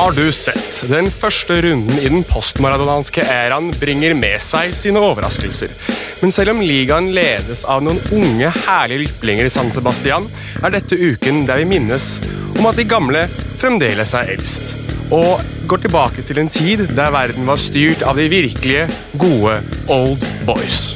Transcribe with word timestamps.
Har 0.00 0.12
du 0.16 0.32
sett? 0.32 0.78
Den 0.88 1.10
første 1.12 1.58
runden 1.60 1.98
i 2.00 2.08
den 2.08 2.22
postmaradonanske 2.24 3.20
æraen 3.20 3.66
bringer 3.76 4.14
med 4.16 4.40
seg 4.40 4.72
sine 4.72 4.96
overraskelser. 5.04 5.74
Men 6.22 6.32
selv 6.32 6.54
om 6.54 6.62
ligaen 6.64 7.10
ledes 7.12 7.66
av 7.68 7.82
noen 7.84 8.00
unge, 8.16 8.48
herlige 8.64 9.02
lyplinger 9.02 9.44
i 9.44 9.52
San 9.52 9.68
Sebastian, 9.68 10.24
er 10.64 10.72
dette 10.72 10.96
uken 10.96 11.42
der 11.44 11.60
vi 11.60 11.68
minnes 11.74 12.06
om 12.54 12.70
at 12.70 12.80
de 12.80 12.86
gamle 12.88 13.26
fremdeles 13.60 14.14
er 14.16 14.32
eldst. 14.38 14.72
Og 15.12 15.44
går 15.68 15.84
tilbake 15.84 16.24
til 16.24 16.40
en 16.40 16.48
tid 16.48 16.86
der 16.96 17.12
verden 17.12 17.44
var 17.44 17.60
styrt 17.60 18.00
av 18.00 18.16
de 18.16 18.30
virkelige, 18.32 18.86
gode 19.20 19.58
old 19.92 20.24
boys. 20.48 20.94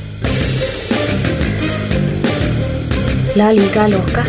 La 3.36 3.52
liga 3.52 3.84
loca. 3.92 4.24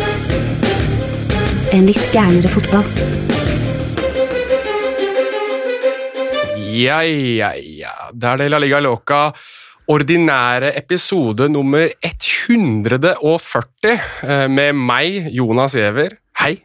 En 1.72 1.88
litt 1.88 2.12
gærnere 2.12 2.52
fotball. 2.52 3.25
Ja, 6.76 6.98
ja, 7.00 7.54
ja. 7.56 7.92
Det 8.12 8.28
er 8.28 8.40
det 8.42 8.50
La 8.52 8.58
Liga 8.60 8.82
Loca. 8.84 9.30
Ordinære 9.88 10.74
episode 10.76 11.46
nummer 11.48 11.86
140 12.04 13.92
eh, 13.94 14.48
med 14.50 14.74
meg, 14.76 15.30
Jonas 15.32 15.76
Giæver. 15.78 16.18
Hei. 16.42 16.58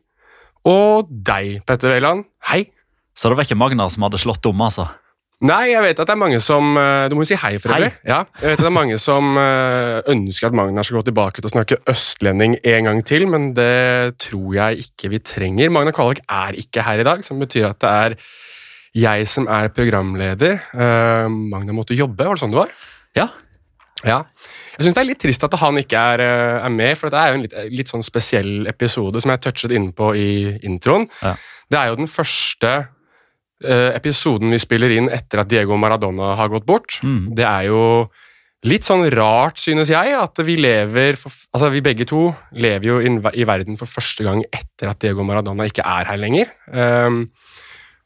Og 0.68 1.08
deg, 1.08 1.62
Petter 1.64 1.94
Wæland. 1.94 2.26
Hei. 2.50 2.66
Så 3.16 3.30
det 3.30 3.38
var 3.40 3.48
ikke 3.48 3.60
Magnar 3.62 3.94
som 3.94 4.04
hadde 4.08 4.20
slått 4.20 4.52
om, 4.52 4.66
altså? 4.66 4.90
Nei, 5.48 5.72
jeg 5.72 5.86
vet 5.86 6.02
at 6.02 6.10
det 6.10 6.14
er 6.14 6.22
mange 6.22 6.38
som 6.44 6.76
eh, 6.78 7.08
Du 7.10 7.16
må 7.16 7.24
jo 7.24 7.32
si 7.32 7.40
hei, 7.40 7.56
for 7.62 7.74
øvrig. 7.78 7.94
Ja, 8.04 8.20
jeg 8.42 8.52
vet 8.52 8.60
at 8.60 8.66
det 8.66 8.70
er 8.74 8.78
mange 8.82 9.00
som 9.02 9.32
eh, 9.40 10.02
ønsker 10.12 10.52
at 10.52 10.58
Magnar 10.60 10.86
skal 10.86 11.00
gå 11.00 11.08
tilbake 11.08 11.40
til 11.40 11.54
å 11.54 11.56
snakke 11.56 11.80
østlending 11.94 12.60
en 12.60 12.92
gang 12.92 13.04
til, 13.08 13.30
men 13.32 13.54
det 13.56 14.20
tror 14.28 14.60
jeg 14.60 14.90
ikke 14.90 15.16
vi 15.16 15.24
trenger. 15.24 15.72
Magnar 15.72 15.96
Kvalvik 15.96 16.26
er 16.28 16.60
ikke 16.60 16.84
her 16.90 17.00
i 17.00 17.08
dag, 17.14 17.24
som 17.24 17.40
betyr 17.40 17.72
at 17.72 17.80
det 17.86 17.98
er 18.06 18.22
jeg 18.98 19.28
som 19.30 19.48
er 19.52 19.72
programleder. 19.76 20.60
Uh, 20.76 21.30
Magna 21.30 21.76
måtte 21.76 21.98
jobbe, 21.98 22.26
var 22.28 22.36
det 22.36 22.44
sånn 22.44 22.54
det 22.54 22.62
var? 22.64 22.76
Ja. 23.18 23.30
Ja. 24.08 24.24
Jeg 24.78 24.88
syns 24.88 24.98
det 24.98 25.04
er 25.04 25.10
litt 25.12 25.22
trist 25.22 25.44
at 25.46 25.56
han 25.62 25.78
ikke 25.78 26.00
er, 26.16 26.24
eh, 26.26 26.66
er 26.66 26.74
med, 26.74 26.96
for 26.98 27.10
dette 27.10 27.22
er 27.22 27.30
jo 27.30 27.38
en 27.38 27.44
litt, 27.46 27.54
litt, 27.70 27.92
sånn 27.92 28.06
spesiell 28.06 28.66
episode 28.72 29.22
som 29.22 29.34
jeg 29.34 29.44
touchet 29.44 29.76
innpå 29.78 30.14
i 30.18 30.32
introen. 30.66 31.06
Ja. 31.22 31.36
Det 31.70 31.80
er 31.80 31.92
jo 31.92 32.00
den 32.00 32.10
første 32.10 32.72
uh, 32.82 33.92
episoden 33.94 34.52
vi 34.52 34.60
spiller 34.64 34.96
inn 34.96 35.12
etter 35.14 35.44
at 35.44 35.52
Diego 35.52 35.78
Maradona 35.80 36.34
har 36.40 36.50
gått 36.52 36.66
bort. 36.66 36.98
Mm. 37.06 37.30
Det 37.38 37.46
er 37.46 37.70
jo 37.70 37.84
litt 38.68 38.86
sånn 38.86 39.06
rart, 39.14 39.62
synes 39.62 39.90
jeg, 39.94 40.16
at 40.18 40.42
vi 40.46 40.58
lever 40.60 41.18
for, 41.20 41.34
Altså, 41.54 41.70
vi 41.74 41.84
begge 41.86 42.06
to 42.10 42.30
lever 42.58 42.88
jo 42.88 43.00
in, 43.04 43.22
i 43.34 43.46
verden 43.48 43.78
for 43.80 43.90
første 43.90 44.26
gang 44.26 44.44
etter 44.50 44.92
at 44.92 45.02
Diego 45.04 45.26
Maradona 45.28 45.66
ikke 45.70 45.86
er 45.86 46.10
her 46.10 46.20
lenger. 46.22 46.52
Um, 46.72 47.26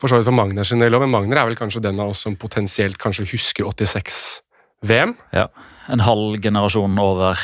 for 0.05 0.13
så 0.13 0.21
vidt 0.21 0.29
for 0.29 0.37
Magner 0.37 0.67
sin 0.67 0.81
del 0.81 0.93
òg, 0.93 1.03
men 1.05 1.13
Magner 1.13 1.41
er 1.41 1.49
vel 1.49 1.57
kanskje 1.57 1.81
den 1.83 1.99
av 2.01 2.13
oss 2.13 2.23
som 2.25 2.37
potensielt 2.39 2.99
kanskje 3.01 3.27
husker 3.33 3.65
86-VM. 3.71 5.15
Ja, 5.35 5.49
En 5.89 6.01
halv 6.01 6.39
generasjon 6.41 6.97
over 7.01 7.41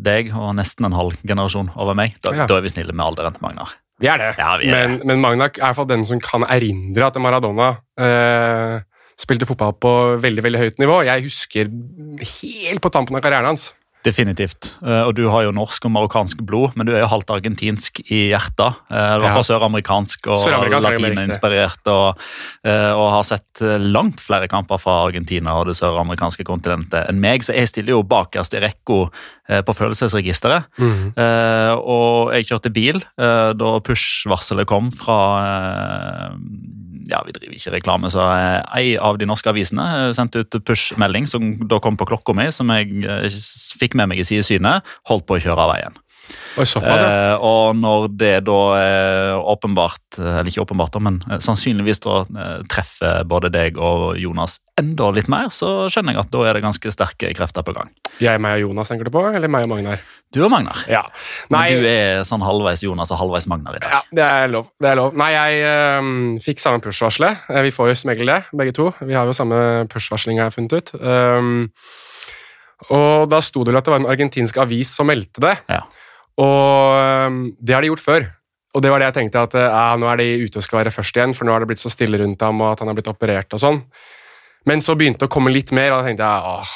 deg, 0.00 0.30
og 0.36 0.54
nesten 0.56 0.86
en 0.88 0.96
halv 0.96 1.18
generasjon 1.26 1.72
over 1.76 1.96
meg. 1.98 2.16
Da, 2.24 2.32
ja. 2.36 2.46
da 2.48 2.58
er 2.58 2.64
vi 2.64 2.72
snille 2.72 2.94
med 2.94 3.04
alderen 3.04 3.36
til 3.36 3.44
Magnar. 3.44 3.74
Vi 3.98 4.06
er 4.06 4.20
det, 4.20 4.28
ja, 4.38 4.52
vi 4.60 4.68
er 4.70 4.92
men, 4.92 5.00
men, 5.08 5.20
Magnar 5.24 5.50
er 5.50 5.58
i 5.58 5.64
hvert 5.64 5.80
fall 5.80 5.88
den 5.90 6.04
som 6.06 6.20
kan 6.22 6.46
erindre 6.46 7.08
at 7.08 7.18
Maradona 7.20 7.72
eh, 7.98 8.76
spilte 9.18 9.48
fotball 9.48 9.74
på 9.82 9.92
veldig 10.22 10.44
veldig 10.46 10.62
høyt 10.62 10.78
nivå. 10.80 11.00
Jeg 11.08 11.26
husker 11.26 11.72
helt 12.22 12.84
på 12.84 12.92
tampen 12.94 13.18
av 13.18 13.24
karrieren 13.24 13.50
hans 13.50 13.72
Definitivt. 14.06 14.78
Eh, 14.86 15.02
og 15.02 15.16
du 15.18 15.24
har 15.32 15.42
jo 15.42 15.54
norsk 15.54 15.88
og 15.88 15.92
marokkansk 15.96 16.42
blod, 16.46 16.76
men 16.78 16.86
du 16.86 16.92
er 16.94 17.02
jo 17.02 17.10
halvt 17.10 17.32
argentinsk 17.34 17.98
i 18.06 18.28
hjertet. 18.30 18.78
Eh, 18.92 19.14
I 19.16 19.22
hvert 19.24 19.34
fall 19.40 19.46
søramerikansk 19.48 20.28
og 20.30 20.44
latininspirert. 20.84 21.90
Og, 21.90 22.22
eh, 22.62 22.92
og 22.92 23.10
har 23.16 23.26
sett 23.26 23.62
langt 23.82 24.22
flere 24.22 24.46
kamper 24.50 24.78
fra 24.78 25.00
Argentina 25.08 25.56
og 25.58 25.66
det 25.66 25.76
søramerikanske 25.80 26.46
kontinentet 26.46 27.08
enn 27.10 27.18
meg, 27.20 27.42
så 27.42 27.56
jeg 27.56 27.72
stiller 27.72 27.96
jo 27.96 28.06
bakerst 28.06 28.54
i 28.54 28.62
rekka 28.62 29.00
på 29.64 29.74
følelsesregisteret. 29.74 30.68
Mm. 30.78 31.12
Og 31.80 32.32
jeg 32.36 32.46
kjørte 32.48 32.72
bil 32.72 33.00
da 33.16 33.70
push-varselet 33.84 34.68
kom 34.68 34.90
fra 34.94 35.18
ja, 37.08 37.22
vi 37.26 37.34
driver 37.34 37.56
ikke 37.56 37.74
reklame, 37.74 38.10
så 38.12 38.24
ei 38.76 38.96
av 39.00 39.18
de 39.20 39.28
norske 39.28 39.50
avisene 39.50 39.86
eh, 39.96 40.10
sendte 40.16 40.44
ut 40.44 40.58
push-melding 40.68 41.28
som 41.30 41.54
da 41.70 41.80
kom 41.82 41.98
på 41.98 42.08
klokka 42.08 42.36
mi, 42.36 42.48
som 42.54 42.70
jeg 42.74 43.02
eh, 43.04 43.40
fikk 43.80 43.96
med 43.98 44.12
meg 44.12 44.22
i 44.22 44.28
sidesynet, 44.28 44.86
holdt 45.10 45.26
på 45.28 45.38
å 45.38 45.42
kjøre 45.42 45.64
av 45.64 45.74
veien. 45.74 45.98
Såpass, 46.58 47.00
ja. 47.00 47.08
eh, 47.08 47.44
og 47.44 47.76
når 47.78 48.08
det 48.18 48.32
da 48.48 48.58
eh, 48.78 49.34
åpenbart, 49.38 50.18
eller 50.18 50.50
ikke 50.50 50.64
åpenbart, 50.64 50.98
men 51.04 51.20
eh, 51.28 51.38
sannsynligvis 51.44 52.02
da 52.04 52.20
eh, 52.26 52.54
treffer 52.70 53.26
både 53.28 53.50
deg 53.54 53.78
og 53.78 54.18
Jonas 54.18 54.58
enda 54.80 55.10
litt 55.14 55.30
mer, 55.30 55.52
så 55.54 55.86
skjønner 55.90 56.16
jeg 56.16 56.24
at 56.24 56.32
da 56.34 56.44
er 56.48 56.58
det 56.58 56.64
ganske 56.66 56.92
sterke 56.94 57.30
krefter 57.38 57.66
på 57.66 57.74
gang. 57.76 57.92
Jeg, 58.18 58.42
meg 58.42 58.58
og 58.58 58.68
Jonas 58.68 58.90
tenker 58.90 59.06
du 59.06 59.14
på, 59.14 59.22
eller 59.30 59.52
meg 59.52 59.68
og 59.68 59.72
Magnar? 59.72 60.02
Du 60.34 60.40
og 60.44 60.50
Magnar. 60.52 60.82
Ja. 60.90 61.04
Nei, 61.54 61.64
men 61.70 61.84
du 61.84 61.88
er 61.90 62.26
sånn 62.28 62.42
halvveis 62.44 62.82
Jonas 62.84 63.14
og 63.14 63.22
halvveis 63.22 63.48
Magnar 63.50 63.78
i 63.78 63.82
dag. 63.84 63.94
Ja, 63.94 64.02
det 64.18 64.26
er 64.26 64.52
lov. 64.52 64.72
det 64.82 64.90
er 64.90 64.98
lov. 64.98 65.14
Nei, 65.18 65.30
jeg 65.36 66.42
fikk 66.44 66.60
samme 66.62 66.82
push-varselet. 66.84 67.46
Vi 67.68 67.72
får 67.74 67.92
jo 67.92 67.96
smegle 68.02 68.34
det, 68.34 68.58
begge 68.60 68.74
to. 68.76 68.90
Vi 69.00 69.16
har 69.16 69.30
jo 69.30 69.36
samme 69.36 69.86
push-varsling, 69.92 70.42
har 70.42 70.50
jeg 70.50 70.58
funnet 70.58 70.76
ut. 70.76 70.94
Um, 70.98 71.64
og 72.94 73.26
da 73.30 73.40
sto 73.42 73.64
det 73.64 73.72
vel 73.72 73.80
at 73.80 73.88
det 73.88 73.92
var 73.92 74.02
en 74.02 74.10
argentinsk 74.10 74.60
avis 74.62 74.92
som 74.94 75.08
meldte 75.10 75.42
det. 75.42 75.56
Ja. 75.70 75.82
Og 76.38 76.98
ehm, 76.98 77.40
det 77.58 77.74
har 77.74 77.84
de 77.84 77.90
gjort 77.92 78.04
før. 78.04 78.28
Og 78.76 78.84
det 78.84 78.92
var 78.92 79.00
det 79.00 79.08
jeg 79.08 79.16
tenkte, 79.16 79.42
at 79.48 79.56
ja, 79.58 79.84
nå 79.98 80.06
er 80.10 80.20
de 80.20 80.28
ute 80.44 80.60
og 80.60 80.64
skal 80.66 80.82
være 80.82 80.92
først 80.94 81.16
igjen, 81.16 81.32
for 81.34 81.48
nå 81.48 81.54
har 81.54 81.64
det 81.64 81.70
blitt 81.70 81.82
så 81.82 81.90
stille 81.90 82.20
rundt 82.20 82.42
ham, 82.44 82.60
og 82.62 82.74
at 82.74 82.82
han 82.82 82.90
har 82.90 82.98
blitt 82.98 83.10
operert 83.10 83.56
og 83.56 83.62
sånn. 83.62 83.80
Men 84.68 84.84
så 84.84 84.94
begynte 84.98 85.24
det 85.24 85.30
å 85.30 85.32
komme 85.32 85.50
litt 85.54 85.72
mer, 85.74 85.94
og 85.94 86.02
da 86.02 86.10
tenkte 86.10 86.28
jeg 86.28 86.52
åh, 86.52 86.74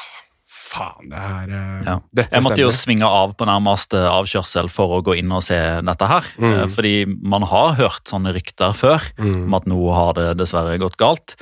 faen, 0.72 1.08
det 1.12 1.20
her 1.20 1.50
eh, 1.52 1.82
ja. 1.86 1.96
Jeg 2.16 2.42
måtte 2.44 2.56
stemmer. 2.56 2.60
jo 2.62 2.70
svinge 2.74 3.08
av 3.08 3.34
på 3.38 3.46
nærmeste 3.48 4.00
avkjørsel 4.08 4.70
for 4.72 4.96
å 4.96 5.00
gå 5.04 5.16
inn 5.20 5.32
og 5.34 5.44
se 5.44 5.58
dette 5.84 6.08
her. 6.10 6.28
Mm. 6.38 6.48
Eh, 6.50 6.64
fordi 6.72 6.94
man 7.34 7.46
har 7.50 7.76
hørt 7.80 8.08
sånne 8.10 8.32
rykter 8.36 8.76
før 8.76 9.04
mm. 9.20 9.44
om 9.46 9.58
at 9.58 9.68
nå 9.70 9.80
har 9.96 10.14
det 10.18 10.28
dessverre 10.40 10.78
gått 10.82 10.98
galt. 11.00 11.36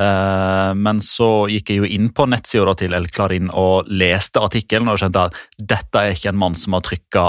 Eh, 0.00 0.72
men 0.76 1.02
så 1.04 1.30
gikk 1.52 1.72
jeg 1.72 1.82
jo 1.82 1.92
inn 1.96 2.10
på 2.14 2.28
nettsida 2.30 2.76
til 2.80 2.96
El 2.96 3.08
Clarin 3.12 3.50
og 3.50 3.90
leste 3.90 4.42
artikkelen 4.44 4.92
og 4.92 5.00
skjønte 5.00 5.28
at 5.30 5.40
dette 5.58 6.02
er 6.02 6.16
ikke 6.16 6.32
en 6.34 6.42
mann 6.44 6.58
som 6.58 6.76
har 6.76 6.84
trykka 6.84 7.24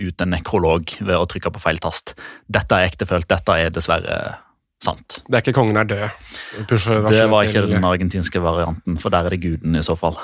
ut 0.00 0.22
en 0.22 0.32
nekrolog 0.32 0.96
ved 1.00 1.16
å 1.16 1.26
trykke 1.30 1.52
på 1.54 1.62
feil 1.62 1.80
tast. 1.82 2.14
Dette 2.50 2.78
er 2.78 2.88
ektefølt, 2.90 3.28
dette 3.30 3.58
er 3.60 3.74
dessverre 3.74 4.18
sant. 4.84 5.20
Det 5.26 5.38
er 5.38 5.44
ikke 5.44 5.56
kongen 5.56 5.80
er 5.80 5.88
død? 5.88 6.06
Det 6.68 7.26
var 7.32 7.48
ikke 7.48 7.66
den 7.70 7.86
argentinske 7.86 8.42
varianten, 8.44 8.98
for 9.00 9.14
der 9.14 9.28
er 9.28 9.36
det 9.36 9.42
guden 9.44 9.78
i 9.78 9.84
så 9.84 9.96
fall. 9.98 10.18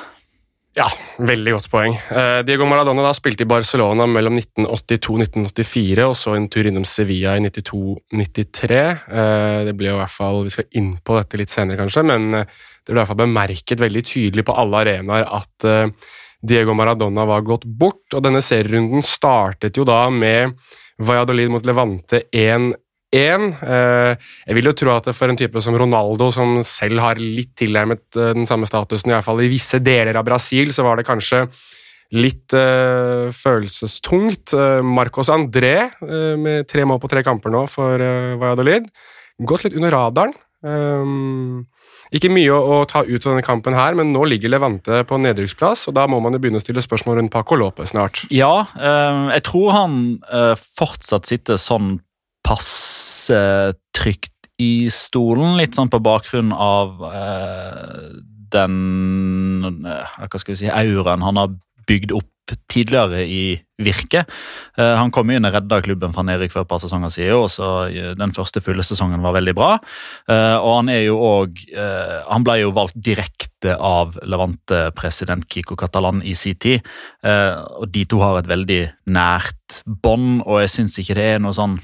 Ja, 0.78 0.86
veldig 1.18 1.56
godt 1.56 1.66
poeng. 1.72 1.96
Uh, 2.14 2.40
Diego 2.46 2.66
Maradona 2.70 3.02
da 3.02 3.10
spilte 3.16 3.42
i 3.42 3.48
Barcelona 3.50 4.04
mellom 4.06 4.36
1982 4.38 5.16
1984, 5.24 6.04
og 6.06 6.14
så 6.14 6.36
en 6.38 6.46
tur 6.52 6.68
innom 6.70 6.86
Sevilla 6.86 7.34
i 7.34 7.42
92-93. 7.42 8.78
Uh, 9.10 9.18
eh, 9.22 9.56
det 9.66 9.74
ble 9.78 9.90
jo 9.90 9.96
i 9.96 10.00
hvert 10.00 10.14
fall, 10.14 10.44
Vi 10.46 10.54
skal 10.54 10.68
inn 10.78 10.92
på 11.02 11.16
dette 11.18 11.40
litt 11.40 11.50
senere, 11.50 11.80
kanskje, 11.80 12.04
men 12.06 12.28
uh, 12.38 12.44
det 12.84 12.92
ble 12.92 13.00
i 13.00 13.00
hvert 13.00 13.10
fall 13.10 13.22
bemerket 13.24 13.82
veldig 13.82 14.04
tydelig 14.12 14.46
på 14.46 14.54
alle 14.62 14.84
arenaer 14.84 15.26
at 15.40 15.66
Diego 16.40 16.72
Maradona 16.78 17.26
var 17.28 17.42
gått 17.44 17.66
bort. 17.66 18.06
og 18.14 18.22
Denne 18.24 18.40
serierunden 18.42 19.02
startet 19.04 19.76
jo 19.76 19.84
da 19.84 20.04
med 20.10 20.54
Valladolid 21.02 21.50
mot 21.52 21.66
Levante 21.66 22.22
1 22.32 22.70
én. 23.14 23.50
Eh, 23.58 24.14
jeg 24.46 24.56
vil 24.56 24.70
jo 24.70 24.76
tro 24.76 24.94
at 24.94 25.10
for 25.16 25.30
en 25.30 25.38
type 25.38 25.62
som 25.62 25.76
Ronaldo, 25.78 26.30
som 26.34 26.60
selv 26.66 27.02
har 27.02 27.20
litt 27.20 27.52
tilnærmet 27.58 28.04
eh, 28.16 28.32
den 28.38 28.48
samme 28.48 28.68
statusen, 28.70 29.10
i 29.10 29.16
hvert 29.16 29.26
fall 29.26 29.42
i 29.42 29.50
visse 29.50 29.82
deler 29.82 30.18
av 30.18 30.26
Brasil, 30.28 30.72
så 30.74 30.86
var 30.86 31.00
det 31.00 31.08
kanskje 31.08 31.46
litt 32.10 32.50
uh, 32.58 33.30
følelsestungt. 33.30 34.50
Marcos 34.82 35.28
André 35.30 35.92
uh, 36.02 36.34
med 36.34 36.66
tre 36.66 36.82
mål 36.82 36.98
på 36.98 37.10
tre 37.12 37.22
kamper 37.22 37.52
nå 37.54 37.60
for 37.70 38.02
uh, 38.02 38.34
Valladolid. 38.34 38.88
Gått 39.46 39.68
litt 39.68 39.76
under 39.78 39.94
radaren. 39.94 40.34
Um, 40.66 41.68
ikke 42.10 42.32
mye 42.34 42.50
å, 42.50 42.58
å, 42.58 42.80
ta 42.90 43.04
ut 43.06 43.14
av 43.14 43.30
denne 43.30 43.46
kampen 43.46 43.78
her, 43.78 43.94
men 43.94 44.10
nå 44.10 44.24
ligger 44.26 44.50
Levante 44.50 45.04
på 45.06 45.20
nedrykksplass, 45.22 45.86
og 45.86 45.94
da 45.94 46.08
må 46.10 46.18
man 46.18 46.34
jo 46.34 46.42
begynne 46.42 46.58
å 46.58 46.64
stille 46.64 46.82
spørsmål 46.82 47.20
rundt 47.20 47.30
Paco 47.30 47.54
Lope 47.54 47.86
snart. 47.86 48.24
Ja, 48.34 48.66
jeg 48.74 49.44
tror 49.46 49.70
han 49.76 49.94
fortsatt 50.58 51.30
sitter 51.30 51.62
sånn 51.62 52.00
passe 53.30 53.74
trygt 53.94 54.34
i 54.60 54.90
stolen, 54.92 55.56
litt 55.56 55.76
sånn 55.76 55.90
på 55.90 56.02
bakgrunn 56.04 56.52
av 56.52 57.00
eh, 57.08 58.10
den 58.52 59.86
eh, 59.86 60.18
hva 60.20 60.40
skal 60.40 60.54
vi 60.54 60.60
si, 60.64 60.68
auraen 60.68 61.24
han 61.24 61.40
har 61.40 61.54
bygd 61.88 62.12
opp 62.12 62.28
tidligere 62.70 63.22
i 63.30 63.44
Virke. 63.80 64.24
Eh, 64.76 64.94
han 64.98 65.12
kom 65.14 65.30
inn 65.30 65.46
og 65.46 65.54
redda 65.54 65.78
klubben 65.84 66.12
fra 66.12 66.24
nedrykk 66.26 66.52
for 66.52 66.66
et 66.66 66.70
par 66.72 66.80
sesonger 66.82 67.12
siden, 67.14 67.36
og 67.38 67.46
så 67.52 67.68
eh, 67.86 68.10
den 68.18 68.34
første 68.34 68.60
fulle 68.60 68.84
sesongen 68.84 69.22
var 69.22 69.36
veldig 69.38 69.54
bra. 69.56 69.70
Eh, 70.28 70.56
og 70.58 70.80
han 70.80 70.90
er 70.92 71.04
jo 71.06 71.20
òg 71.22 71.62
Han 72.30 72.44
ble 72.44 72.58
jo 72.60 72.74
valgt 72.74 72.98
direkte 72.98 73.76
av 73.76 74.18
Levante-president 74.26 75.46
Kiko 75.48 75.78
Catalan 75.78 76.20
i 76.26 76.34
sin 76.34 76.58
tid, 76.60 76.84
og 77.22 77.86
de 77.92 78.04
to 78.08 78.20
har 78.22 78.40
et 78.40 78.50
veldig 78.50 78.80
nært 79.14 79.80
bånd, 79.86 80.42
og 80.44 80.60
jeg 80.64 80.72
syns 80.74 80.98
ikke 81.00 81.16
det 81.18 81.26
er 81.36 81.42
noe 81.42 81.54
sånn 81.56 81.78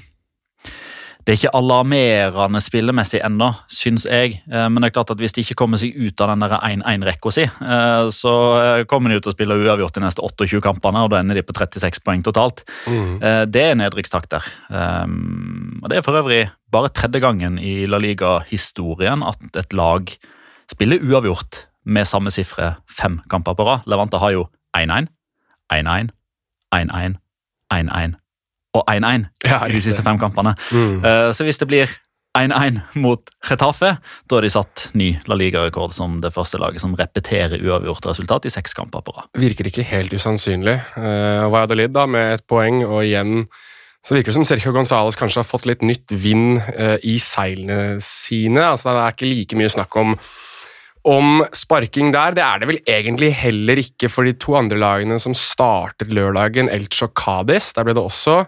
det 1.27 1.33
er 1.33 1.41
ikke 1.41 1.57
alarmerende 1.59 2.59
spillemessig 2.63 3.19
ennå, 3.19 3.49
syns 3.67 4.05
jeg. 4.07 4.37
Eh, 4.47 4.67
men 4.71 4.79
det 4.79 4.87
er 4.87 4.93
klart 4.95 5.09
at 5.11 5.19
hvis 5.19 5.33
de 5.35 5.43
ikke 5.43 5.57
kommer 5.59 5.79
seg 5.81 5.91
ut 5.99 6.21
av 6.23 6.29
den 6.31 6.45
1-1-rekka 6.47 7.33
si, 7.35 7.43
eh, 7.43 8.03
så 8.15 8.35
eh, 8.61 8.83
kommer 8.87 9.11
de 9.11 9.17
ut 9.19 9.25
og 9.27 9.33
spiller 9.35 9.59
uavgjort 9.59 9.97
de 9.97 10.05
neste 10.05 10.23
28 10.23 10.61
kampene, 10.63 11.01
og 11.03 11.11
da 11.11 11.19
ender 11.19 11.35
de 11.35 11.43
på 11.43 11.51
36 11.57 11.99
poeng 12.07 12.23
totalt. 12.23 12.63
Mm. 12.87 13.17
Det 13.51 13.63
er 13.65 13.75
nedrykkstakter. 13.75 14.45
Og 14.71 15.89
det 15.91 15.97
er 15.97 16.05
for 16.05 16.15
øvrig 16.15 16.45
bare 16.71 16.93
tredje 16.95 17.19
gangen 17.23 17.57
i 17.59 17.81
La 17.91 17.99
Liga-historien 17.99 19.25
at 19.27 19.59
et 19.59 19.75
lag 19.75 20.13
spiller 20.71 21.03
uavgjort 21.03 21.65
med 21.91 22.07
samme 22.07 22.31
sifre 22.31 22.77
fem 22.87 23.19
kamper 23.27 23.57
på 23.57 23.67
rad. 23.67 23.83
Levante 23.83 24.23
har 24.23 24.31
jo 24.35 24.47
1-1, 24.79 25.11
1-1, 25.75 26.13
1-1, 26.71 27.19
1-1 27.73 28.15
og 28.75 28.83
1-1 28.91 29.29
ja, 29.47 29.61
i 29.67 29.73
de 29.75 29.81
siste 29.83 30.03
fem 30.05 30.19
kampene. 30.21 30.55
Mm. 30.71 30.99
Uh, 31.05 31.29
så 31.35 31.47
hvis 31.47 31.61
det 31.61 31.69
blir 31.69 31.93
1-1 32.37 32.81
mot 33.01 33.31
Retafe, 33.49 33.95
da 34.29 34.37
har 34.37 34.45
de 34.45 34.51
satt 34.53 34.89
ny 34.97 35.13
La 35.29 35.37
Liga-rekord 35.39 35.95
som 35.95 36.19
det 36.21 36.33
første 36.35 36.59
laget 36.61 36.83
som 36.83 36.95
repeterer 36.97 37.63
uavgjort 37.63 38.11
resultat 38.11 38.45
i 38.45 38.53
seks 38.53 38.77
kamper 38.77 39.05
på 39.05 39.15
rad. 39.15 39.31
Virker 39.39 39.69
ikke 39.69 39.87
helt 39.87 40.13
usannsynlig. 40.13 40.77
Uh, 40.97 41.47
Valladolid 41.49 41.95
da, 41.95 42.05
med 42.09 42.37
et 42.37 42.45
poeng, 42.49 42.83
og 42.85 43.03
igjen 43.05 43.47
så 44.05 44.15
virker 44.15 44.31
det 44.31 44.37
som 44.37 44.45
Sergio 44.47 44.71
Gonzales 44.75 45.17
kanskje 45.19 45.41
har 45.41 45.47
fått 45.47 45.65
litt 45.67 45.81
nytt 45.83 46.13
vind 46.15 46.61
uh, 46.77 46.95
i 47.03 47.17
seilene 47.19 47.97
sine. 48.03 48.61
Altså, 48.63 48.93
det 48.93 49.01
er 49.01 49.17
ikke 49.17 49.31
like 49.31 49.59
mye 49.59 49.73
snakk 49.73 49.97
om 49.99 50.19
om 51.07 51.39
sparking 51.55 52.11
der. 52.11 52.35
Det 52.35 52.43
er 52.43 52.59
det 52.59 52.67
vel 52.67 52.79
egentlig 52.83 53.29
heller 53.39 53.79
ikke 53.79 54.09
for 54.11 54.27
de 54.27 54.33
to 54.35 54.57
andre 54.59 54.79
lagene 54.81 55.15
som 55.23 55.35
startet 55.37 56.11
lørdagen, 56.11 56.67
Elche 56.67 57.07
og 57.07 57.13
Cádiz. 57.15 57.69
Der 57.77 57.87
ble 57.87 57.95
det 57.95 58.03
også 58.03 58.41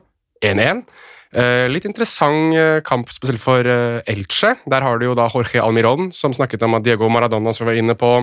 1-1. 0.45 0.85
Uh, 1.29 1.69
litt 1.69 1.85
interessant 1.85 2.55
uh, 2.57 2.79
kamp 2.81 3.11
spesielt 3.13 3.41
for 3.41 3.61
uh, 3.61 4.01
Elche. 4.09 4.55
Der 4.65 4.85
har 4.85 4.97
du 4.97 5.11
jo 5.11 5.17
da 5.17 5.27
Jorge 5.29 5.61
Almiron, 5.61 6.09
som 6.15 6.33
snakket 6.33 6.65
om 6.65 6.79
at 6.79 6.87
Diego 6.87 7.09
Maradona 7.09 7.53
som 7.53 7.67
vi 7.67 7.75
var 7.75 7.81
inne 7.83 7.93
på, 7.97 8.15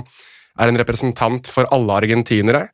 er 0.58 0.72
en 0.72 0.80
representant 0.80 1.46
for 1.52 1.68
alle 1.74 2.00
argentinere. 2.00 2.64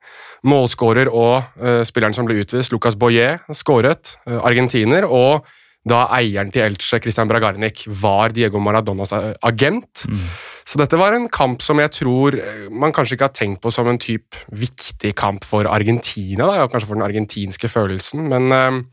Målskårer 0.46 1.10
og 1.10 1.42
spilleren 1.86 2.14
som 2.14 2.26
ble 2.26 2.36
utvist, 2.38 2.70
Lucas 2.70 2.94
Boyer, 2.98 3.40
skåret. 3.54 4.16
argentiner. 4.26 5.02
Og 5.02 5.42
da 5.86 6.04
eieren 6.14 6.52
til 6.54 6.62
Elche, 6.62 7.00
Christian 7.02 7.26
Bragarnik, 7.30 7.82
var 7.86 8.30
Diego 8.30 8.62
Maradonas 8.62 9.10
agent. 9.42 10.04
Mm. 10.06 10.24
Så 10.62 10.78
dette 10.78 10.98
var 10.98 11.18
en 11.18 11.26
kamp 11.26 11.62
som 11.62 11.82
jeg 11.82 11.90
tror 11.98 12.38
man 12.70 12.94
kanskje 12.94 13.18
ikke 13.18 13.28
har 13.32 13.34
tenkt 13.34 13.62
på 13.66 13.74
som 13.74 13.90
en 13.90 13.98
type 13.98 14.46
viktig 14.54 15.10
kamp 15.18 15.42
for 15.42 15.66
Argentina, 15.66 16.46
da, 16.46 16.70
kanskje 16.70 16.92
for 16.92 17.00
den 17.00 17.06
argentinske 17.08 17.70
følelsen, 17.70 18.30
men 18.30 18.86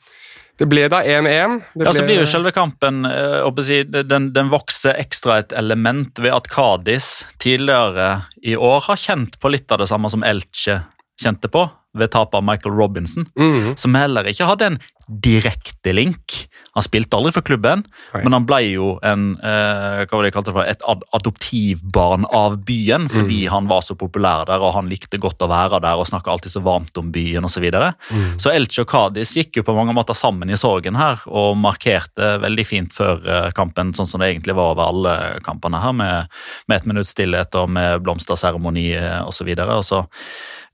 det 0.59 0.67
ble 0.67 0.85
da 0.91 0.99
1-1. 1.07 1.57
Ja, 1.79 1.93
så 1.95 2.03
blir 2.03 2.19
jo 2.19 2.27
selve 2.27 2.51
kampen 2.55 3.05
eh, 3.07 3.47
den, 3.87 4.29
den, 4.35 4.51
vokser 4.51 4.99
ekstra 4.99 5.39
et 5.39 5.55
element 5.55 6.19
ved 6.19 6.35
at 6.35 6.49
Kadis 6.51 7.25
tidligere 7.39 8.25
i 8.43 8.57
år 8.59 8.83
har 8.89 8.99
kjent 8.99 9.39
på 9.39 9.51
litt 9.53 9.71
av 9.71 9.79
det 9.79 9.87
samme 9.91 10.11
som 10.11 10.25
Elche 10.27 10.81
kjente 11.19 11.51
på 11.51 11.63
ved 11.97 12.11
tapet 12.13 12.37
av 12.37 12.43
Michael 12.45 12.75
Robinson, 12.75 13.25
mm. 13.39 13.75
som 13.79 13.95
heller 13.97 14.27
ikke 14.29 14.47
hadde 14.51 14.67
en 14.73 14.81
direkte 15.09 15.93
link. 15.93 16.45
Han 16.77 16.85
spilte 16.85 17.17
aldri 17.17 17.33
for 17.33 17.45
klubben, 17.45 17.81
Hei. 18.13 18.21
men 18.23 18.35
han 18.35 18.45
ble 18.47 18.59
jo 18.69 18.89
en, 19.05 19.31
eh, 19.41 20.03
hva 20.05 20.13
var 20.13 20.23
det 20.23 20.29
jeg 20.29 20.35
kalte 20.35 20.51
det 20.51 20.55
for, 20.55 20.69
et 20.69 20.85
ad 20.87 21.05
adoptivbarn 21.17 22.27
av 22.35 22.59
byen, 22.65 23.09
fordi 23.09 23.41
mm. 23.47 23.51
han 23.51 23.69
var 23.71 23.81
så 23.85 23.97
populær 23.99 24.45
der 24.47 24.61
og 24.63 24.75
han 24.75 24.89
likte 24.91 25.19
godt 25.21 25.41
å 25.41 25.49
være 25.49 25.81
der 25.83 25.99
og 25.99 26.07
snakka 26.07 26.31
alltid 26.31 26.53
så 26.53 26.61
varmt 26.63 26.97
om 27.01 27.11
byen 27.13 27.45
osv. 27.45 27.57
Så, 27.59 27.63
videre. 27.65 27.89
mm. 28.07 28.37
så 28.39 28.53
Elche 28.55 28.85
og 28.85 28.87
Cádiz 28.87 29.33
gikk 29.35 29.57
jo 29.59 29.65
på 29.67 29.73
mange 29.75 29.91
måter 29.91 30.15
sammen 30.15 30.47
i 30.47 30.55
sorgen 30.55 30.95
her 30.95 31.19
og 31.27 31.57
markerte 31.59 32.37
veldig 32.39 32.63
fint 32.63 32.95
før 32.95 33.25
eh, 33.27 33.49
kampen, 33.51 33.91
sånn 33.97 34.07
som 34.07 34.23
det 34.23 34.29
egentlig 34.29 34.55
var 34.55 34.77
over 34.77 34.93
alle 34.93 35.15
kampene 35.43 35.81
her, 35.83 35.91
med, 35.91 36.39
med 36.71 36.79
et 36.79 36.87
minutts 36.87 37.11
stillhet 37.17 37.57
og 37.59 37.67
med 37.75 38.05
blomsterseremoni 38.05 38.85
eh, 38.95 39.19
osv. 39.27 39.51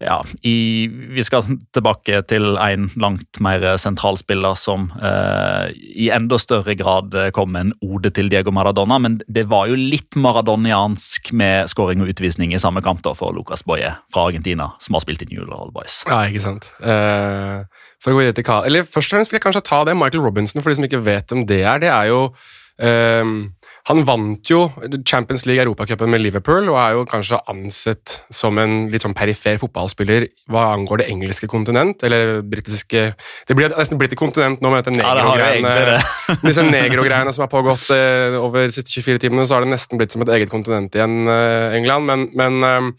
Ja, 0.04 0.20
i, 0.46 0.86
vi 1.16 1.24
skal 1.26 1.48
tilbake 1.74 2.22
til 2.30 2.54
en 2.62 2.90
langt 3.02 3.42
mer 3.42 3.66
sentral 3.82 4.20
spiller 4.26 4.58
som 4.60 4.90
eh, 4.98 5.72
i 6.02 6.10
enda 6.14 6.40
større 6.42 6.76
grad 6.78 7.16
kom 7.36 7.54
med 7.56 7.68
en 7.68 7.74
ode 7.86 8.12
til 8.16 8.30
Diego 8.34 8.52
Maradona, 8.56 9.00
men 9.02 9.20
det 9.32 9.46
var 9.52 9.70
jo 9.70 9.78
litt 9.80 10.18
maradoniansk 10.20 11.32
med 11.38 11.72
skåring 11.72 12.04
og 12.04 12.12
utvisning 12.12 12.54
i 12.54 12.62
samme 12.62 12.84
kamp 12.86 13.04
da 13.06 13.14
for 13.18 13.36
Lucas 13.36 13.64
Boye 13.66 13.94
fra 14.14 14.28
Argentina, 14.28 14.72
som 14.84 14.98
har 14.98 15.06
spilt 15.06 15.24
i 15.26 15.30
New 15.32 15.46
Old 15.46 15.74
Boys. 15.76 16.02
Ja, 16.10 16.24
ikke 16.28 16.44
sant. 16.44 16.70
Eh, 16.82 17.64
for 18.02 18.12
å 18.12 18.18
gå 18.18 18.26
videre 18.26 18.38
til 18.38 18.52
Eller 18.66 18.86
Først 18.86 19.12
og 19.12 19.18
fremst 19.18 19.34
vil 19.34 19.40
jeg 19.40 19.48
kanskje 19.48 19.66
ta 19.66 19.84
det. 19.88 19.96
Michael 19.98 20.24
Robinson, 20.26 20.62
for 20.62 20.72
de 20.72 20.80
som 20.80 20.88
ikke 20.88 21.04
vet 21.06 21.32
om 21.36 21.46
det 21.48 21.64
er. 21.64 21.82
det 21.82 21.92
er 21.94 22.12
jo 22.12 22.30
Um, 22.76 23.55
han 23.86 24.02
vant 24.02 24.50
jo 24.50 24.64
Champions 25.06 25.44
League 25.46 25.62
Europacupen 25.62 26.10
med 26.10 26.24
Liverpool 26.24 26.72
og 26.72 26.78
er 26.82 26.96
jo 26.98 27.04
kanskje 27.10 27.38
ansett 27.52 28.16
som 28.34 28.58
en 28.58 28.88
litt 28.90 29.06
sånn 29.06 29.14
perifer 29.18 29.60
fotballspiller 29.62 30.26
hva 30.50 30.72
angår 30.74 31.04
det 31.04 31.10
engelske 31.14 31.50
kontinent, 31.52 32.02
eller 32.08 32.40
britiske 32.42 33.04
Det 33.46 33.58
blir 33.58 33.76
nesten 33.76 34.02
blitt 34.02 34.16
et 34.16 34.20
kontinent 34.20 34.64
nå 34.64 34.72
med 34.74 34.82
dette 34.82 34.96
negro-greiene. 34.96 35.76
Ja, 35.78 36.00
disse 36.48 36.66
negro-greiene 36.66 37.34
som 37.36 37.46
har 37.46 37.52
pågått 37.54 37.92
uh, 37.94 38.40
over 38.42 38.66
de 38.66 38.74
siste 38.74 38.90
24 38.90 39.22
timene, 39.28 39.46
så 39.46 39.60
har 39.60 39.68
det 39.68 39.76
nesten 39.76 40.02
blitt 40.02 40.16
som 40.16 40.26
et 40.26 40.34
eget 40.34 40.54
kontinent 40.54 40.98
igjen, 40.98 41.22
uh, 41.30 41.76
England. 41.78 42.10
Men, 42.10 42.26
men 42.34 42.66
um, 42.66 42.92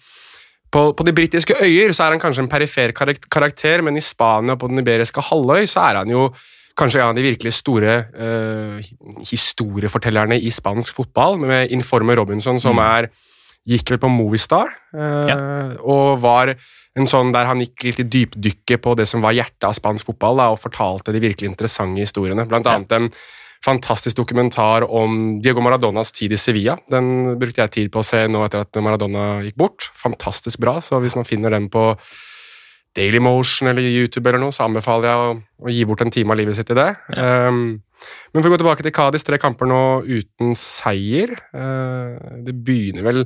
på, 0.71 0.93
på, 0.95 1.07
de 1.09 1.17
britiske 1.17 1.59
øyer 1.67 1.97
så 1.97 2.07
er 2.07 2.15
han 2.15 2.23
kanskje 2.23 2.47
en 2.47 2.53
perifer 2.53 2.95
karakter, 2.95 3.83
men 3.83 3.99
i 3.99 4.05
Spania 4.05 4.55
og 4.55 4.63
på 4.63 4.71
den 4.71 4.85
iberiske 4.85 5.25
halvøy 5.33 5.67
så 5.67 5.89
er 5.91 6.05
han 6.05 6.15
jo 6.15 6.29
kanskje 6.77 7.03
en 7.03 7.13
av 7.13 7.17
de 7.17 7.25
virkelig 7.25 7.55
store 7.59 7.95
uh, 8.13 9.23
historiefortellerne 9.25 10.39
i 10.39 10.53
spansk 10.53 10.97
fotball, 10.97 11.39
med 11.41 11.73
Informe 11.75 12.17
Robinson, 12.19 12.61
som 12.63 12.77
mm. 12.77 12.85
er 12.85 13.09
gikk 13.67 13.95
vel 13.95 14.03
på 14.03 14.11
Movistar, 14.13 14.71
uh, 14.95 15.25
ja. 15.31 15.39
og 15.83 16.21
var 16.23 16.55
en 16.97 17.09
sånn 17.09 17.33
der 17.35 17.49
han 17.49 17.61
gikk 17.65 17.89
litt 17.89 18.05
i 18.05 18.09
dypdykket 18.09 18.85
på 18.85 18.95
det 18.97 19.09
som 19.09 19.25
var 19.25 19.37
hjertet 19.37 19.69
av 19.69 19.75
spansk 19.77 20.13
fotball, 20.13 20.39
da, 20.41 20.53
og 20.53 20.63
fortalte 20.63 21.13
de 21.13 21.25
virkelig 21.25 21.51
interessante 21.53 22.05
historiene. 22.05 22.47
Blant 22.49 22.69
annet 22.73 22.95
en 22.97 23.11
fantastisk 23.65 24.17
dokumentar 24.21 24.85
om 24.85 25.41
Diego 25.43 25.65
Maradonas 25.65 26.13
tid 26.15 26.33
i 26.33 26.39
Sevilla. 26.41 26.77
Den 26.93 27.37
brukte 27.41 27.65
jeg 27.65 27.75
tid 27.75 27.93
på 27.93 28.03
å 28.03 28.07
se 28.07 28.23
nå 28.31 28.45
etter 28.47 28.63
at 28.63 28.79
Maradona 28.85 29.43
gikk 29.47 29.59
bort. 29.59 29.89
Fantastisk 29.99 30.61
bra, 30.63 30.79
så 30.85 31.01
hvis 31.03 31.17
man 31.19 31.29
finner 31.29 31.53
den 31.57 31.69
på 31.73 31.89
Dailymotion 32.97 33.71
eller 33.71 33.87
YouTube, 33.87 34.27
eller 34.29 34.43
noe, 34.43 34.55
så 34.55 34.67
anbefaler 34.67 35.11
jeg 35.11 35.25
å, 35.25 35.35
å, 35.65 35.73
gi 35.73 35.85
bort 35.89 36.05
en 36.05 36.13
time 36.13 36.33
av 36.35 36.41
livet 36.41 36.59
sitt 36.59 36.73
i 36.73 36.79
det. 36.79 36.89
Ja. 37.17 37.51
Um, 37.51 37.83
men 38.33 38.43
for 38.43 38.51
å 38.51 38.53
gå 38.53 38.61
tilbake 38.61 38.85
til 38.85 38.95
Kadis, 38.95 39.25
tre 39.25 39.39
kamper 39.41 39.69
nå 39.71 39.83
uten 40.05 40.53
seier. 40.59 41.33
Uh, 41.57 42.41
det 42.45 42.55
begynner 42.67 43.07
vel 43.07 43.23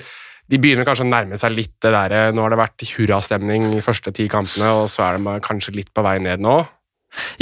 De 0.50 0.58
begynner 0.62 0.86
kanskje 0.86 1.04
å 1.06 1.10
nærme 1.10 1.38
seg 1.38 1.56
litt 1.56 1.74
det 1.82 1.90
derre 1.94 2.20
Nå 2.34 2.44
har 2.44 2.54
det 2.54 2.58
vært 2.60 2.84
hurrastemning 2.94 3.68
de 3.74 3.82
første 3.84 4.14
ti 4.14 4.28
kampene, 4.30 4.70
og 4.78 4.86
så 4.90 5.08
er 5.08 5.18
de 5.18 5.34
kanskje 5.44 5.74
litt 5.76 5.90
på 5.94 6.04
vei 6.06 6.16
ned 6.22 6.42
nå? 6.42 6.60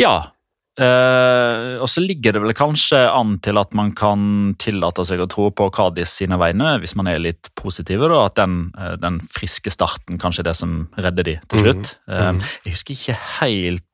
Ja, 0.00 0.30
Uh, 0.78 1.74
og 1.82 1.88
så 1.90 2.02
ligger 2.04 2.36
det 2.36 2.42
vel 2.44 2.54
kanskje 2.54 3.00
an 3.10 3.34
til 3.42 3.58
at 3.58 3.72
man 3.74 3.90
kan 3.98 4.20
tillate 4.62 5.02
seg 5.08 5.24
å 5.24 5.26
tro 5.30 5.48
på 5.50 5.66
Kadis 5.74 6.12
sine 6.20 6.38
vegne, 6.38 6.76
hvis 6.78 6.94
man 6.98 7.10
er 7.10 7.18
litt 7.18 7.50
positive, 7.58 8.06
da, 8.12 8.20
at 8.28 8.36
den, 8.38 8.68
uh, 8.78 8.94
den, 9.00 9.18
friske 9.34 9.72
starten 9.74 10.20
kanskje 10.22 10.44
er 10.44 10.50
det 10.52 10.56
som 10.60 10.78
redder 10.94 11.26
de 11.26 11.36
til 11.50 11.64
slutt. 11.64 11.92
Mm. 12.06 12.14
Uh, 12.14 12.52
jeg 12.66 12.76
husker 12.76 12.94
ikke 12.94 13.18
helt 13.40 13.84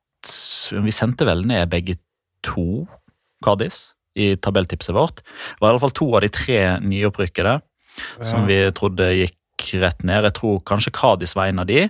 Vi 0.85 0.93
sendte 0.93 1.25
vel 1.27 1.43
ned 1.45 1.69
begge 1.69 1.99
to 2.45 2.85
Kadis 3.45 3.95
i 4.17 4.33
tabelltipset 4.41 4.95
vårt. 4.95 5.21
Det 5.25 5.61
var 5.61 5.69
i 5.69 5.73
alle 5.73 5.83
fall 5.83 5.93
to 5.97 6.07
av 6.15 6.23
de 6.23 6.31
tre 6.33 6.59
nyopprykkede 6.81 7.57
ja. 7.59 8.25
som 8.25 8.47
vi 8.49 8.61
trodde 8.77 9.09
gikk 9.13 9.67
rett 9.81 10.01
ned. 10.05 10.25
Jeg 10.29 10.37
tror 10.39 10.61
kanskje 10.67 10.93
Kadis 10.95 11.35
var 11.37 11.51
en 11.51 11.61
av 11.61 11.69
de. 11.69 11.87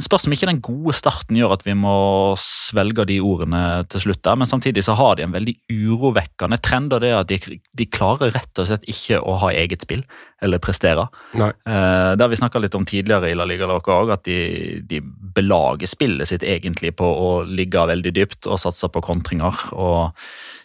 Spørs 0.00 0.24
om 0.24 0.32
ikke 0.32 0.48
den 0.48 0.62
gode 0.64 0.94
starten 0.96 1.36
gjør 1.36 1.52
at 1.58 1.66
vi 1.66 1.74
må 1.76 2.32
svelge 2.40 3.04
de 3.10 3.18
ordene 3.20 3.84
til 3.92 4.06
slutt. 4.06 4.22
der, 4.24 4.36
Men 4.40 4.48
samtidig 4.48 4.84
så 4.84 4.94
har 4.96 5.16
de 5.16 5.26
en 5.26 5.34
veldig 5.34 5.54
urovekkende 5.68 6.56
trend, 6.56 6.92
og 6.92 7.02
det 7.02 7.10
er 7.10 7.20
at 7.20 7.28
de, 7.28 7.58
de 7.76 7.86
klarer 7.86 8.32
rett 8.32 8.58
og 8.58 8.70
slett 8.70 8.88
ikke 8.88 9.20
å 9.20 9.36
ha 9.44 9.52
eget 9.52 9.84
spill 9.84 10.00
eller 10.42 10.60
prestere. 10.62 11.06
Nei. 11.38 11.50
Eh, 11.66 12.12
det 12.16 12.24
har 12.24 12.30
vi 12.32 12.38
snakka 12.40 12.60
litt 12.62 12.74
om 12.74 12.86
tidligere 12.88 13.30
i 13.30 13.36
La 13.38 13.46
Liga 13.48 13.68
òg, 13.70 14.10
at 14.12 14.24
de, 14.26 14.80
de, 14.88 15.00
belager 15.32 15.88
spillet 15.88 16.28
sitt 16.28 16.42
egentlig 16.44 16.90
på 16.98 17.06
å 17.06 17.28
ligge 17.48 17.86
veldig 17.88 18.12
dypt 18.12 18.48
og 18.50 18.60
satse 18.60 18.90
på 18.92 19.00
kontringer. 19.04 19.62
og 19.72 20.18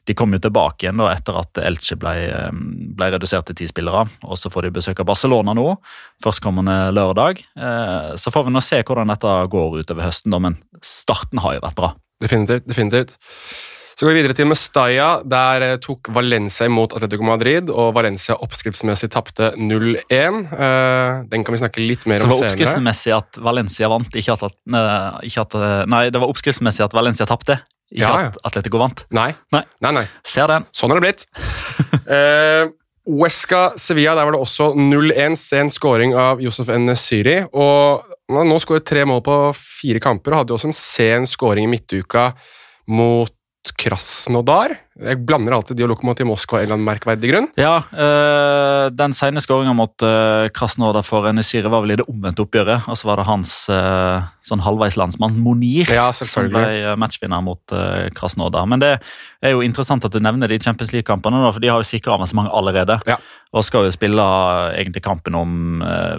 de 0.08 0.16
kom 0.16 0.32
jo 0.32 0.40
tilbake 0.40 0.86
igjen 0.86 1.00
da 1.02 1.10
etter 1.12 1.36
at 1.40 1.60
Elche 1.60 1.98
ble, 2.00 2.16
eh, 2.32 2.52
ble 2.98 3.10
redusert 3.14 3.50
til 3.50 3.60
ti 3.60 3.68
spillere. 3.68 4.08
og 4.24 4.38
Så 4.40 4.52
får 4.52 4.68
de 4.68 4.76
besøk 4.80 5.00
av 5.04 5.10
Barcelona 5.10 5.54
nå, 5.54 5.78
førstkommende 6.24 6.78
lørdag. 6.96 7.44
Eh, 7.56 8.12
så 8.16 8.32
får 8.32 8.48
vi 8.48 8.56
nå 8.56 8.64
se 8.64 8.82
hvordan 8.84 9.12
dette 9.12 9.34
går 9.52 9.82
utover 9.84 10.08
høsten, 10.08 10.32
da, 10.32 10.40
men 10.40 10.58
starten 10.82 11.44
har 11.44 11.58
jo 11.58 11.66
vært 11.68 11.80
bra. 11.80 11.94
Definitivt. 12.24 12.66
definitivt. 12.68 13.18
Så 13.98 14.06
går 14.06 14.14
vi 14.14 14.20
videre 14.20 14.36
til 14.38 14.46
Mestalla. 14.46 15.08
Der 15.26 15.64
eh, 15.66 15.76
tok 15.82 16.12
Valencia 16.14 16.68
imot 16.70 16.94
Atletico 16.94 17.26
Madrid, 17.26 17.72
og 17.74 17.96
Valencia 17.98 18.36
oppskriftsmessig 18.46 19.10
tapte 19.14 19.50
0-1. 19.58 20.44
Den 21.32 21.46
kan 21.46 21.56
vi 21.56 21.62
snakke 21.64 21.82
litt 21.82 22.06
mer 22.06 22.22
om 22.22 22.30
senere. 22.30 22.30
Så 22.30 22.38
det 22.38 22.44
var 22.44 22.52
oppskriftsmessig 22.52 23.16
at 23.18 23.42
Valencia 23.42 23.90
vant, 23.90 24.20
ikke 24.22 24.38
at, 24.38 24.60
ikke 25.26 25.48
at 25.48 25.58
Nei, 25.90 26.04
det 26.14 26.22
var 26.22 26.30
oppskriftsmessig 26.30 26.86
at 26.86 26.94
Valencia 26.94 27.26
tapte, 27.30 27.58
Ikke 27.90 28.04
ja, 28.04 28.28
ja. 28.28 28.34
at 28.34 28.38
Atletico 28.52 28.84
vant. 28.84 29.08
Nei. 29.18 29.32
Nei. 29.56 29.64
nei, 29.82 29.96
nei. 30.02 30.06
Ser 30.28 30.52
den. 30.52 30.68
Sånn 30.76 30.94
har 30.94 31.02
det 31.02 31.08
blitt. 31.08 31.26
uh, 32.06 32.70
Huesca 33.08 33.72
Sevilla, 33.80 34.14
der 34.16 34.28
var 34.28 34.36
det 34.36 34.42
også 34.44 34.74
0-1. 34.76 35.38
Sen 35.40 35.72
scoring 35.72 36.14
av 36.20 36.42
Josef 36.44 36.70
N-Syri. 36.76 37.40
Og 37.56 38.04
han 38.28 38.42
har 38.42 38.48
nå 38.50 38.60
skåret 38.60 38.86
tre 38.88 39.06
mål 39.08 39.24
på 39.24 39.38
fire 39.56 40.02
kamper 40.04 40.36
og 40.36 40.44
hadde 40.44 40.56
også 40.58 40.70
en 40.70 40.76
sen 40.76 41.28
scoring 41.30 41.70
i 41.70 41.72
midtuka 41.72 42.30
mot 42.92 43.32
Krasnodar. 43.72 44.78
Jeg 44.98 45.20
blander 45.30 45.54
alltid 45.54 45.78
de 45.78 45.86
og 45.86 45.92
Lokomotiv 45.92 46.26
Moskva 46.30 46.58
av 46.58 46.64
en 46.64 46.66
eller 46.66 46.78
annen 46.78 46.88
merkverdig 46.88 47.30
grunn. 47.30 47.48
Ja, 47.60 47.76
øh, 47.94 48.88
Den 48.98 49.14
sene 49.14 49.42
skåringa 49.44 49.76
mot 49.78 50.04
øh, 50.06 50.48
Krasnodar 50.56 51.06
for 51.06 51.28
Enesyre 51.30 51.70
var 51.70 51.84
vel 51.86 51.94
i 51.94 52.00
det 52.00 52.08
omvendte 52.10 52.42
oppgjøret. 52.46 52.88
Og 52.90 52.98
så 52.98 53.10
var 53.12 53.22
det 53.22 53.28
hans 53.30 53.54
øh, 53.74 54.26
sånn 54.48 54.64
halvveis 54.66 54.98
landsmann 54.98 55.38
Monir 55.44 55.92
ja, 55.94 56.10
som 56.16 56.50
ble 56.50 56.96
matchvinner 57.00 57.44
mot 57.46 57.76
øh, 57.76 58.08
Krasnodar. 58.18 58.66
Men 58.70 58.82
det 58.82 58.94
er 59.46 59.54
jo 59.54 59.66
interessant 59.66 60.06
at 60.08 60.14
du 60.14 60.22
nevner 60.24 60.50
de 60.50 60.60
Champions 60.64 60.94
League-kampene, 60.96 61.44
for 61.52 61.62
de 61.62 61.70
har 61.70 61.84
jo 61.84 61.88
sikra 61.88 62.18
avansement 62.18 62.50
allerede. 62.50 62.98
Ja. 63.10 63.20
Og 63.56 63.64
skal 63.64 63.86
jo 63.88 63.94
spille 63.94 64.24
egentlig 64.76 65.02
kampen 65.06 65.38
om 65.38 65.84
eh, 65.86 66.18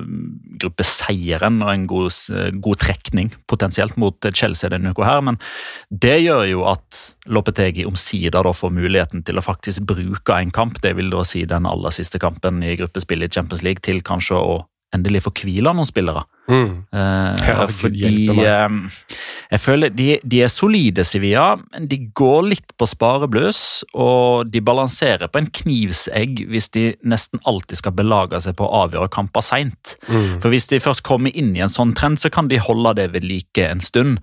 gruppeseieren 0.62 1.61
og 1.61 1.73
en 1.75 1.85
god, 1.90 2.14
god, 2.62 2.78
trekning 2.80 3.35
potensielt 3.50 3.99
mot 4.00 4.28
Chelsea 4.32 4.70
denne 4.73 4.94
uka 4.94 5.04
her. 5.04 5.20
Men 5.25 5.37
det 5.90 6.16
gjør 6.23 6.47
jo 6.49 6.64
at 6.70 7.02
Lopetegi 7.28 7.85
omsider 7.88 8.47
da 8.47 8.54
får 8.56 8.67
får 8.68 8.76
muligheten 8.76 9.26
til 9.26 9.40
å 9.40 9.44
faktisk 9.44 9.88
bruke 9.88 10.38
en 10.38 10.54
kamp, 10.54 10.82
det 10.84 10.94
vil 10.98 11.10
da 11.12 11.25
si 11.26 11.44
den 11.48 11.68
aller 11.68 11.94
siste 11.94 12.20
kampen 12.22 12.62
i 12.62 12.76
gruppespillet 12.78 13.32
i 13.32 13.40
Champions 13.40 13.64
League, 13.66 13.84
til 13.84 14.04
kanskje 14.04 14.38
å 14.38 14.58
endelig 14.94 15.26
få 15.26 15.32
hvile 15.42 15.72
noen 15.76 15.88
spillere. 15.88 16.22
Mm. 16.48 16.70
Eh, 16.96 17.48
ja, 17.50 17.66
fordi 17.68 18.12
eh, 18.40 18.76
jeg 19.50 19.60
føler 19.60 19.92
de, 19.92 20.06
de, 20.25 20.40
er 20.44 20.52
solide, 20.52 21.04
Sevilla, 21.04 21.58
men 21.75 21.88
de 21.90 21.98
går 22.16 22.48
litt 22.54 22.72
på 22.80 22.88
sparebluss. 22.88 23.62
Og 23.92 24.48
de 24.48 24.62
balanserer 24.64 25.28
på 25.28 25.42
en 25.42 25.50
knivsegg 25.60 26.44
hvis 26.48 26.70
de 26.76 26.87
nesten 27.04 27.42
alltid 27.48 27.82
skal 27.82 27.96
belage 27.98 28.40
seg 28.44 28.56
på 28.58 28.64
å 28.64 28.84
avgjøre 28.87 29.12
kamper 29.12 29.44
seint. 29.44 29.96
Mm. 30.08 30.38
For 30.40 30.48
hvis 30.54 30.70
de 30.72 30.80
først 30.80 31.04
kommer 31.08 31.37
inn 31.37 31.52
i 31.56 31.64
en 31.64 31.72
sånn 31.72 31.92
trend, 31.98 32.20
så 32.22 32.32
kan 32.32 32.48
de 32.48 32.60
holde 32.62 32.96
det 33.02 33.10
ved 33.12 33.28
like 33.28 33.68
en 33.68 33.84
stund. 33.84 34.22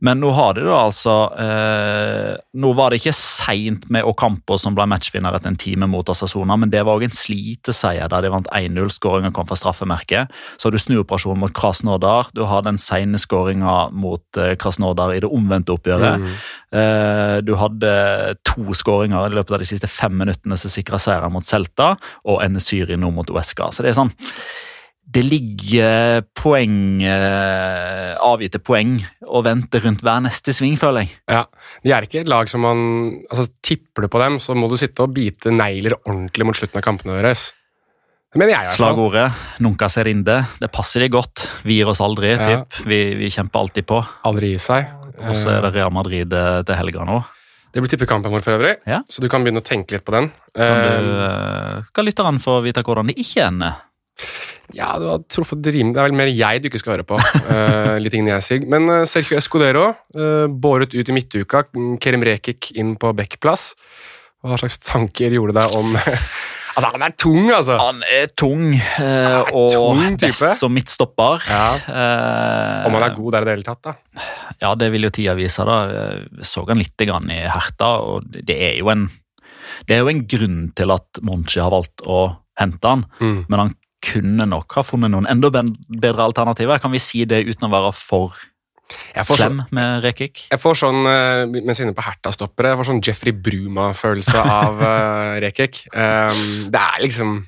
Men 0.00 0.20
nå 0.22 0.30
har 0.32 0.54
de 0.56 0.64
da 0.64 0.76
altså 0.80 1.14
eh, 1.36 2.36
Nå 2.60 2.72
var 2.76 2.90
det 2.90 3.00
ikke 3.00 3.12
seint 3.16 3.86
med 3.92 4.06
Ocampo 4.08 4.56
som 4.60 4.76
ble 4.76 4.86
matchvinner 4.88 5.36
etter 5.36 5.52
en 5.52 5.58
time 5.60 5.88
mot 5.90 6.08
Asasona, 6.08 6.56
men 6.60 6.72
det 6.72 6.82
var 6.86 6.96
òg 6.96 7.04
en 7.06 7.16
sliteseier 7.16 8.08
der 8.10 8.24
de 8.24 8.32
vant 8.32 8.48
1-0. 8.56 8.88
Skåringa 8.96 9.32
kom 9.36 9.48
fra 9.48 9.58
straffemerket. 9.60 10.32
Så 10.56 10.68
har 10.68 10.74
du 10.74 10.80
snuoperasjonen 10.80 11.42
mot 11.44 11.54
Krasnodar. 11.56 12.32
Du 12.36 12.42
har 12.48 12.64
den 12.66 12.80
sene 12.80 13.20
skåringa 13.20 13.76
mot 13.92 14.40
eh, 14.40 14.54
Krasnodar 14.60 15.14
i 15.14 15.20
det 15.22 15.30
omvendte 15.30 15.76
oppgjøret. 15.76 16.24
Mm. 16.24 16.40
Eh, 16.80 17.36
du 17.44 17.54
hadde 17.60 17.92
to 18.46 18.76
skåringer 18.76 19.28
i 19.28 19.36
løpet 19.36 19.56
av 19.56 19.62
de 19.62 19.68
siste 19.68 19.90
fem 19.90 20.16
minuttene 20.16 20.58
som 20.60 20.72
sikra 20.72 21.00
seieren 21.02 21.34
mot 21.34 21.46
Celta, 21.46 21.92
og 22.24 22.42
en 22.44 22.60
Syri 22.62 22.98
nå 23.00 23.12
mot 23.14 23.30
Uesca. 23.30 23.70
Så 23.74 23.84
det 23.84 23.92
er 23.92 24.00
sånn 24.00 24.12
det 25.10 25.22
ligger 25.26 26.22
poeng, 26.38 27.02
eh, 27.02 28.14
avgitte 28.22 28.60
poeng 28.62 28.98
og 29.26 29.44
venter 29.46 29.82
rundt 29.82 30.04
hver 30.06 30.20
neste 30.22 30.54
sving, 30.54 30.76
føler 30.78 31.06
jeg. 31.06 31.16
Ja, 31.30 31.44
De 31.82 31.94
er 31.94 32.06
ikke 32.06 32.20
et 32.22 32.30
lag 32.30 32.50
som 32.50 32.62
man 32.62 32.82
altså 33.30 33.48
Tipper 33.62 34.06
du 34.06 34.08
på 34.12 34.20
dem, 34.22 34.38
så 34.38 34.54
må 34.54 34.68
du 34.70 34.76
sitte 34.78 35.02
og 35.02 35.14
bite 35.14 35.50
negler 35.50 35.96
ordentlig 36.04 36.46
mot 36.46 36.58
slutten 36.58 36.78
av 36.78 36.86
kampene 36.86 37.18
deres. 37.18 37.50
Det 38.30 38.38
mener 38.38 38.54
jeg 38.54 38.62
i 38.62 38.68
hvert 38.68 38.78
fall. 38.78 38.94
Slagordet 38.94 39.32
'Nunca 39.58 39.88
ser 39.90 40.06
inde'. 40.06 40.46
Det 40.60 40.70
passer 40.70 41.00
de 41.00 41.08
godt. 41.08 41.50
Vi 41.64 41.80
gir 41.80 41.88
oss 41.90 42.00
aldri, 42.00 42.36
ja. 42.38 42.62
Vi, 42.86 43.14
vi, 43.18 43.30
kjemper 43.30 43.58
alltid 43.58 43.86
på. 43.86 43.98
Aldri 44.22 44.52
gi 44.54 44.58
seg. 44.58 44.86
Og 45.18 45.34
så 45.34 45.56
er 45.56 45.62
det 45.66 45.74
Real 45.74 45.90
Madrid 45.90 46.32
eh, 46.32 46.62
til 46.62 46.78
helga 46.78 47.04
nå. 47.04 47.18
Det 47.74 47.82
blir 47.82 47.90
tippekampen 47.90 48.32
vår 48.32 48.42
for 48.42 48.56
øvrig, 48.58 48.78
ja. 48.86 48.98
så 49.06 49.22
du 49.22 49.28
kan 49.30 49.44
begynne 49.44 49.62
å 49.62 49.66
tenke 49.66 49.94
litt 49.94 50.02
på 50.02 50.14
den. 50.14 50.30
Kan, 50.54 51.04
du, 51.06 51.84
kan 51.94 52.06
lytterne 52.06 52.42
få 52.42 52.56
vite 52.64 52.82
hvordan 52.82 53.10
det 53.10 53.18
ikke 53.22 53.44
ender? 53.46 53.76
Ja, 54.76 54.92
du 55.00 55.06
har 55.08 55.22
truffet 55.30 55.66
rimelig 55.66 55.96
Det 55.96 56.02
er 56.02 56.08
vel 56.08 56.18
mer 56.18 56.30
jeg 56.30 56.62
du 56.62 56.68
ikke 56.70 56.80
skal 56.82 56.96
høre 56.96 57.06
på. 57.08 57.18
uh, 57.18 57.96
litt 58.02 58.14
tingene 58.14 58.36
jeg 58.36 58.46
sier. 58.46 58.68
Men 58.70 58.86
uh, 58.90 59.02
Sergio 59.08 59.38
Escudero 59.40 59.88
uh, 59.90 60.46
båret 60.50 60.94
ut 60.96 61.10
i 61.10 61.16
midtuka. 61.16 61.64
Kerem 62.02 62.24
Rekik 62.26 62.72
inn 62.78 62.94
på 63.00 63.12
backplass. 63.16 63.72
Hva 64.40 64.56
slags 64.60 64.80
tanker 64.84 65.34
gjorde 65.36 65.58
deg 65.58 65.76
om 65.76 65.94
Altså, 66.70 66.86
Han 66.94 67.02
er 67.02 67.14
tung, 67.18 67.48
altså! 67.50 67.76
Han 67.80 68.04
er 68.06 68.28
tung, 68.38 68.60
er 69.02 69.48
og 69.58 69.72
tung 69.74 70.12
best 70.22 70.60
som 70.60 70.70
midtstopper. 70.72 71.42
Ja. 71.50 71.64
om 72.86 72.94
han 72.94 73.04
er 73.04 73.16
god 73.16 73.34
der 73.34 73.42
i 73.42 73.48
det 73.48 73.56
hele 73.56 73.66
tatt, 73.66 73.80
da? 73.88 74.28
Ja, 74.62 74.70
det 74.78 74.92
vil 74.94 75.04
jo 75.04 75.10
tida 75.12 75.34
vise. 75.36 75.66
da. 75.66 75.80
Jeg 75.90 76.46
så 76.46 76.62
han 76.68 76.78
litt 76.78 77.04
grann 77.10 77.26
i 77.34 77.40
Herta, 77.42 77.90
og 78.06 78.30
det 78.30 78.54
er 78.54 78.78
jo 78.78 78.88
en 78.94 79.08
det 79.88 79.96
er 79.96 80.04
jo 80.04 80.12
en 80.12 80.24
grunn 80.28 80.60
til 80.76 80.92
at 80.94 81.20
Monchi 81.26 81.60
har 81.62 81.72
valgt 81.72 82.04
å 82.06 82.22
hente 82.60 82.92
han, 82.92 83.06
mm. 83.20 83.38
men 83.48 83.62
han 83.62 83.76
kunne 84.04 84.46
nok 84.48 84.78
ha 84.78 84.84
funnet 84.86 85.12
noen 85.12 85.28
enda 85.30 85.50
bedre 85.52 86.24
alternativer. 86.24 86.80
Kan 86.80 86.94
vi 86.94 87.02
si 87.02 87.26
det 87.28 87.42
uten 87.48 87.68
å 87.68 87.72
være 87.72 87.92
for 87.96 88.38
slem 89.28 89.62
med 89.74 90.04
Rekik? 90.04 90.46
Jeg 90.50 90.60
får 90.60 90.80
sånn, 90.82 91.04
eh, 91.06 91.44
mens 91.60 91.78
vi 91.78 91.84
er 91.84 91.88
inne 91.88 91.96
på 91.96 92.06
Herta-stoppere, 92.06 92.72
jeg 92.72 92.80
får 92.80 92.90
sånn 92.90 93.02
Jeffrey 93.04 93.36
Bruma-følelse 93.36 94.42
av 94.42 94.80
uh, 94.82 95.38
Rekik. 95.44 95.84
Um, 95.92 96.70
det 96.72 96.80
er 96.80 97.04
liksom 97.04 97.38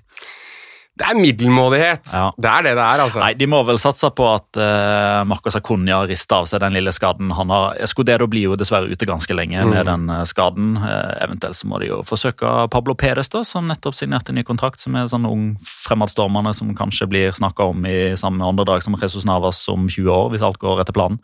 det 0.92 1.06
er 1.08 1.16
middelmådighet. 1.16 2.10
Ja. 2.12 2.26
Det 2.36 2.48
er 2.50 2.64
det 2.66 2.72
det 2.76 2.84
er. 2.84 3.00
altså. 3.00 3.20
Nei, 3.22 3.32
De 3.32 3.46
må 3.48 3.62
vel 3.64 3.78
satse 3.80 4.10
på 4.12 4.26
at 4.28 4.58
uh, 4.60 5.22
Marcos 5.24 5.56
Acuña 5.56 6.02
rister 6.08 6.42
av 6.42 6.48
seg 6.50 6.60
den 6.60 6.76
lille 6.76 6.92
skaden 6.92 7.32
han 7.32 7.52
har. 7.54 7.78
Escudero 7.80 8.28
blir 8.28 8.50
jo 8.50 8.58
dessverre 8.60 8.92
ute 8.92 9.08
ganske 9.08 9.32
lenge 9.32 9.56
mm. 9.64 9.72
med 9.72 9.88
den 9.88 10.04
uh, 10.12 10.20
skaden. 10.28 10.74
Uh, 10.76 11.16
eventuelt 11.24 11.56
så 11.56 11.70
må 11.70 11.80
de 11.80 11.88
jo 11.88 12.02
forsøke 12.04 12.52
Pablo 12.74 12.92
Perez, 13.00 13.32
da, 13.32 13.40
som 13.48 13.72
nettopp 13.72 13.96
signerte 13.96 14.36
ny 14.36 14.44
kontrakt. 14.44 14.84
Som 14.84 15.00
er 15.00 15.08
sånn 15.08 15.24
ung 15.28 15.48
fremadstormende 15.64 16.52
som 16.58 16.76
kanskje 16.76 17.08
blir 17.08 17.32
snakka 17.40 17.70
om 17.72 17.88
i 17.88 18.12
samme 18.20 18.44
åndedrag 18.52 18.84
som 18.84 18.98
Jesus 19.00 19.24
Navas 19.24 19.64
om 19.72 19.88
20 19.88 20.12
år, 20.12 20.28
hvis 20.34 20.44
alt 20.44 20.60
går 20.60 20.84
etter 20.84 20.96
planen. 20.96 21.22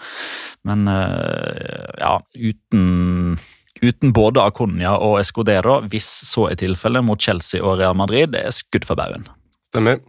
Men 0.64 0.88
ja, 0.88 2.16
uten 2.34 3.36
uten 3.84 4.10
både 4.16 4.42
Acuña 4.42 4.96
og 4.98 5.20
Escudero, 5.20 5.78
hvis 5.86 6.08
så 6.26 6.48
er 6.50 6.58
tilfellet 6.58 7.04
mot 7.06 7.20
Chelsea 7.20 7.62
og 7.62 7.78
Real 7.78 7.94
Madrid, 7.98 8.32
det 8.34 8.48
er 8.48 8.56
skudd 8.56 8.88
for 8.88 8.98
baugen. 8.98 9.28
Stemmer. 9.68 10.00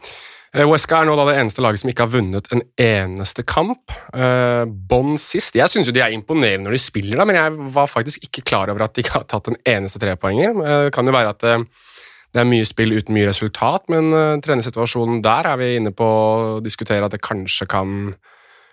Eh, 0.50 0.66
er 0.66 1.06
nå 1.06 1.16
da 1.16 1.26
det 1.28 1.36
eneste 1.38 1.62
laget 1.62 1.84
som 1.84 1.92
ikke 1.92 2.08
har 2.08 2.14
vunnet 2.14 2.48
en 2.56 2.64
eneste 2.82 3.44
kamp. 3.46 3.92
Uh, 4.16 4.66
Bånn 4.66 5.20
sist. 5.22 5.54
Jeg 5.60 5.70
syns 5.70 5.92
de 5.94 6.02
er 6.02 6.16
imponerende 6.16 6.66
når 6.66 6.78
de 6.78 6.82
spiller, 6.82 7.20
da, 7.20 7.28
men 7.30 7.38
jeg 7.38 7.70
var 7.76 7.92
faktisk 7.92 8.26
ikke 8.26 8.48
klar 8.50 8.72
over 8.72 8.88
at 8.88 8.96
de 8.96 9.04
ikke 9.04 9.20
har 9.20 9.28
tatt 9.30 9.52
en 9.52 9.60
eneste 9.70 10.02
trepoenger. 10.02 10.58
Uh, 10.58 10.80
det 10.88 10.96
kan 10.96 11.06
jo 11.06 11.14
være 11.14 11.36
at 11.36 11.46
det 11.46 12.42
er 12.42 12.50
mye 12.50 12.66
spill 12.66 12.94
uten 12.98 13.14
mye 13.14 13.30
resultat, 13.30 13.88
men 13.90 14.12
trenersituasjonen 14.46 15.24
der 15.26 15.48
er 15.50 15.58
vi 15.58 15.70
inne 15.80 15.94
på 15.98 16.06
å 16.06 16.60
diskutere 16.62 17.08
at 17.08 17.16
det 17.16 17.24
kanskje 17.26 17.66
kan 17.70 18.14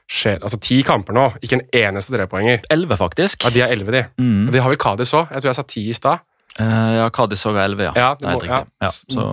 skje 0.07 0.37
Altså 0.39 0.59
ti 0.63 0.83
kamper 0.87 1.17
nå, 1.17 1.27
ikke 1.43 1.59
en 1.59 1.65
eneste 1.75 2.15
trepoenger. 2.15 2.61
Elleve, 2.71 2.99
faktisk. 3.01 3.43
Ja, 3.43 3.51
De 3.51 3.63
er 3.65 3.73
elleve, 3.75 3.93
de. 3.95 4.05
Mm. 4.23 4.53
De 4.55 4.61
har 4.63 4.71
vel 4.71 4.79
Kadis 4.79 5.15
òg. 5.17 5.33
Jeg 5.33 5.43
tror 5.43 5.51
jeg 5.51 5.59
sa 5.59 5.65
ti 5.67 5.87
i 5.91 5.97
stad. 5.97 6.23
Ja, 6.59 7.09
Kadis 7.13 7.45
òg 7.49 7.59
er 7.59 7.69
elleve, 7.69 7.91
ja. 7.91 7.93
ja, 7.97 8.11
det 8.21 8.33
må, 8.33 8.43
ja. 8.49 8.63
ja. 8.83 8.91
Så 8.93 9.27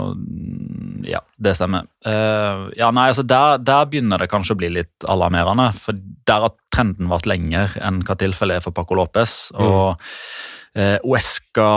ja, 1.07 1.21
det 1.37 1.55
stemmer. 1.59 1.87
Uh, 2.03 2.67
ja, 2.75 2.89
nei, 2.91 3.07
altså 3.13 3.23
der, 3.23 3.61
der, 3.63 3.85
begynner 3.87 4.19
det 4.19 4.27
kanskje 4.31 4.57
å 4.57 4.59
bli 4.59 4.71
litt 4.75 5.07
alarmerende. 5.09 5.69
For 5.79 5.95
der 6.27 6.47
har 6.47 6.57
trenden 6.73 7.11
vært 7.11 7.29
lenger 7.29 7.77
enn 7.79 8.01
hva 8.03 8.17
tilfellet 8.19 8.59
er 8.59 8.65
for 8.65 8.75
Paco 8.75 8.97
Lopez. 8.99 9.37
Og 9.55 9.95
mm. 9.95 10.59
Eh, 10.73 10.95
Uesca 11.05 11.67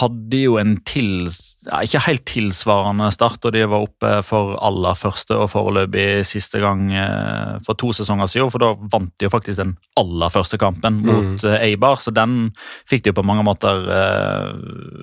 hadde 0.00 0.38
jo 0.40 0.56
en 0.58 0.72
til, 0.82 1.28
ja, 1.68 1.78
ikke 1.86 2.00
helt 2.08 2.24
tilsvarende 2.26 3.06
start, 3.14 3.38
og 3.46 3.52
de 3.54 3.62
var 3.70 3.84
oppe 3.84 4.10
for 4.26 4.56
aller 4.66 4.98
første 4.98 5.36
og 5.38 5.52
foreløpig 5.52 6.24
siste 6.26 6.58
gang 6.58 6.88
uh, 6.90 7.54
for 7.62 7.78
to 7.78 7.92
sesonger 7.94 8.26
siden. 8.32 8.50
For 8.50 8.64
da 8.64 8.72
vant 8.90 9.12
de 9.14 9.28
jo 9.28 9.30
faktisk 9.30 9.60
den 9.60 9.76
aller 10.02 10.34
første 10.34 10.58
kampen 10.58 11.04
mot 11.06 11.38
mm. 11.38 11.54
Eibar, 11.60 12.02
så 12.02 12.10
den 12.10 12.50
fikk 12.90 13.04
de 13.04 13.12
jo 13.12 13.20
på 13.20 13.26
mange 13.30 13.46
måter 13.46 13.86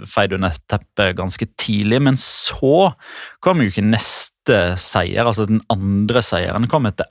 feid 0.09 0.35
under 0.35 0.59
teppet 0.67 1.15
ganske 1.15 1.47
tidlig. 1.55 2.01
Men 2.03 2.19
så 2.19 2.89
kom 3.39 3.63
jo 3.63 3.71
ikke 3.71 3.87
neste 3.87 4.42
seier, 4.49 5.23
altså 5.25 5.47
den 5.49 5.63
andre 5.71 6.23
seieren 6.25 6.67
kom 6.71 6.89
etter 6.89 7.07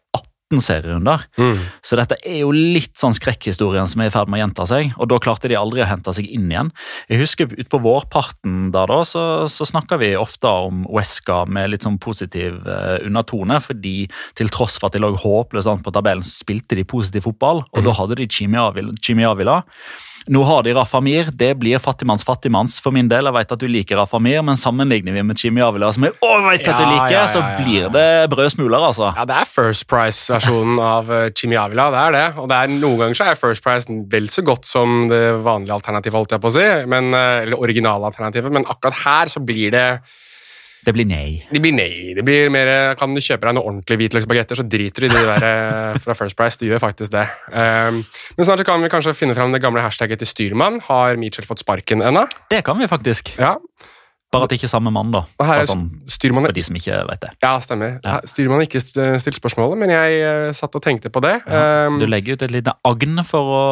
18 0.52 0.60
serierunder. 0.60 1.22
Mm. 1.38 1.60
Så 1.84 1.96
dette 1.96 2.18
er 2.28 2.42
jo 2.42 2.50
litt 2.52 2.98
sånn 3.00 3.14
skrekkhistorien 3.16 3.88
som 3.88 4.02
er 4.02 4.10
i 4.10 4.12
ferd 4.12 4.28
med 4.28 4.40
å 4.40 4.42
gjenta 4.42 4.66
seg. 4.68 4.92
Og 4.98 5.08
da 5.08 5.18
klarte 5.22 5.48
de 5.48 5.56
aldri 5.56 5.80
å 5.84 5.88
hente 5.88 6.12
seg 6.12 6.28
inn 6.28 6.50
igjen. 6.50 6.72
Jeg 7.08 7.22
husker 7.22 7.54
Utpå 7.62 7.80
vårparten 7.84 8.70
da, 8.74 8.84
da 8.88 9.00
så, 9.06 9.24
så 9.48 9.66
snakka 9.68 9.98
vi 10.02 10.12
ofte 10.18 10.48
om 10.48 10.84
Wesca 10.92 11.42
med 11.46 11.72
litt 11.72 11.86
sånn 11.86 12.00
positiv 12.02 12.60
uh, 12.66 12.98
undertone. 13.00 13.60
Fordi 13.62 13.96
til 14.38 14.52
tross 14.52 14.78
for 14.78 14.90
at 14.90 14.96
de 14.96 15.02
lå 15.02 15.12
håpløst 15.22 15.70
an 15.70 15.84
på 15.84 15.94
tabellen, 15.94 16.24
så 16.26 16.42
spilte 16.44 16.78
de 16.78 16.86
positiv 16.88 17.28
fotball. 17.28 17.64
Og 17.72 17.80
mm. 17.80 17.86
da 17.88 17.96
hadde 18.00 18.20
de 18.20 18.28
Chimi 18.28 18.60
Avila. 19.28 19.64
Nå 20.30 20.42
har 20.46 20.62
de 20.62 20.72
Rafa 20.74 21.00
Mir. 21.02 21.30
Det 21.34 21.54
blir 21.58 21.80
fattigmanns 21.82 22.22
fattigmanns 22.24 22.76
for 22.82 22.94
min 22.94 23.08
del. 23.10 23.26
Jeg 23.26 23.34
vet 23.34 23.54
at 23.56 23.62
du 23.62 23.66
liker 23.66 23.98
Rafa 23.98 24.20
Mir, 24.22 24.42
men 24.46 24.58
sammenligner 24.60 25.16
vi 25.16 25.24
med 25.26 25.40
Jimmy 25.42 25.64
Avila, 25.64 25.90
som 25.94 26.06
jeg 26.06 26.14
òg 26.22 26.46
vet 26.46 26.68
at 26.70 26.78
du 26.78 26.84
liker, 26.86 27.10
ja, 27.10 27.24
ja, 27.24 27.24
ja, 27.24 27.30
så 27.32 27.42
blir 27.58 27.88
det 27.94 28.06
brød 28.30 28.52
smuler, 28.54 28.78
altså. 28.78 29.10
Ja, 29.16 29.26
det 29.26 29.40
er 29.40 29.50
First 29.50 29.88
Price-versjonen 29.90 30.78
av 30.78 31.10
eh, 31.10 31.28
Jimmy 31.34 31.58
Avila, 31.58 31.88
det 31.94 32.02
er 32.04 32.16
det. 32.18 32.26
Og 32.38 32.50
det 32.52 32.60
er, 32.60 32.74
noen 32.76 33.02
ganger 33.02 33.18
så 33.18 33.28
er 33.32 33.40
First 33.40 33.66
Price 33.66 33.98
vel 34.12 34.30
så 34.30 34.46
godt 34.46 34.68
som 34.68 35.08
det 35.10 35.22
vanlige 35.42 35.74
alternativet, 35.80 36.20
holdt 36.20 36.36
jeg 36.36 36.44
på 36.44 36.52
å 36.52 36.54
si, 36.54 36.68
men, 36.94 37.10
eh, 37.18 37.42
eller 37.42 37.66
originalalternativet, 37.66 38.54
men 38.54 38.68
akkurat 38.70 39.02
her 39.02 39.32
så 39.32 39.42
blir 39.42 39.74
det 39.74 39.86
det 40.82 40.92
blir 40.96 41.06
nei. 41.06 41.44
Det 41.46 41.60
blir 41.62 41.74
nei. 41.74 42.12
Det 42.16 42.24
blir 42.26 42.50
mer, 42.50 42.94
Kan 42.98 43.14
du 43.14 43.20
kjøpe 43.22 43.46
deg 43.46 43.54
noen 43.54 43.68
ordentlige 43.70 44.00
hvitløksbagetter, 44.00 44.58
så 44.58 44.66
driter 44.66 45.04
du 45.04 45.06
i 45.06 45.12
de 45.12 45.22
der 45.28 45.46
eh, 45.46 45.98
fra 46.02 46.16
First 46.18 46.36
Price. 46.38 46.58
Du 46.58 46.66
gjør 46.66 46.82
faktisk 46.82 47.12
det. 47.14 47.28
Um, 47.54 48.02
men 48.36 48.48
snart 48.48 48.64
kan 48.66 48.82
vi 48.82 48.90
kanskje 48.90 49.14
finne 49.14 49.36
fram 49.38 49.54
det 49.54 49.62
gamle 49.62 49.84
hashtagget 49.84 50.24
til 50.24 50.30
styrmann. 50.30 50.80
Har 50.88 51.18
Mitchell 51.20 51.46
fått 51.46 51.62
sparken 51.62 52.02
ennå? 52.02 52.26
Det 52.50 52.64
kan 52.66 52.80
vi 52.82 52.90
faktisk. 52.90 53.36
Ja. 53.38 53.60
Bare 54.32 54.48
at 54.48 54.50
det 54.50 54.58
ikke 54.58 54.66
er 54.70 54.72
samme 54.72 54.90
mann, 54.90 55.12
da. 55.12 55.22
Sånn, 55.68 55.86
styrmannen... 56.08 56.48
for 56.48 56.56
de 56.56 56.66
som 56.66 56.76
ikke 56.80 56.98
vet 57.12 57.24
det. 57.28 57.32
Ja, 57.44 57.52
stemmer. 57.62 57.98
Ja. 58.00 58.18
Styrmannen 58.26 58.66
ikke 58.66 58.80
stilt 58.82 59.38
spørsmålet, 59.38 59.78
men 59.84 59.92
jeg 59.92 60.18
uh, 60.24 60.50
satt 60.56 60.74
og 60.74 60.82
tenkte 60.82 61.12
på 61.12 61.22
det. 61.22 61.36
Ja, 61.46 61.86
um, 61.92 62.02
du 62.02 62.08
legger 62.10 62.34
ut 62.34 62.46
et 62.48 62.54
lite 62.54 62.74
agn 62.88 63.22
for 63.28 63.54
å 63.54 63.64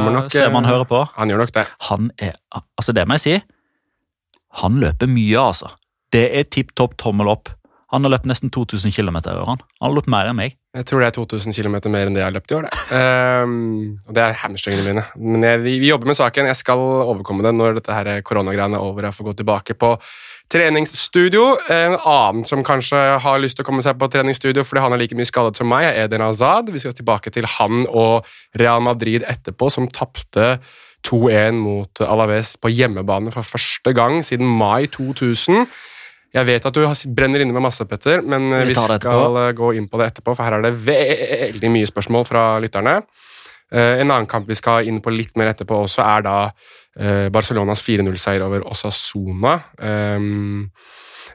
nok, 0.00 0.32
se 0.32 0.48
om 0.48 0.62
han 0.62 0.70
hører 0.70 0.88
på. 0.88 1.04
Han 1.18 1.34
gjør 1.34 1.44
nok 1.44 1.56
det. 1.58 1.68
Han 1.90 2.12
er, 2.16 2.38
altså 2.56 2.96
Det 2.96 3.04
må 3.10 3.18
jeg 3.18 3.26
si. 3.26 3.40
Han 4.64 4.78
løper 4.80 5.10
mye, 5.10 5.50
altså. 5.50 5.74
Det 6.14 6.28
er 6.30 6.46
tipp 6.46 6.74
topp 6.78 6.94
tommel 7.00 7.32
opp. 7.32 7.50
Han 7.94 8.06
har 8.06 8.10
løpt 8.16 8.26
nesten 8.26 8.50
2000 8.50 8.90
km 8.94 9.16
i 9.22 9.32
år. 9.34 9.46
Han 9.46 9.60
Han 9.62 9.88
har 9.88 9.94
løpt 9.94 10.10
mer 10.10 10.30
enn 10.30 10.38
meg. 10.38 10.56
Jeg 10.74 10.86
tror 10.90 11.02
det 11.02 11.06
er 11.06 11.14
2000 11.14 11.54
km 11.54 11.76
mer 11.94 12.08
enn 12.08 12.16
det 12.16 12.22
jeg 12.22 12.26
har 12.26 12.34
løpt 12.34 12.50
i 12.50 12.56
år. 12.56 12.66
Det. 12.66 13.00
Um, 13.44 13.98
og 14.08 14.14
det 14.16 14.22
er 14.24 14.38
hamstringene 14.40 14.86
mine. 14.88 15.04
Men 15.14 15.46
jeg, 15.46 15.60
vi, 15.62 15.74
vi, 15.78 15.90
jobber 15.92 16.10
med 16.10 16.18
saken. 16.18 16.48
Jeg 16.50 16.58
skal 16.58 16.82
overkomme 16.82 17.46
det 17.46 17.54
når 17.54 17.78
dette 17.78 17.94
her 17.94 18.22
koronagreiene 18.26 18.80
er 18.80 18.82
over. 18.82 19.06
Jeg 19.06 19.14
får 19.14 19.28
gå 19.28 19.36
tilbake 19.42 19.78
på 19.78 19.92
treningsstudio. 20.50 21.44
En 21.70 21.94
annen 21.98 22.42
som 22.48 22.66
kanskje 22.66 22.98
har 23.22 23.42
lyst 23.42 23.58
til 23.58 23.66
å 23.66 23.68
komme 23.70 23.86
seg 23.86 23.98
på 24.00 24.10
treningsstudio 24.10 24.66
fordi 24.66 24.82
han 24.82 24.96
er 24.96 25.02
like 25.04 25.18
mye 25.18 25.30
skadet 25.30 25.62
som 25.62 25.70
meg, 25.70 25.86
er 25.92 26.08
Eden 26.08 26.26
Azad. 26.26 26.74
Vi 26.74 26.82
skal 26.82 26.98
tilbake 26.98 27.30
til 27.34 27.46
han 27.58 27.86
og 27.90 28.26
Real 28.58 28.82
Madrid 28.82 29.26
etterpå, 29.30 29.70
som 29.70 29.86
tapte 29.86 30.56
2-1 31.06 31.62
mot 31.62 32.02
Alaves 32.02 32.56
på 32.58 32.72
hjemmebane 32.72 33.30
for 33.34 33.46
første 33.46 33.94
gang 33.94 34.22
siden 34.26 34.50
mai 34.50 34.88
2000. 34.90 35.68
Jeg 36.34 36.48
vet 36.48 36.64
at 36.66 36.74
du 36.74 36.82
brenner 37.14 37.44
inne 37.44 37.54
med 37.54 37.62
masse, 37.62 37.84
Petter, 37.86 38.22
men 38.26 38.48
vi, 38.50 38.72
vi 38.72 38.78
skal 38.78 39.38
eh, 39.38 39.52
gå 39.54 39.70
inn 39.78 39.86
på 39.90 40.00
det 40.00 40.10
etterpå, 40.10 40.34
for 40.34 40.42
her 40.42 40.58
er 40.58 40.64
det 40.66 40.74
veldig 40.88 41.70
mye 41.70 41.90
spørsmål 41.90 42.26
fra 42.26 42.46
lytterne. 42.62 42.96
Eh, 43.70 44.00
en 44.02 44.10
annen 44.10 44.26
kamp 44.30 44.50
vi 44.50 44.58
skal 44.58 44.90
inn 44.90 44.98
på 45.04 45.14
litt 45.14 45.36
mer 45.38 45.52
etterpå 45.52 45.84
også, 45.86 46.02
er 46.02 46.26
da 46.26 46.36
eh, 46.48 47.28
Barcelonas 47.34 47.84
4-0-seier 47.86 48.46
over 48.48 48.66
Osasuna. 48.66 49.54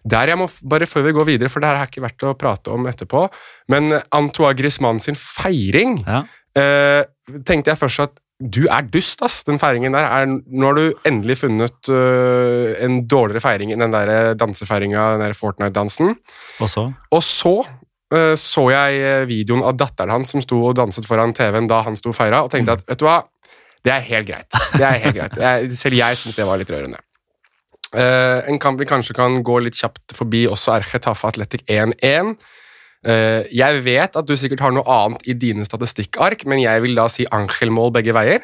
Der 0.10 0.32
jeg 0.32 0.40
må, 0.40 0.46
bare 0.72 0.88
Før 0.88 1.04
vi 1.08 1.16
går 1.16 1.28
videre, 1.28 1.52
for 1.52 1.64
det 1.64 1.72
her 1.72 1.80
er 1.80 1.90
ikke 1.90 2.04
verdt 2.04 2.28
å 2.28 2.36
prate 2.40 2.76
om 2.76 2.88
etterpå, 2.92 3.26
men 3.72 3.94
Antoine 4.16 4.56
Griezmann 4.56 5.00
sin 5.04 5.18
feiring 5.20 5.98
ja. 6.06 6.22
tenkte 7.44 7.74
jeg 7.74 7.80
først 7.82 8.06
at 8.08 8.20
du 8.40 8.62
er 8.72 8.86
dust, 8.88 9.20
ass. 9.26 9.42
Den 9.48 9.60
feiringen 9.60 9.96
der 9.96 10.06
er 10.08 10.30
Nå 10.30 10.70
har 10.70 10.78
du 10.78 11.02
endelig 11.08 11.42
funnet 11.42 11.92
uh, 11.92 12.72
en 12.80 13.02
dårligere 13.12 13.44
feiring 13.44 13.74
enn 13.76 13.84
den 13.84 13.96
der 13.96 14.34
dansefeiringa, 14.40 15.10
den 15.18 15.26
der 15.28 15.36
Fortnite-dansen. 15.36 16.16
Og 16.64 16.72
så? 16.72 16.86
Og 17.12 17.26
så 17.26 17.58
uh, 17.66 18.36
så 18.40 18.70
jeg 18.72 19.28
videoen 19.30 19.66
av 19.66 19.76
datteren 19.80 20.16
hans 20.16 20.32
som 20.36 20.44
sto 20.46 20.62
og 20.70 20.78
danset 20.80 21.08
foran 21.08 21.36
TV-en 21.36 21.68
da 21.70 21.84
han 21.88 22.00
sto 22.00 22.14
og 22.14 22.18
feira, 22.18 22.46
og 22.46 22.54
tenkte 22.54 22.78
mm. 22.78 22.80
at 22.80 22.94
vet 22.94 23.04
du 23.04 23.06
hva, 23.10 23.20
det 23.86 23.94
er 23.96 24.08
helt 24.08 24.28
greit. 24.28 24.50
Det 24.76 24.88
er 24.88 24.98
helt 25.04 25.16
greit. 25.20 25.38
Jeg, 25.40 25.76
selv 25.80 26.00
jeg 26.00 26.20
syns 26.20 26.40
det 26.40 26.48
var 26.48 26.60
litt 26.60 26.72
rørende. 26.72 27.00
Uh, 27.90 28.46
en 28.48 28.60
kamp 28.62 28.80
vi 28.80 28.88
kanskje 28.88 29.16
kan 29.18 29.40
gå 29.44 29.60
litt 29.66 29.78
kjapt 29.80 30.14
forbi, 30.16 30.46
også 30.48 30.76
er 30.78 30.88
Chetaffe 30.88 31.28
Athletic 31.28 31.64
1-1. 31.68 32.36
Eh, 33.08 33.48
jeg 33.56 33.84
vet 33.86 34.18
at 34.20 34.28
du 34.28 34.36
sikkert 34.36 34.64
har 34.66 34.74
noe 34.76 34.84
annet 34.92 35.24
i 35.30 35.36
dine 35.40 35.64
statistikkark, 35.68 36.44
men 36.50 36.64
jeg 36.64 36.84
vil 36.84 36.98
da 36.98 37.08
si 37.12 37.28
Angel-mål 37.32 37.94
begge 37.96 38.16
veier. 38.16 38.44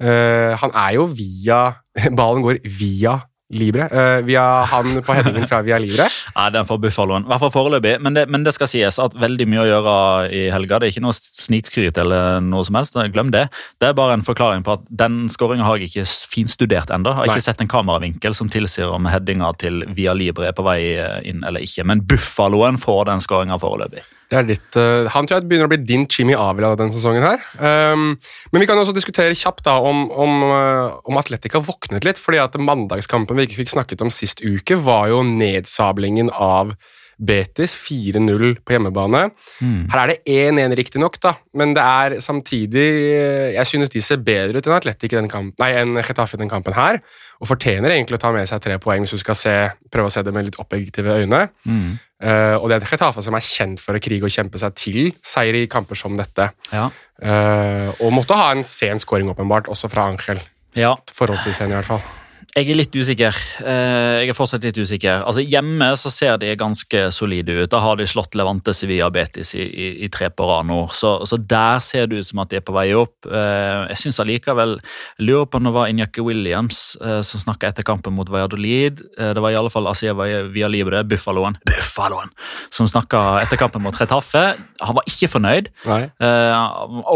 Eh, 0.00 0.52
han 0.58 0.72
er 0.72 0.96
jo 0.96 1.06
via 1.12 1.60
Ballen 2.18 2.44
går 2.44 2.62
via 2.64 3.20
Libre. 3.52 3.84
Uh, 3.92 4.24
via 4.24 4.42
han 4.70 5.02
på 5.04 5.14
headingen 5.14 5.44
fra 5.48 5.60
Via 5.62 5.76
Libre. 5.78 6.06
Nei, 6.38 6.46
den 6.54 6.64
får 6.64 6.78
Buffaloen. 6.80 7.26
I 7.26 7.32
hvert 7.32 7.42
fall 7.42 7.52
foreløpig. 7.52 7.98
Men 8.00 8.16
det, 8.16 8.24
men 8.32 8.46
det, 8.46 8.54
skal 8.56 8.70
sies 8.70 8.98
at 9.02 9.16
veldig 9.20 9.46
mye 9.50 9.62
å 9.62 9.68
gjøre 9.68 9.96
i 10.32 10.42
helga. 10.54 10.80
Det 10.80 10.88
er 10.88 10.94
ikke 10.94 11.04
noe 11.04 11.16
snikskryt 11.18 12.00
eller 12.00 12.40
noe 12.44 12.64
som 12.64 12.80
helst. 12.80 12.96
Glem 13.12 13.34
det. 13.34 13.46
Det 13.82 13.90
er 13.90 13.98
bare 13.98 14.16
en 14.16 14.24
forklaring 14.26 14.64
på 14.64 14.78
at 14.78 14.88
den 14.88 15.26
skåringa 15.32 15.68
har 15.68 15.82
jeg 15.82 15.92
ikke 15.92 16.06
finstudert 16.32 16.92
ennå. 16.94 17.12
Har 17.18 17.28
ikke 17.28 17.44
sett 17.44 17.60
en 17.60 17.70
kameravinkel 17.70 18.36
som 18.38 18.50
tilsier 18.52 18.92
om 18.94 19.10
headinga 19.10 19.52
til 19.60 19.84
Via 19.94 20.16
Libre 20.16 20.48
er 20.48 20.56
på 20.56 20.64
vei 20.66 20.80
inn 21.28 21.44
eller 21.44 21.64
ikke. 21.64 21.84
Men 21.84 22.04
Buffaloen 22.08 22.80
får 22.80 23.10
den 23.12 23.24
skåringa 23.24 23.60
foreløpig. 23.60 24.06
Det 24.30 24.38
er 24.38 24.46
litt, 24.48 24.78
uh, 24.78 25.06
Han 25.12 25.28
tror 25.28 25.38
jeg 25.38 25.48
begynner 25.50 25.68
å 25.68 25.72
bli 25.72 25.82
din 25.84 26.06
Jimmy 26.10 26.34
Avila 26.38 26.72
denne 26.78 26.94
sesongen. 26.94 27.24
her. 27.24 27.44
Um, 27.58 28.16
men 28.52 28.62
vi 28.62 28.68
kan 28.70 28.80
også 28.80 28.94
diskutere 28.96 29.36
kjapt 29.36 29.64
da 29.68 29.76
om, 29.84 30.06
om, 30.10 30.42
uh, 30.48 30.96
om 31.04 31.20
Atletica 31.20 31.60
våknet 31.60 32.06
litt. 32.06 32.18
fordi 32.18 32.40
at 32.42 32.56
Mandagskampen 32.58 33.36
vi 33.36 33.48
ikke 33.48 33.62
fikk 33.62 33.74
snakket 33.76 34.02
om 34.04 34.12
sist 34.12 34.40
uke, 34.44 34.78
var 34.80 35.10
jo 35.12 35.22
nedsablingen 35.22 36.32
av 36.32 36.74
Betis 37.18 37.76
4-0 37.78 38.56
på 38.64 38.74
hjemmebane. 38.74 39.26
Mm. 39.60 39.84
Her 39.92 40.02
er 40.02 40.12
det 40.12 40.34
1-1 40.34 40.76
riktignok, 40.80 41.18
men 41.54 41.74
det 41.76 41.84
er 41.84 42.16
samtidig 42.24 42.86
eh, 43.14 43.52
Jeg 43.54 43.66
synes 43.70 43.92
de 43.92 44.02
ser 44.02 44.22
bedre 44.24 44.58
ut 44.58 44.66
enn 44.66 44.76
Atletic 44.76 45.12
i 45.12 45.18
den 45.18 45.30
kampen, 45.30 45.54
nei, 45.62 45.70
enn 45.80 46.00
Getafe 46.00 46.38
i 46.38 46.42
den 46.42 46.50
kampen 46.50 46.74
her, 46.76 47.00
og 47.40 47.50
fortjener 47.50 47.94
egentlig 47.94 48.18
å 48.18 48.24
ta 48.24 48.32
med 48.34 48.48
seg 48.50 48.62
tre 48.64 48.78
poeng 48.82 49.04
hvis 49.04 49.14
du 49.14 49.22
skal 49.22 49.38
se, 49.38 49.54
prøve 49.92 50.10
å 50.10 50.14
se 50.14 50.24
det 50.26 50.34
med 50.34 50.48
litt 50.48 50.58
objektive 50.62 51.20
øyne. 51.20 51.46
Mm. 51.68 51.94
Uh, 52.24 52.56
og 52.56 52.70
det 52.70 52.78
er 52.78 52.88
Getafe 52.88 53.22
som 53.26 53.36
er 53.36 53.44
kjent 53.44 53.82
for 53.84 53.96
å 53.96 54.00
krige 54.02 54.24
og 54.24 54.32
kjempe 54.32 54.60
seg 54.60 54.76
til 54.80 55.00
seier 55.24 55.58
i 55.58 55.66
kamper 55.70 55.98
som 55.98 56.16
dette. 56.16 56.48
Ja. 56.72 56.88
Uh, 57.20 57.90
og 58.00 58.14
måtte 58.16 58.38
ha 58.38 58.50
en 58.54 58.64
sen 58.66 59.02
scoring, 59.02 59.28
åpenbart, 59.34 59.68
også 59.72 59.92
fra 59.92 60.08
Angel. 60.08 60.40
Ja. 60.78 60.94
Forholdsvis 61.14 61.60
sen, 61.60 61.74
i 61.74 61.78
hvert 61.78 61.90
fall. 61.90 62.23
Jeg 62.54 62.68
er 62.70 62.76
litt 62.78 62.94
usikker. 62.94 63.38
Eh, 63.66 64.20
jeg 64.22 64.30
er 64.30 64.36
fortsatt 64.38 64.62
litt 64.62 64.76
usikker. 64.78 65.24
Altså 65.26 65.42
Hjemme 65.42 65.88
så 65.98 66.10
ser 66.14 66.36
de 66.38 66.52
ganske 66.54 67.00
solide 67.10 67.56
ut. 67.56 67.70
Da 67.72 67.80
har 67.82 67.98
de 67.98 68.06
slått 68.06 68.36
Levante 68.38 68.70
Sevilla 68.78 69.08
Betis 69.10 69.56
i, 69.58 69.64
i, 69.64 69.88
i 70.06 70.10
tre 70.14 70.28
på 70.30 70.46
rad 70.46 70.68
nå. 70.68 70.76
Så, 70.94 71.16
så, 71.26 71.34
der 71.34 71.82
ser 71.82 72.06
det 72.06 72.20
ut 72.20 72.28
som 72.28 72.44
at 72.44 72.52
de 72.52 72.60
er 72.60 72.62
på 72.62 72.76
vei 72.76 72.84
opp. 72.94 73.26
Eh, 73.26 73.80
jeg 73.90 74.04
syns 74.04 74.22
allikevel 74.22 74.76
Lurer 75.18 75.48
på 75.50 75.58
om 75.58 75.66
det 75.66 75.72
var 75.74 75.90
Injaki 75.90 76.22
Williams 76.22 76.94
eh, 77.02 77.18
som 77.26 77.42
snakka 77.42 77.72
etter 77.72 77.88
kampen 77.90 78.14
mot 78.14 78.30
Valladolid. 78.30 79.02
Det 79.18 79.42
var 79.42 79.50
i 79.50 79.58
alle 79.58 79.74
fall 79.74 79.90
Asia 79.90 80.14
Via 80.14 80.70
Libre, 80.70 81.02
Buffaloen, 81.10 81.58
Buffaloen 81.72 82.30
som 82.70 82.86
snakka 82.86 83.24
etter 83.42 83.58
kampen 83.58 83.82
mot 83.82 83.98
Retaffe. 83.98 84.44
Han 84.78 85.00
var 85.00 85.10
ikke 85.10 85.32
fornøyd. 85.34 85.74
Nei. 85.90 86.00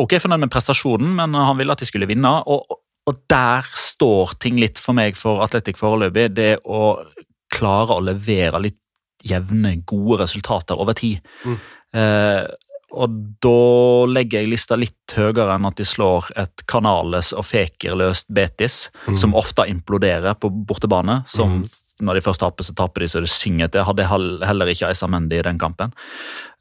Ok 0.03 0.19
fornøyd 0.19 0.49
med 0.49 0.51
prestasjonen, 0.51 1.15
men 1.23 1.39
han 1.39 1.63
ville 1.63 1.79
at 1.79 1.87
de 1.87 1.87
skulle 1.87 2.11
vinne. 2.11 2.35
og 2.43 2.67
og 3.09 3.23
der 3.31 3.67
står 3.79 4.37
ting 4.43 4.59
litt 4.61 4.81
for 4.81 4.97
meg 4.97 5.17
for 5.17 5.41
Atletic 5.45 5.81
foreløpig. 5.81 6.29
Det 6.37 6.53
å 6.69 6.99
klare 7.55 7.97
å 7.97 8.05
levere 8.05 8.61
litt 8.61 8.81
jevne, 9.25 9.79
gode 9.89 10.23
resultater 10.23 10.79
over 10.79 10.97
tid. 10.99 11.25
Mm. 11.45 11.57
Eh, 11.99 12.43
og 12.99 13.17
da 13.45 13.57
legger 14.09 14.43
jeg 14.43 14.51
lista 14.53 14.77
litt 14.79 15.17
høyere 15.17 15.57
enn 15.57 15.67
at 15.69 15.81
de 15.81 15.85
slår 15.89 16.31
et 16.41 16.65
Canales 16.71 17.35
og 17.37 17.45
Feker-løst 17.49 18.31
Betis, 18.33 18.87
mm. 19.09 19.19
som 19.21 19.37
ofte 19.37 19.67
imploderer 19.69 20.39
på 20.41 20.51
bortebane. 20.53 21.23
som 21.29 21.59
mm. 21.59 21.67
Når 22.05 22.19
de 22.19 22.25
først 22.25 22.43
taper, 22.45 22.67
så 22.67 22.75
taper 22.79 23.03
de 23.03 23.11
så 23.11 23.23
det 23.25 23.33
synger 23.33 23.67
etter. 23.67 23.87
Hadde 23.87 24.07
heller 24.09 24.71
ikke 24.71 24.91
Eisa 24.91 25.09
Mendy 25.11 25.41
i 25.41 25.45
den 25.47 25.59
kampen. 25.61 25.95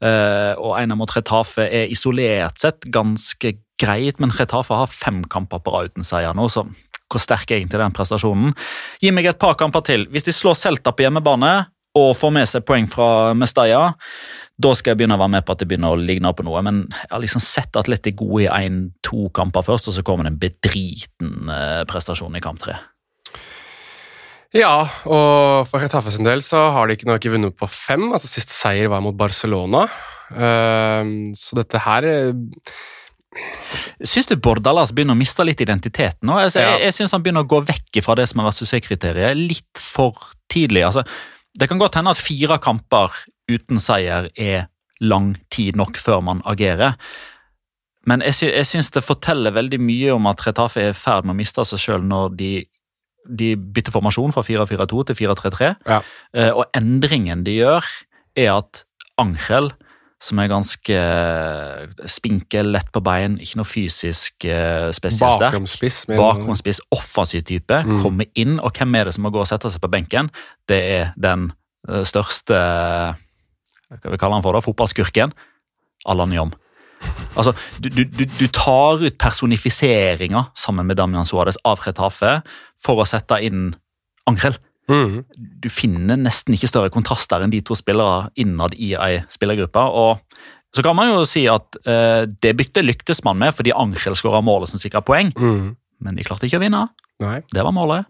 Eh, 0.02 0.52
og 0.58 0.76
Einar 0.78 0.98
mot 0.98 1.14
Retafe 1.14 1.68
er 1.68 1.92
isolert 1.92 2.58
sett 2.62 2.88
ganske 2.94 3.54
greit, 3.78 4.18
men 4.18 4.34
Retafe 4.34 4.74
har 4.74 4.90
fem 4.90 5.22
kamper 5.30 5.62
på 5.62 5.74
rad 5.74 5.92
uten 5.92 6.06
seier 6.06 6.34
nå, 6.34 6.48
så 6.50 6.66
hvor 7.08 7.22
sterk 7.22 7.50
er 7.50 7.62
egentlig 7.62 7.80
den 7.80 7.94
prestasjonen? 7.96 8.52
Gi 9.00 9.12
meg 9.14 9.30
et 9.30 9.40
par 9.40 9.56
kamper 9.56 9.84
til. 9.86 10.04
Hvis 10.12 10.26
de 10.26 10.34
slår 10.34 10.58
Celta 10.60 10.92
på 10.92 11.06
hjemmebane 11.06 11.52
og 11.96 12.10
får 12.18 12.34
med 12.34 12.50
seg 12.50 12.66
poeng 12.68 12.84
fra 12.90 13.32
Mestalla, 13.34 13.94
da 14.60 14.74
skal 14.76 14.92
jeg 14.92 15.00
begynne 15.00 15.16
å 15.16 15.22
være 15.22 15.34
med 15.38 15.46
på 15.46 15.54
at 15.54 15.62
det 15.62 15.68
begynner 15.70 15.94
å 15.94 16.00
ligne 16.02 16.32
på 16.36 16.44
noe. 16.46 16.60
Men 16.66 16.82
jeg 16.90 17.10
har 17.14 17.22
liksom 17.22 17.42
sett 17.44 17.78
Atletic 17.80 18.18
gode 18.20 18.44
i 18.44 18.50
én-to 18.66 19.30
kamper 19.34 19.64
først, 19.66 19.88
og 19.88 19.96
så 19.96 20.04
kommer 20.06 20.28
det 20.28 20.34
en 20.34 20.40
bedriten 20.42 21.52
eh, 21.54 21.82
prestasjon 21.88 22.36
i 22.36 22.44
kamp 22.44 22.60
tre. 22.62 22.76
Ja, 24.56 24.88
og 25.04 25.66
for 25.68 25.82
Retafe 25.82 26.12
sin 26.14 26.24
del 26.24 26.40
så 26.44 26.70
har 26.72 26.88
de 26.88 26.96
ikke, 26.96 27.10
ikke 27.18 27.34
vunnet 27.34 27.56
på 27.58 27.68
fem. 27.68 28.06
altså 28.12 28.30
Sist 28.30 28.52
seier 28.54 28.88
var 28.88 29.02
mot 29.04 29.16
Barcelona. 29.16 29.84
Uh, 30.28 31.32
så 31.36 31.56
dette 31.56 31.80
her 31.80 32.04
Syns 34.04 34.28
du 34.28 34.34
Bordalas 34.40 34.90
begynner 34.92 35.16
å 35.16 35.20
miste 35.20 35.44
litt 35.46 35.60
identitet 35.62 36.16
nå? 36.26 36.36
Altså, 36.42 36.62
ja. 36.62 36.74
Jeg, 36.74 36.88
jeg 36.88 36.96
syns 36.96 37.14
han 37.14 37.24
begynner 37.24 37.44
å 37.44 37.50
gå 37.50 37.60
vekk 37.68 38.00
fra 38.04 38.16
det 38.18 38.26
som 38.30 38.40
har 38.40 38.48
vært 38.48 38.60
suksesskriteriet, 38.60 39.38
litt 39.38 39.80
for 39.82 40.32
tidlig. 40.50 40.84
Altså, 40.88 41.04
det 41.58 41.68
kan 41.68 41.80
godt 41.80 41.98
hende 41.98 42.14
at 42.14 42.20
fire 42.20 42.58
kamper 42.62 43.14
uten 43.50 43.80
seier 43.82 44.30
er 44.34 44.68
lang 45.04 45.34
tid 45.52 45.76
nok 45.78 46.00
før 46.00 46.22
man 46.24 46.40
agerer. 46.48 46.96
Men 48.08 48.24
jeg, 48.24 48.36
sy 48.38 48.48
syns 48.66 48.90
det 48.94 49.04
forteller 49.04 49.54
veldig 49.54 49.80
mye 49.82 50.16
om 50.16 50.28
at 50.30 50.42
Retafe 50.46 50.82
er 50.82 50.94
i 50.94 50.96
ferd 50.96 51.26
med 51.28 51.36
å 51.36 51.38
miste 51.38 51.64
seg 51.68 51.82
sjøl 51.82 52.06
når 52.08 52.34
de, 52.38 52.52
de, 53.28 53.52
bytter 53.56 53.94
formasjon 53.94 54.32
fra 54.34 54.44
4-4-2 54.46 55.04
til 55.10 55.20
4-3-3. 55.22 55.74
Ja. 55.88 56.00
Uh, 56.32 56.52
og 56.62 56.64
endringen 56.76 57.44
de 57.46 57.58
gjør, 57.60 57.86
er 58.38 58.54
at 58.58 58.84
Angel 59.18 59.72
som 60.18 60.40
er 60.42 60.48
ganske 60.50 60.94
eh, 60.98 62.06
spinkel, 62.10 62.72
lett 62.74 62.88
på 62.90 62.98
bein, 63.06 63.36
ikke 63.38 63.60
noe 63.60 63.68
fysisk 63.68 64.48
uh, 64.50 64.88
spesielt 64.94 65.36
sterk. 65.36 65.54
Bakomspiss. 65.54 65.98
Bakomspiss, 66.10 66.80
offensiv 66.94 67.44
type. 67.46 67.78
Mm. 67.86 68.00
Kommer 68.02 68.26
inn, 68.34 68.56
og 68.58 68.74
hvem 68.74 68.98
er 68.98 69.06
det 69.06 69.14
som 69.14 69.28
må 69.28 69.30
gå 69.34 69.44
og 69.44 69.46
sette 69.46 69.70
seg 69.70 69.82
på 69.84 69.90
benken? 69.92 70.32
Det 70.66 70.80
er 70.96 71.12
den 71.14 71.52
største 72.04 72.56
Hva 72.58 74.10
vi 74.10 74.18
kaller 74.18 74.40
han 74.40 74.44
for 74.44 74.58
da? 74.58 74.60
Fotballskurken. 74.60 75.30
Allan 76.10 76.34
Jom. 76.34 76.50
Altså, 77.38 77.52
du, 77.78 77.88
du, 77.92 78.24
du, 78.26 78.46
tar 78.50 79.02
ut 79.04 79.18
personifiseringa 79.20 80.48
sammen 80.58 80.88
med 80.88 80.98
Damian 80.98 81.28
Suárez 81.28 81.60
av 81.68 81.78
Retafe 81.84 82.40
for 82.82 83.02
å 83.02 83.06
sette 83.06 83.38
inn 83.46 83.70
Angrel. 84.28 84.58
Mm. 84.90 85.22
Du 85.62 85.68
finner 85.70 86.18
nesten 86.18 86.56
ikke 86.56 86.70
større 86.70 86.92
kontraster 86.92 87.44
enn 87.44 87.52
de 87.52 87.60
to 87.64 87.76
spillere 87.78 88.32
innad 88.40 88.74
i 88.74 88.94
ei 88.98 89.20
spillergruppe. 89.30 89.84
og 89.84 90.24
så 90.76 90.84
kan 90.84 90.96
man 90.96 91.08
jo 91.08 91.24
si 91.24 91.46
at 91.48 91.78
eh, 91.88 92.26
det 92.28 92.52
byttet 92.58 92.84
lyktes 92.84 93.22
man 93.24 93.38
med 93.40 93.54
fordi 93.56 93.72
Angel 93.72 94.16
skåra 94.18 94.42
målet 94.44 94.72
som 94.72 94.80
sikra 94.80 95.00
poeng. 95.00 95.32
Mm. 95.32 95.76
Men 96.04 96.18
de 96.18 96.26
klarte 96.26 96.46
ikke 96.46 96.60
å 96.60 96.62
vinne. 96.62 96.84
Nei. 97.24 97.38
Det 97.50 97.64
var 97.64 97.74
målet. 97.74 98.08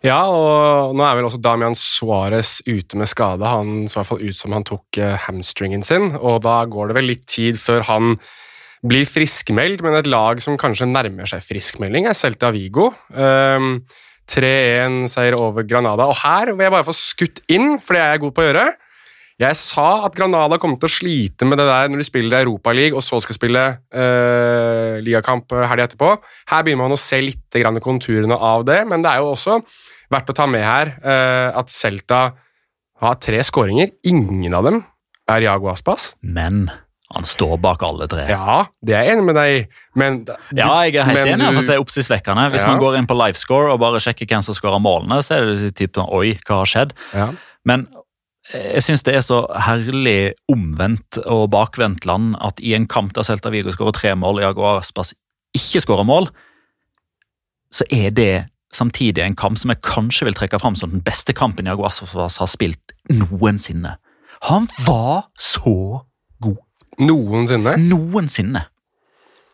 Ja, 0.00 0.20
og 0.32 0.94
nå 0.96 1.04
er 1.04 1.18
vel 1.18 1.26
også 1.28 1.42
Damian 1.44 1.76
Suárez 1.76 2.58
ute 2.64 2.96
med 2.96 3.10
skade. 3.10 3.44
Han 3.44 3.84
så 3.84 3.98
i 3.98 4.00
hvert 4.00 4.08
fall 4.08 4.22
ut 4.24 4.38
som 4.38 4.54
han 4.56 4.64
tok 4.64 5.00
eh, 5.00 5.16
hamstringen 5.26 5.84
sin, 5.84 6.14
og 6.16 6.40
da 6.46 6.62
går 6.64 6.88
det 6.88 6.96
vel 6.96 7.10
litt 7.12 7.26
tid 7.28 7.60
før 7.60 7.84
han 7.90 8.14
blir 8.80 9.04
friskmeldt, 9.04 9.82
men 9.84 9.98
et 9.98 10.08
lag 10.08 10.40
som 10.40 10.56
kanskje 10.60 10.88
nærmer 10.88 11.28
seg 11.28 11.44
friskmelding, 11.44 12.08
er 12.08 12.16
Celta 12.16 12.48
Vigo. 12.54 12.88
Um, 13.12 13.82
3-1-seier 14.30 15.36
over 15.36 15.66
Granada. 15.68 16.06
Og 16.08 16.16
her 16.22 16.54
vil 16.54 16.64
jeg 16.64 16.72
bare 16.72 16.86
få 16.86 16.94
skutt 16.96 17.42
inn, 17.50 17.74
for 17.82 17.96
det 17.96 18.02
er 18.02 18.14
jeg 18.14 18.22
god 18.24 18.34
på 18.36 18.44
å 18.44 18.46
gjøre. 18.46 18.64
Jeg 19.40 19.56
sa 19.56 19.86
at 20.04 20.16
Granada 20.18 20.58
kom 20.60 20.74
til 20.76 20.84
å 20.84 20.92
slite 20.92 21.46
med 21.48 21.56
det 21.60 21.64
der 21.64 21.88
når 21.88 22.02
de 22.02 22.08
spiller 22.08 22.44
Europaliga 22.44 22.98
og 22.98 23.04
så 23.04 23.22
skal 23.24 23.38
spille 23.38 23.62
uh, 23.80 24.98
ligakamp 25.00 25.54
helga 25.56 25.86
etterpå. 25.88 26.10
Her 26.52 26.66
begynner 26.66 26.84
man 26.84 26.96
å 26.96 27.00
se 27.00 27.22
litt 27.24 27.60
konturene 27.80 28.36
av 28.36 28.66
det, 28.68 28.82
men 28.90 29.00
det 29.00 29.14
er 29.14 29.24
jo 29.24 29.32
også 29.32 29.56
verdt 30.12 30.32
å 30.32 30.36
ta 30.36 30.46
med 30.50 30.66
her 30.66 30.92
uh, 31.00 31.56
at 31.56 31.72
Celta 31.72 32.20
har 33.00 33.16
tre 33.24 33.40
skåringer. 33.46 33.94
Ingen 34.04 34.52
av 34.56 34.68
dem 34.68 34.82
er 35.30 35.46
Jago 35.46 35.70
Aspas. 35.72 36.12
Men 36.20 36.66
han 37.10 37.24
står 37.26 37.56
bak 37.62 37.80
alle 37.82 38.06
tre. 38.10 38.26
Ja, 38.30 38.66
det 38.84 38.94
er 38.94 39.08
jeg 39.08 39.16
enig 39.16 39.26
med 39.30 39.38
deg 39.38 39.54
i. 39.54 39.62
Men, 39.98 40.20
ja, 40.54 40.68
jeg 40.84 41.00
er 41.00 41.08
helt 41.08 41.30
enig 41.32 41.48
i 41.48 41.62
at 41.62 41.64
det 41.64 41.78
er 41.78 41.82
oppsiktsvekkende. 41.82 42.50
Hvis 42.52 42.66
ja. 42.66 42.74
man 42.74 42.82
går 42.82 43.00
inn 43.00 43.08
på 43.10 43.16
livescore 43.18 43.72
og 43.72 43.80
bare 43.82 44.02
sjekker 44.04 44.28
hvem 44.30 44.44
som 44.46 44.54
skårer 44.54 44.82
målene, 44.84 45.18
så 45.24 45.38
er 45.38 45.48
det 45.48 45.72
typ 45.80 45.96
sånn 45.96 46.12
Oi, 46.14 46.36
hva 46.44 46.60
har 46.60 46.70
skjedd? 46.70 46.94
Ja. 47.16 47.32
Men 47.66 47.88
jeg 48.52 48.82
syns 48.82 49.04
det 49.06 49.14
er 49.14 49.24
så 49.24 49.44
herlig 49.66 50.34
omvendt 50.50 51.20
og 51.22 51.50
bakvendt 51.54 52.06
land 52.08 52.34
at 52.42 52.58
i 52.62 52.74
en 52.74 52.88
kamp 52.90 53.14
der 53.14 53.26
Celta 53.26 53.52
Vigo 53.54 53.72
skårer 53.74 53.94
tre 53.96 54.14
mål 54.18 54.40
og 54.40 54.46
Jaguar 54.48 54.80
Aspas 54.80 55.12
ikke 55.56 55.82
skårer 55.84 56.06
mål, 56.06 56.30
så 57.70 57.86
er 57.94 58.10
det 58.14 58.32
samtidig 58.74 59.22
en 59.24 59.38
kamp 59.38 59.58
som 59.58 59.72
jeg 59.72 59.82
kanskje 59.86 60.28
vil 60.28 60.38
trekke 60.38 60.60
fram 60.62 60.76
som 60.78 60.92
den 60.94 61.02
beste 61.06 61.34
kampen 61.36 61.70
Jaguar 61.70 61.90
Aspas 61.90 62.38
har 62.42 62.50
spilt 62.50 62.94
noensinne. 63.10 63.96
Han 64.48 64.68
var 64.86 65.28
så 65.38 66.02
god. 66.42 66.60
Noensinne? 67.00 67.76
Noensinne. 67.90 68.66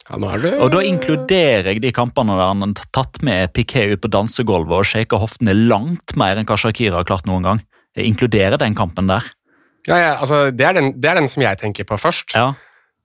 Ja, 0.07 0.19
nå 0.23 0.29
er 0.31 0.43
det... 0.43 0.53
Og 0.63 0.71
Da 0.71 0.83
inkluderer 0.87 1.73
jeg 1.73 1.83
de 1.83 1.93
kampene 1.95 2.37
der 2.39 2.53
han 2.53 2.63
har 2.63 2.91
tatt 2.95 3.19
med 3.27 3.51
Piqué 3.57 3.89
ut 3.93 4.03
på 4.05 4.11
dansegulvet 4.13 4.77
og 4.79 4.87
shaker 4.87 5.23
hoftene 5.23 5.57
langt 5.57 6.15
mer 6.19 6.39
enn 6.39 6.47
hva 6.47 6.59
Shakira 6.61 7.01
har 7.01 7.09
klart 7.09 7.27
noen 7.27 7.49
gang. 7.49 7.65
Inkluderer 8.05 8.61
den 8.61 8.77
kampen 8.77 9.09
der. 9.11 9.25
Ja, 9.87 9.97
ja 9.97 10.15
altså, 10.21 10.51
det 10.51 10.67
er, 10.67 10.77
den, 10.77 10.95
det 11.01 11.11
er, 11.11 11.21
den, 11.21 11.29
som 11.31 11.45
jeg 11.45 11.59
tenker 11.61 11.87
på 11.89 11.99
først. 12.01 12.35
Ja. 12.35 12.53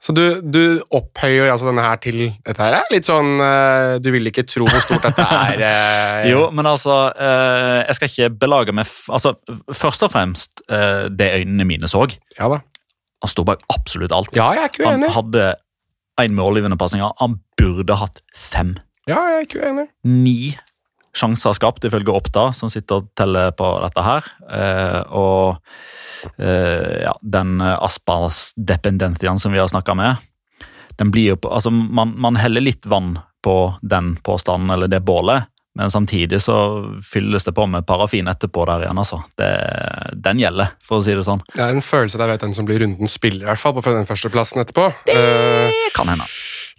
Så 0.01 0.15
du, 0.17 0.23
du, 0.41 0.81
opphøyer 0.89 1.51
altså 1.51 1.67
denne 1.69 1.83
her 1.85 1.99
til 2.01 2.23
Dette 2.41 2.57
her 2.57 2.79
er 2.79 2.87
litt 2.89 3.05
sånn 3.05 3.35
uh, 3.37 3.99
Du 4.01 4.07
vil 4.09 4.25
ikke 4.31 4.47
tro 4.49 4.65
hvor 4.65 4.81
stort 4.81 5.05
dette 5.05 5.21
er. 5.21 5.61
Uh, 5.61 6.23
jo, 6.31 6.39
men 6.57 6.65
altså 6.65 6.95
uh, 7.13 7.83
Jeg 7.83 7.99
skal 7.99 8.09
ikke 8.09 8.29
belage 8.41 8.73
meg 8.73 8.89
Altså, 9.13 9.35
Først 9.69 10.07
og 10.07 10.09
fremst 10.15 10.63
det 10.65 11.27
øynene 11.37 11.67
mine 11.69 11.89
så. 11.91 12.07
Ja 12.39 12.49
da. 12.49 12.63
Han 13.21 13.29
sto 13.29 13.45
bak 13.45 13.61
absolutt 13.69 14.13
alt. 14.15 14.33
Ja, 14.33 14.49
jeg 14.57 14.63
er 14.63 14.71
ikke 14.71 14.87
uenig. 14.87 15.11
Han 15.11 15.17
hadde 15.19 15.45
én 16.23 16.33
målgivende 16.33 16.77
pasninger. 16.81 17.13
Han 17.21 17.37
burde 17.59 17.99
hatt 18.01 18.23
fem. 18.33 18.73
Ja, 19.05 19.19
jeg 19.29 19.37
er 19.37 19.45
ikke 19.45 19.61
uenig. 19.67 19.87
Ni 20.07 20.55
sjanser 21.17 21.55
skapt, 21.57 21.85
ifølge 21.87 22.13
Oppda, 22.13 22.49
som 22.55 22.71
sitter 22.71 23.01
og 23.01 23.09
teller 23.17 23.51
på 23.57 23.67
dette 23.83 24.05
her. 24.05 24.27
Eh, 24.57 24.99
og 25.17 25.57
eh, 26.37 27.03
ja, 27.05 27.15
den 27.21 27.61
Aspas-dependentiaen 27.61 29.41
som 29.41 29.53
vi 29.53 29.61
har 29.61 29.71
snakka 29.71 29.95
med, 29.97 30.27
den 30.99 31.11
blir 31.11 31.33
jo 31.33 31.39
på 31.41 31.51
Altså, 31.51 31.71
man, 31.71 32.13
man 32.21 32.37
heller 32.39 32.61
litt 32.63 32.85
vann 32.85 33.17
på 33.41 33.73
den 33.81 34.15
påstanden, 34.23 34.69
eller 34.69 34.91
det 34.91 35.01
bålet. 35.03 35.49
Men 35.75 35.91
samtidig 35.91 36.41
så 36.43 36.55
fylles 37.13 37.45
det 37.47 37.53
på 37.55 37.65
med 37.65 37.85
parafin 37.87 38.27
etterpå 38.27 38.65
der 38.67 38.83
igjen. 38.85 38.97
altså. 38.99 39.21
Det, 39.39 39.51
den 40.19 40.41
gjelder, 40.43 40.73
for 40.83 40.99
å 40.99 41.05
si 41.05 41.15
det 41.15 41.23
sånn. 41.23 41.43
Det 41.53 41.63
er 41.63 41.77
en 41.77 41.85
følelse 41.85 42.19
der 42.19 42.27
jeg 42.27 42.35
vet 42.35 42.43
den 42.43 42.57
som 42.57 42.67
blir 42.67 42.81
runden 42.83 43.11
spiller, 43.11 43.45
i 43.45 43.49
hvert 43.53 43.61
fall, 43.61 43.77
på 43.77 43.85
den 43.87 44.09
førsteplassen 44.09 44.65
etterpå. 44.65 44.89
Det 45.07 45.15
uh, 45.15 45.85
kan 45.95 46.11
hende. 46.11 46.27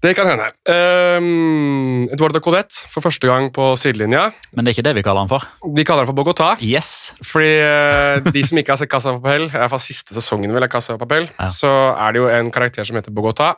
Det 0.03 0.17
kan 0.19 0.27
hende. 0.27 0.49
Um, 0.67 2.09
Eduardo 2.11 2.41
Codet 2.43 2.75
for 2.91 3.05
første 3.05 3.29
gang 3.29 3.53
på 3.55 3.69
sidelinja. 3.79 4.25
Men 4.51 4.67
det 4.67 4.73
er 4.73 4.77
ikke 4.77 4.87
det 4.89 4.97
vi 4.99 5.05
kaller 5.07 5.23
han 5.23 5.31
for? 5.31 5.47
Vi 5.77 5.85
kaller 5.87 6.03
han 6.03 6.11
for 6.11 6.19
Bogotá. 6.19 6.57
Yes. 6.59 7.13
Fordi 7.23 7.53
uh, 7.63 8.33
de 8.35 8.43
som 8.49 8.59
ikke 8.59 8.75
har 8.75 8.81
sett 8.81 8.91
Casa 8.91 9.15
Papel, 9.15 9.47
i 9.47 9.55
hvert 9.55 9.71
fall 9.71 9.85
siste 9.85 10.17
sesongen 10.17 10.51
vel 10.55 10.67
av 10.67 10.73
Casa 10.73 10.99
Papel, 10.99 11.31
ja. 11.37 11.47
så 11.47 11.71
er 11.95 12.17
det 12.17 12.23
jo 12.25 12.27
en 12.35 12.51
karakter 12.51 12.89
som 12.89 12.99
heter 12.99 13.15
Bogotá. 13.15 13.55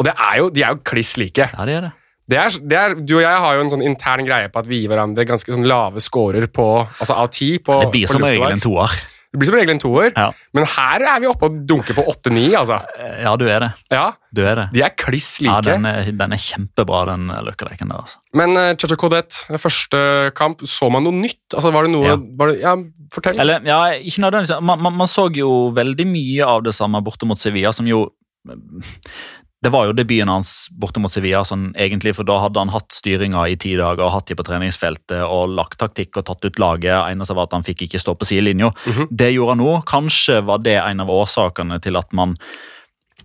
Og 0.00 0.08
er 0.10 0.38
jo, 0.40 0.50
de 0.50 0.66
er 0.66 0.74
jo 0.74 0.82
kliss 0.82 1.14
like. 1.20 1.46
Ja, 1.54 1.68
de 1.68 1.78
er 1.78 1.86
det. 1.86 1.92
Det 2.32 2.38
er, 2.38 2.58
det 2.70 2.76
er, 2.78 2.94
du 2.98 3.16
og 3.18 3.24
jeg 3.24 3.38
har 3.44 3.56
jo 3.56 3.62
en 3.62 3.70
sånn 3.72 3.82
intern 3.86 4.26
greie 4.26 4.50
på 4.50 4.62
at 4.62 4.68
vi 4.70 4.82
gir 4.82 4.90
hverandre 4.90 5.26
ganske 5.28 5.52
sånn 5.52 5.66
lave 5.68 6.02
scorer 6.02 6.46
på, 6.50 6.68
altså 6.86 7.16
av 7.18 7.30
ti. 7.34 7.56
På, 7.62 7.80
det 7.82 7.90
blir 7.94 8.10
som 8.10 8.24
regel 8.24 8.54
en 8.54 8.62
toer. 8.62 8.94
Det 9.32 9.40
blir 9.40 9.48
som 9.48 9.56
regel 9.56 9.72
en 9.72 9.80
toer, 9.80 10.10
ja. 10.12 10.26
men 10.52 10.66
her 10.68 11.04
er 11.08 11.20
vi 11.22 11.28
oppe 11.30 11.48
og 11.48 11.54
dunker 11.68 11.96
på 11.96 12.04
åtte-ni. 12.12 12.50
altså. 12.58 12.82
Ja, 13.24 13.32
du 13.40 13.46
er 13.48 13.64
det. 13.64 13.70
Ja, 13.94 14.02
du 14.36 14.42
er 14.44 14.58
det. 14.60 14.66
De 14.74 14.82
er 14.84 14.92
kliss 14.92 15.30
like. 15.40 15.54
Ja, 15.54 15.62
Den 15.64 15.88
er, 15.88 16.10
den 16.12 16.36
er 16.36 16.42
kjempebra, 16.42 17.06
den 17.08 17.32
løkkeleken 17.48 17.88
der. 17.94 18.02
altså. 18.04 18.20
Men 18.36 18.52
uh, 18.60 18.74
Chacha 18.76 18.98
Codet, 19.00 19.40
første 19.56 20.02
kamp, 20.36 20.66
så 20.68 20.90
man 20.92 21.08
noe 21.08 21.16
nytt? 21.16 21.40
Altså, 21.54 21.72
Var 21.72 21.88
det 21.88 21.94
noe 21.94 22.10
Ja, 22.10 22.18
var 22.36 22.52
det, 22.52 22.60
ja 22.60 22.76
Fortell. 23.12 23.40
Eller, 23.40 23.64
ja, 23.68 23.80
ikke 24.00 24.22
nødvendigvis. 24.24 24.60
Man, 24.64 24.80
man, 24.84 24.94
man 25.00 25.08
så 25.10 25.26
jo 25.36 25.70
veldig 25.76 26.06
mye 26.08 26.46
av 26.48 26.62
det 26.64 26.72
samme 26.76 27.00
borte 27.04 27.28
mot 27.28 27.40
Sevilla, 27.40 27.72
som 27.76 27.88
jo 27.88 28.06
det 29.62 29.70
var 29.70 29.86
jo 29.86 29.94
debuten 29.94 30.30
hans 30.30 30.66
borte 30.74 30.98
mot 30.98 31.12
Sevilla, 31.12 31.44
sånn, 31.46 31.68
egentlig, 31.78 32.16
for 32.16 32.26
da 32.26 32.40
hadde 32.42 32.58
han 32.58 32.72
hatt 32.74 32.90
styringa 32.90 33.44
i 33.46 33.54
ti 33.60 33.76
dager, 33.78 34.10
hatt 34.10 34.26
de 34.26 34.34
på 34.34 34.46
treningsfeltet 34.48 35.22
og 35.22 35.54
lagt 35.54 35.78
taktikk 35.78 36.18
og 36.18 36.26
tatt 36.26 36.48
ut 36.48 36.58
laget. 36.58 36.96
Eneste 37.06 37.36
var 37.38 37.46
at 37.46 37.54
han 37.54 37.66
fikk 37.66 37.84
ikke 37.86 38.00
stå 38.02 38.16
på 38.18 38.26
sidelinja. 38.26 38.72
Mm 38.74 38.92
-hmm. 38.92 39.08
Det 39.10 39.30
gjorde 39.30 39.50
han 39.50 39.58
nå. 39.58 39.82
Kanskje 39.86 40.40
var 40.40 40.58
det 40.58 40.76
en 40.82 41.00
av 41.00 41.10
årsakene 41.10 41.80
til 41.80 41.96
at 41.96 42.12
man 42.12 42.36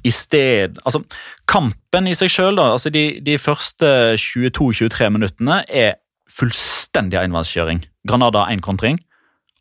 i 0.04 0.12
sted 0.12 0.78
Altså, 0.86 1.04
kampen 1.47 2.08
i 2.08 2.15
seg 2.15 2.30
sjøl, 2.30 2.60
altså 2.60 2.89
de, 2.89 3.19
de 3.19 3.38
første 3.38 4.15
22-23 4.15 5.10
minuttene 5.10 5.63
er 5.69 5.95
fullstendig 6.30 7.17
enveiskjøring. 7.17 7.84
Granada 8.08 8.45
én 8.52 8.62
kontring, 8.62 9.00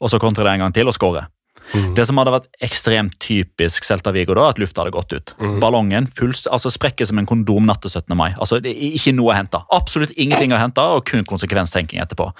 og 0.00 0.10
så 0.10 0.18
kontrer 0.18 0.44
det 0.44 0.52
en 0.52 0.58
gang 0.58 0.74
til 0.74 0.86
og 0.86 0.94
skårer. 0.94 1.26
Mm. 1.74 1.94
Det 1.96 2.06
som 2.08 2.20
hadde 2.20 2.34
vært 2.36 2.66
ekstremt 2.66 3.16
typisk 3.22 3.86
Celta 3.86 4.12
Vigo, 4.14 4.36
da, 4.38 4.50
at 4.52 4.60
lufta 4.62 4.84
hadde 4.84 4.94
gått 4.94 5.16
ut. 5.16 5.34
Mm. 5.40 5.56
Ballongen 5.62 6.06
full, 6.18 6.34
altså 6.52 6.72
sprekker 6.72 7.08
som 7.08 7.18
en 7.20 7.28
kondom 7.28 7.66
natt 7.66 7.82
til 7.84 7.92
17. 7.92 8.14
mai. 8.18 8.30
Altså, 8.36 8.60
det 8.62 8.74
er 8.74 8.94
Ikke 8.96 9.16
noe 9.16 9.34
å 9.34 9.38
hente. 9.38 9.62
Absolutt 9.74 10.14
ingenting 10.16 10.54
å 10.54 10.60
hente, 10.60 10.82
og 10.82 11.04
kun 11.08 11.26
konsekvenstenking 11.26 12.02
etterpå. 12.04 12.30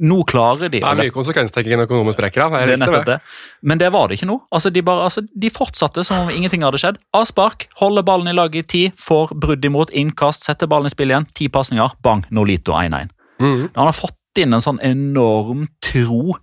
Nå 0.00 0.22
klarer 0.24 0.70
de 0.72 0.80
Det 0.80 0.88
er 0.88 0.96
mye 0.96 1.12
konsekvenstenking 1.12 1.76
når 1.76 1.84
økonomisk 1.84 2.16
sprekker. 2.16 2.46
Er, 2.46 2.64
det 2.70 2.76
er 2.78 2.80
nettopp 2.80 3.08
det. 3.10 3.18
Men 3.60 3.80
det 3.80 3.90
var 3.92 4.08
det 4.08 4.16
ikke 4.16 4.30
nå. 4.30 4.38
Altså, 4.48 4.72
de, 4.72 4.80
bare, 4.86 5.04
altså, 5.10 5.20
de 5.20 5.50
fortsatte 5.52 6.04
som 6.08 6.24
om 6.24 6.32
ingenting 6.32 6.64
hadde 6.64 6.80
skjedd. 6.80 7.00
Avspark, 7.16 7.68
holder 7.76 8.06
ballen 8.06 8.32
i 8.32 8.36
laget 8.36 8.64
i 8.64 8.70
ti, 8.72 8.82
får 8.96 9.34
brudd 9.36 9.68
imot, 9.68 9.92
innkast, 9.92 10.46
setter 10.48 10.70
ballen 10.70 10.88
i 10.88 10.94
spill 10.94 11.12
igjen. 11.12 11.28
Ti 11.36 11.50
pasninger, 11.52 11.98
bang, 12.04 12.24
Nolito 12.32 12.72
1-1. 12.78 13.12
Mm. 13.42 13.68
Han 13.76 13.90
har 13.90 13.96
fått 13.96 14.40
inn 14.40 14.56
en 14.56 14.64
sånn 14.64 14.80
enorm 14.86 15.66
tro 15.84 16.38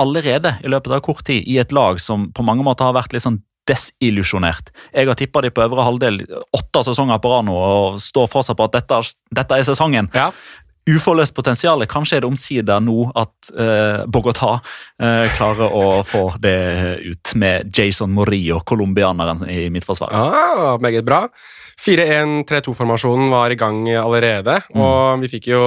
allerede 0.00 0.56
i 0.64 0.70
løpet 0.72 0.96
av 0.96 1.02
kort 1.04 1.24
tid 1.26 1.44
i 1.48 1.58
et 1.60 1.72
lag 1.72 2.00
som 2.00 2.30
på 2.32 2.44
mange 2.46 2.64
måter 2.64 2.88
har 2.88 2.96
vært 2.96 3.12
litt 3.14 3.24
sånn 3.24 3.42
desillusjonert. 3.68 4.72
Jeg 4.90 5.06
har 5.06 5.18
tippa 5.18 5.42
de 5.44 5.52
på 5.54 5.62
øvre 5.62 5.84
halvdel 5.86 6.22
åtte 6.56 6.82
sesonger 6.88 7.20
på 7.22 7.30
rad 7.30 7.46
nå 7.46 7.54
og 7.54 8.00
står 8.02 8.26
fortsatt 8.32 8.58
på 8.58 8.66
at 8.66 8.80
dette, 8.80 8.98
dette 9.30 9.58
er 9.58 9.68
sesongen. 9.68 10.10
Ja. 10.14 10.32
uforløst 10.82 11.34
potensial. 11.34 11.84
Kanskje 11.86 12.16
er 12.18 12.24
det 12.24 12.26
omsider 12.26 12.80
nå 12.82 13.04
at 13.14 13.52
eh, 13.54 14.02
Bogotá 14.10 14.56
eh, 14.98 15.28
klarer 15.36 15.70
å 15.70 16.02
få 16.02 16.24
det 16.42 16.56
ut 17.06 17.34
med 17.38 17.70
Jason 17.70 18.10
Morillo, 18.10 18.58
colombianeren 18.66 19.44
i 19.46 19.68
midtforsvaret. 19.70 20.16
Ah, 20.18 20.74
meget 20.82 21.06
bra. 21.06 21.28
4-1-3-2-formasjonen 21.78 23.30
var 23.30 23.54
i 23.54 23.58
gang 23.58 23.84
allerede, 23.94 24.58
mm. 24.74 24.82
og 24.82 25.22
vi 25.22 25.30
fikk 25.36 25.52
jo 25.54 25.62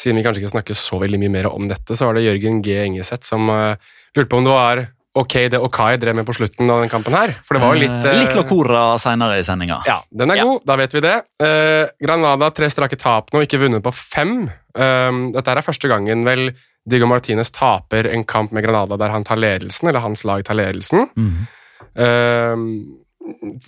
siden 0.00 0.18
vi 0.18 0.24
kanskje 0.26 0.42
ikke 0.42 0.54
snakker 0.54 0.78
så 0.78 0.98
veldig 1.02 1.20
mye 1.22 1.36
mer 1.36 1.50
om 1.52 1.68
dette, 1.70 1.96
så 1.98 2.08
var 2.08 2.18
det 2.18 2.26
Jørgen 2.26 2.62
G. 2.64 2.74
Engeseth 2.86 3.28
som 3.28 3.50
uh, 3.52 3.76
lurte 4.16 4.30
på 4.30 4.40
om 4.40 4.48
det 4.48 4.56
var 4.56 4.84
ok 5.12 5.34
det 5.52 5.58
Okai 5.60 5.98
drev 6.00 6.16
med 6.16 6.24
på 6.24 6.32
slutten 6.32 6.70
av 6.72 6.80
den 6.80 6.92
kampen 6.92 7.12
her. 7.16 7.34
For 7.44 7.56
det 7.56 7.62
var 7.64 7.76
jo 7.76 7.82
litt 7.82 8.06
uh, 8.06 8.14
Litt 8.16 8.36
Locora 8.38 8.84
seinere 9.02 9.38
i 9.40 9.46
sendinga. 9.46 9.82
Ja, 9.88 10.00
den 10.08 10.32
er 10.32 10.40
ja. 10.40 10.48
god. 10.48 10.64
Da 10.68 10.78
vet 10.80 10.96
vi 10.96 11.04
det. 11.04 11.16
Uh, 11.42 11.84
Granada 12.02 12.48
tre 12.56 12.70
strake 12.72 12.98
tap 13.00 13.32
nå, 13.34 13.44
ikke 13.44 13.60
vunnet 13.60 13.84
på 13.84 13.92
fem. 13.96 14.46
Um, 14.72 15.24
dette 15.34 15.52
er 15.52 15.64
første 15.64 15.90
gangen 15.90 16.24
vel 16.24 16.48
Digo 16.88 17.06
Martinez 17.06 17.52
taper 17.54 18.08
en 18.10 18.24
kamp 18.26 18.54
med 18.56 18.64
Granada 18.64 18.96
der 18.98 19.12
han 19.12 19.26
tar 19.26 19.38
ledelsen, 19.38 19.90
eller 19.90 20.02
hans 20.02 20.24
lag 20.26 20.42
tar 20.46 20.58
ledelsen. 20.58 21.06
Mm. 21.14 21.44
Um, 21.92 22.64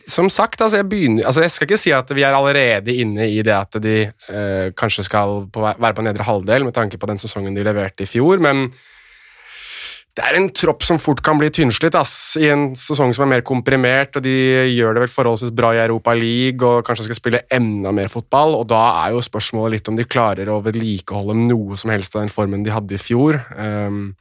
som 0.08 0.28
sagt, 0.32 0.60
altså 0.60 0.80
jeg, 0.80 0.88
begynner, 0.90 1.26
altså 1.28 1.44
jeg, 1.44 1.52
skal 1.52 1.68
ikke 1.68 1.80
si 1.80 1.92
at 1.94 2.10
vi 2.14 2.24
er 2.26 2.34
allerede 2.34 2.94
inne 2.94 3.28
i 3.30 3.42
det 3.44 3.54
at 3.54 3.78
de 3.82 4.00
eh, 4.08 4.72
kanskje 4.76 5.06
skal 5.06 5.44
på, 5.52 5.62
være 5.62 5.94
på 5.94 6.04
nedre 6.06 6.26
halvdel, 6.26 6.66
med 6.66 6.74
tanke 6.76 6.98
på 6.98 7.08
den 7.10 7.20
sesongen 7.22 7.56
de 7.56 7.66
leverte 7.66 8.06
i 8.06 8.10
fjor, 8.10 8.42
men 8.42 8.68
det 10.14 10.22
er 10.22 10.36
en 10.38 10.46
tropp 10.54 10.84
som 10.86 10.98
fort 11.02 11.18
kan 11.26 11.40
bli 11.40 11.48
tynnslitt 11.50 11.96
ass, 11.98 12.36
i 12.38 12.46
en 12.52 12.68
sesong 12.78 13.10
som 13.16 13.24
er 13.26 13.32
mer 13.32 13.46
komprimert, 13.46 14.14
og 14.14 14.22
de 14.22 14.34
gjør 14.70 14.94
det 14.94 15.02
vel 15.04 15.10
forholdsvis 15.10 15.54
bra 15.58 15.72
i 15.74 15.80
Europa 15.82 16.14
League 16.14 16.62
og 16.62 16.86
kanskje 16.86 17.08
skal 17.08 17.18
spille 17.18 17.40
enda 17.54 17.90
mer 17.94 18.12
fotball, 18.12 18.54
og 18.60 18.68
da 18.70 18.82
er 19.02 19.16
jo 19.16 19.24
spørsmålet 19.26 19.80
litt 19.80 19.90
om 19.90 19.98
de 19.98 20.06
klarer 20.06 20.50
å 20.50 20.60
vedlikeholde 20.62 21.34
noe 21.40 21.78
som 21.80 21.90
helst 21.90 22.14
av 22.14 22.22
den 22.22 22.30
formen 22.34 22.62
de 22.62 22.74
hadde 22.74 22.94
i 22.94 23.02
fjor. 23.02 23.40
Um, 23.58 24.14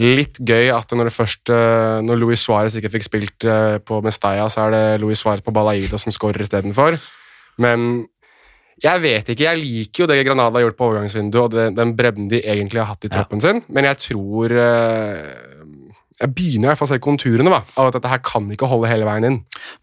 Litt 0.00 0.38
gøy 0.40 0.70
at 0.72 0.92
når, 0.96 1.10
det 1.10 1.12
først, 1.12 1.50
eh, 1.52 1.98
når 2.06 2.20
Luis 2.22 2.44
Suárez 2.46 2.76
ikke 2.78 2.92
fikk 2.94 3.04
spilt 3.04 3.44
eh, 3.44 3.76
på 3.84 4.00
Mestalla, 4.04 4.46
så 4.52 4.64
er 4.66 4.74
det 4.74 4.84
Luis 5.02 5.20
Suárez 5.20 5.44
på 5.44 5.52
Balaida 5.52 6.00
som 6.00 6.14
skårer 6.14 6.46
istedenfor. 6.46 6.96
Men 7.60 8.06
jeg 8.80 9.02
vet 9.02 9.28
ikke. 9.28 9.44
Jeg 9.44 9.60
liker 9.60 10.04
jo 10.04 10.08
det 10.08 10.22
Granada 10.24 10.56
har 10.56 10.64
gjort 10.64 10.78
på 10.78 10.88
overgangsvinduet, 10.88 11.42
og 11.42 11.76
den 11.76 11.94
bredden 11.98 12.30
de 12.32 12.40
egentlig 12.40 12.80
har 12.80 12.94
hatt 12.94 13.04
i 13.04 13.12
troppen 13.12 13.42
ja. 13.42 13.50
sin, 13.50 13.64
men 13.68 13.88
jeg 13.90 14.00
tror 14.06 14.56
eh, 14.56 15.26
jeg 16.20 16.32
begynner 16.36 16.68
i 16.68 16.70
hvert 16.70 16.80
fall 16.80 16.88
å 16.90 16.92
se 16.92 17.00
konturene 17.00 17.52
da, 17.52 17.60
av 17.80 17.88
at 17.88 17.96
dette 17.96 18.10
her 18.12 18.20
kan 18.24 18.48
ikke 18.52 18.68
holde 18.68 18.90
hele 18.90 19.06
veien 19.08 19.26
inn. 19.26 19.38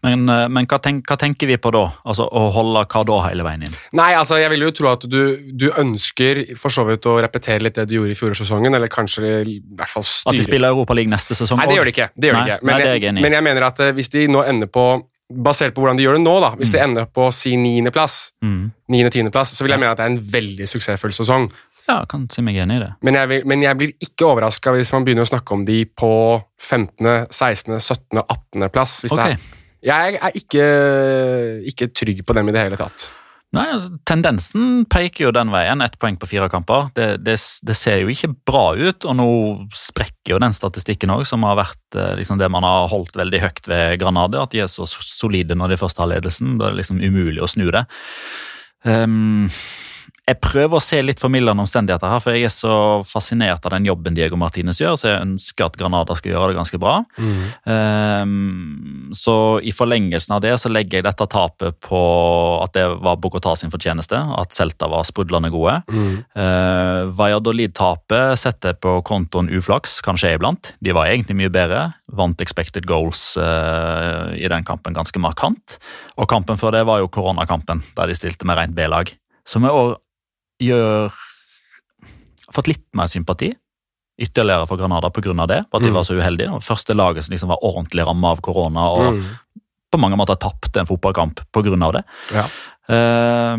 Men, 0.06 0.22
eh, 0.30 0.44
men 0.54 0.68
hva, 0.70 0.78
tenk, 0.82 1.02
hva, 1.10 1.18
tenker 1.18 1.50
vi 1.50 1.58
på 1.58 1.72
da? 1.74 1.84
Altså 2.06 2.28
Å 2.28 2.44
holde 2.54 2.84
hva 2.86 3.02
da 3.08 3.18
hele 3.26 3.46
veien 3.46 3.66
inn? 3.66 3.76
Nei, 3.98 4.12
altså 4.18 4.38
Jeg 4.38 4.52
vil 4.54 4.66
jo 4.68 4.70
tro 4.74 4.92
at 4.92 5.06
du, 5.10 5.20
du 5.50 5.68
ønsker 5.70 6.44
for 6.58 6.74
så 6.74 6.86
vidt 6.88 7.06
å 7.10 7.16
repetere 7.24 7.64
litt 7.66 7.78
det 7.80 7.88
du 7.90 7.96
gjorde 7.98 8.14
i 8.14 8.18
fjorårssesongen, 8.18 8.78
eller 8.78 8.92
kanskje 8.92 9.34
i 9.42 9.58
hvert 9.58 9.90
fall 9.90 10.06
styre 10.06 10.34
At 10.34 10.40
de 10.40 10.46
spiller 10.46 10.74
Europaligaen 10.74 11.14
neste 11.16 11.34
sesong? 11.38 11.58
Nei, 11.58 11.68
det 11.72 11.78
gjør 11.80 11.90
de 11.90 11.96
ikke. 11.96 12.10
Det 12.14 12.30
gjør 12.30 12.38
nei, 12.38 12.46
de 12.46 12.54
ikke. 12.54 12.64
Men, 12.64 12.74
nei, 12.74 12.88
jeg, 12.94 13.14
men, 13.18 13.38
jeg, 13.40 13.48
mener 13.50 13.70
at 13.72 13.86
eh, 13.86 13.94
hvis 13.98 14.12
de 14.14 14.26
nå 14.30 14.46
ender 14.46 14.70
på 14.70 14.90
Basert 15.28 15.74
på 15.76 15.82
hvordan 15.82 15.98
de 15.98 16.06
gjør 16.06 16.14
det 16.16 16.22
nå, 16.22 16.34
da, 16.40 16.48
hvis 16.56 16.70
mm. 16.70 16.72
de 16.72 16.78
ender 16.80 17.08
på 17.12 17.26
si 17.36 17.50
niendeplass, 17.60 18.14
mm. 18.40 18.60
niende-tiendeplass, 18.94 19.50
så 19.58 19.64
vil 19.66 19.74
jeg 19.74 19.82
mene 19.82 19.90
at 19.92 19.98
det 20.00 20.06
er 20.06 20.12
en 20.14 20.22
veldig 20.32 20.68
suksessfull 20.70 21.12
sesong. 21.12 21.50
Ja, 21.88 22.02
kan 22.08 22.26
si 22.32 22.44
meg 22.44 22.58
enig 22.60 22.78
i 22.78 22.82
det. 22.82 22.90
Men 23.06 23.16
jeg, 23.16 23.30
vil, 23.30 23.44
men 23.48 23.62
jeg 23.64 23.80
blir 23.80 23.92
ikke 24.04 24.26
overraska 24.28 24.74
hvis 24.76 24.90
man 24.92 25.06
begynner 25.06 25.24
å 25.24 25.30
snakke 25.30 25.56
om 25.56 25.62
de 25.68 25.82
på 25.88 26.10
15., 26.60 27.30
16., 27.32 27.78
17., 27.80 28.20
18. 28.20 28.66
plass. 28.74 28.98
Okay. 29.08 29.38
jeg 29.88 30.18
er 30.18 30.36
ikke, 30.36 30.66
ikke, 31.72 31.88
trygg 31.96 32.26
på 32.28 32.36
dem 32.36 32.50
i 32.50 32.54
det 32.56 32.66
hele 32.66 32.80
tatt. 32.80 33.08
Nei, 33.56 33.64
altså, 33.72 33.94
Tendensen 34.04 34.84
peker 34.92 35.24
jo 35.24 35.32
den 35.32 35.48
veien. 35.54 35.80
Ett 35.80 35.96
poeng 35.96 36.18
på 36.20 36.28
fire 36.28 36.50
kamper. 36.52 36.90
Det, 36.92 37.08
det, 37.24 37.38
det, 37.64 37.78
ser 37.80 38.02
jo 38.02 38.12
ikke 38.12 38.34
bra 38.50 38.66
ut, 38.76 39.08
og 39.08 39.16
nå 39.16 39.30
sprekker 39.72 40.34
jo 40.34 40.42
den 40.44 40.52
statistikken 40.52 41.14
òg, 41.14 41.24
som 41.28 41.46
har 41.48 41.56
vært 41.56 41.96
eh, 41.96 42.12
liksom, 42.20 42.36
det 42.42 42.52
man 42.52 42.68
har 42.68 42.92
holdt 42.92 43.16
veldig 43.16 43.40
høyt 43.46 43.72
ved 43.72 43.96
Granada. 44.02 44.44
At 44.44 44.52
de 44.52 44.60
er 44.66 44.68
så 44.68 44.84
solide 44.92 45.56
når 45.56 45.72
de 45.72 45.80
først 45.80 46.04
har 46.04 46.12
ledelsen. 46.12 46.58
Det 46.60 46.68
er 46.68 46.80
liksom 46.82 47.00
umulig 47.00 47.40
å 47.40 47.48
snu 47.48 47.70
det. 47.72 47.86
Um, 48.84 49.48
jeg 50.28 50.38
prøver 50.44 50.76
å 50.76 50.82
se 50.82 50.98
litt 51.00 51.20
formildende 51.22 51.64
omstendigheter 51.64 52.10
her, 52.12 52.20
for 52.20 52.36
jeg 52.36 52.48
er 52.48 52.52
så 52.52 52.74
fascinert 53.08 53.64
av 53.64 53.72
den 53.74 53.86
jobben 53.88 54.16
Diego 54.16 54.36
Martinez 54.40 54.80
gjør, 54.82 54.96
så 55.00 55.10
jeg 55.10 55.22
ønsker 55.24 55.68
at 55.68 55.76
Granada 55.80 56.16
skal 56.18 56.34
gjøre 56.34 56.50
det 56.52 56.58
ganske 56.58 56.80
bra. 56.82 56.96
Mm. 57.16 57.38
Um, 57.64 59.14
så 59.16 59.36
i 59.64 59.72
forlengelsen 59.72 60.34
av 60.36 60.42
det 60.44 60.54
så 60.60 60.70
legger 60.72 61.00
jeg 61.00 61.06
dette 61.08 61.28
tapet 61.32 61.78
på 61.84 62.00
at 62.60 62.74
det 62.76 62.84
var 63.04 63.20
Bogotá 63.22 63.54
sin 63.56 63.72
fortjeneste, 63.72 64.18
at 64.18 64.56
Celta 64.56 64.90
var 64.92 65.06
sprudlende 65.08 65.52
gode. 65.54 65.78
Mm. 65.88 66.18
Uh, 66.36 67.08
Valladolid-tapet 67.18 68.36
setter 68.40 68.76
på 68.76 68.98
kontoen 69.08 69.48
uflaks, 69.54 70.00
kanskje 70.04 70.34
iblant. 70.36 70.74
De 70.84 70.92
var 70.96 71.08
egentlig 71.08 71.38
mye 71.40 71.52
bedre. 71.52 71.86
Vant 72.18 72.44
expected 72.44 72.88
goals 72.88 73.30
uh, 73.40 74.34
i 74.36 74.48
den 74.50 74.66
kampen 74.68 74.96
ganske 74.96 75.22
markant. 75.22 75.78
Og 76.20 76.28
kampen 76.28 76.60
før 76.60 76.76
det 76.76 76.84
var 76.88 77.00
jo 77.00 77.08
koronakampen, 77.12 77.80
der 77.96 78.10
de 78.12 78.18
stilte 78.18 78.48
med 78.48 78.60
rent 78.60 78.76
B-lag. 78.76 79.14
Som 79.48 79.64
er 79.64 79.72
gjør 80.62 81.24
Fått 82.48 82.70
litt 82.70 82.86
mer 82.96 83.10
sympati 83.12 83.50
ytterligere 84.18 84.66
for 84.66 84.80
Granada 84.80 85.10
pga. 85.10 85.46
det, 85.46 85.64
For 85.70 85.78
at 85.78 85.84
de 85.84 85.90
mm. 85.92 85.94
var 85.94 86.06
så 86.06 86.16
uheldige. 86.18 86.50
Det 86.50 86.66
første 86.66 86.94
laget 86.94 87.24
som 87.24 87.32
liksom 87.32 87.52
var 87.52 87.62
ordentlig 87.64 88.06
ramma 88.06 88.32
av 88.34 88.42
korona 88.42 88.88
og 88.90 89.18
mm. 89.18 89.28
på 89.92 90.00
mange 90.02 90.18
måter 90.18 90.38
tapte 90.40 90.80
en 90.80 90.88
fotballkamp 90.88 91.40
pga. 91.54 91.92
det. 91.92 92.02
Ja. 92.34 92.46
Uh, 92.88 93.54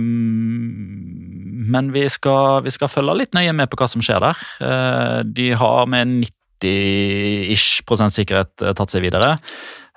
men 1.70 1.92
vi 1.94 2.08
skal, 2.10 2.64
vi 2.66 2.74
skal, 2.74 2.90
følge 2.90 3.16
litt 3.22 3.36
nøye 3.38 3.54
med 3.54 3.70
på 3.70 3.78
hva 3.80 3.88
som 3.88 4.04
skjer 4.04 4.20
der. 4.26 4.44
Uh, 4.60 5.20
de 5.24 5.52
har 5.54 5.86
med 5.88 6.26
90-ish 6.26 7.86
prosent 7.88 8.12
sikkerhet 8.12 8.66
eh, 8.66 8.74
tatt 8.76 8.92
seg 8.92 9.06
videre. 9.06 9.38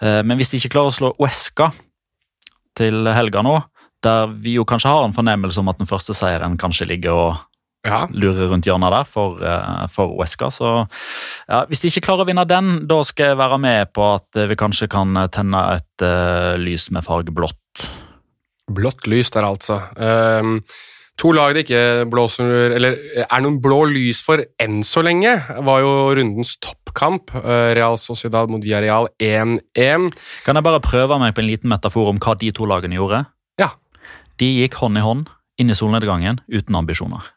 Uh, 0.03 0.21
men 0.23 0.37
hvis 0.39 0.53
de 0.53 0.61
ikke 0.61 0.77
klarer 0.77 0.93
å 0.93 0.99
slå 0.99 1.15
Uesca 1.19 1.73
til 2.79 3.09
helga 3.09 3.43
nå, 3.45 3.57
der 4.05 4.35
vi 4.35 4.59
jo 4.59 4.67
kanskje 4.69 4.93
har 4.93 5.07
en 5.07 5.17
fornemmelse 5.17 5.61
om 5.63 5.71
at 5.73 5.81
den 5.81 5.91
første 5.91 6.17
seieren 6.17 6.59
kanskje 6.61 6.89
ligger 6.91 7.17
og 7.17 7.33
ja. 7.87 8.05
lurer 8.15 8.51
rundt 8.51 8.67
hjørnet 8.67 8.95
der 8.95 9.09
for, 9.09 9.43
uh, 9.43 9.87
for 9.93 10.15
Weska. 10.21 10.51
Så 10.55 10.71
ja, 11.49 11.65
hvis 11.69 11.83
de 11.83 11.91
ikke 11.91 12.07
klarer 12.09 12.25
å 12.25 12.31
vinne 12.31 12.47
den, 12.49 12.73
da 12.91 13.03
skal 13.07 13.33
jeg 13.33 13.41
være 13.43 13.59
med 13.63 13.93
på 13.97 14.07
at 14.15 14.43
vi 14.51 14.59
kanskje 14.59 14.91
kan 14.93 15.19
tenne 15.35 15.67
et 15.77 16.07
uh, 16.07 16.55
lys 16.61 16.91
med 16.95 17.07
farge 17.07 17.35
blått. 17.35 17.59
Blått 18.73 19.09
lys 19.11 19.33
der, 19.35 19.47
altså. 19.49 19.81
Um, 19.99 20.61
to 21.21 21.33
lag 21.35 21.53
det 21.53 21.65
ikke 21.67 22.07
blåser 22.11 22.73
Eller 22.77 22.95
er 23.27 23.43
noen 23.43 23.59
blå 23.63 23.83
lys 23.91 24.23
for 24.25 24.41
enn 24.63 24.81
så 24.87 25.03
lenge, 25.05 25.35
var 25.67 25.83
jo 25.83 25.93
rundens 26.17 26.55
toppkamp. 26.63 27.35
Uh, 27.35 27.75
Real 27.77 27.99
Sociedad 28.01 28.53
mot 28.53 28.63
Villarreal 28.63 29.11
1-1. 29.19 30.11
Kan 30.47 30.59
jeg 30.59 30.69
bare 30.71 30.85
prøve 30.85 31.21
meg 31.23 31.35
på 31.35 31.45
en 31.45 31.51
liten 31.51 31.73
metafor 31.73 32.15
om 32.15 32.23
hva 32.23 32.39
de 32.39 32.55
to 32.55 32.69
lagene 32.71 33.01
gjorde? 33.01 33.25
De 34.43 34.51
gikk 34.59 34.81
hånd 34.83 34.99
i 34.99 35.05
hånd 35.05 35.31
inn 35.61 35.71
i 35.71 35.79
solnedgangen 35.79 36.43
uten 36.51 36.79
ambisjoner. 36.79 37.31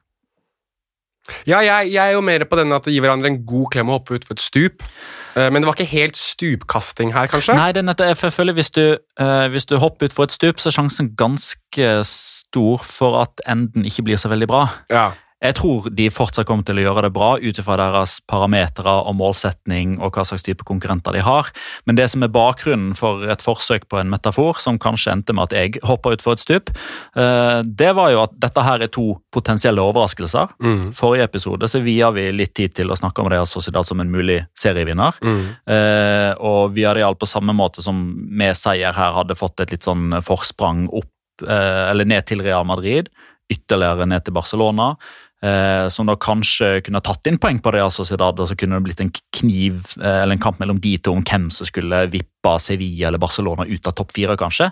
Ja, 1.50 1.60
jeg, 1.66 1.90
jeg, 1.90 2.02
er 2.02 2.14
jo 2.14 2.22
mer 2.22 2.44
på 2.46 2.58
denne 2.60 2.78
at 2.78 2.86
gir 2.90 3.02
hverandre 3.02 3.32
en 3.32 3.40
god 3.50 3.72
klem 3.74 3.90
å 3.90 3.98
hoppe 3.98 4.18
utfor 4.20 4.36
et 4.38 4.44
stup. 4.44 4.84
Uh, 5.34 5.48
men 5.50 5.62
det 5.62 5.68
var 5.68 5.78
ikke 5.78 5.90
helt 5.90 6.20
stupkasting 6.20 7.16
her, 7.16 7.30
kanskje? 7.32 7.56
Nei, 7.58 7.72
det 7.76 7.82
nettopp, 7.86 8.14
jeg 8.14 8.34
føler 8.36 8.56
hvis 8.58 8.70
du, 8.76 8.84
uh, 9.22 9.46
hvis 9.54 9.66
du 9.70 9.76
hopper 9.82 10.10
utfor 10.10 10.30
et 10.30 10.36
stup, 10.36 10.62
så 10.62 10.70
er 10.70 10.78
sjansen 10.78 11.12
ganske 11.18 11.90
stor 12.10 12.86
for 12.86 13.20
at 13.24 13.42
enden 13.50 13.90
ikke 13.90 14.06
blir 14.06 14.22
så 14.22 14.30
veldig 14.32 14.50
bra. 14.52 14.68
Ja. 14.94 15.10
Jeg 15.46 15.58
tror 15.60 15.88
de 15.94 16.08
fortsatt 16.14 16.48
kommer 16.50 16.66
til 16.66 16.80
å 16.80 16.86
gjøre 16.88 17.06
det 17.06 17.14
bra 17.16 17.36
ut 17.42 17.60
ifra 17.62 17.78
deres 17.80 18.18
parametere 18.30 18.94
og 19.06 19.16
målsetning 19.20 19.98
og 20.00 20.16
hva 20.16 20.26
slags 20.28 20.46
type 20.46 20.66
konkurrenter 20.68 21.16
de 21.16 21.24
har. 21.26 21.52
Men 21.86 22.00
det 22.00 22.08
som 22.12 22.26
er 22.26 22.34
bakgrunnen 22.34 22.96
for 22.98 23.26
et 23.30 23.44
forsøk 23.46 23.88
på 23.92 24.00
en 24.02 24.10
metafor, 24.12 24.60
som 24.64 24.80
kanskje 24.82 25.14
endte 25.14 25.36
med 25.36 25.50
at 25.50 25.56
jeg 25.58 25.84
hoppa 25.86 26.16
utfor 26.16 26.36
et 26.36 26.44
stup, 26.44 26.72
eh, 27.16 27.60
det 27.66 27.92
var 27.98 28.14
jo 28.14 28.24
at 28.24 28.36
dette 28.42 28.66
her 28.66 28.86
er 28.86 28.92
to 28.94 29.06
potensielle 29.34 29.84
overraskelser. 29.84 30.56
Mm. 30.64 30.90
Forrige 30.98 31.30
episode 31.30 31.70
så 31.70 31.82
via 31.86 32.12
vi 32.16 32.30
litt 32.34 32.56
tid 32.58 32.76
til 32.82 32.92
å 32.92 32.98
snakke 33.00 33.22
om 33.22 33.30
Real 33.32 33.50
Sociedad 33.50 33.88
som 33.88 34.02
en 34.02 34.12
mulig 34.12 34.42
serievinner. 34.58 35.20
Mm. 35.22 35.44
Eh, 35.76 36.32
og 36.40 36.74
Villarreal 36.76 37.18
på 37.20 37.30
samme 37.30 37.56
måte 37.56 37.86
som 37.86 38.02
med 38.16 38.58
seier 38.58 38.96
her 38.96 39.16
hadde 39.20 39.38
fått 39.38 39.62
et 39.62 39.76
litt 39.76 39.86
sånn 39.86 40.22
forsprang 40.26 40.88
opp, 40.90 41.12
eh, 41.46 41.86
eller 41.92 42.08
ned 42.08 42.26
til 42.26 42.42
Real 42.46 42.66
Madrid 42.66 43.12
ytterligere 43.52 44.08
ned 44.10 44.26
til 44.26 44.34
Barcelona 44.36 44.94
eh, 45.44 45.88
som 45.92 46.08
da 46.08 46.16
kanskje 46.20 46.80
kunne 46.86 47.04
tatt 47.04 47.28
inn 47.30 47.40
poeng 47.42 47.60
på 47.64 47.74
Real 47.76 47.92
Sociedad, 47.94 48.40
og 48.40 48.50
så 48.50 48.58
kunne 48.60 48.80
det 48.80 48.88
blitt 48.88 49.04
en 49.04 49.14
kniv 49.36 49.96
eh, 50.02 50.22
eller 50.24 50.38
en 50.38 50.46
kamp 50.46 50.62
mellom 50.62 50.80
de 50.84 50.96
to 51.00 51.16
om 51.16 51.24
hvem 51.26 51.50
som 51.54 51.68
skulle 51.70 52.06
vippe 52.14 52.58
Sevilla 52.62 53.10
eller 53.10 53.22
Barcelona 53.22 53.68
ut 53.68 53.88
av 53.88 53.98
topp 53.98 54.16
fire, 54.16 54.38
kanskje. 54.40 54.72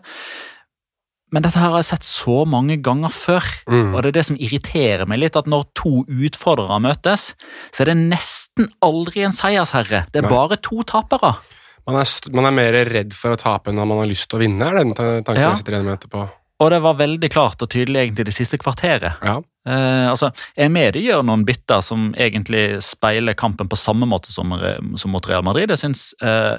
Men 1.33 1.41
dette 1.41 1.57
her 1.57 1.71
har 1.73 1.81
jeg 1.81 1.89
sett 1.95 2.05
så 2.05 2.43
mange 2.45 2.77
ganger 2.85 3.09
før, 3.09 3.47
mm. 3.65 3.95
og 3.95 4.03
det 4.03 4.11
er 4.11 4.17
det 4.19 4.25
som 4.27 4.37
irriterer 4.37 5.09
meg 5.09 5.23
litt. 5.23 5.39
At 5.39 5.49
når 5.49 5.65
to 5.73 6.03
utfordrere 6.05 6.77
møtes, 6.83 7.31
så 7.73 7.81
er 7.81 7.89
det 7.89 7.97
nesten 8.03 8.69
aldri 8.85 9.25
en 9.25 9.33
seiersherre. 9.33 10.03
Det 10.13 10.21
er 10.21 10.27
Nei. 10.27 10.33
bare 10.35 10.59
to 10.61 10.85
tapere. 10.85 11.33
Man 11.89 11.97
er, 11.99 12.11
man 12.37 12.47
er, 12.47 12.55
mer 12.55 12.77
redd 12.87 13.17
for 13.17 13.33
å 13.33 13.39
tape 13.39 13.73
enn 13.73 13.81
man 13.81 14.03
har 14.03 14.07
lyst 14.07 14.29
til 14.29 14.39
å 14.39 14.43
vinne, 14.45 14.69
er 14.69 14.79
den 14.79 14.93
tanken 14.95 15.41
ja. 15.41 15.49
jeg 15.49 15.63
sitter 15.63 15.79
igjen 15.79 15.89
med 15.89 15.97
etterpå. 15.97 16.27
Og 16.63 16.69
det 16.71 16.79
var 16.83 16.95
veldig 16.99 17.29
klart 17.33 17.63
og 17.65 17.71
tydelig 17.73 18.05
egentlig 18.05 18.27
det 18.29 18.35
siste 18.37 18.59
kvarteret. 18.61 19.19
Ja. 19.19 19.35
Eh, 19.67 20.05
altså, 20.07 20.29
Emedi 20.55 21.03
gjør 21.03 21.25
noen 21.27 21.43
bytter 21.47 21.83
som 21.83 22.11
egentlig 22.15 22.79
speiler 22.85 23.35
kampen 23.35 23.67
på 23.71 23.79
samme 23.79 24.07
måte 24.07 24.31
som, 24.31 24.55
som 24.99 25.11
mot 25.11 25.27
Real 25.27 25.43
Madrid. 25.43 25.73
Jeg 25.73 25.83
synes 25.83 26.13
eh, 26.23 26.55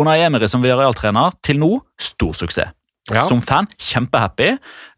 Unai 0.00 0.20
Emery 0.24 0.48
som 0.48 0.62
Villarreal-trener, 0.64 1.34
til 1.44 1.60
nå 1.60 1.72
stor 2.00 2.36
suksess. 2.36 2.76
Ja. 3.08 3.22
Som 3.26 3.40
fan, 3.42 3.66
kjempehappy. 3.80 4.50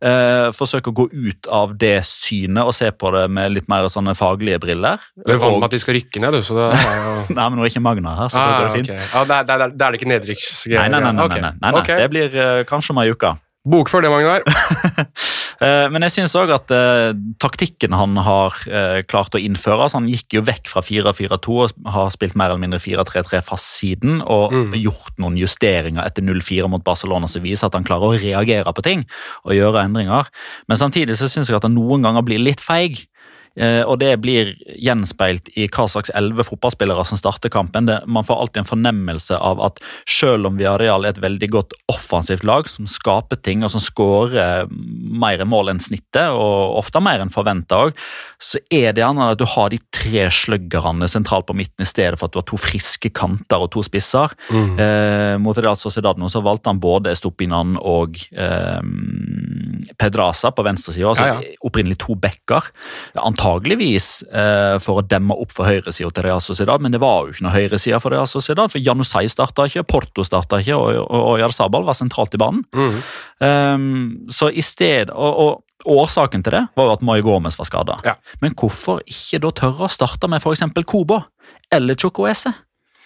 Eh, 0.02 0.46
forsøker 0.56 0.90
å 0.90 0.96
gå 0.96 1.06
ut 1.12 1.48
av 1.48 1.76
det 1.80 2.02
synet 2.08 2.66
og 2.66 2.74
se 2.76 2.90
på 2.90 3.12
det 3.14 3.22
med 3.32 3.54
litt 3.54 3.70
mer 3.72 3.86
sånne 3.92 4.16
faglige 4.18 4.58
briller. 4.60 5.00
Du 5.16 5.32
er 5.32 5.40
vant 5.40 5.56
med 5.60 5.68
at 5.70 5.76
de 5.76 5.80
skal 5.80 5.96
rykke 5.96 6.24
ned, 6.24 6.36
du. 6.36 6.42
så 6.44 6.58
det 6.58 6.66
er 6.82 6.98
jo... 7.06 7.14
nei, 7.30 7.46
men 7.46 7.56
nå 7.60 7.64
er 7.64 7.72
ikke 7.72 7.84
Magna 7.84 8.16
her. 8.18 8.32
så 8.32 8.42
ah, 8.42 8.50
det 8.50 8.66
går 8.66 8.76
fint. 8.80 8.90
Okay. 8.90 9.06
Ja, 9.14 9.24
det, 9.30 9.38
er, 9.54 9.76
det, 9.78 9.92
ikke 10.00 10.10
nedrykksgreier? 10.12 10.92
Nei, 10.92 10.98
nei, 10.98 11.14
nei, 11.14 11.14
nei, 11.22 11.40
nei, 11.46 11.54
nei, 11.62 11.72
okay. 11.80 12.02
det 12.02 12.10
blir 12.12 12.36
uh, 12.36 12.60
kanskje 12.68 12.96
om 12.96 13.02
ei 13.04 13.14
uke. 13.14 13.32
Bokfør 13.72 14.02
det, 14.02 14.10
Magnar. 14.10 14.42
Eh, 15.62 15.86
men 15.94 16.02
jeg 16.06 16.14
syns 16.16 16.34
òg 16.38 16.50
at 16.56 16.72
uh, 16.74 17.12
taktikken 17.42 17.94
han 17.94 18.16
har 18.26 18.56
uh, 18.66 18.98
klart 19.06 19.36
å 19.36 19.40
innføre 19.40 19.84
altså 19.84 20.00
Han 20.00 20.08
gikk 20.10 20.34
jo 20.34 20.42
vekk 20.46 20.70
fra 20.72 20.82
4-4-2 20.82 21.54
og 21.62 21.92
har 21.94 22.10
spilt 22.14 22.34
mer 22.38 22.50
eller 22.50 22.62
mindre 22.64 22.80
4-3-3 22.82 23.42
fast 23.46 23.76
siden. 23.78 24.20
Og 24.22 24.54
mm. 24.54 24.76
gjort 24.82 25.22
noen 25.22 25.38
justeringer 25.38 26.02
etter 26.04 26.26
0-4 26.26 26.70
mot 26.72 26.82
Barcelona 26.84 27.30
som 27.30 27.44
viser 27.44 27.68
at 27.68 27.78
han 27.78 27.86
klarer 27.86 28.10
å 28.10 28.18
reagere 28.18 28.74
på 28.74 28.86
ting 28.86 29.06
og 29.46 29.54
gjøre 29.56 29.86
endringer. 29.86 30.30
Men 30.70 30.80
samtidig 30.80 31.18
så 31.20 31.30
syns 31.30 31.50
jeg 31.50 31.58
at 31.58 31.68
han 31.68 31.76
noen 31.76 32.04
ganger 32.04 32.26
blir 32.26 32.42
litt 32.42 32.62
feig. 32.62 33.04
Eh, 33.56 33.82
og 33.84 33.98
det 34.00 34.14
blir 34.22 34.54
gjenspeilt 34.80 35.50
i 35.58 35.66
hva 35.68 35.86
slags 35.90 36.12
elleve 36.16 36.44
fotballspillere 36.46 37.04
som 37.08 37.20
starter 37.20 37.52
kampen. 37.52 37.88
Det, 37.88 37.98
man 38.06 38.26
får 38.26 38.40
alltid 38.40 38.62
en 38.62 38.70
fornemmelse 38.70 39.38
av 39.38 39.60
at 39.64 39.82
selv 40.08 40.48
om 40.48 40.58
Viareal 40.60 41.04
er 41.04 41.14
et 41.14 41.22
veldig 41.22 41.50
godt 41.52 41.76
offensivt 41.92 42.46
lag, 42.48 42.68
som 42.70 42.88
skaper 42.88 43.40
ting 43.44 43.64
og 43.66 43.72
som 43.74 43.82
skårer 43.82 44.70
mer 44.72 45.44
mål 45.48 45.74
enn 45.74 45.82
snittet, 45.82 46.32
og 46.32 46.78
ofte 46.80 47.02
mer 47.04 47.22
enn 47.22 47.32
forventa 47.32 47.82
òg, 47.88 47.98
så 48.42 48.60
er 48.72 48.94
det 48.94 49.04
gjerne 49.04 49.30
at 49.32 49.40
du 49.40 49.46
har 49.48 49.72
de 49.72 49.80
tre 49.92 50.26
sluggerne 50.32 51.08
sentralt 51.10 51.48
på 51.48 51.56
midten 51.56 51.84
i 51.84 51.88
stedet 51.88 52.18
for 52.18 52.28
at 52.28 52.34
du 52.34 52.40
har 52.40 52.48
to 52.48 52.60
friske 52.60 53.12
kanter 53.14 53.66
og 53.66 53.72
to 53.74 53.84
spisser. 53.86 54.32
Mm. 54.52 54.72
Eh, 54.80 55.34
mot 55.42 55.58
Real 55.58 55.78
Sociedad 55.78 56.20
nå 56.20 56.30
så 56.32 56.42
valgte 56.44 56.72
han 56.72 56.80
både 56.82 57.12
Estopinan 57.12 57.76
og 57.78 58.18
eh, 58.32 58.80
Pedraza 59.98 60.52
på 60.54 60.64
venstresida, 60.64 61.10
altså 61.10 61.28
ja, 61.28 61.38
ja. 61.42 61.54
opprinnelig 61.66 61.98
to 62.02 62.16
backer. 62.18 62.70
Antageligvis 63.42 64.22
eh, 64.30 64.76
for 64.82 65.00
å 65.00 65.04
demme 65.06 65.34
opp 65.34 65.50
for 65.54 65.66
høyresida 65.66 66.10
til 66.14 66.26
Real 66.28 66.42
Sociedad, 66.44 66.82
men 66.82 66.94
det 66.94 67.00
var 67.02 67.26
jo 67.26 67.34
ikke 67.34 67.46
noe 67.48 67.54
høyreside 67.56 67.98
for 68.02 68.14
Real 68.14 68.28
Sociedad. 68.30 68.70
For 68.70 68.82
Janusai 68.82 69.26
starta 69.32 69.66
ikke, 69.66 69.82
Porto 69.90 70.24
starta 70.26 70.60
ikke, 70.62 70.78
og, 70.78 71.02
og, 71.02 71.26
og 71.32 71.42
Jarzabal 71.42 71.86
var 71.88 71.98
sentralt 71.98 72.36
i 72.38 72.40
banen. 72.40 72.62
Mm. 72.70 72.98
Um, 73.42 73.86
så 74.30 74.52
i 74.54 74.62
sted, 74.64 75.10
og, 75.10 75.42
og 75.42 75.68
Årsaken 75.82 76.44
til 76.46 76.54
det 76.54 76.66
var 76.78 76.86
jo 76.86 76.94
at 76.94 77.00
Mai 77.02 77.16
Gomez 77.26 77.56
var 77.58 77.66
skada. 77.66 77.96
Ja. 78.06 78.14
Men 78.38 78.54
hvorfor 78.54 79.00
ikke 79.02 79.40
da 79.42 79.50
tørre 79.64 79.88
å 79.88 79.90
starte 79.90 80.30
med 80.30 80.38
f.eks. 80.38 80.62
Kobo 80.86 81.24
eller 81.74 81.98
Chocoese? 81.98 82.52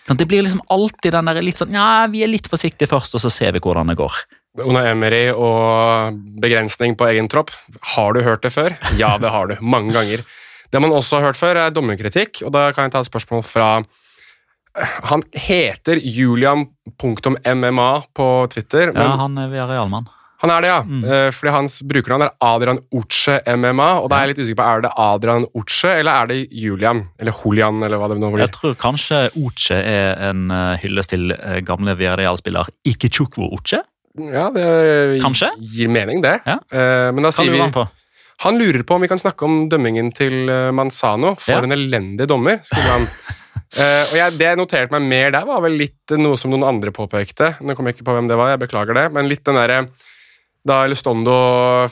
Det 0.06 0.26
blir 0.28 0.44
liksom 0.44 0.60
alltid 0.68 1.16
den 1.16 1.30
der 1.30 1.40
litt 1.42 1.58
sånn 1.58 1.74
Ja, 1.74 2.04
vi 2.12 2.20
er 2.22 2.30
litt 2.30 2.46
forsiktige 2.46 2.90
først, 2.90 3.16
og 3.16 3.24
så 3.24 3.32
ser 3.32 3.56
vi 3.56 3.62
hvordan 3.64 3.90
det 3.90 3.96
går. 3.98 4.20
Una 4.64 4.86
Emery 4.90 5.28
og 5.34 6.16
begrensning 6.40 6.96
på 6.96 7.08
egen 7.10 7.28
tropp. 7.32 7.52
Har 7.94 8.16
du 8.16 8.22
hørt 8.24 8.46
det 8.46 8.54
før? 8.54 8.74
Ja, 9.00 9.16
det 9.20 9.32
har 9.34 9.50
du. 9.50 9.56
Mange 9.60 9.92
ganger. 9.96 10.24
Det 10.72 10.82
man 10.82 10.94
også 10.94 11.20
har 11.20 11.30
hørt 11.30 11.40
før, 11.40 11.60
er 11.60 11.74
dommerkritikk, 11.74 12.42
og 12.46 12.52
da 12.56 12.70
kan 12.74 12.88
jeg 12.88 12.96
ta 12.96 13.04
et 13.04 13.10
spørsmål 13.10 13.44
fra 13.46 13.70
Han 15.08 15.22
heter 15.32 15.96
julian.mma 16.02 17.90
på 18.12 18.26
Twitter. 18.52 18.92
Men 18.92 19.06
ja, 19.06 19.16
han 19.22 19.38
er 19.40 19.54
realmann. 19.70 20.10
Han 20.42 20.52
er 20.52 20.64
det, 20.64 20.68
ja. 20.68 20.80
Mm. 20.84 21.04
Eh, 21.04 21.28
fordi 21.32 21.52
hans 21.54 21.78
brukernavn 21.88 22.26
er 22.26 22.34
Adrian 22.44 22.80
Uche 22.92 23.38
MMA, 23.56 23.88
og 24.02 24.10
da 24.12 24.18
er 24.18 24.26
jeg 24.26 24.34
litt 24.34 24.42
usikker 24.44 24.58
på 24.60 24.66
er 24.68 24.84
det 24.84 24.92
Adrian 25.00 25.46
Uche 25.56 25.94
eller 26.02 26.12
er 26.12 26.30
det 26.32 26.38
Julian? 26.52 27.06
Eller 27.16 27.40
Julian, 27.40 27.80
eller 27.86 28.00
hva 28.00 28.10
det 28.12 28.18
nå 28.20 28.30
blir. 28.34 28.44
Jeg 28.44 28.56
tror 28.58 28.76
kanskje 28.80 29.22
Uche 29.40 29.80
er 29.80 30.20
en 30.28 30.50
eh, 30.52 30.76
hyllest 30.84 31.14
til 31.14 31.32
eh, 31.32 31.62
gamle 31.64 31.96
Villarreal-spiller 31.96 32.68
Ikechukwu 32.84 33.48
Uche. 33.48 33.80
Ja, 34.16 34.48
det 34.54 35.20
Kanskje? 35.22 35.50
gir 35.60 35.92
mening, 35.92 36.22
det. 36.24 36.38
Ja. 36.46 36.58
Uh, 36.72 37.12
men 37.14 37.26
da 37.26 37.32
sier 37.34 37.52
vi 37.52 37.60
han, 37.60 37.72
han 38.44 38.58
lurer 38.60 38.84
på 38.86 38.96
om 38.96 39.04
vi 39.04 39.08
kan 39.08 39.20
snakke 39.20 39.46
om 39.46 39.64
dømmingen 39.72 40.10
til 40.12 40.50
eh, 40.52 40.70
Manzano. 40.74 41.34
For 41.40 41.56
ja. 41.56 41.62
en 41.64 41.72
elendig 41.72 42.26
dommer, 42.28 42.60
skulle 42.66 42.90
han. 42.90 43.06
uh, 43.06 44.02
og 44.10 44.16
jeg, 44.18 44.34
Det 44.36 44.50
jeg 44.50 44.60
noterte 44.60 44.96
meg 44.96 45.06
mer 45.08 45.30
der, 45.32 45.46
var 45.48 45.62
vel 45.64 45.78
litt 45.80 46.16
noe 46.20 46.36
som 46.40 46.52
noen 46.52 46.66
andre 46.68 46.92
påpekte. 46.92 47.54
Nå 47.62 47.76
kommer 47.76 47.92
jeg 47.92 48.00
ikke 48.00 48.10
på 48.10 48.18
hvem 48.18 48.28
det 48.28 48.36
var, 48.36 48.52
jeg 48.52 48.64
beklager 48.66 48.98
det, 48.98 49.08
men 49.16 49.30
litt 49.30 49.44
den 49.46 49.58
derre 49.60 49.86
da 50.66 50.80
Elustondo 50.82 51.32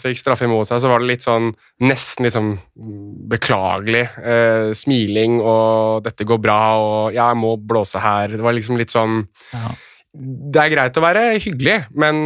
fikk 0.03 0.19
straffe 0.19 0.49
imot 0.49 0.67
seg, 0.67 0.81
så 0.83 0.89
var 0.91 0.99
det 0.99 1.07
litt 1.07 1.23
sånn 1.23 1.53
nesten 1.87 2.27
litt 2.27 2.35
sånn 2.35 2.57
beklagelig. 3.31 4.09
uh, 4.19 4.75
smiling 4.75 5.39
og 5.39 6.03
'dette 6.03 6.27
går 6.27 6.41
bra' 6.43 6.77
og 6.83 7.15
'jeg 7.15 7.39
må 7.39 7.55
blåse 7.57 8.03
her'. 8.03 8.35
Det 8.35 8.43
var 8.43 8.53
liksom 8.53 8.77
litt 8.77 8.91
sånn 8.91 9.23
ja 9.55 9.71
det 10.15 10.61
er 10.63 10.71
greit 10.71 10.99
å 10.99 11.03
være 11.03 11.23
hyggelig, 11.43 11.81
men 11.99 12.19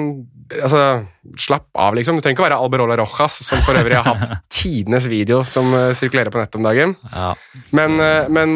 altså, 0.53 0.81
slapp 1.41 1.69
av, 1.73 1.95
liksom. 1.97 2.19
Du 2.19 2.25
trenger 2.25 2.37
ikke 2.37 2.45
å 2.45 2.47
være 2.47 2.59
Alberola 2.61 2.99
Rojas, 3.01 3.39
som 3.47 3.63
for 3.65 3.79
øvrig 3.81 3.97
har 3.97 4.05
hatt 4.05 4.43
tidenes 4.59 5.07
video 5.09 5.41
som 5.49 5.71
uh, 5.73 5.91
sirkulerer 5.97 6.33
på 6.33 6.41
nettet 6.41 6.59
om 6.61 6.67
dagen. 6.67 6.93
Ja. 7.13 7.31
Men, 7.77 7.97
uh, 7.97 8.29
men 8.33 8.53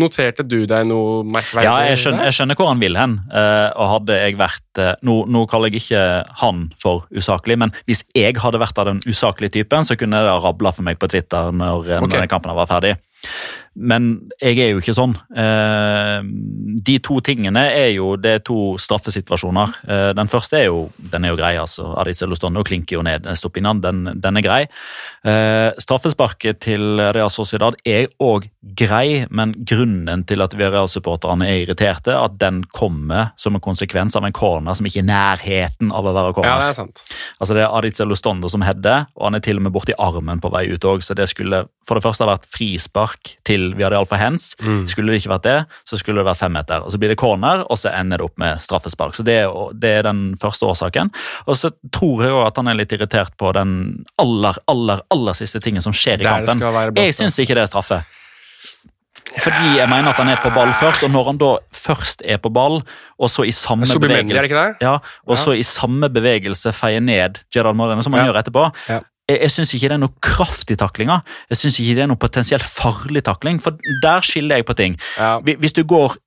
noterte 0.00 0.44
du 0.44 0.62
deg 0.68 0.84
noe 0.90 1.22
merkverdig? 1.24 1.64
Ja, 1.68 1.78
jeg 1.88 2.02
skjønner, 2.02 2.28
jeg 2.28 2.36
skjønner, 2.36 2.60
hvor 2.60 2.72
han 2.72 2.82
vil 2.82 2.98
hen. 2.98 3.18
Eh, 3.32 3.68
og 3.72 3.90
hadde 3.94 4.18
jeg 4.20 4.36
vært 4.40 4.82
nå, 5.04 5.16
nå, 5.32 5.44
kaller 5.50 5.72
jeg 5.72 5.82
ikke 5.82 6.04
han 6.42 6.66
for 6.80 7.06
usaklig, 7.12 7.56
men 7.60 7.72
hvis 7.88 8.04
jeg 8.16 8.36
hadde 8.42 8.60
vært 8.60 8.80
av 8.80 8.90
den 8.90 9.02
usaklige 9.08 9.56
typen, 9.60 9.88
så 9.88 9.96
kunne 10.00 10.20
det 10.24 10.36
rabla 10.44 10.72
for 10.76 10.84
meg 10.86 11.00
på 11.00 11.08
Twitter 11.12 11.52
når, 11.56 11.94
okay. 12.02 12.20
når 12.24 12.30
kampen 12.32 12.56
var 12.56 12.70
ferdig. 12.70 12.96
Men 13.74 14.28
jeg 14.36 14.58
er 14.60 14.72
jo 14.74 14.82
ikke 14.82 14.94
sånn. 14.96 15.14
Eh, 15.32 16.18
de 16.84 16.96
to 17.04 17.20
tingene 17.24 17.62
er 17.72 17.88
jo 17.94 18.12
det 18.20 18.34
er 18.36 18.42
to 18.44 18.74
straffesituasjoner. 18.80 19.76
Eh, 19.88 20.10
den 20.18 20.28
første 20.28 20.58
er 20.60 20.66
jo 20.66 20.82
den 21.12 21.24
er 21.24 21.32
jo 21.32 21.38
grei. 21.40 21.54
altså. 21.56 21.86
Adiz 22.00 22.20
Elostondo 22.22 22.64
klinker 22.68 22.98
jo 22.98 23.04
ned 23.06 23.24
Stoppinan. 23.38 23.80
Den, 23.80 24.04
den 24.20 24.40
er 24.40 24.44
grei. 24.44 24.60
Eh, 25.24 25.70
straffesparket 25.80 26.60
til 26.68 27.00
Real 27.00 27.32
Sociedad 27.32 27.78
er 27.88 28.10
òg 28.20 28.50
grei, 28.78 29.24
men 29.30 29.54
grunnen 29.66 30.26
til 30.28 30.44
at 30.44 30.54
vi 30.54 30.68
Real-supporterne 30.68 31.48
er 31.48 31.64
irriterte, 31.64 32.14
at 32.14 32.36
den 32.38 32.62
kommer 32.76 33.32
som 33.40 33.56
en 33.56 33.64
konsekvens 33.64 34.16
av 34.18 34.26
en 34.28 34.36
corner 34.36 34.76
som 34.78 34.86
ikke 34.86 35.00
er 35.00 35.06
i 35.06 35.08
nærheten 35.08 35.90
av 35.96 36.06
å 36.06 36.14
være 36.14 36.36
corner. 36.36 36.52
Ja, 36.52 36.60
Det 36.62 36.68
er 36.68 36.78
sant. 36.78 37.02
Altså 37.40 37.56
det 37.56 37.64
er 37.64 37.74
Adiz 37.74 38.00
Elostondo 38.04 38.50
som 38.52 38.62
header, 38.66 39.08
og 39.16 39.30
han 39.30 39.38
er 39.38 39.44
til 39.44 39.58
og 39.58 39.66
med 39.66 39.74
borti 39.74 39.96
armen 39.98 40.42
på 40.42 40.52
vei 40.52 40.66
ut 40.70 40.84
òg, 40.84 41.02
så 41.02 41.16
det 41.18 41.30
skulle 41.32 41.64
for 41.86 41.98
det 41.98 42.04
første 42.04 42.24
ha 42.24 42.30
vært 42.30 42.46
frispark 42.46 43.36
til 43.48 43.61
vi 43.76 43.84
hadde 43.84 43.98
iallfall 43.98 44.20
hands. 44.20 44.52
Mm. 44.62 44.84
Skulle 44.90 45.12
det 45.12 45.22
ikke 45.22 45.32
vært 45.34 45.46
det, 45.46 45.58
så 45.88 45.98
skulle 46.00 46.22
det 46.22 46.28
vært 46.28 46.40
femmeter. 46.42 46.84
Og 46.84 46.94
så 46.94 47.00
blir 47.02 47.12
det 47.12 47.18
corner, 47.20 47.64
og 47.68 47.80
så 47.80 47.92
ender 47.94 48.22
det 48.22 48.28
opp 48.28 48.40
med 48.42 48.62
straffespark. 48.62 49.16
Så 49.18 49.26
Det, 49.26 49.38
det 49.82 49.92
er 49.98 50.08
den 50.08 50.24
første 50.40 50.68
årsaken. 50.68 51.12
Og 51.46 51.58
så 51.58 51.72
tror 51.94 52.24
jeg 52.24 52.34
òg 52.34 52.46
at 52.48 52.58
han 52.60 52.72
er 52.72 52.80
litt 52.80 52.92
irritert 52.96 53.36
på 53.40 53.52
den 53.56 53.76
aller, 54.22 54.58
aller, 54.70 55.04
aller 55.14 55.38
siste 55.38 55.62
tingen 55.62 55.84
som 55.84 55.94
skjer 55.94 56.20
i 56.20 56.26
Der 56.26 56.50
kampen. 56.50 56.98
Jeg 56.98 57.14
syns 57.16 57.38
ikke 57.42 57.58
det 57.58 57.66
er 57.66 57.72
straffe. 57.72 58.02
Fordi 59.32 59.78
jeg 59.78 59.88
mener 59.88 60.10
at 60.10 60.18
han 60.20 60.28
er 60.28 60.40
på 60.42 60.50
ball 60.52 60.72
først, 60.76 61.04
og 61.06 61.12
når 61.12 61.30
han 61.30 61.38
da 61.40 61.52
først 61.76 62.24
er 62.28 62.40
på 62.42 62.50
ball, 62.52 62.82
og 63.16 63.30
så 63.30 63.46
i 63.48 63.54
samme 63.54 63.86
bevegelse, 63.86 64.64
ja, 64.82 64.96
og 65.28 65.38
så 65.40 65.54
i 65.56 65.62
samme 65.64 66.10
bevegelse 66.12 66.72
feier 66.76 67.00
ned 67.00 67.40
Jedal 67.54 67.76
Moreno, 67.78 68.04
som 68.04 68.12
han 68.16 68.24
ja. 68.24 68.28
gjør 68.30 68.40
etterpå, 68.42 68.66
ja 68.90 69.00
jeg, 69.30 69.38
jeg 69.38 69.52
syns 69.54 69.74
ikke 69.76 69.90
det 69.90 69.96
er 69.96 70.02
noe 70.02 70.24
kraft 70.24 70.72
i 70.72 70.78
taklinga. 70.78 71.20
Jeg 71.52 71.60
syns 71.62 71.80
ikke 71.82 71.98
det 71.98 72.06
er 72.06 72.10
noe 72.10 72.20
potensielt 72.20 72.66
farlig 72.66 73.24
takling, 73.28 73.60
for 73.62 73.78
der 74.02 74.26
skiller 74.26 74.60
jeg 74.60 74.68
på 74.68 74.78
ting. 74.78 74.98
Ja. 75.18 75.36
Hvis 75.44 75.76
du 75.76 75.84
går 75.88 76.18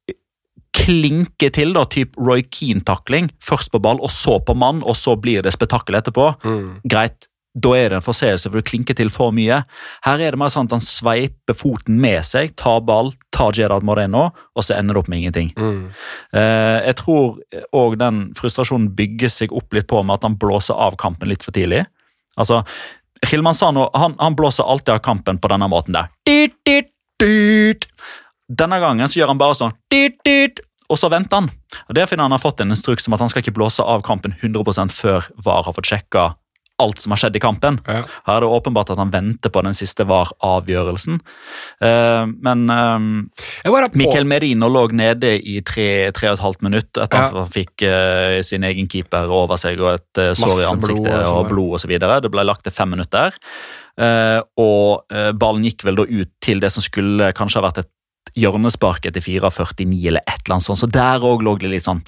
klinke 0.76 1.50
til, 1.56 1.72
da, 1.76 1.86
typ 1.90 2.18
Roy 2.20 2.44
Keane-takling, 2.52 3.32
først 3.44 3.72
på 3.74 3.82
ball 3.84 4.02
og 4.04 4.12
så 4.14 4.40
på 4.44 4.56
mann, 4.58 4.84
og 4.84 4.98
så 5.00 5.16
blir 5.20 5.46
det 5.46 5.56
spetakkel 5.56 5.98
etterpå, 6.02 6.34
mm. 6.44 6.68
greit. 6.92 7.30
Da 7.56 7.72
er 7.80 7.88
det 7.88 8.02
en 8.02 8.04
forseelse, 8.04 8.50
for 8.52 8.60
du 8.60 8.68
klinker 8.68 8.98
til 9.00 9.08
for 9.14 9.32
mye. 9.32 9.62
Her 10.04 10.20
er 10.20 10.36
det 10.36 10.40
mer 10.42 10.52
sånn 10.52 10.68
at 10.68 10.74
han 10.76 10.84
sveiper 10.84 11.56
foten 11.56 12.02
med 12.04 12.20
seg, 12.28 12.52
tar 12.60 12.82
ball, 12.84 13.14
tar 13.32 13.56
Gerard 13.56 13.86
Moreno, 13.88 14.26
og 14.52 14.66
så 14.68 14.76
ender 14.76 14.98
det 14.98 15.04
opp 15.06 15.12
med 15.12 15.22
ingenting. 15.24 15.54
Mm. 15.56 15.86
Uh, 16.36 16.80
jeg 16.84 16.98
tror 17.00 17.40
òg 17.72 17.96
den 18.02 18.26
frustrasjonen 18.36 18.90
bygger 18.98 19.32
seg 19.32 19.56
opp 19.56 19.72
litt 19.78 19.88
på 19.88 20.04
med 20.04 20.20
at 20.20 20.28
han 20.28 20.36
blåser 20.42 20.76
av 20.76 21.00
kampen 21.00 21.32
litt 21.32 21.48
for 21.48 21.56
tidlig. 21.56 21.86
Altså, 22.36 22.62
Hilmansano 23.26 23.90
han, 23.94 24.16
han 24.20 24.36
blåser 24.36 24.64
alltid 24.64 24.94
av 24.98 25.04
kampen 25.06 25.40
på 25.42 25.52
denne 25.52 25.68
måten 25.72 25.96
der. 25.96 26.12
Denne 28.46 28.80
gangen 28.80 29.10
så 29.10 29.20
gjør 29.20 29.34
han 29.34 29.42
bare 29.42 29.58
sånn 29.58 29.76
og 30.86 31.00
så 31.02 31.10
venter 31.10 31.40
han. 31.40 31.48
Og 31.90 31.96
Det 31.96 32.04
er 32.04 32.10
fordi 32.10 32.22
han 32.22 32.36
har 32.36 32.42
fått 32.42 32.62
en 32.62 32.74
instruks 32.76 33.08
om 33.08 33.16
at 33.18 33.24
han 33.24 33.32
skal 33.32 33.42
ikke 33.42 33.56
blåse 33.56 33.82
av 33.82 34.04
kampen 34.06 34.36
100 34.38 34.92
før 34.94 35.26
VAR 35.42 35.66
har 35.66 35.74
fått 35.74 35.90
sjekka 35.90 36.36
alt 36.82 37.00
som 37.02 37.14
har 37.14 37.22
skjedd 37.22 37.38
i 37.38 37.42
kampen. 37.44 37.78
Ja. 37.88 38.02
Her 38.28 38.38
er 38.38 38.44
det 38.44 38.50
åpenbart 38.58 38.92
at 38.92 39.00
han 39.00 39.14
venter 39.14 39.52
på 39.54 39.64
den 39.64 39.76
siste 39.78 40.06
var-avgjørelsen. 40.10 41.22
Uh, 41.84 42.26
men 42.44 42.66
uh, 42.68 43.88
Miquel 43.96 44.28
Merino 44.28 44.70
lå 44.72 44.88
nede 44.96 45.36
i 45.40 45.62
tre, 45.66 46.12
tre 46.16 46.32
og 46.32 46.38
et 46.38 46.44
halvt 46.44 46.68
minutt 46.68 46.92
etter 46.92 47.22
ja. 47.22 47.30
at 47.30 47.40
han 47.40 47.52
fikk 47.52 47.88
uh, 47.88 48.42
sin 48.46 48.68
egen 48.68 48.92
keeper 48.92 49.32
over 49.32 49.60
seg 49.62 49.80
og 49.84 49.94
et 49.96 50.22
uh, 50.22 50.34
sår 50.36 50.62
i 50.66 50.70
ansiktet 50.74 51.08
blod 51.08 51.24
og, 51.24 51.40
og 51.40 51.52
blod 51.54 51.80
osv. 51.80 51.96
Det 51.96 52.34
ble 52.34 52.48
lagt 52.48 52.68
til 52.68 52.76
fem 52.76 52.96
minutter. 52.96 53.36
og 54.60 55.14
ballen 55.40 55.64
gikk 55.64 55.86
vel 55.88 55.96
da 55.96 56.04
ut 56.04 56.32
til 56.44 56.60
det 56.60 56.72
som 56.74 56.84
skulle 56.84 57.30
kanskje 57.36 57.62
ha 57.62 57.64
vært 57.70 57.86
et 57.86 57.92
hjørnespark 58.36 59.06
etter 59.08 59.24
4.49 59.24 60.10
eller 60.10 60.20
et 60.28 60.42
eller 60.42 60.58
annet 60.58 60.66
sånt, 60.66 60.82
så 60.82 60.90
der 60.92 61.24
òg 61.24 61.46
lå 61.46 61.54
det 61.62 61.72
litt 61.72 61.86
sånn. 61.86 62.02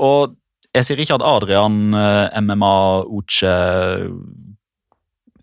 og 0.00 0.39
jeg 0.76 0.86
sier 0.86 1.02
ikke 1.02 1.18
at 1.18 1.26
Adrian 1.26 1.78
uh, 1.96 2.30
MMA 2.40 2.76
Uche 3.10 3.54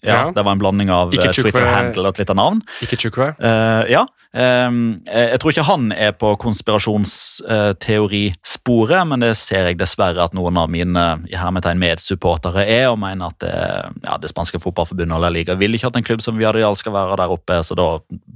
ja, 0.05 0.13
ja, 0.13 0.31
det 0.31 0.43
var 0.45 0.53
en 0.53 0.61
blanding 0.61 0.91
av 0.93 1.11
eh, 1.15 1.31
Twitter-handle 1.33 2.11
og 2.11 2.15
Twitter-navn. 2.15 2.59
Ikke 2.85 2.99
Chukwe? 3.01 3.31
Uh, 3.41 3.81
ja, 3.89 4.03
eh, 4.05 4.26
jeg 4.37 5.39
tror 5.41 5.51
ikke 5.51 5.65
han 5.67 5.91
er 5.95 6.11
på 6.17 6.35
konspirasjonsteorisporet, 6.41 9.07
men 9.09 9.19
det 9.23 9.37
ser 9.39 9.63
jeg 9.71 9.79
dessverre 9.79 10.23
at 10.23 10.33
noen 10.37 10.57
av 10.61 10.67
mine 10.71 11.03
i 11.31 11.35
hermetegn 11.37 11.79
medsupportere 11.81 12.63
er, 12.65 12.85
og 12.91 12.99
mener 13.01 13.25
at 13.31 13.37
det, 13.43 13.55
ja, 14.03 14.13
det 14.21 14.29
spanske 14.31 14.59
fotballforbundet 14.61 15.17
og 15.17 15.23
La 15.23 15.29
Liga 15.33 15.53
vil 15.57 15.75
ikke 15.77 15.89
at 15.91 15.97
en 15.99 16.07
klubb 16.07 16.21
som 16.25 16.39
Viadial 16.39 16.75
skal 16.79 16.95
være 16.95 17.19
der 17.21 17.33
oppe, 17.33 17.55
så 17.65 17.73
da 17.77 17.87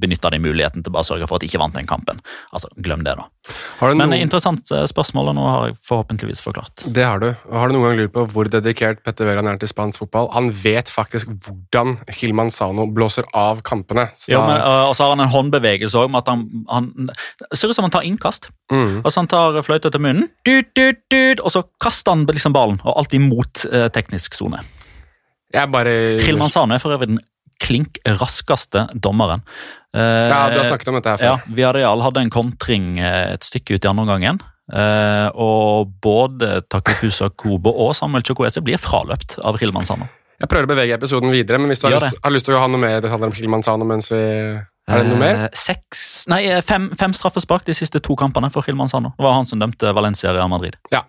benytter 0.02 0.30
de 0.34 0.40
muligheten 0.42 0.82
til 0.84 0.94
bare 0.94 1.06
å 1.06 1.10
sørge 1.14 1.28
for 1.30 1.36
at 1.38 1.44
de 1.44 1.48
ikke 1.52 1.62
vant 1.62 1.78
den 1.78 1.90
kampen. 1.90 2.18
Altså, 2.52 2.68
Glem 2.82 3.04
det, 3.06 3.14
da. 3.20 3.26
Det 3.52 3.96
men 3.98 4.12
noen... 4.12 4.22
interessant 4.22 4.72
eh, 4.74 4.84
spørsmål, 4.90 5.32
og 5.32 5.38
nå 5.38 5.46
har 5.48 5.70
jeg 5.70 5.78
forhåpentligvis 5.86 6.42
forklart. 6.46 6.86
Det 6.94 7.06
har 7.06 7.22
du. 7.22 7.30
Har 7.52 7.70
du 7.70 7.76
noen 7.76 7.90
gang 7.90 8.00
lurt 8.00 8.14
på 8.16 8.26
hvor 8.34 8.50
dedikert 8.52 9.02
Petter 9.06 9.30
Veran 9.30 9.50
er 9.50 9.60
til 9.62 9.72
spansk 9.72 10.04
fotball? 10.04 10.30
Han 10.36 10.50
vet 10.54 10.92
faktisk 10.92 11.32
hvordan 11.48 11.98
Hilman 12.20 12.52
Sano 12.54 12.88
blåser 12.90 13.28
av 13.38 13.64
kampene. 13.66 14.10
Så 14.18 14.34
da... 14.36 14.44
men, 14.48 14.62
uh, 14.62 14.90
og 14.90 14.96
så 14.98 15.08
har 15.08 15.16
han 15.16 15.26
en 15.26 15.34
håndbevegelse 15.34 15.91
bevegelse 15.92 16.02
òg, 16.02 16.12
med 16.12 16.22
at 16.22 16.30
han, 16.32 16.46
han 16.70 17.10
ser 17.54 17.72
ut 17.72 17.78
som 17.78 17.88
han 17.88 17.94
tar 17.94 18.06
innkast. 18.08 18.50
Mm. 18.72 19.02
Altså 19.04 19.22
Han 19.22 19.28
tar 19.28 19.62
fløyta 19.64 19.92
til 19.92 20.02
munnen, 20.02 20.30
dut, 20.46 20.72
dut, 20.76 21.02
dut, 21.12 21.42
og 21.42 21.52
så 21.52 21.64
kaster 21.82 22.16
han 22.16 22.26
liksom 22.26 22.54
ballen, 22.54 22.80
og 22.84 22.98
alltid 22.98 23.22
mot 23.22 23.66
eh, 23.72 23.90
teknisk 23.92 24.34
sone. 24.38 24.62
Bare... 25.52 26.20
Sano 26.50 26.76
er 26.76 26.80
for 26.80 26.94
øvrig 26.96 27.10
den 27.12 27.20
klink 27.62 28.00
raskeste 28.06 28.88
dommeren. 28.96 29.44
Eh, 29.96 30.02
ja, 30.02 30.48
du 30.50 30.58
har 30.62 30.70
snakket 30.70 30.88
om 30.88 30.98
dette 30.98 31.12
her 31.12 31.20
før. 31.20 31.28
Ja, 31.28 31.52
Viareal 31.52 32.02
hadde 32.02 32.24
en 32.24 32.32
kontring 32.32 32.96
eh, 33.00 33.36
et 33.36 33.46
stykke 33.46 33.76
ut 33.76 33.86
i 33.86 33.92
andre 33.92 34.08
omgangen. 34.08 34.42
Eh, 34.72 35.28
og 35.36 35.92
både 36.02 36.62
Takufusa 36.72 37.30
Kobo 37.36 37.74
og 37.86 37.94
Samuel 37.98 38.24
Chokwese 38.24 38.64
blir 38.64 38.80
fraløpt 38.82 39.38
av 39.44 39.60
Hilman 39.60 39.86
Sano. 39.86 40.08
Jeg 40.42 40.50
prøver 40.50 40.66
å 40.66 40.72
bevege 40.72 40.96
episoden 40.98 41.30
videre, 41.30 41.60
men 41.62 41.70
hvis 41.70 41.84
du 41.84 41.90
har, 41.92 42.00
lyst, 42.00 42.18
har 42.24 42.34
lyst, 42.34 42.48
til 42.48 42.56
å 42.58 42.64
ha 42.64 42.70
noe 42.72 42.82
mer 42.82 42.98
detaljer 43.04 43.30
om 43.30 43.36
Hilman 43.36 43.66
Sano 43.68 43.86
mens 43.86 44.10
vi 44.10 44.22
er 44.90 45.04
det 45.04 45.12
noe 45.12 45.22
mer? 45.22 45.46
Eh, 45.46 45.54
seks, 45.58 46.26
nei, 46.32 46.42
eh, 46.50 46.64
fem, 46.66 46.90
fem 46.98 47.14
straffespark 47.16 47.68
de 47.68 47.76
siste 47.78 48.02
to 48.04 48.18
kampene 48.20 48.50
for 48.52 48.66
Hilman. 48.66 48.90
Det 48.92 49.24
var 49.24 49.38
han 49.38 49.48
som 49.48 49.62
dømte 49.62 49.94
Valencia 49.96 50.34
Real 50.34 50.50
Madrid. 50.52 50.78
Ja. 50.92 51.06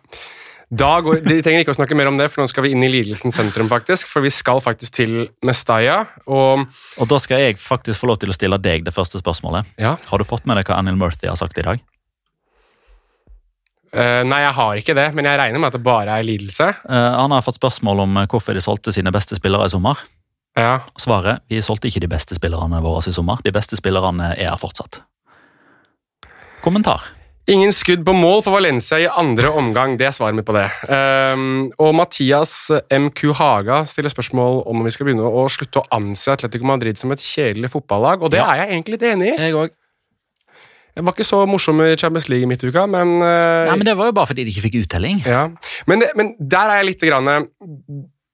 Går, 0.72 1.18
de 1.26 1.42
trenger 1.44 1.66
ikke 1.66 1.74
å 1.74 1.76
snakke 1.76 1.96
mer 1.96 2.08
om 2.08 2.16
det, 2.16 2.30
for 2.32 2.40
nå 2.40 2.48
skal 2.48 2.64
vi 2.64 2.70
inn 2.72 2.84
i 2.84 2.88
lidelsens 2.88 3.36
sentrum. 3.36 3.68
faktisk, 3.68 4.08
For 4.08 4.24
vi 4.24 4.30
skal 4.32 4.60
faktisk 4.64 4.94
til 4.96 5.28
Mestalla. 5.44 6.06
Og, 6.26 6.64
og 6.96 7.10
da 7.10 7.18
skal 7.20 7.42
jeg 7.44 7.58
faktisk 7.60 8.00
få 8.00 8.08
lov 8.08 8.22
til 8.22 8.32
å 8.32 8.36
stille 8.36 8.56
deg 8.56 8.86
det 8.86 8.94
første 8.96 9.20
spørsmålet. 9.20 9.68
Ja. 9.76 9.98
Har 10.08 10.18
du 10.18 10.24
fått 10.24 10.46
med 10.48 10.56
deg 10.56 10.70
hva 10.70 10.78
Anil 10.80 10.96
Murthy 10.96 11.28
har 11.28 11.36
sagt 11.36 11.60
i 11.60 11.66
dag? 11.66 11.82
Uh, 13.92 14.24
nei, 14.24 14.40
jeg 14.46 14.56
har 14.56 14.78
ikke 14.80 14.96
det, 14.96 15.10
men 15.12 15.28
jeg 15.28 15.36
regner 15.36 15.60
med 15.60 15.68
at 15.68 15.76
det 15.76 15.84
bare 15.84 16.16
er 16.16 16.24
lidelse. 16.24 16.70
Uh, 16.88 17.20
han 17.20 17.34
har 17.36 17.44
fått 17.44 17.60
spørsmål 17.60 18.06
om 18.06 18.22
hvorfor 18.24 18.56
de 18.56 18.64
solgte 18.64 18.94
sine 18.96 19.12
beste 19.12 19.36
spillere 19.36 19.68
i 19.68 19.74
sommer. 19.74 20.00
Ja. 20.58 20.82
Svaret 21.00 21.42
vi 21.48 21.62
solgte 21.64 21.88
ikke 21.88 22.04
de 22.04 22.10
beste 22.12 22.36
spillerne 22.36 22.82
våre 22.84 23.02
i 23.08 23.14
sommer. 23.14 23.40
De 23.44 23.54
beste 23.54 23.78
spillerne 23.78 24.34
er 24.36 24.50
her 24.50 24.60
fortsatt. 24.60 25.00
Kommentar? 26.62 27.08
Ingen 27.50 27.72
skudd 27.74 28.04
på 28.06 28.12
mål 28.14 28.44
for 28.44 28.54
Valencia 28.54 29.00
i 29.02 29.08
andre 29.08 29.48
omgang. 29.58 29.96
Det 29.98 30.06
er 30.06 30.14
svaret 30.14 30.36
mitt 30.38 30.46
på 30.46 30.54
det. 30.54 30.68
Um, 30.86 31.72
og 31.82 31.90
Mathias 31.98 32.70
MQ 32.86 33.32
Haga 33.34 33.80
stiller 33.90 34.12
spørsmål 34.12 34.60
om 34.70 34.84
vi 34.86 34.92
skal 34.94 35.08
begynne 35.08 35.26
å 35.26 35.48
slutte 35.50 35.82
å 35.82 35.88
anse 35.96 36.30
Atletico 36.36 36.68
Madrid 36.70 37.00
som 37.00 37.10
et 37.10 37.24
kjedelig 37.24 37.72
fotballag, 37.72 38.22
og 38.22 38.30
det 38.30 38.38
ja. 38.38 38.46
er 38.52 38.62
jeg 38.62 38.76
egentlig 38.76 38.94
litt 38.94 39.08
enig 39.10 39.32
i. 39.32 39.36
Jeg 39.40 39.58
også. 39.58 39.78
Jeg 40.92 41.06
var 41.08 41.14
ikke 41.16 41.24
så 41.24 41.38
morsom 41.48 41.80
i 41.80 41.92
Champions 41.96 42.28
League 42.28 42.44
i 42.44 42.48
midtuka, 42.50 42.84
men 42.94 43.14
uh, 43.16 43.66
Nei, 43.72 43.76
men 43.80 43.88
Det 43.88 43.96
var 43.98 44.10
jo 44.10 44.14
bare 44.20 44.28
fordi 44.28 44.44
de 44.44 44.52
ikke 44.52 44.66
fikk 44.68 44.82
uttelling. 44.84 45.22
Ja. 45.24 45.46
Men, 45.88 46.04
det, 46.04 46.12
men 46.20 46.34
der 46.38 46.68
er 46.68 46.82
jeg 46.82 46.92
litt 46.92 47.06
grann 47.08 47.30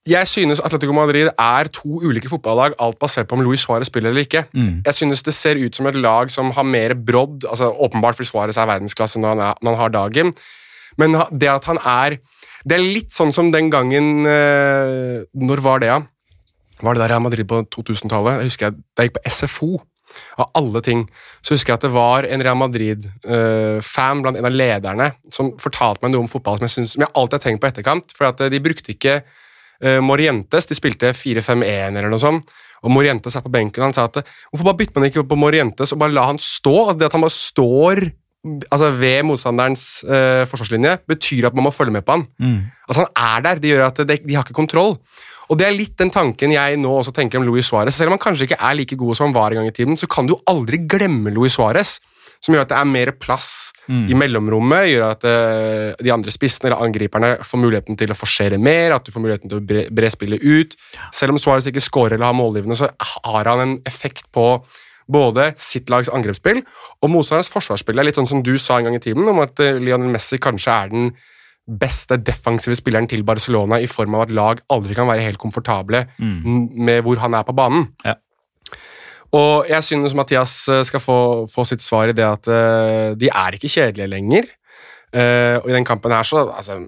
jeg 0.09 0.29
synes 0.31 0.61
Atletico 0.65 0.95
Madrid 0.97 1.29
er 1.31 1.71
to 1.75 2.01
ulike 2.05 2.31
fotballag, 2.31 2.77
alt 2.81 2.99
basert 3.01 3.29
på 3.29 3.37
om 3.37 3.43
Luis 3.45 3.65
Suárez 3.65 3.91
spiller 3.91 4.11
eller 4.11 4.27
ikke. 4.27 4.45
Mm. 4.55 4.83
Jeg 4.87 4.95
synes 4.95 5.23
det 5.27 5.35
ser 5.37 5.61
ut 5.61 5.77
som 5.77 5.89
et 5.91 5.99
lag 5.99 6.31
som 6.33 6.51
har 6.57 6.67
mer 6.67 6.95
brodd, 6.95 7.45
altså 7.49 7.71
åpenbart 7.73 8.19
fordi 8.19 8.31
Suárez 8.31 8.59
er 8.61 8.71
verdensklasse 8.71 9.21
når 9.21 9.35
han, 9.35 9.45
er, 9.49 9.63
når 9.63 9.75
han, 9.75 9.81
har 9.81 9.95
dagen, 9.97 10.35
men 10.99 11.17
det 11.31 11.51
at 11.53 11.65
han 11.71 11.79
er 11.85 12.19
Det 12.69 12.75
er 12.75 12.83
litt 12.83 13.13
sånn 13.15 13.31
som 13.33 13.53
den 13.55 13.69
gangen 13.71 14.27
øh, 14.27 15.23
Når 15.33 15.61
var 15.63 15.79
det, 15.79 15.87
ja? 15.87 16.01
Var 16.83 16.95
det 16.95 17.03
der 17.05 17.13
Real 17.13 17.23
Madrid 17.23 17.47
på 17.47 17.61
2000-tallet? 17.71 18.41
Jeg 18.41 18.51
husker 18.51 18.67
jeg, 18.67 18.75
Da 18.97 19.05
jeg 19.05 19.11
gikk 19.11 19.21
på 19.21 19.31
SFO, 19.31 19.69
av 20.39 20.51
alle 20.59 20.81
ting, 20.85 21.05
så 21.43 21.55
husker 21.55 21.73
jeg 21.73 21.81
at 21.81 21.87
det 21.87 21.93
var 21.95 22.27
en 22.27 22.43
Real 22.45 22.59
Madrid-fan 22.59 24.19
øh, 24.19 24.23
blant 24.25 24.41
en 24.41 24.49
av 24.49 24.55
lederne 24.55 25.11
som 25.33 25.53
fortalte 25.61 26.05
meg 26.05 26.15
noe 26.15 26.27
om 26.27 26.31
fotball 26.31 26.59
som 26.59 26.67
jeg, 26.67 26.75
synes, 26.77 26.95
som 26.97 27.05
jeg 27.05 27.15
alltid 27.15 27.39
har 27.39 27.45
tenkt 27.45 27.63
på 27.63 27.71
etterkant. 27.71 28.15
For 28.17 28.31
at 28.31 28.43
de 28.53 28.63
brukte 28.65 28.95
ikke 28.95 29.21
uh, 29.85 29.99
Morientes 30.05 30.69
de 30.69 30.77
spilte 30.79 31.13
4-5-1 31.17 31.99
eller 31.99 32.11
noe 32.13 32.23
sånt. 32.23 32.57
Og 32.87 32.93
Morientes 32.95 33.35
er 33.35 33.43
på 33.43 33.51
benken 33.51 33.83
og 33.83 33.89
han 33.89 33.97
sa 33.97 34.07
at 34.07 34.21
hvorfor 34.23 34.69
bare 34.71 34.79
bytter 34.83 35.01
man 35.01 35.11
ikke 35.11 35.27
på 35.27 35.39
Morientes 35.39 35.95
og 35.95 36.01
bare 36.03 36.15
la 36.15 36.29
han 36.29 36.39
stå? 36.39 36.75
Altså, 36.85 36.99
det 37.01 37.09
at 37.09 37.17
han 37.17 37.27
bare 37.27 37.37
står 37.37 38.05
altså 38.47 38.91
ved 38.95 39.25
motstanderens 39.27 39.87
uh, 40.07 40.45
forsvarslinje, 40.49 40.99
betyr 41.11 41.49
at 41.49 41.57
man 41.59 41.67
må 41.67 41.73
følge 41.75 41.95
med 41.97 42.07
på 42.07 42.15
han. 42.17 42.27
Mm. 42.39 42.61
Altså 42.87 43.05
Han 43.05 43.11
er 43.17 43.43
der. 43.45 43.63
Det 43.63 43.73
gjør 43.73 43.87
at 43.89 43.99
de, 43.99 44.19
de, 44.23 44.37
har 44.37 44.47
ikke 44.47 44.57
kontroll. 44.57 44.97
Og 45.49 45.59
Det 45.59 45.67
er 45.67 45.75
litt 45.75 45.97
den 45.99 46.13
tanken 46.13 46.53
jeg 46.53 46.77
nå 46.77 46.93
også 47.01 47.13
tenker 47.17 47.41
om 47.41 47.47
Luis 47.49 47.71
Suárez. 47.71 47.97
Selv 47.97 48.13
om 48.13 48.19
han 48.19 48.23
kanskje 48.23 48.49
ikke 48.49 48.61
er 48.61 48.77
like 48.77 48.97
god 48.97 49.17
som 49.17 49.29
han 49.29 49.37
var 49.37 49.51
en 49.51 49.63
gang 49.63 49.71
i 49.71 49.75
tiden, 49.75 49.97
så 49.97 50.07
kan 50.07 50.29
du 50.29 50.37
aldri 50.47 50.83
glemme 50.85 51.33
Luis 51.35 51.57
Suárez 51.57 51.97
som 52.45 52.55
gjør 52.55 52.65
at 52.65 52.73
det 52.73 52.79
er 52.79 52.91
mer 52.91 53.13
plass 53.19 53.51
mm. 53.89 54.05
i 54.13 54.19
mellomrommet. 54.19 54.89
gjør 54.93 55.07
at 55.09 55.27
uh, 55.27 55.95
de 56.05 56.13
andre 56.15 56.35
spissene 56.35 56.71
eller 56.71 56.85
angriperne 56.87 57.33
får 57.47 57.63
muligheten 57.63 57.99
til 57.99 58.13
å 58.15 58.19
forsere 58.19 58.61
mer, 58.63 58.95
at 58.97 59.07
du 59.07 59.15
får 59.15 59.25
muligheten 59.25 59.53
til 59.53 59.61
å 59.61 59.65
bre, 59.65 59.87
bre 59.91 60.11
spillet 60.15 60.45
ut. 60.45 60.77
Selv 61.15 61.35
om 61.35 61.41
Suárez 61.43 61.69
ikke 61.71 61.85
scorer 61.85 62.17
eller 62.17 62.31
har 62.31 62.39
målgivende, 62.39 62.79
så 62.79 62.91
har 63.33 63.51
han 63.51 63.65
en 63.65 63.75
effekt 63.89 64.31
på 64.35 64.51
både 65.09 65.51
sitt 65.63 65.89
lags 65.89 66.11
angrepsspill 66.13 66.61
og 66.61 67.11
motstanderens 67.11 67.51
forsvarsspill. 67.53 67.97
Det 67.97 68.05
er 68.05 68.09
litt 68.11 68.21
sånn 68.21 68.29
som 68.29 68.45
du 68.45 68.55
sa 68.61 68.79
en 68.79 68.91
gang 68.91 68.99
i 68.99 69.03
tiden, 69.03 69.27
om 69.31 69.43
at 69.45 69.59
uh, 69.65 69.75
Lionel 69.83 70.13
Messi 70.15 70.41
kanskje 70.43 70.79
er 70.85 70.95
den 70.95 71.11
beste 71.69 72.17
defensive 72.25 72.77
spilleren 72.79 73.09
til 73.11 73.27
Barcelona 73.29 73.77
i 73.83 73.89
form 73.91 74.17
av 74.17 74.25
at 74.25 74.33
lag 74.33 74.63
aldri 74.73 74.95
kan 74.97 75.09
være 75.11 75.27
helt 75.27 75.41
komfortable 75.43 76.07
mm. 76.17 76.79
med 76.87 77.03
hvor 77.05 77.21
han 77.21 77.37
er 77.37 77.45
på 77.45 77.57
banen. 77.57 77.91
Ja. 78.07 78.15
Og 79.37 79.69
jeg 79.69 79.85
synes 79.85 80.15
Mathias 80.17 80.55
eh, 80.73 80.85
skal 80.89 81.03
få, 81.05 81.19
få 81.53 81.65
sitt 81.69 81.85
svar 81.85 82.09
i 82.09 82.17
det 82.17 82.25
at 82.25 82.49
uh, 82.49 83.17
de 83.19 83.29
er 83.29 83.57
ikke 83.57 83.69
kjedelige 83.69 84.09
lenger. 84.09 84.49
Uh, 85.13 85.61
og 85.61 85.69
i 85.69 85.75
den 85.77 85.89
kampen 85.89 86.13
her 86.13 86.25
så 86.27 86.47
altså, 86.49 86.81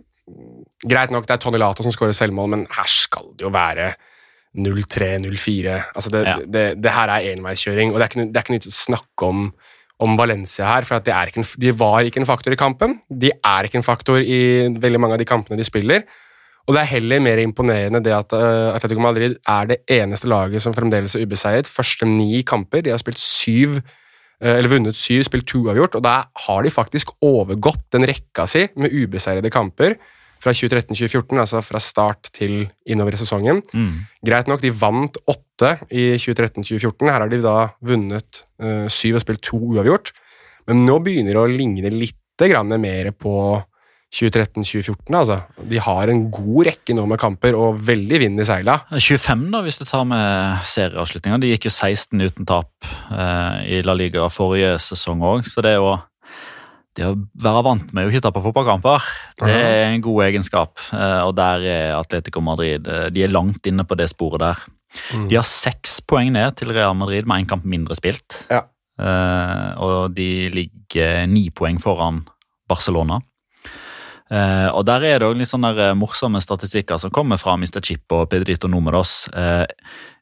Greit 0.80 1.10
nok, 1.12 1.26
det 1.26 1.34
er 1.34 1.40
Tony 1.42 1.58
Lato 1.60 1.84
som 1.84 1.92
skårer 1.92 2.14
selvmål, 2.16 2.48
men 2.54 2.62
her 2.72 2.88
skal 2.88 3.26
det 3.36 3.44
jo 3.44 3.50
være 3.52 3.90
0-3-0-4. 4.56 5.74
Altså 5.92 6.12
det, 6.14 6.22
ja. 6.24 6.36
det, 6.40 6.62
det, 6.80 6.92
her 6.94 7.12
er 7.12 7.26
enveiskjøring, 7.34 7.92
og 7.92 7.98
det 7.98 8.06
er 8.06 8.12
ikke, 8.12 8.26
det 8.30 8.38
er 8.38 8.46
ikke 8.46 8.54
nytt 8.54 8.68
å 8.70 8.72
snakke 8.72 9.28
om, 9.28 9.42
om 10.00 10.16
Valencia 10.16 10.70
her, 10.70 10.86
for 10.88 11.02
en, 11.02 11.48
de 11.60 11.74
var 11.76 12.08
ikke 12.08 12.22
en 12.22 12.28
faktor 12.30 12.56
i 12.56 12.60
kampen. 12.60 12.96
De 13.10 13.34
er 13.34 13.68
ikke 13.68 13.80
en 13.82 13.86
faktor 13.86 14.24
i 14.24 14.40
veldig 14.70 15.02
mange 15.02 15.18
av 15.18 15.20
de 15.20 15.28
kampene 15.28 15.60
de 15.60 15.66
spiller. 15.66 16.06
Og 16.68 16.76
det 16.76 16.82
er 16.82 16.92
heller 16.92 17.22
mer 17.24 17.40
imponerende 17.42 18.02
det 18.04 18.12
at 18.14 18.34
uh, 18.36 18.74
Atletico 18.74 19.02
Madrid 19.02 19.38
er 19.48 19.70
det 19.70 19.80
eneste 19.90 20.28
laget 20.30 20.62
som 20.62 20.76
fremdeles 20.76 21.16
er 21.16 21.24
ubeseiret. 21.26 21.70
Første 21.70 22.06
ni 22.08 22.42
kamper. 22.46 22.84
De 22.84 22.92
har 22.92 23.00
spilt 23.02 23.20
syv, 23.20 23.80
uh, 23.80 24.54
eller 24.58 24.70
vunnet 24.72 24.98
syv, 24.98 25.24
spilt 25.26 25.48
to 25.50 25.64
avgjort, 25.72 25.98
og 25.98 26.04
da 26.06 26.22
har 26.46 26.64
de 26.64 26.72
faktisk 26.74 27.14
overgått 27.24 27.86
den 27.96 28.06
rekka 28.08 28.46
si 28.50 28.66
med 28.76 28.94
ubeseirede 28.94 29.52
kamper 29.52 29.96
fra 30.40 30.54
2013-2014, 30.56 31.36
altså 31.36 31.60
fra 31.60 31.80
start 31.84 32.30
til 32.32 32.62
innover 32.88 33.12
i 33.12 33.20
sesongen. 33.20 33.60
Mm. 33.76 34.06
Greit 34.24 34.48
nok, 34.48 34.62
de 34.62 34.72
vant 34.72 35.18
åtte 35.28 35.74
i 35.92 36.14
2013-2014. 36.16 37.10
Her 37.10 37.18
har 37.18 37.32
de 37.32 37.42
da 37.44 37.56
vunnet 37.84 38.44
uh, 38.62 38.86
syv 38.88 39.18
og 39.18 39.24
spilt 39.24 39.44
to 39.44 39.60
uavgjort. 39.74 40.14
Men 40.70 40.86
nå 40.86 41.00
begynner 41.04 41.34
det 41.34 41.42
å 41.42 41.50
ligne 41.50 41.92
litt 41.92 42.16
mer 42.80 43.10
på 43.20 43.32
2013-2014. 44.10 45.14
altså. 45.14 45.38
De 45.70 45.78
har 45.78 46.10
en 46.10 46.24
god 46.34 46.66
rekke 46.66 46.94
nå 46.98 47.04
med 47.06 47.20
kamper 47.22 47.54
og 47.54 47.78
veldig 47.86 48.18
vind 48.24 48.42
i 48.42 48.46
seila. 48.48 48.80
25, 48.90 49.46
da, 49.54 49.62
hvis 49.62 49.78
du 49.78 49.84
tar 49.86 50.06
med 50.08 50.64
serieavslutninga. 50.66 51.38
De 51.42 51.52
gikk 51.52 51.68
jo 51.68 51.74
16 51.74 52.26
uten 52.26 52.48
tap 52.48 52.90
eh, 53.14 53.76
i 53.78 53.82
La 53.86 53.94
Liga 53.94 54.26
forrige 54.32 54.76
sesong 54.82 55.22
òg, 55.22 55.46
så 55.46 55.62
det 55.62 55.76
er 55.76 55.78
jo 55.78 55.94
det 56.98 57.06
å 57.06 57.14
være 57.38 57.62
vant 57.62 57.92
med 57.94 58.06
å 58.06 58.10
ikke 58.10 58.22
tape 58.24 58.42
fotballkamper, 58.42 59.04
det 59.44 59.54
er 59.54 59.92
en 59.92 60.02
god 60.02 60.24
egenskap. 60.26 60.74
Eh, 60.90 61.20
og 61.22 61.36
der 61.38 61.62
er 61.70 61.94
Atletico 61.94 62.42
Madrid 62.42 62.88
eh, 62.90 63.06
de 63.14 63.24
er 63.24 63.32
langt 63.32 63.66
inne 63.70 63.86
på 63.86 63.98
det 63.98 64.10
sporet 64.10 64.42
der. 64.42 64.64
Mm. 65.14 65.28
De 65.30 65.38
har 65.38 65.46
seks 65.46 66.00
poeng 66.02 66.32
ned 66.34 66.58
til 66.58 66.74
Real 66.74 66.96
Madrid 66.98 67.30
med 67.30 67.44
én 67.44 67.48
kamp 67.50 67.62
mindre 67.62 67.94
spilt. 67.98 68.42
Ja. 68.50 68.64
Eh, 69.00 69.68
og 69.80 70.16
de 70.18 70.50
ligger 70.52 71.30
ni 71.30 71.46
poeng 71.54 71.78
foran 71.82 72.24
Barcelona. 72.70 73.20
Uh, 74.30 74.70
og 74.70 74.84
Der 74.86 75.02
er 75.02 75.18
det 75.18 75.26
også 75.26 75.40
litt 75.40 75.50
sånne 75.50 75.90
morsomme 75.98 76.40
statistikker 76.42 77.00
som 77.02 77.10
kommer 77.10 77.40
fra 77.40 77.56
Mr. 77.58 77.80
Chip 77.82 78.14
og 78.14 78.28
Pedrito 78.30 78.70
Numeros. 78.70 79.24
Uh, 79.34 79.66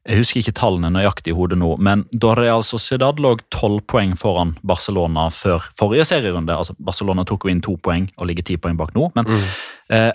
jeg 0.09 0.23
husker 0.23 0.41
ikke 0.41 0.57
tallene 0.57 0.89
nøyaktig 0.95 1.35
i 1.35 1.37
hodet 1.37 1.59
nå, 1.61 1.75
men 1.85 2.07
da 2.17 2.33
Real 2.39 2.65
Sociedad 2.65 3.21
lå 3.21 3.35
tolv 3.53 3.83
poeng 3.91 4.15
foran 4.17 4.55
Barcelona 4.65 5.27
før 5.35 5.67
forrige 5.77 6.07
serierunde 6.09 6.57
altså 6.57 6.73
Barcelona 6.81 7.27
tok 7.29 7.45
jo 7.45 7.53
inn 7.53 7.61
to 7.65 7.77
poeng 7.77 8.09
og 8.17 8.31
ligger 8.31 8.47
ti 8.49 8.57
poeng 8.57 8.79
bak 8.81 8.95
nå, 8.97 9.11
men 9.19 9.29
eh, 9.93 10.13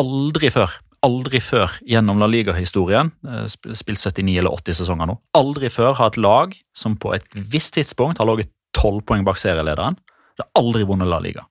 aldri 0.00 0.50
før 0.50 0.74
aldri 1.06 1.40
før 1.40 1.78
gjennom 1.88 2.18
La 2.20 2.28
Liga-historien, 2.28 3.12
eh, 3.24 3.46
spilt 3.48 4.02
79 4.02 4.34
eller 4.42 4.52
80 4.52 4.80
sesonger 4.82 5.08
nå, 5.08 5.16
aldri 5.38 5.70
før 5.72 5.94
har 6.00 6.12
et 6.12 6.20
lag 6.20 6.56
som 6.76 6.98
på 7.00 7.14
et 7.16 7.26
visst 7.34 7.74
tidspunkt 7.78 8.20
har 8.20 8.28
ligget 8.28 8.52
tolv 8.76 9.04
poeng 9.06 9.24
bak 9.26 9.40
serielederen, 9.40 9.96
det 10.36 10.44
har 10.44 10.60
aldri 10.60 10.84
vunnet 10.88 11.08
La 11.10 11.20
Liga. 11.22 11.46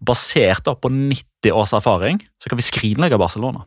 Basert 0.00 0.64
da 0.68 0.76
på 0.78 0.90
90 0.92 1.52
års 1.52 1.74
erfaring 1.76 2.22
så 2.42 2.50
kan 2.50 2.60
vi 2.60 2.66
skrinlegge 2.66 3.20
Barcelona. 3.20 3.66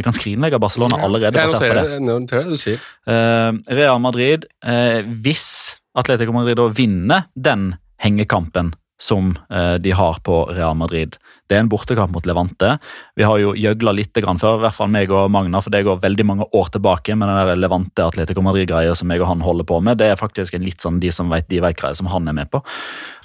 Vi 0.00 0.04
kan 0.06 0.16
skrinlegge 0.16 0.58
Barcelona 0.58 0.96
allerede. 1.04 1.36
Jeg 1.36 1.52
noterer, 1.52 1.82
det. 1.84 2.00
noterer 2.06 2.46
det 2.48 2.56
du 2.56 2.60
sier. 2.60 2.80
Uh, 3.04 3.52
Real 3.68 4.00
Madrid, 4.00 4.46
uh, 4.64 5.04
hvis 5.04 5.76
Atletico 5.98 6.32
Madrid 6.32 6.56
da 6.56 6.70
vinner 6.72 7.26
den 7.36 7.74
hengekampen 8.00 8.72
som 9.00 9.34
uh, 9.52 9.76
de 9.80 9.92
har 9.96 10.22
på 10.24 10.38
Real 10.52 10.76
Madrid 10.76 11.16
Det 11.48 11.56
er 11.56 11.64
en 11.64 11.68
bortekamp 11.68 12.12
mot 12.14 12.26
Levante. 12.28 12.76
Vi 13.16 13.24
har 13.26 13.40
jo 13.42 13.52
gjøgla 13.58 13.92
litt 13.96 14.16
før, 14.16 14.56
i 14.56 14.64
hvert 14.64 14.76
fall 14.76 14.92
meg 14.92 15.10
og 15.10 15.30
Magna, 15.34 15.60
for 15.60 15.72
det 15.74 15.82
går 15.84 16.00
veldig 16.00 16.26
mange 16.28 16.48
år 16.54 16.68
tilbake 16.72 17.16
med 17.16 17.28
den 17.28 17.40
der 17.48 17.60
Levante 17.60 18.04
Atletico 18.06 18.44
Madrid-greia 18.46 18.94
som 18.94 19.10
jeg 19.10 19.20
og 19.20 19.28
han 19.32 19.44
holder 19.44 19.66
på 19.66 19.80
med. 19.82 19.98
Det 19.98 20.12
er 20.12 20.20
faktisk 20.20 20.54
en 20.54 20.64
litt 20.64 20.80
sånn 20.80 21.00
de 21.02 21.10
som 21.12 21.32
vet 21.32 21.48
de 21.50 21.60
vet-greie 21.60 21.98
som 21.98 22.08
han 22.12 22.28
er 22.30 22.36
med 22.40 22.52
på. 22.52 22.62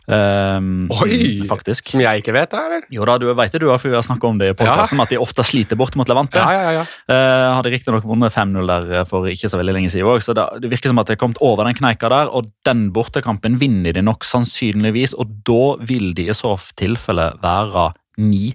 Um, 0.05 0.85
Oi! 1.01 1.47
Faktisk. 1.49 1.87
Som 1.89 2.01
jeg 2.03 2.21
ikke 2.21 2.33
vet, 2.35 2.51
da? 2.53 2.65
eller? 2.67 2.83
Jo 2.93 3.05
da, 3.09 3.15
du 3.21 3.25
vet 3.31 3.53
det, 3.55 3.61
du 3.63 3.67
har, 3.71 3.81
har 3.81 4.05
snakka 4.05 4.29
om 4.29 4.37
det 4.41 4.51
i 4.51 4.57
podkasten, 4.57 4.99
ja. 4.99 5.05
at 5.07 5.13
de 5.13 5.19
ofte 5.21 5.45
sliter 5.47 5.79
bort 5.79 5.97
mot 5.97 6.09
Levante. 6.09 6.41
Ja, 6.41 6.53
ja, 6.53 6.73
ja. 6.77 6.83
Uh, 7.09 7.55
hadde 7.57 7.73
riktignok 7.73 8.05
vunnet 8.05 8.35
5-0 8.35 8.69
der 8.69 8.91
eh, 8.99 9.07
for 9.09 9.25
ikke 9.29 9.49
så 9.49 9.59
veldig 9.59 9.75
lenge 9.79 9.91
siden 9.93 10.09
òg, 10.11 10.21
så 10.25 10.35
det, 10.37 10.45
det, 10.61 10.69
virker 10.73 10.93
som 10.93 11.01
at 11.01 11.09
de 11.09 11.15
har 11.15 11.21
kommet 11.21 11.41
over 11.45 11.65
den 11.65 11.77
kneika 11.77 12.11
der. 12.13 12.29
Og 12.29 12.51
den 12.67 12.87
bortekampen 12.95 13.57
vinner 13.61 13.97
de 13.97 14.05
nok 14.05 14.27
sannsynligvis, 14.27 15.17
og 15.17 15.33
da 15.47 15.75
vil 15.89 16.13
de 16.17 16.29
i 16.29 16.37
så 16.37 16.53
tilfelle 16.77 17.31
være 17.41 17.89
ni 18.21 18.53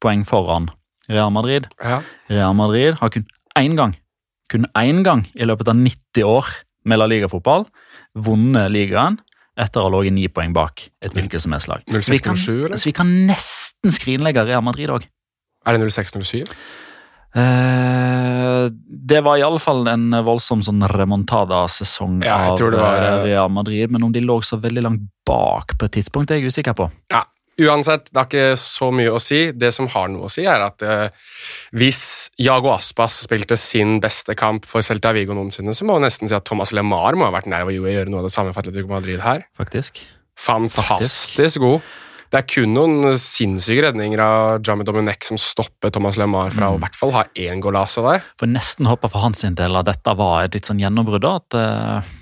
poeng 0.00 0.26
foran 0.28 0.68
Real 1.10 1.32
Madrid. 1.34 1.66
Ja. 1.82 2.02
Real 2.30 2.54
Madrid 2.56 3.00
har 3.00 3.12
kun 3.12 3.24
én 3.58 3.74
gang, 3.78 3.96
kun 4.52 4.68
én 4.78 5.00
gang 5.06 5.24
i 5.34 5.48
løpet 5.48 5.72
av 5.72 5.80
90 5.80 6.28
år 6.28 6.52
med 6.88 7.00
La 7.00 7.08
Liga-fotball 7.10 7.66
vunnet 8.14 8.70
ligaen 8.72 9.18
etter 9.60 9.82
å 9.82 9.88
ha 9.88 9.94
ligget 9.94 10.16
ni 10.16 10.28
poeng 10.32 10.54
bak 10.56 10.86
et 11.04 11.16
hvilket 11.16 11.44
som 11.44 11.54
helst 11.56 11.70
lag. 11.70 11.84
Så 11.86 12.14
vi, 12.14 12.20
kan, 12.24 12.38
så 12.38 12.86
vi 12.86 12.94
kan 12.96 13.10
nesten 13.28 13.94
skrinlegge 13.94 14.46
Real 14.48 14.64
Madrid 14.64 14.92
òg. 14.92 15.08
Er 15.68 15.76
det 15.76 15.90
06-07? 15.92 16.46
Eh, 17.30 18.62
det 19.10 19.20
var 19.22 19.38
iallfall 19.38 19.84
en 19.92 20.08
voldsom 20.26 20.64
sånn 20.66 20.82
remontada-sesong 20.90 22.24
ja, 22.26 22.38
av 22.50 22.62
var, 22.74 23.04
eh, 23.04 23.18
Real 23.28 23.52
Madrid. 23.52 23.90
Men 23.92 24.08
om 24.08 24.14
de 24.14 24.22
lå 24.24 24.40
så 24.42 24.58
veldig 24.60 24.86
langt 24.86 25.04
bak 25.28 25.76
på 25.78 25.86
et 25.86 26.00
tidspunkt, 26.00 26.32
er 26.32 26.40
jeg 26.40 26.50
usikker 26.50 26.74
på. 26.78 26.88
Ja, 27.12 27.22
Uansett, 27.60 28.08
det 28.10 28.16
har 28.16 28.28
ikke 28.28 28.58
så 28.60 28.90
mye 28.94 29.12
å 29.12 29.20
si. 29.22 29.40
Det 29.56 29.72
som 29.76 29.88
har 29.92 30.10
noe 30.12 30.28
å 30.28 30.32
si, 30.32 30.46
er 30.48 30.62
at 30.64 30.84
eh, 30.86 31.32
hvis 31.76 32.02
Jago 32.40 32.72
Aspas 32.72 33.20
spilte 33.26 33.58
sin 33.60 33.98
beste 34.02 34.36
kamp 34.38 34.68
for 34.68 34.86
Celta 34.86 35.12
Vigo 35.16 35.36
noensinne, 35.36 35.74
så 35.76 35.86
må 35.86 35.98
man 35.98 36.06
nesten 36.08 36.30
si 36.30 36.36
at 36.36 36.46
Thomas 36.48 36.72
LeMar 36.76 37.18
må 37.18 37.28
ha 37.28 37.34
vært 37.34 37.50
nær 37.50 37.66
ved 37.68 37.82
å 37.82 37.90
gjøre 37.90 38.12
noe 38.12 38.22
av 38.22 38.30
det 38.30 38.34
samme 38.34 38.54
for 38.54 38.64
Atletico 38.64 38.92
Madrid 38.92 39.20
her. 39.24 39.44
Faktisk. 39.58 40.00
Fantastisk 40.40 41.34
Faktisk. 41.36 41.60
god. 41.64 41.90
Det 42.30 42.38
er 42.38 42.46
kun 42.46 42.72
noen 42.76 43.18
sinnssyke 43.18 43.88
redninger 43.88 44.20
av 44.22 44.60
Jamie 44.62 44.86
Dominic 44.86 45.26
som 45.26 45.38
stopper 45.40 45.90
Thomas 45.90 46.14
LeMar 46.20 46.52
fra 46.54 46.68
mm. 46.68 46.76
å 46.76 46.78
i 46.78 46.82
hvert 46.84 46.98
fall 47.00 47.14
ha 47.16 47.26
én 47.42 47.60
golase 47.60 48.04
der. 48.06 48.22
For 48.38 48.48
nesten 48.48 48.86
håpa 48.86 49.10
for 49.10 49.26
hans 49.26 49.42
del 49.42 49.80
at 49.80 49.90
dette 49.90 50.14
var 50.16 50.46
et 50.46 50.56
litt 50.56 50.70
sånn 50.70 50.80
gjennombrudd. 50.80 51.26
at... 51.26 51.58
Uh 51.58 52.16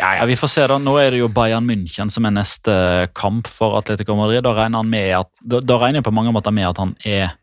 ja, 0.00 0.14
ja. 0.18 0.26
vi 0.28 0.38
får 0.38 0.50
se 0.50 0.66
da, 0.70 0.78
Nå 0.80 0.96
er 1.00 1.12
det 1.12 1.20
jo 1.20 1.30
Bayern 1.32 1.68
München 1.68 2.10
som 2.12 2.26
er 2.26 2.34
neste 2.34 2.74
kamp 3.16 3.50
for 3.50 3.78
Atletico 3.78 4.16
Madrid. 4.18 4.42
Da 4.46 4.54
regner, 4.56 4.86
at, 5.20 5.30
da, 5.44 5.60
da 5.60 5.78
regner 5.82 6.00
jeg 6.00 6.08
på 6.08 6.16
mange 6.16 6.32
måter 6.34 6.54
med 6.54 6.70
at 6.70 6.80
han 6.80 6.94
er 7.06 7.34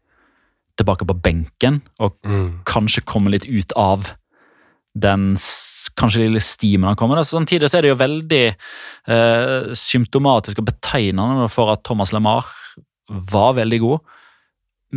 tilbake 0.77 1.07
på 1.09 1.17
benken 1.25 1.81
og 2.03 2.17
mm. 2.25 2.63
kanskje 2.69 3.05
kommer 3.09 3.33
litt 3.33 3.47
ut 3.49 3.73
av 3.79 4.11
den 4.97 5.35
kanskje 5.97 6.23
lille 6.23 6.41
stimen 6.41 6.89
han 6.89 6.97
kommer 6.97 7.19
med. 7.19 7.27
Samtidig 7.27 7.69
så 7.69 7.79
er 7.79 7.85
det 7.85 7.93
jo 7.93 7.99
veldig 8.01 8.43
eh, 8.49 9.73
symptomatisk 9.77 10.61
og 10.61 10.69
betegnende 10.71 11.49
for 11.53 11.73
at 11.73 11.83
Thomas 11.85 12.13
LeMar 12.15 12.49
var 13.07 13.55
veldig 13.57 13.79
god, 13.83 14.15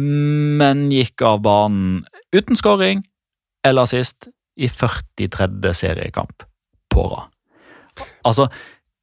men 0.01 0.89
gikk 0.95 1.23
av 1.27 1.43
banen 1.45 2.01
uten 2.35 2.59
skåring 2.59 3.05
eller 3.67 3.89
sist 3.91 4.31
i 4.61 4.69
43. 4.69 5.75
seriekamp 5.77 6.47
på 6.91 7.07
rad. 7.13 7.29
Altså, 8.27 8.49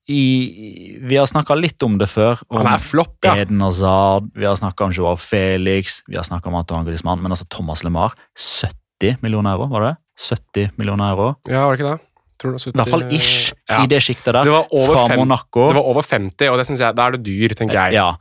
i, 0.07 0.97
vi 1.03 1.17
har 1.19 1.27
snakka 1.27 1.55
litt 1.59 1.83
om 1.83 1.97
det 1.99 2.07
før. 2.07 2.39
Om 2.47 2.61
Han 2.61 2.69
er 2.71 2.83
flopp, 2.83 3.17
ja. 3.27 3.35
Eden 3.43 3.61
Hazard, 3.65 4.29
vi 4.37 4.47
har 4.47 4.55
snakka 4.59 4.87
om 4.87 4.95
Joao 4.95 5.17
Felix, 5.19 6.01
vi 6.07 6.15
har 6.19 6.27
snakka 6.27 6.47
om 6.47 6.55
Antoine 6.61 6.87
Griezmann, 6.87 7.19
men 7.23 7.35
altså 7.35 7.47
Thomas 7.51 7.83
LeMar 7.83 8.15
70 8.39 9.19
millioner 9.25 9.57
euro, 9.57 9.67
var 9.73 9.83
det? 9.83 9.95
70 10.29 10.77
millioner 10.79 11.11
euro. 11.11 11.33
Ja, 11.49 11.65
var 11.65 11.75
det 11.75 11.83
ikke 11.83 11.97
det? 11.97 12.03
70, 12.37 12.69
I 12.69 12.77
hvert 12.77 12.93
fall 12.93 13.05
ish, 13.17 13.51
ja. 13.65 13.81
i 13.81 13.89
det 13.89 13.99
sjiktet 14.05 14.29
der. 14.29 14.45
Det 14.45 14.53
var 14.53 14.67
over 14.69 14.93
fra 14.93 15.05
fem, 15.09 15.21
Monaco. 15.23 15.67
Det 15.71 15.77
var 15.79 15.91
over 15.91 16.05
50, 16.05 16.51
og 16.53 16.59
det 16.61 16.67
synes 16.69 16.83
jeg, 16.85 16.97
da 16.97 17.07
er 17.07 17.17
det 17.17 17.23
dyr, 17.25 17.55
tenker 17.57 17.79
jeg. 17.81 17.97
Ja, 17.97 18.11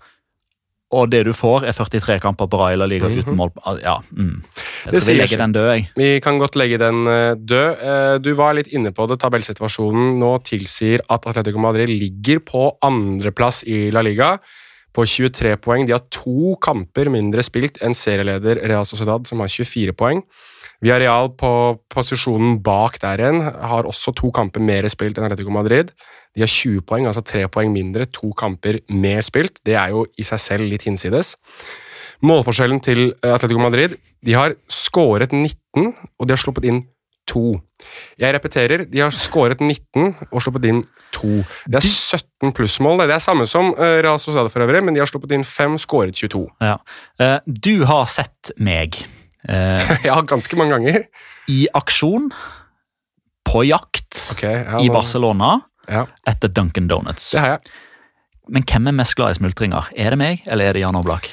og 0.95 1.09
det 1.11 1.25
du 1.27 1.33
får, 1.35 1.65
er 1.67 1.75
43 1.75 2.21
kamper 2.23 2.47
på 2.51 2.59
rad 2.61 2.77
i 2.77 2.79
La 2.79 2.87
Liga 2.87 3.09
mm 3.09 3.15
-hmm. 3.15 3.23
uten 3.27 3.37
mål. 3.37 3.51
Ja, 3.83 4.03
mm. 4.11 4.43
Jeg 4.85 4.93
det 4.93 5.03
tror 5.03 5.13
vi 5.13 5.19
legger 5.19 5.39
den 5.39 5.53
død, 5.53 5.71
jeg. 5.73 5.91
Vi 5.97 6.21
kan 6.21 6.39
godt 6.39 6.57
legge 6.57 6.79
den 6.79 7.07
eh, 7.07 7.35
død. 7.35 7.71
Eh, 7.83 8.19
du 8.19 8.35
var 8.35 8.55
litt 8.55 8.69
inne 8.69 8.93
på 8.93 9.07
det. 9.07 9.19
Tabellsituasjonen 9.19 10.19
nå 10.19 10.39
tilsier 10.45 11.01
at 11.11 11.27
Atletico 11.27 11.59
Madrid 11.59 11.89
ligger 11.89 12.39
på 12.39 12.79
andreplass 12.83 13.65
i 13.67 13.91
La 13.91 14.01
Liga 14.01 14.39
på 14.95 15.05
23 15.05 15.57
poeng. 15.57 15.87
De 15.87 15.93
har 15.93 16.05
to 16.11 16.57
kamper 16.63 17.11
mindre 17.11 17.43
spilt 17.43 17.83
enn 17.83 17.95
serieleder 17.95 18.63
Real 18.65 18.85
Sociedad, 18.85 19.27
som 19.27 19.41
har 19.41 19.49
24 19.49 19.93
poeng. 19.93 20.23
Villarreal 20.85 21.31
på 21.39 21.51
posisjonen 21.93 22.59
bak 22.65 22.99
der 23.03 23.23
igjen 23.23 23.41
har 23.43 23.89
også 23.89 24.13
to 24.17 24.31
kamper 24.35 24.65
mer 24.65 24.89
spilt 24.93 25.19
enn 25.19 25.29
Atletico 25.29 25.55
Madrid. 25.55 25.93
De 26.37 26.45
har 26.45 26.53
20 26.53 26.85
poeng, 26.89 27.09
altså 27.09 27.25
tre 27.25 27.47
poeng 27.49 27.73
mindre, 27.73 28.09
to 28.13 28.33
kamper 28.37 28.83
mer 28.93 29.25
spilt. 29.25 29.63
Det 29.65 29.77
er 29.79 29.95
jo 29.95 30.05
i 30.21 30.27
seg 30.27 30.43
selv 30.43 30.69
litt 30.69 30.85
hinsides. 30.89 31.37
Målforskjellen 32.25 32.81
til 32.85 33.11
eh, 33.11 33.33
Atletico 33.33 33.61
Madrid 33.61 33.97
De 34.25 34.33
har 34.33 34.55
skåret 34.73 35.35
19, 35.37 35.91
og 36.17 36.29
de 36.29 36.33
har 36.33 36.41
sluppet 36.41 36.65
inn 36.69 36.85
to. 37.27 37.59
Jeg 38.21 38.35
repeterer, 38.37 38.85
de 38.89 39.03
har 39.03 39.15
skåret 39.15 39.61
19 39.61 40.31
og 40.31 40.43
sluppet 40.43 40.69
inn 40.71 40.85
to. 41.15 41.43
Det 41.67 41.81
er 41.81 41.87
17 41.87 42.55
plussmål. 42.57 43.03
Det 43.03 43.17
er 43.17 43.25
samme 43.25 43.49
som 43.51 43.73
eh, 43.75 43.99
Real 44.05 44.21
Sociedad 44.23 44.53
for 44.53 44.65
øvrig, 44.65 44.85
men 44.85 44.97
de 44.97 45.03
har 45.03 45.11
sluppet 45.11 45.35
inn 45.37 45.45
5, 45.47 45.79
skåret 45.83 46.17
22. 46.17 46.45
Ja. 46.63 46.79
Eh, 47.21 47.39
du 47.47 47.85
har 47.89 48.07
sett 48.11 48.55
meg. 48.57 49.01
ja, 50.09 50.21
ganske 50.27 50.59
mange 50.59 50.77
ganger. 50.77 51.03
I 51.53 51.67
aksjon, 51.77 52.31
på 53.47 53.63
jakt, 53.69 54.19
okay, 54.35 54.65
ja, 54.65 54.81
i 54.83 54.91
Barcelona 54.91 55.61
ja. 55.87 56.07
etter 56.27 56.51
Duncan 56.51 56.89
Donuts. 56.91 57.31
Det 57.31 57.43
har 57.43 57.57
jeg. 57.57 57.75
Men 58.53 58.67
hvem 58.67 58.91
er 58.91 58.97
mest 59.01 59.17
glad 59.19 59.35
i 59.35 59.41
smultringer? 59.41 59.91
Er 59.99 60.15
det 60.15 60.21
meg, 60.21 60.47
eller 60.47 60.71
er 60.71 60.79
det 60.79 60.83
Jan 60.85 60.99
Oblak? 60.99 61.31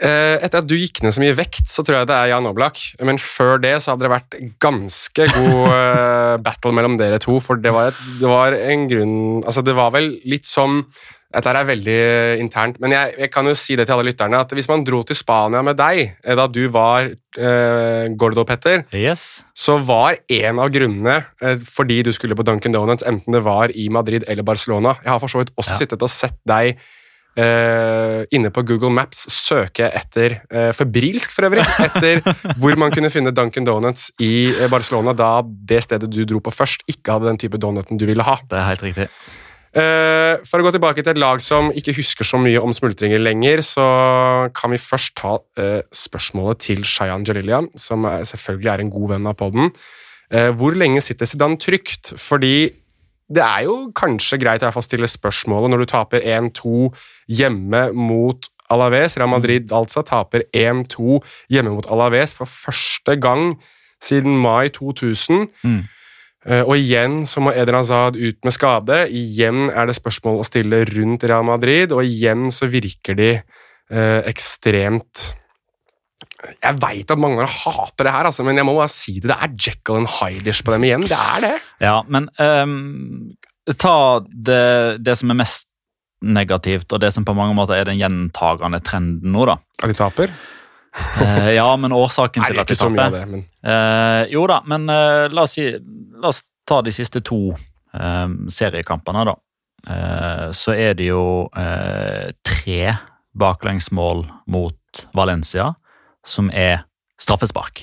Eh, 0.00 0.38
etter 0.40 0.62
at 0.62 0.68
du 0.68 0.78
gikk 0.78 1.02
ned 1.04 1.12
så 1.12 1.20
mye 1.20 1.36
vekt, 1.36 1.66
så 1.68 1.84
tror 1.84 1.98
jeg 1.98 2.08
det 2.08 2.16
er 2.16 2.30
Jan 2.32 2.48
Oblak. 2.48 2.80
Men 3.04 3.20
før 3.20 3.60
det 3.60 3.74
så 3.84 3.92
hadde 3.92 4.06
det 4.06 4.12
vært 4.14 4.36
ganske 4.64 5.28
god 5.34 5.72
eh, 5.76 6.34
battle 6.44 6.72
mellom 6.76 6.96
dere 7.00 7.20
to. 7.20 7.36
For 7.44 7.60
det 7.60 7.72
var, 7.76 7.92
et, 7.92 8.04
det 8.20 8.30
var, 8.30 8.56
en 8.56 8.86
grunn 8.90 9.16
Altså, 9.44 9.64
det 9.64 9.76
var 9.76 9.92
vel 9.96 10.14
litt 10.28 10.48
som 10.48 10.82
dette 11.30 11.50
er 11.54 11.66
veldig 11.68 11.98
internt, 12.42 12.80
men 12.82 12.94
jeg, 12.94 13.14
jeg, 13.22 13.30
kan 13.30 13.46
jo 13.46 13.54
si 13.58 13.76
det 13.78 13.86
til 13.86 13.94
alle 13.94 14.08
lytterne 14.10 14.40
at 14.42 14.50
hvis 14.56 14.66
man 14.70 14.82
dro 14.86 15.02
til 15.06 15.18
Spania 15.18 15.62
med 15.62 15.78
deg 15.78 16.00
eh, 16.02 16.36
da 16.38 16.48
du 16.50 16.64
var 16.74 17.06
eh, 17.06 18.06
Gordo, 18.18 18.42
Petter, 18.48 18.82
yes. 18.96 19.44
så 19.54 19.78
var 19.78 20.18
en 20.26 20.62
av 20.62 20.72
grunnene 20.74 21.20
eh, 21.38 21.60
fordi 21.62 22.00
du 22.06 22.10
skulle 22.16 22.34
på 22.38 22.46
Duncan 22.46 22.74
Donuts, 22.74 23.06
enten 23.06 23.36
det 23.36 23.44
var 23.46 23.70
i 23.70 23.86
Madrid 23.92 24.26
eller 24.26 24.46
Barcelona 24.46 24.96
Jeg 25.04 25.12
har 25.12 25.22
for 25.22 25.30
så 25.30 25.44
vidt 25.44 25.54
også 25.54 25.76
ja. 25.76 25.82
sittet 25.84 26.02
og 26.02 26.10
sett 26.10 26.40
deg 26.50 26.74
eh, 27.38 28.24
inne 28.34 28.50
på 28.50 28.64
Google 28.66 28.90
Maps 28.94 29.22
søke 29.30 29.86
etter, 29.86 30.40
eh, 30.50 30.70
febrilsk 30.76 31.34
for 31.34 31.46
øvrig, 31.46 31.66
etter 31.86 32.24
hvor 32.60 32.74
man 32.80 32.90
kunne 32.94 33.12
finne 33.12 33.34
Duncan 33.34 33.68
Donuts 33.68 34.10
i 34.18 34.50
eh, 34.50 34.66
Barcelona 34.72 35.14
da 35.14 35.36
det 35.46 35.84
stedet 35.86 36.10
du 36.10 36.24
dro 36.24 36.42
på 36.42 36.54
først, 36.54 36.82
ikke 36.90 37.16
hadde 37.16 37.30
den 37.30 37.40
type 37.40 37.60
donuten 37.60 38.00
du 38.00 38.08
ville 38.10 38.26
ha. 38.26 38.40
Det 38.50 38.58
er 38.58 38.68
helt 38.72 38.86
riktig. 38.90 39.08
Uh, 39.70 40.42
for 40.42 40.58
å 40.58 40.66
gå 40.66 40.72
tilbake 40.74 41.04
til 41.04 41.12
et 41.12 41.20
lag 41.22 41.38
som 41.44 41.68
ikke 41.70 41.94
husker 41.94 42.26
så 42.26 42.40
mye 42.42 42.58
om 42.58 42.72
smultringer 42.74 43.22
lenger, 43.22 43.62
så 43.62 43.86
kan 44.56 44.74
vi 44.74 44.80
først 44.82 45.14
ta 45.20 45.36
uh, 45.38 45.80
spørsmålet 45.94 46.64
til 46.66 46.82
Shayan 46.82 47.26
Jalilian, 47.26 47.70
som 47.78 48.08
selvfølgelig 48.08 48.72
er 48.72 48.82
en 48.82 48.90
god 48.90 49.12
venn 49.14 49.30
av 49.30 49.38
poden. 49.38 49.70
Uh, 50.30 50.50
hvor 50.58 50.74
lenge 50.74 51.02
sitter 51.06 51.30
Zidane 51.30 51.58
trygt? 51.62 52.16
Fordi 52.18 52.72
det 53.30 53.42
er 53.46 53.68
jo 53.68 53.76
kanskje 53.94 54.40
greit 54.42 54.64
å 54.66 54.82
stille 54.82 55.06
spørsmålet 55.10 55.70
når 55.70 55.84
du 55.84 55.90
taper 55.92 56.24
1-2 56.26 56.88
hjemme 57.30 57.84
mot 57.94 58.50
Alaves. 58.70 59.16
Real 59.18 59.30
Madrid 59.30 59.70
altså 59.74 60.02
taper 60.06 60.48
1-2 60.50 61.20
hjemme 61.52 61.76
mot 61.76 61.86
Alaves 61.90 62.34
for 62.34 62.50
første 62.50 63.14
gang 63.22 63.54
siden 64.02 64.34
mai 64.42 64.70
2000. 64.74 65.46
Mm. 65.62 65.82
Eh, 66.48 66.62
og 66.64 66.72
igjen 66.78 67.20
så 67.28 67.42
må 67.44 67.52
Eden 67.52 67.76
Hazard 67.76 68.16
ut 68.16 68.38
med 68.46 68.54
skade. 68.56 69.02
Igjen 69.12 69.68
er 69.68 69.90
det 69.90 69.98
spørsmål 69.98 70.40
å 70.40 70.46
stille 70.46 70.84
rundt 70.88 71.26
Real 71.28 71.44
Madrid, 71.46 71.92
og 71.92 72.06
igjen 72.06 72.48
så 72.54 72.70
virker 72.72 73.18
de 73.18 73.30
eh, 73.36 74.20
ekstremt 74.30 75.34
Jeg 76.60 76.76
veit 76.80 77.10
at 77.12 77.20
mange 77.20 77.44
hater 77.44 78.06
det 78.06 78.14
her, 78.14 78.28
altså, 78.28 78.44
men 78.46 78.60
jeg 78.60 78.68
må 78.68 78.76
bare 78.78 78.92
si 78.92 79.18
det. 79.18 79.28
Det 79.28 79.36
er 79.36 79.56
Jekyll 79.66 80.02
and 80.02 80.12
Hyders 80.18 80.62
på 80.64 80.72
dem 80.76 80.86
igjen. 80.88 81.04
Det 81.08 81.18
er 81.18 81.44
det. 81.44 81.56
Ja, 81.84 81.98
men 82.08 82.28
um, 82.36 83.32
ta 83.76 83.96
det, 84.28 84.64
det, 85.04 85.16
som 85.20 85.32
er 85.32 85.40
mest 85.42 85.68
negativt, 86.20 86.92
og 86.92 87.00
det 87.00 87.12
som 87.16 87.24
på 87.24 87.36
mange 87.36 87.56
måter 87.56 87.76
er 87.76 87.88
den 87.88 88.00
gjentagende 88.00 88.80
trenden 88.84 89.32
nå, 89.32 89.44
da. 89.48 89.56
At 89.80 89.92
de 89.92 89.96
taper? 89.96 90.32
Uh, 90.90 91.50
ja, 91.54 91.68
men 91.78 91.92
årsaken 91.94 92.44
til 92.48 92.58
at 92.58 92.70
de 92.70 92.74
taper 92.74 93.12
det, 93.14 93.26
men... 93.30 93.44
uh, 93.62 94.24
Jo 94.30 94.42
da, 94.50 94.58
men 94.66 94.88
uh, 94.90 95.28
la, 95.30 95.44
oss 95.46 95.54
si, 95.54 95.68
la, 95.70 96.32
oss 96.32 96.42
ta 96.66 96.80
de 96.86 96.94
siste 96.94 97.22
to 97.26 97.50
seriekampene, 97.90 99.24
da. 99.26 99.32
så 100.54 100.74
er 100.78 100.92
det 100.94 101.08
jo 101.08 101.48
tre 102.46 102.92
baklengsmål 103.34 104.20
mot 104.46 105.00
Valencia 105.18 105.64
som 106.22 106.52
er 106.54 106.84
straffespark. 107.18 107.82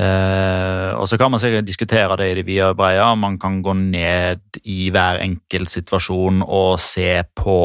og 0.00 1.04
Så 1.10 1.18
kan 1.20 1.30
man 1.30 1.42
sikkert 1.42 1.68
diskutere 1.68 2.16
det 2.16 2.30
i 2.30 2.38
det 2.38 2.46
vide 2.46 2.70
og 2.70 2.80
brede. 2.80 3.10
Man 3.20 3.36
kan 3.38 3.60
gå 3.60 3.76
ned 3.76 4.40
i 4.64 4.88
hver 4.88 5.20
enkelt 5.20 5.68
situasjon 5.68 6.40
og 6.48 6.80
se 6.80 7.20
på 7.36 7.60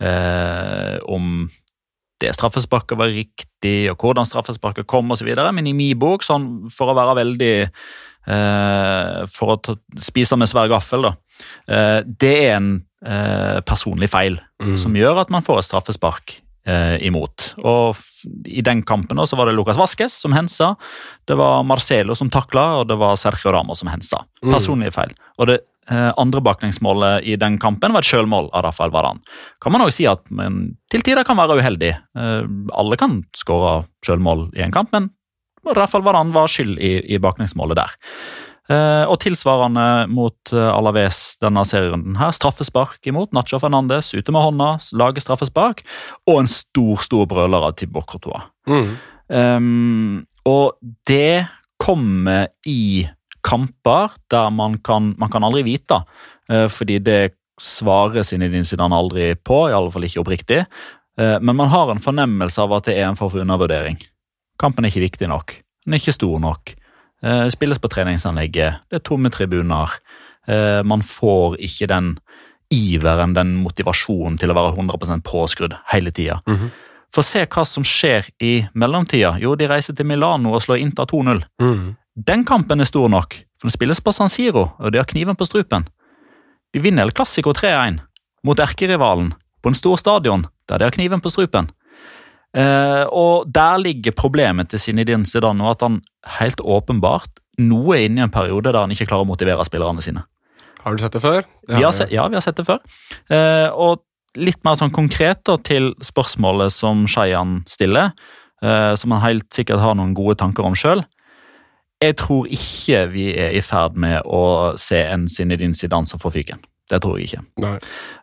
om 0.00 1.50
det 2.22 2.32
straffesparket 2.36 2.98
var 2.98 3.12
riktig, 3.12 3.90
og 3.92 4.00
hvordan 4.00 4.28
straffesparket 4.28 4.88
kom 4.88 5.10
osv. 5.12 5.28
Men 5.52 5.68
i 5.68 5.74
min 5.76 5.98
bok, 6.00 6.24
sånn, 6.24 6.70
for 6.72 6.92
å 6.92 6.96
være 6.96 7.18
veldig 7.20 7.54
eh, 7.66 9.20
For 9.32 9.52
å 9.52 9.58
ta, 9.60 9.76
spise 10.00 10.38
med 10.40 10.50
svær 10.50 10.70
gaffel, 10.72 11.04
da. 11.10 11.12
Eh, 11.68 12.00
det 12.06 12.34
er 12.46 12.56
en 12.56 12.72
eh, 13.04 13.60
personlig 13.68 14.08
feil 14.12 14.40
mm. 14.62 14.78
som 14.80 14.96
gjør 14.96 15.26
at 15.26 15.32
man 15.34 15.44
får 15.44 15.60
et 15.60 15.68
straffespark 15.68 16.38
eh, 16.66 16.96
imot. 17.06 17.52
Og 17.62 17.96
I 18.50 18.64
den 18.66 18.82
kampen 18.86 19.22
også, 19.22 19.38
var 19.38 19.48
det 19.48 19.56
Lucas 19.56 19.80
Vasques 19.80 20.18
som 20.22 20.34
hensa, 20.36 20.74
det 21.26 21.38
var 21.38 21.64
Marcelo 21.66 22.16
som 22.18 22.30
takla, 22.32 22.68
og 22.80 22.90
det 22.90 22.98
var 23.00 23.16
Sergio 23.20 23.54
Ramos 23.54 23.82
som 23.82 23.90
hensa. 23.92 24.24
Mm. 24.42 24.52
Personlige 24.52 24.96
feil. 24.98 25.16
Og 25.40 25.50
det 25.52 25.60
Eh, 25.90 26.12
andre 26.16 26.40
baklengsmålet 26.42 27.22
i 27.22 27.36
den 27.38 27.60
kampen 27.62 27.92
var 27.94 28.02
et 28.02 28.08
sjølmål 28.08 28.48
av 28.50 28.64
Rafael 28.66 28.90
Varan. 28.90 29.20
Kan 29.62 29.70
man 29.70 29.84
også 29.84 30.00
si 30.00 30.06
at 30.10 30.24
men, 30.34 30.74
til 30.90 31.04
tider 31.06 31.22
kan 31.26 31.38
være 31.38 31.60
uheldig. 31.60 31.92
Eh, 31.94 32.48
alle 32.74 32.98
kan 32.98 33.20
skåre 33.38 33.84
sjølmål 34.06 34.48
i 34.58 34.64
en 34.66 34.74
kamp, 34.74 34.90
men 34.96 35.12
Rafael 35.78 36.02
Varan 36.06 36.32
var 36.34 36.50
skyld 36.50 36.80
i, 36.82 36.98
i 37.14 37.20
baklengsmålet 37.22 37.78
der. 37.78 37.94
Eh, 38.66 39.04
og 39.06 39.20
tilsvarende 39.22 40.06
mot 40.10 40.50
Alaves 40.50 41.36
denne 41.42 41.62
serierunden 41.68 42.16
her. 42.18 42.32
Straffespark 42.34 42.98
imot. 43.06 43.30
Nacho 43.36 43.60
Fernandes 43.62 44.10
ute 44.16 44.34
med 44.34 44.42
hånda, 44.42 44.70
lager 44.98 45.22
straffespark. 45.22 45.84
Og 46.26 46.42
en 46.42 46.50
stor, 46.50 47.02
stor 47.04 47.28
brøler 47.30 47.68
av 47.68 47.76
Tibor 47.78 48.06
Courtois. 48.10 48.48
Mm. 48.66 48.96
Um, 49.26 50.26
og 50.46 50.78
det 51.06 51.46
kommer 51.82 52.48
i 52.66 53.06
kamper 53.46 54.14
der 54.30 54.50
man 54.54 54.78
kan, 54.82 55.12
man 55.18 55.30
kan 55.30 55.44
aldri 55.46 55.64
vite, 55.66 55.98
uh, 56.50 56.66
fordi 56.70 57.00
det 57.02 57.20
svarer 57.60 58.26
Zinedine 58.26 58.66
Zidane 58.66 58.96
aldri 58.96 59.32
på, 59.34 59.66
i 59.68 59.74
alle 59.74 59.90
fall 59.94 60.06
ikke 60.06 60.22
oppriktig. 60.22 60.64
Uh, 61.18 61.38
men 61.40 61.56
man 61.58 61.70
har 61.72 61.90
en 61.90 62.02
fornemmelse 62.02 62.62
av 62.62 62.74
at 62.78 62.90
det 62.90 62.98
er 62.98 63.08
en 63.08 63.18
form 63.18 63.32
for 63.34 63.42
undervurdering. 63.42 63.98
Kampen 64.60 64.84
er 64.84 64.94
ikke 64.94 65.06
viktig 65.08 65.30
nok. 65.30 65.58
Den 65.84 65.96
er 65.96 66.02
ikke 66.02 66.16
stor 66.16 66.38
nok. 66.42 66.74
Uh, 67.26 67.48
spilles 67.50 67.80
på 67.82 67.90
treningsanlegget. 67.90 68.86
Det 68.90 69.00
er 69.00 69.06
tomme 69.06 69.32
tribuner. 69.34 69.98
Man 70.86 71.00
får 71.02 71.56
ikke 71.66 71.88
den 71.90 72.12
iveren, 72.70 73.32
den 73.34 73.56
motivasjonen 73.64 74.36
til 74.38 74.52
å 74.52 74.54
være 74.54 74.76
100 74.76 75.24
påskrudd 75.26 75.74
hele 75.90 76.12
tida. 76.14 76.36
Mm 76.46 76.56
-hmm. 76.56 76.70
For 77.14 77.22
se 77.22 77.46
hva 77.46 77.64
som 77.64 77.84
skjer 77.84 78.28
i 78.42 78.66
mellomtida. 78.74 79.38
Jo, 79.40 79.54
de 79.54 79.68
reiser 79.68 79.94
til 79.94 80.06
Milano 80.06 80.52
og 80.52 80.62
slår 80.62 80.82
Inter 80.82 81.06
2-0. 81.06 81.44
Mm. 81.62 81.96
Den 82.16 82.44
kampen 82.44 82.80
er 82.80 82.84
stor 82.84 83.08
nok, 83.08 83.34
for 83.60 83.68
den 83.68 83.74
spilles 83.74 84.00
på 84.00 84.12
San 84.12 84.28
Siro, 84.28 84.70
og 84.78 84.92
de 84.92 84.98
har 84.98 85.08
kniven 85.08 85.36
på 85.36 85.44
strupen. 85.44 85.86
De 86.74 86.80
vinner 86.80 87.02
El 87.02 87.12
Clásico 87.12 87.52
3-1 87.52 88.00
mot 88.44 88.58
erkerivalen 88.58 89.32
på 89.62 89.68
en 89.68 89.74
stor 89.74 89.96
stadion 89.96 90.46
der 90.68 90.78
de 90.78 90.84
har 90.84 90.90
kniven 90.90 91.20
på 91.20 91.30
strupen. 91.30 91.70
Eh, 92.56 93.04
og 93.12 93.44
Der 93.52 93.76
ligger 93.82 94.16
problemet 94.16 94.70
til 94.72 94.80
Zinedine 94.80 95.26
Zidane, 95.26 95.70
at 95.70 95.82
han 95.84 96.00
helt 96.40 96.60
åpenbart 96.60 97.42
nå 97.58 97.82
er 97.94 98.06
inne 98.06 98.20
i 98.20 98.26
en 98.26 98.32
periode 98.32 98.72
der 98.72 98.82
han 98.82 98.92
ikke 98.92 99.08
klarer 99.08 99.24
å 99.24 99.28
motivere 99.28 99.64
spillerne 99.64 100.02
sine. 100.04 100.24
Har 100.84 100.94
du 100.94 101.02
sett 101.02 101.16
det 101.16 101.22
før? 101.24 101.42
Det 101.66 101.78
vi 101.78 101.84
har 101.84 101.94
sett, 101.96 102.12
ja, 102.12 102.26
vi 102.28 102.36
har 102.36 102.44
sett 102.44 102.58
det 102.60 102.66
før. 102.68 102.82
Eh, 103.32 103.68
og 103.72 104.04
litt 104.36 104.60
mer 104.64 104.76
sånn 104.78 104.92
konkret 104.94 105.42
da, 105.48 105.56
til 105.56 105.94
spørsmålet 106.04 106.72
som 106.74 107.06
Shayan 107.10 107.62
stiller, 107.68 108.12
eh, 108.62 108.92
som 108.94 109.16
han 109.16 109.24
helt 109.24 109.48
sikkert 109.56 109.82
har 109.82 109.96
noen 109.98 110.14
gode 110.16 110.36
tanker 110.42 110.68
om 110.68 110.76
sjøl. 110.78 111.02
Jeg 112.04 112.18
tror 112.20 112.46
ikke 112.52 113.06
vi 113.08 113.30
er 113.40 113.56
i 113.56 113.64
ferd 113.64 113.96
med 113.96 114.20
å 114.28 114.76
se 114.78 115.00
en 115.00 115.24
Zinedine 115.32 115.74
Zidane 115.74 116.08
som 116.08 116.20
får 116.20 116.36
fyken. 116.36 116.64
Det 116.86 117.00
tror 117.02 117.16
jeg 117.18 117.30
ikke. 117.30 117.44
Nei. 117.64 117.76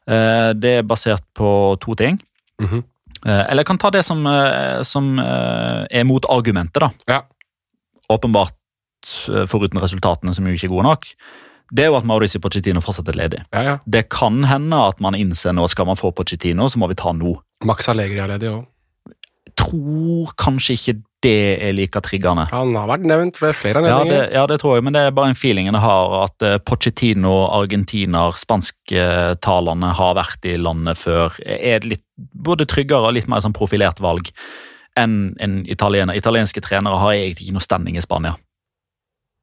Eh, 0.08 0.50
det 0.56 0.78
er 0.80 0.88
basert 0.88 1.26
på 1.36 1.76
to 1.82 1.96
ting. 2.00 2.22
Mm 2.62 2.70
-hmm. 2.70 2.84
Eller 3.24 3.64
jeg 3.64 3.70
kan 3.70 3.80
ta 3.80 3.90
det 3.94 4.04
som, 4.04 4.26
eh, 4.28 4.82
som 4.84 5.16
er 5.20 6.04
motargumentet, 6.04 6.84
da. 6.84 6.90
Ja. 7.08 7.22
Åpenbart 8.12 8.58
foruten 9.48 9.80
resultatene, 9.84 10.34
som 10.36 10.46
jo 10.48 10.54
ikke 10.56 10.70
er 10.70 10.76
gode 10.76 10.88
nok. 10.88 11.08
Det 11.74 11.86
er 11.86 11.90
jo 11.90 11.98
at 11.98 12.06
Mauricio 12.06 12.42
Pochettino 12.44 12.84
fortsatt 12.84 13.10
er 13.10 13.18
ledig. 13.18 13.40
Ja, 13.54 13.64
ja. 13.66 13.78
Det 13.90 14.06
kan 14.14 14.44
hende 14.46 14.78
at 14.78 15.00
man 15.02 15.16
innser 15.18 15.56
nå 15.56 15.66
skal 15.72 15.88
man 15.90 15.98
få 16.00 16.12
Pochettino, 16.16 16.68
så 16.70 16.80
må 16.82 16.90
vi 16.92 17.00
ta 17.00 17.14
nå. 17.16 17.34
Max 17.66 17.90
Allegri 17.90 18.20
er 18.22 18.30
ledig 18.36 18.52
òg. 18.52 18.68
Tror 19.60 20.34
kanskje 20.40 20.78
ikke 20.78 20.96
det 21.24 21.36
er 21.64 21.76
like 21.76 22.02
triggende. 22.04 22.46
Han 22.52 22.76
har 22.76 22.90
vært 22.92 23.08
nevnt 23.08 23.40
ved 23.42 23.56
flere 23.58 23.82
anledninger. 23.82 24.26
Ja, 24.28 24.42
ja, 24.42 24.46
det 24.50 24.60
tror 24.62 24.78
jeg, 24.78 24.86
men 24.88 24.96
det 24.96 25.06
er 25.08 25.16
bare 25.16 25.32
en 25.32 25.40
feeling 25.40 25.70
jeg 25.70 25.84
har. 25.84 26.16
At 26.26 26.46
uh, 26.46 26.58
Pochettino, 26.68 27.34
argentiner, 27.48 28.36
spansktalende 28.40 29.94
har 30.00 30.18
vært 30.20 30.50
i 30.52 30.58
landet 30.60 31.00
før. 31.00 31.40
Er 31.44 31.88
litt 31.88 32.06
både 32.18 32.68
tryggere 32.70 33.10
og 33.10 33.18
litt 33.18 33.32
mer 33.32 33.44
sånn 33.44 33.56
profilert 33.56 34.04
valg 34.04 34.30
enn 35.00 35.34
en 35.42 35.62
italiener. 35.66 36.18
Italienske 36.20 36.62
trenere 36.62 37.00
har 37.02 37.16
egentlig 37.16 37.48
ikke 37.48 37.58
noe 37.58 37.66
standing 37.72 37.98
i 37.98 38.04
Spania 38.04 38.36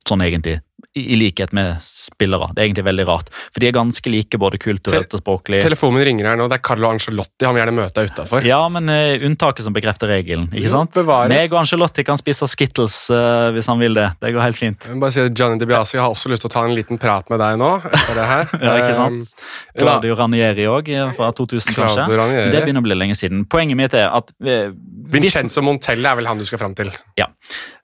sånn 0.09 0.25
egentlig. 0.25 0.61
I, 0.99 1.15
likhet 1.15 1.53
med 1.55 1.77
spillere. 1.85 2.49
Det 2.55 2.63
er 2.63 2.67
egentlig 2.67 2.85
veldig 2.89 3.05
rart. 3.07 3.29
For 3.55 3.63
de 3.63 3.69
er 3.69 3.75
ganske 3.77 4.11
like 4.11 4.39
både 4.43 4.59
kulturelt 4.59 5.13
og 5.15 5.23
språklig. 5.23 5.61
Telefonen 5.63 6.03
ringer 6.07 6.27
her 6.33 6.39
nå. 6.41 6.49
Det 6.51 6.59
er 6.59 6.65
Carlo 6.67 6.89
Angelotti. 6.91 7.47
Han 7.47 7.55
vil 7.55 7.63
gjerne 7.63 7.75
møte 7.77 7.95
deg 8.01 8.11
utafor. 8.11 8.47
Ja, 8.47 8.59
men 8.73 8.91
uh, 8.91 9.27
unntaket 9.29 9.69
som 9.69 9.77
bekrefter 9.77 10.11
regelen. 10.11 10.49
ikke 10.51 10.73
sant? 10.73 10.91
Bevares. 10.97 11.31
Meg 11.31 11.55
og 11.55 11.61
Angelotti 11.63 12.03
kan 12.09 12.19
spise 12.19 12.49
Skittles 12.51 12.99
uh, 13.15 13.53
hvis 13.55 13.71
han 13.71 13.79
vil 13.83 13.95
det. 13.95 14.09
Det 14.19 14.35
går 14.35 14.47
helt 14.49 14.59
fint. 14.59 14.89
Jeg 14.89 14.97
vil 14.97 15.05
bare 15.05 15.15
si 15.15 15.23
at 15.23 15.39
Johnny 15.39 15.63
DiBiase 15.63 16.03
har 16.03 16.11
også 16.11 16.35
lyst 16.35 16.47
til 16.47 16.51
å 16.51 16.55
ta 16.57 16.67
en 16.67 16.75
liten 16.75 16.99
prat 16.99 17.31
med 17.31 17.39
deg 17.45 17.63
nå. 17.63 17.71
etter 17.87 18.19
det 18.19 18.29
her. 18.35 18.55
ja, 18.67 18.77
ikke 18.83 18.99
sant? 18.99 19.31
Um, 19.31 19.81
Claudio 19.85 20.19
Ranieri 20.19 20.67
òg, 20.71 20.91
fra 21.15 21.31
2000 21.39 21.79
kanskje. 21.79 22.09
Det 22.51 22.65
begynner 22.65 22.83
å 22.83 22.89
bli 22.91 22.99
lenge 22.99 23.19
siden. 23.19 23.47
Poenget 23.51 23.79
mitt 23.79 23.95
er 23.95 24.11
at 24.11 24.35
uh, 24.43 24.73
Vincenzo 25.11 25.63
Montelle 25.63 26.11
er 26.11 26.19
vel 26.19 26.31
han 26.31 26.43
du 26.43 26.49
skal 26.49 26.63
fram 26.67 26.75
til? 26.79 26.91
Ja. 27.21 27.31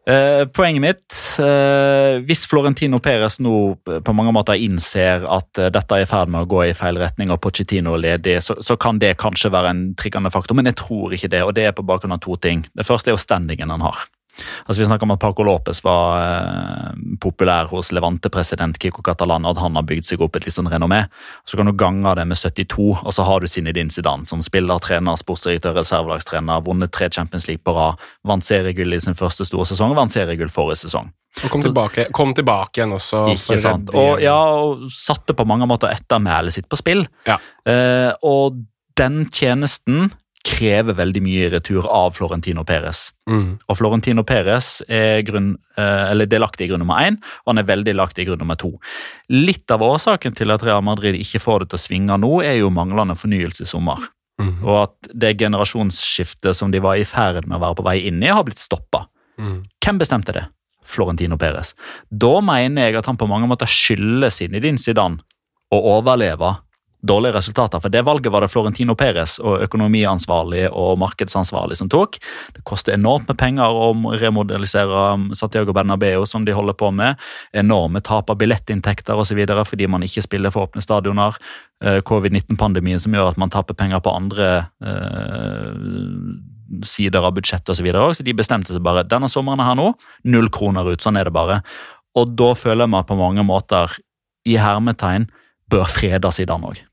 Uh, 0.07 0.45
poenget 0.55 0.83
mitt 0.85 1.15
uh, 1.43 2.23
Hvis 2.23 2.45
Florentino 2.47 3.01
Perez 3.03 3.41
nå 3.43 3.57
på 4.07 4.13
mange 4.15 4.31
måter 4.31 4.55
innser 4.55 5.25
at 5.27 5.59
uh, 5.59 5.67
dette 5.75 5.97
er 5.97 6.05
i 6.05 6.07
ferd 6.07 6.31
med 6.31 6.45
å 6.45 6.51
gå 6.53 6.61
i 6.69 6.77
feil 6.79 7.01
retning 7.03 7.33
og 7.35 7.41
Pochettino 7.43 7.97
er 7.97 8.05
ledig, 8.05 8.37
så, 8.47 8.55
så, 8.63 8.77
kan 8.79 9.01
det 9.03 9.17
kanskje 9.19 9.51
være 9.51 9.73
en 9.75 9.81
triggende 9.99 10.31
faktor, 10.31 10.55
men 10.55 10.71
jeg 10.71 10.79
tror 10.79 11.17
ikke 11.17 11.33
det. 11.35 11.43
og 11.43 11.57
Det 11.59 11.67
er 11.67 11.75
på 11.75 11.87
bakgrunn 11.87 12.15
av 12.15 12.23
to 12.23 12.39
ting. 12.39 12.63
Det 12.79 12.87
første 12.87 13.11
er 13.11 13.19
jo 13.19 13.25
standingen 13.25 13.75
han 13.75 13.83
har. 13.83 14.07
Altså 14.67 14.83
Vi 14.83 14.87
snakker 14.89 15.09
om 15.09 15.15
at 15.15 15.23
Paco 15.23 15.45
Lopez 15.47 15.83
var 15.85 16.21
eh, 16.21 17.03
populær 17.23 17.71
hos 17.73 17.93
Levante-president 17.97 18.79
Kiko 18.83 19.03
Catalan, 19.03 19.47
og 19.47 19.57
at 19.57 19.63
han 19.65 19.79
har 19.79 19.87
bygd 19.89 20.09
seg 20.09 20.25
opp 20.25 20.37
et 20.37 20.49
litt 20.49 20.57
sånn 20.57 20.71
renommé. 20.71 21.05
Så 21.49 21.59
kan 21.59 21.69
du 21.69 21.75
gange 21.77 22.15
det 22.19 22.27
med 22.29 22.39
72, 22.39 22.89
og 23.03 23.13
så 23.15 23.27
har 23.27 23.43
du 23.43 23.51
Zinedine 23.51 23.93
Zidane, 23.93 24.29
som 24.29 24.45
spiller, 24.45 24.81
trener, 24.83 25.19
sportsdirektør, 25.21 25.77
reservelagstrener, 25.81 26.65
vunnet 26.67 26.95
tre 26.95 27.11
Champions 27.13 27.49
League 27.51 27.65
på 27.65 27.75
rad, 27.77 28.03
vant 28.27 28.45
seriegull 28.45 28.95
i 28.95 29.03
sin 29.03 29.17
første 29.17 29.47
store 29.49 29.67
sesong 29.69 29.97
vant 29.97 30.13
seriegull 30.13 30.53
forrige 30.53 30.85
sesong. 30.85 31.11
Og 31.45 31.53
kom 31.53 31.65
tilbake, 31.65 32.07
kom 32.17 32.33
tilbake 32.37 32.81
igjen 32.81 32.95
også. 32.97 33.27
Ikke 33.35 33.59
sant. 33.61 33.93
Og, 33.93 34.23
ja, 34.25 34.37
og 34.57 34.87
satte 34.93 35.37
på 35.37 35.45
mange 35.49 35.69
måter 35.69 35.93
ettermælet 35.93 36.57
sitt 36.57 36.69
på 36.71 36.79
spill. 36.81 37.05
Ja. 37.29 37.37
Eh, 37.69 38.13
og 38.25 38.63
den 38.97 39.27
tjenesten 39.29 40.09
krever 40.47 40.95
veldig 40.97 41.21
mye 41.25 41.47
i 41.47 41.51
retur 41.51 41.87
av 41.91 42.15
Florentino 42.17 42.63
Perez. 42.67 43.09
Mm. 43.31 43.59
Og 43.67 43.79
Florentino 43.79 44.23
Perez 44.27 44.81
er 44.87 45.25
grunn, 45.27 45.57
eh, 45.77 46.05
eller 46.13 46.29
delaktig 46.31 46.67
i 46.67 46.71
grunn 46.71 46.85
nummer 46.85 47.03
én, 47.03 47.19
og 47.45 47.53
han 47.53 47.63
er 47.63 47.69
veldig 47.69 47.91
delaktig 47.91 48.25
i 48.25 48.29
grunn 48.29 48.43
nummer 48.45 48.59
to. 48.61 48.73
Litt 49.33 49.71
av 49.75 49.83
årsaken 49.83 50.37
til 50.39 50.55
at 50.55 50.63
Real 50.67 50.85
Madrid 50.87 51.19
ikke 51.19 51.43
får 51.43 51.65
det 51.65 51.73
til 51.73 51.81
å 51.81 51.85
svinge 51.87 52.21
nå, 52.23 52.33
er 52.45 52.61
jo 52.61 52.71
manglende 52.71 53.19
fornyelse 53.19 53.67
i 53.67 53.71
sommer. 53.71 54.07
Mm. 54.41 54.61
Og 54.63 54.83
at 54.85 55.11
det 55.15 55.37
generasjonsskiftet 55.41 56.57
som 56.57 56.71
de 56.71 56.83
var 56.85 57.01
i 57.01 57.09
ferd 57.09 57.49
med 57.49 57.59
å 57.59 57.65
være 57.65 57.79
på 57.81 57.87
vei 57.89 57.99
inn 58.07 58.23
i, 58.23 58.31
har 58.31 58.45
blitt 58.47 58.63
stoppa. 58.63 59.07
Mm. 59.41 59.65
Hvem 59.83 59.99
bestemte 60.03 60.37
det? 60.37 60.47
Florentino 60.87 61.39
Perez. 61.41 61.75
Da 62.11 62.39
mener 62.45 62.87
jeg 62.87 63.01
at 63.01 63.09
han 63.11 63.19
på 63.19 63.27
mange 63.27 63.49
måter 63.51 63.67
skylder 63.67 64.31
din 64.63 64.79
Zidane 64.79 65.19
å 65.75 65.81
overleve 65.97 66.53
dårlige 67.07 67.37
resultater. 67.37 67.81
For 67.83 67.93
det 67.93 68.03
valget 68.07 68.33
var 68.33 68.45
det 68.45 68.51
Florentino 68.53 68.97
Perez 68.99 69.39
og 69.43 69.63
økonomiansvarlig 69.67 70.67
og 70.71 70.99
markedsansvarlig 71.03 71.79
som 71.81 71.91
tok. 71.93 72.19
Det 72.57 72.65
koster 72.69 72.97
enormt 72.97 73.31
med 73.31 73.39
penger 73.41 73.71
å 73.71 73.93
remodellisere 74.21 75.07
Santiago 75.39 75.75
Bernabeu, 75.77 76.27
som 76.27 76.45
de 76.47 76.57
holder 76.57 76.77
på 76.79 76.91
med. 76.95 77.21
Enorme 77.57 78.03
tap 78.05 78.31
av 78.31 78.41
billettinntekter 78.41 79.17
osv. 79.17 79.45
fordi 79.65 79.87
man 79.87 80.03
ikke 80.03 80.25
spiller 80.25 80.51
for 80.55 80.67
åpne 80.67 80.83
stadioner. 80.83 81.37
Eh, 81.85 82.01
Covid-19-pandemien 82.03 83.01
som 83.01 83.15
gjør 83.15 83.33
at 83.33 83.41
man 83.41 83.51
taper 83.51 83.75
penger 83.75 84.01
på 84.01 84.15
andre 84.17 84.69
eh, 84.81 85.73
sider 86.83 87.25
av 87.25 87.35
budsjettet 87.37 87.71
osv. 87.71 87.81
Så, 87.81 87.85
videre. 87.85 88.15
så 88.15 88.25
de 88.27 88.35
bestemte 88.35 88.73
seg 88.73 88.83
bare 88.83 89.07
denne 89.07 89.29
sommeren 89.29 89.63
her 89.63 89.77
nå, 89.79 89.93
null 90.25 90.51
kroner 90.51 90.89
ut. 90.89 91.03
Sånn 91.03 91.17
er 91.21 91.29
det 91.29 91.37
bare. 91.37 91.61
Og 92.17 92.33
da 92.39 92.55
føler 92.57 92.87
jeg 92.87 92.95
meg 92.97 93.09
på 93.09 93.19
mange 93.19 93.45
måter 93.45 93.99
i 94.47 94.57
hermetegn 94.61 95.29
bør 95.71 95.89
fredes 95.91 96.41
i 96.41 96.47
Danmark 96.49 96.77
òg. 96.77 96.85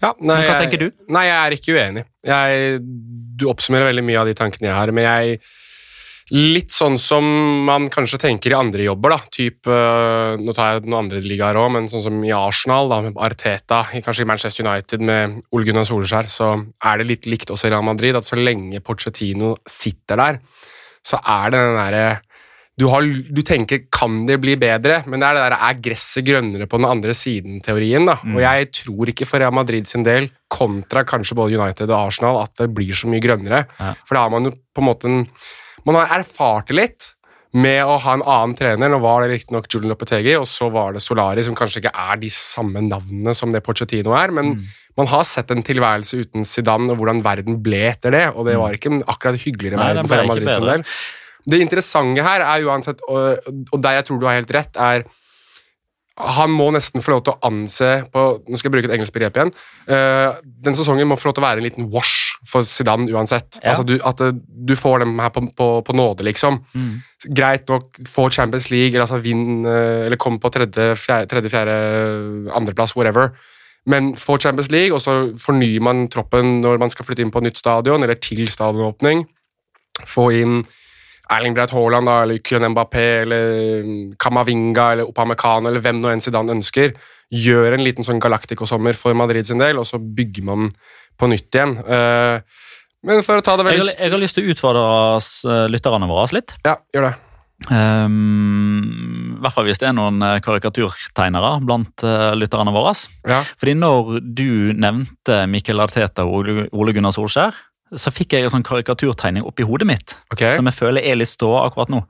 Ja, 0.00 0.14
nei, 0.20 0.36
hva 0.46 0.54
jeg- 0.54 0.60
tenker 0.64 0.78
du? 0.78 0.90
Nei, 1.12 1.24
jeg 1.26 1.38
er 1.40 1.56
ikke 1.56 1.74
uenig. 1.76 2.04
Jeg, 2.24 2.80
du 3.36 3.46
oppsummerer 3.50 3.90
veldig 3.92 4.04
mye 4.04 4.20
av 4.20 4.26
de 4.26 4.34
tankene 4.34 4.70
jeg 4.70 4.74
har, 4.78 4.92
men 4.92 5.04
jeg 5.04 5.40
Litt 6.30 6.70
sånn 6.70 6.94
som 6.96 7.24
man 7.66 7.88
kanskje 7.90 8.20
tenker 8.22 8.52
i 8.52 8.54
andre 8.54 8.84
jobber, 8.84 9.10
da. 9.10 9.16
Typ, 9.34 9.66
øh, 9.66 10.36
nå 10.38 10.54
tar 10.54 10.76
jeg 10.76 10.84
noen 10.86 11.00
andre 11.10 11.18
ligaer 11.24 11.58
òg, 11.58 11.72
men 11.74 11.88
sånn 11.90 12.04
som 12.04 12.20
i 12.22 12.30
Arsenal, 12.30 12.86
da, 12.88 13.00
med 13.02 13.16
Arteta, 13.18 13.80
kanskje 13.98 14.22
i 14.22 14.28
Manchester 14.30 14.62
United 14.64 15.00
med 15.02 15.40
Ole 15.50 15.66
Gunnar 15.66 15.88
Solskjær, 15.88 16.30
så 16.30 16.52
er 16.86 16.98
det 16.98 17.08
litt 17.08 17.26
likt 17.26 17.50
også 17.50 17.66
i 17.66 17.70
Real 17.74 17.82
Madrid, 17.82 18.14
at 18.14 18.22
så 18.22 18.38
lenge 18.38 18.78
Pochettino 18.78 19.56
sitter 19.66 20.22
der, 20.22 20.38
så 21.02 21.18
er 21.18 21.50
det 21.50 21.64
den 21.64 21.80
derre 21.80 22.20
du, 22.80 22.86
har, 22.88 23.04
du 23.04 23.42
tenker 23.44 23.82
'kan 23.92 24.24
det 24.26 24.38
bli 24.40 24.54
bedre', 24.56 25.02
men 25.06 25.20
det 25.20 25.28
er 25.28 25.34
det 25.36 25.42
der 25.50 25.56
'er 25.60 25.80
gresset 25.84 26.24
grønnere 26.24 26.66
på 26.66 26.80
den 26.80 26.88
andre 26.88 27.12
siden'-teorien. 27.12 28.06
da, 28.08 28.16
Mm. 28.24 28.34
Og 28.36 28.40
jeg 28.40 28.72
tror 28.72 29.06
ikke 29.12 29.26
for 29.28 29.38
Real 29.38 29.52
Madrid 29.52 29.86
sin 29.86 30.02
del, 30.02 30.30
kontra 30.50 31.04
kanskje 31.04 31.34
både 31.36 31.58
United 31.60 31.90
og 31.90 32.06
Arsenal, 32.08 32.42
at 32.42 32.54
det 32.56 32.72
blir 32.74 32.92
så 32.96 33.06
mye 33.06 33.20
grønnere. 33.20 33.66
Ja. 33.78 33.94
For 34.06 34.14
da 34.16 34.22
har 34.24 34.30
man 34.30 34.44
jo 34.44 34.50
på 34.74 34.80
en 34.80 34.88
måte 34.88 35.04
en 35.06 35.28
Man 35.86 35.94
har 35.96 36.20
erfart 36.20 36.66
det 36.68 36.76
litt 36.76 37.14
med 37.54 37.82
å 37.88 37.98
ha 37.98 38.12
en 38.12 38.20
annen 38.22 38.54
trener. 38.54 38.88
Nå 38.90 39.00
var 39.00 39.22
det 39.26 39.30
riktignok 39.32 39.66
Julian 39.72 39.88
Lopetegi, 39.94 40.34
og 40.38 40.44
så 40.46 40.70
var 40.70 40.92
det 40.92 41.00
Solari, 41.00 41.42
som 41.42 41.54
kanskje 41.54 41.80
ikke 41.80 41.94
er 42.12 42.16
de 42.20 42.28
samme 42.28 42.82
navnene 42.86 43.34
som 43.34 43.50
det 43.50 43.62
Pochettino 43.64 44.12
er, 44.12 44.30
men 44.30 44.54
Mm. 44.54 44.64
man 44.98 45.06
har 45.06 45.24
sett 45.24 45.50
en 45.50 45.62
tilværelse 45.62 46.20
uten 46.20 46.44
Zidane, 46.44 46.90
og 46.90 46.98
hvordan 46.98 47.22
verden 47.24 47.62
ble 47.62 47.80
etter 47.90 48.10
det, 48.12 48.26
og 48.36 48.44
det 48.44 48.56
var 48.58 48.72
ikke 48.76 48.92
en 48.92 49.02
akkurat 49.08 49.40
hyggeligere 49.40 49.78
verden 49.78 50.04
Nei, 50.04 50.08
for 50.08 50.26
Madrid 50.26 50.52
sin 50.54 50.64
del. 50.66 50.84
Det 51.48 51.60
interessante 51.62 52.24
her 52.24 52.44
er 52.44 52.68
uansett, 52.68 53.00
og, 53.08 53.48
og 53.70 53.82
der 53.82 53.98
jeg 53.98 54.08
tror 54.08 54.20
du 54.20 54.28
har 54.28 54.40
helt 54.40 54.54
rett, 54.54 54.76
er 54.76 55.06
han 56.20 56.52
må 56.52 56.66
nesten 56.74 57.02
få 57.04 57.14
lov 57.14 57.22
til 57.24 57.32
å 57.34 57.48
anse 57.48 57.90
på, 58.12 58.24
Nå 58.44 58.58
skal 58.58 58.68
jeg 58.68 58.74
bruke 58.74 58.90
et 58.90 58.94
engelsk 58.96 59.14
begrep 59.14 59.38
igjen. 59.38 59.52
Uh, 59.88 60.40
den 60.64 60.76
sesongen 60.76 61.08
må 61.08 61.16
få 61.16 61.30
lov 61.30 61.36
til 61.38 61.44
å 61.44 61.46
være 61.46 61.62
en 61.62 61.66
liten 61.66 61.86
wash 61.92 62.34
for 62.48 62.66
Zidane 62.66 63.08
uansett. 63.12 63.60
Ja. 63.60 63.72
Altså 63.72 63.86
du, 63.88 63.94
At 64.06 64.20
eh, 64.24 64.34
du 64.34 64.74
får 64.78 65.02
dem 65.04 65.18
her 65.20 65.32
på, 65.34 65.44
på, 65.56 65.68
på 65.86 65.96
nåde, 65.96 66.24
liksom. 66.26 66.60
Mm. 66.72 66.92
Greit 67.36 67.68
nok, 67.68 68.00
få 68.08 68.30
Champions 68.32 68.70
League, 68.72 68.94
eller, 68.94 69.04
altså 69.04 69.20
vinn, 69.20 69.62
eh, 69.68 70.06
eller 70.06 70.20
kom 70.20 70.38
på 70.40 70.50
tredje, 70.52 70.94
fjerde, 70.96 71.28
tredje, 71.30 71.52
fjerde, 71.52 71.76
andreplass, 72.56 72.96
whatever. 72.96 73.34
Men 73.90 74.14
få 74.16 74.38
Champions 74.40 74.70
League, 74.72 74.96
og 74.96 75.04
så 75.04 75.18
fornyer 75.40 75.84
man 75.84 76.06
troppen 76.12 76.58
når 76.64 76.80
man 76.80 76.92
skal 76.92 77.06
flytte 77.08 77.24
inn 77.24 77.32
på 77.32 77.44
nytt 77.44 77.60
stadion, 77.60 78.02
eller 78.04 78.20
til 78.20 78.48
stadionåpning. 78.48 79.26
Få 80.08 80.30
inn 80.36 80.62
Erling 81.30 81.54
Braut 81.54 81.70
Haaland, 81.76 82.06
da, 82.10 82.16
eller 82.24 82.40
Kylian 82.42 82.72
Mbappé, 82.74 83.04
eller 83.22 84.14
Kamavinga, 84.18 84.88
eller 84.96 85.06
Opamecano, 85.10 85.68
eller 85.70 85.80
hvem 85.84 86.00
nå 86.02 86.10
enn 86.10 86.20
Zidane 86.24 86.56
ønsker. 86.56 86.92
Gjør 87.30 87.76
en 87.76 87.84
liten 87.86 88.02
sånn 88.06 88.18
Galactico-sommer 88.22 88.96
for 88.98 89.14
Madrid 89.14 89.46
sin 89.46 89.62
del, 89.62 89.78
og 89.78 89.86
så 89.86 90.00
bygger 90.02 90.42
man 90.48 90.70
på 91.20 91.28
nytt 91.30 91.54
igjen. 91.54 91.76
Eh, 91.86 92.40
men 93.06 93.22
for 93.24 93.38
å 93.38 93.44
ta 93.46 93.54
det 93.56 93.64
Jeg, 93.70 93.78
veldig 93.78 93.94
har- 93.96 94.02
jeg 94.04 94.10
har 94.12 94.18
lyst 94.24 94.34
til 94.34 94.44
å 94.44 94.50
utfordre 94.52 94.84
eh, 95.54 95.68
lytterne 95.70 96.08
våre 96.10 96.32
litt. 96.34 96.56
Ja, 96.66 96.76
gjør 96.92 97.10
det. 97.10 97.14
Um, 97.70 99.36
I 99.38 99.42
hvert 99.44 99.54
fall 99.54 99.66
hvis 99.68 99.80
det 99.80 99.88
er 99.90 99.96
noen 99.96 100.20
eh, 100.24 100.38
karikaturtegnere 100.44 101.50
blant 101.64 102.04
uh, 102.04 102.32
lytterne 102.38 102.72
våre. 102.74 102.92
Ja. 103.28 103.42
Fordi 103.60 103.74
når 103.78 104.20
du 104.24 104.72
nevnte 104.80 105.42
Mikkel 105.50 105.80
Arteta 105.84 106.24
og 106.28 106.48
Ole 106.72 106.94
Gunnar 106.96 107.12
Solskjær, 107.16 107.56
så 107.98 108.12
fikk 108.14 108.36
jeg 108.36 108.46
en 108.46 108.52
sånn 108.54 108.66
karikaturtegning 108.66 109.46
oppi 109.46 109.66
hodet 109.66 109.88
mitt 109.88 110.14
okay. 110.32 110.54
som 110.56 110.68
jeg 110.68 110.76
føler 110.76 111.02
er 111.02 111.18
litt 111.18 111.32
ståa 111.32 111.64
akkurat 111.66 111.90
nå. 111.92 112.04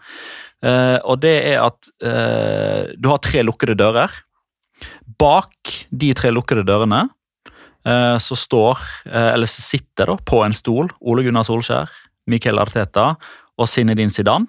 Uh, 0.61 0.99
og 1.09 1.23
det 1.23 1.37
er 1.55 1.63
at 1.63 1.89
uh, 2.05 2.91
du 3.01 3.09
har 3.09 3.23
tre 3.25 3.45
lukkede 3.47 3.79
dører. 3.81 4.13
Bak 5.21 5.73
de 5.89 6.13
tre 6.17 6.33
lukkede 6.35 6.67
dørene 6.69 7.07
uh, 7.09 8.17
så 8.21 8.37
står, 8.37 8.81
eller 9.09 9.49
så 9.49 9.65
sitter 9.65 10.13
da, 10.13 10.19
på 10.21 10.43
en 10.45 10.57
stol 10.57 10.91
Ole 11.01 11.25
Gunnar 11.25 11.47
Solskjær, 11.49 11.93
Mikael 12.31 12.61
Arteta 12.61 13.15
og 13.61 13.69
Zinedine 13.69 14.13
Zidane 14.13 14.49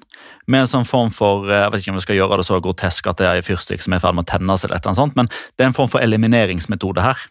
med 0.51 0.63
en 0.63 0.69
sånn 0.71 0.87
form 0.87 1.11
for 1.15 1.49
Jeg 1.51 1.71
vet 1.71 1.83
ikke 1.83 1.93
om 1.93 1.99
vi 1.99 2.05
skal 2.05 2.17
gjøre 2.17 2.39
det 2.39 2.47
så 2.47 2.59
grotesk 2.63 3.07
at 3.11 3.19
det 3.19 3.27
er 3.27 3.39
en 3.39 3.47
fyrstikk 3.47 3.83
som 3.83 3.95
er 3.95 4.01
i 4.01 4.03
ferd 4.03 4.17
med 4.17 4.27
å 4.27 4.31
tenne 4.31 4.55
seg, 4.57 4.69
eller 4.69 4.79
et 4.79 4.85
eller 4.85 4.93
annet 4.93 5.01
sånt, 5.01 5.19
men 5.19 5.31
det 5.31 5.65
er 5.65 5.71
en 5.71 5.77
form 5.77 5.91
for 5.91 6.03
elimineringsmetode 6.03 7.03
her. 7.03 7.23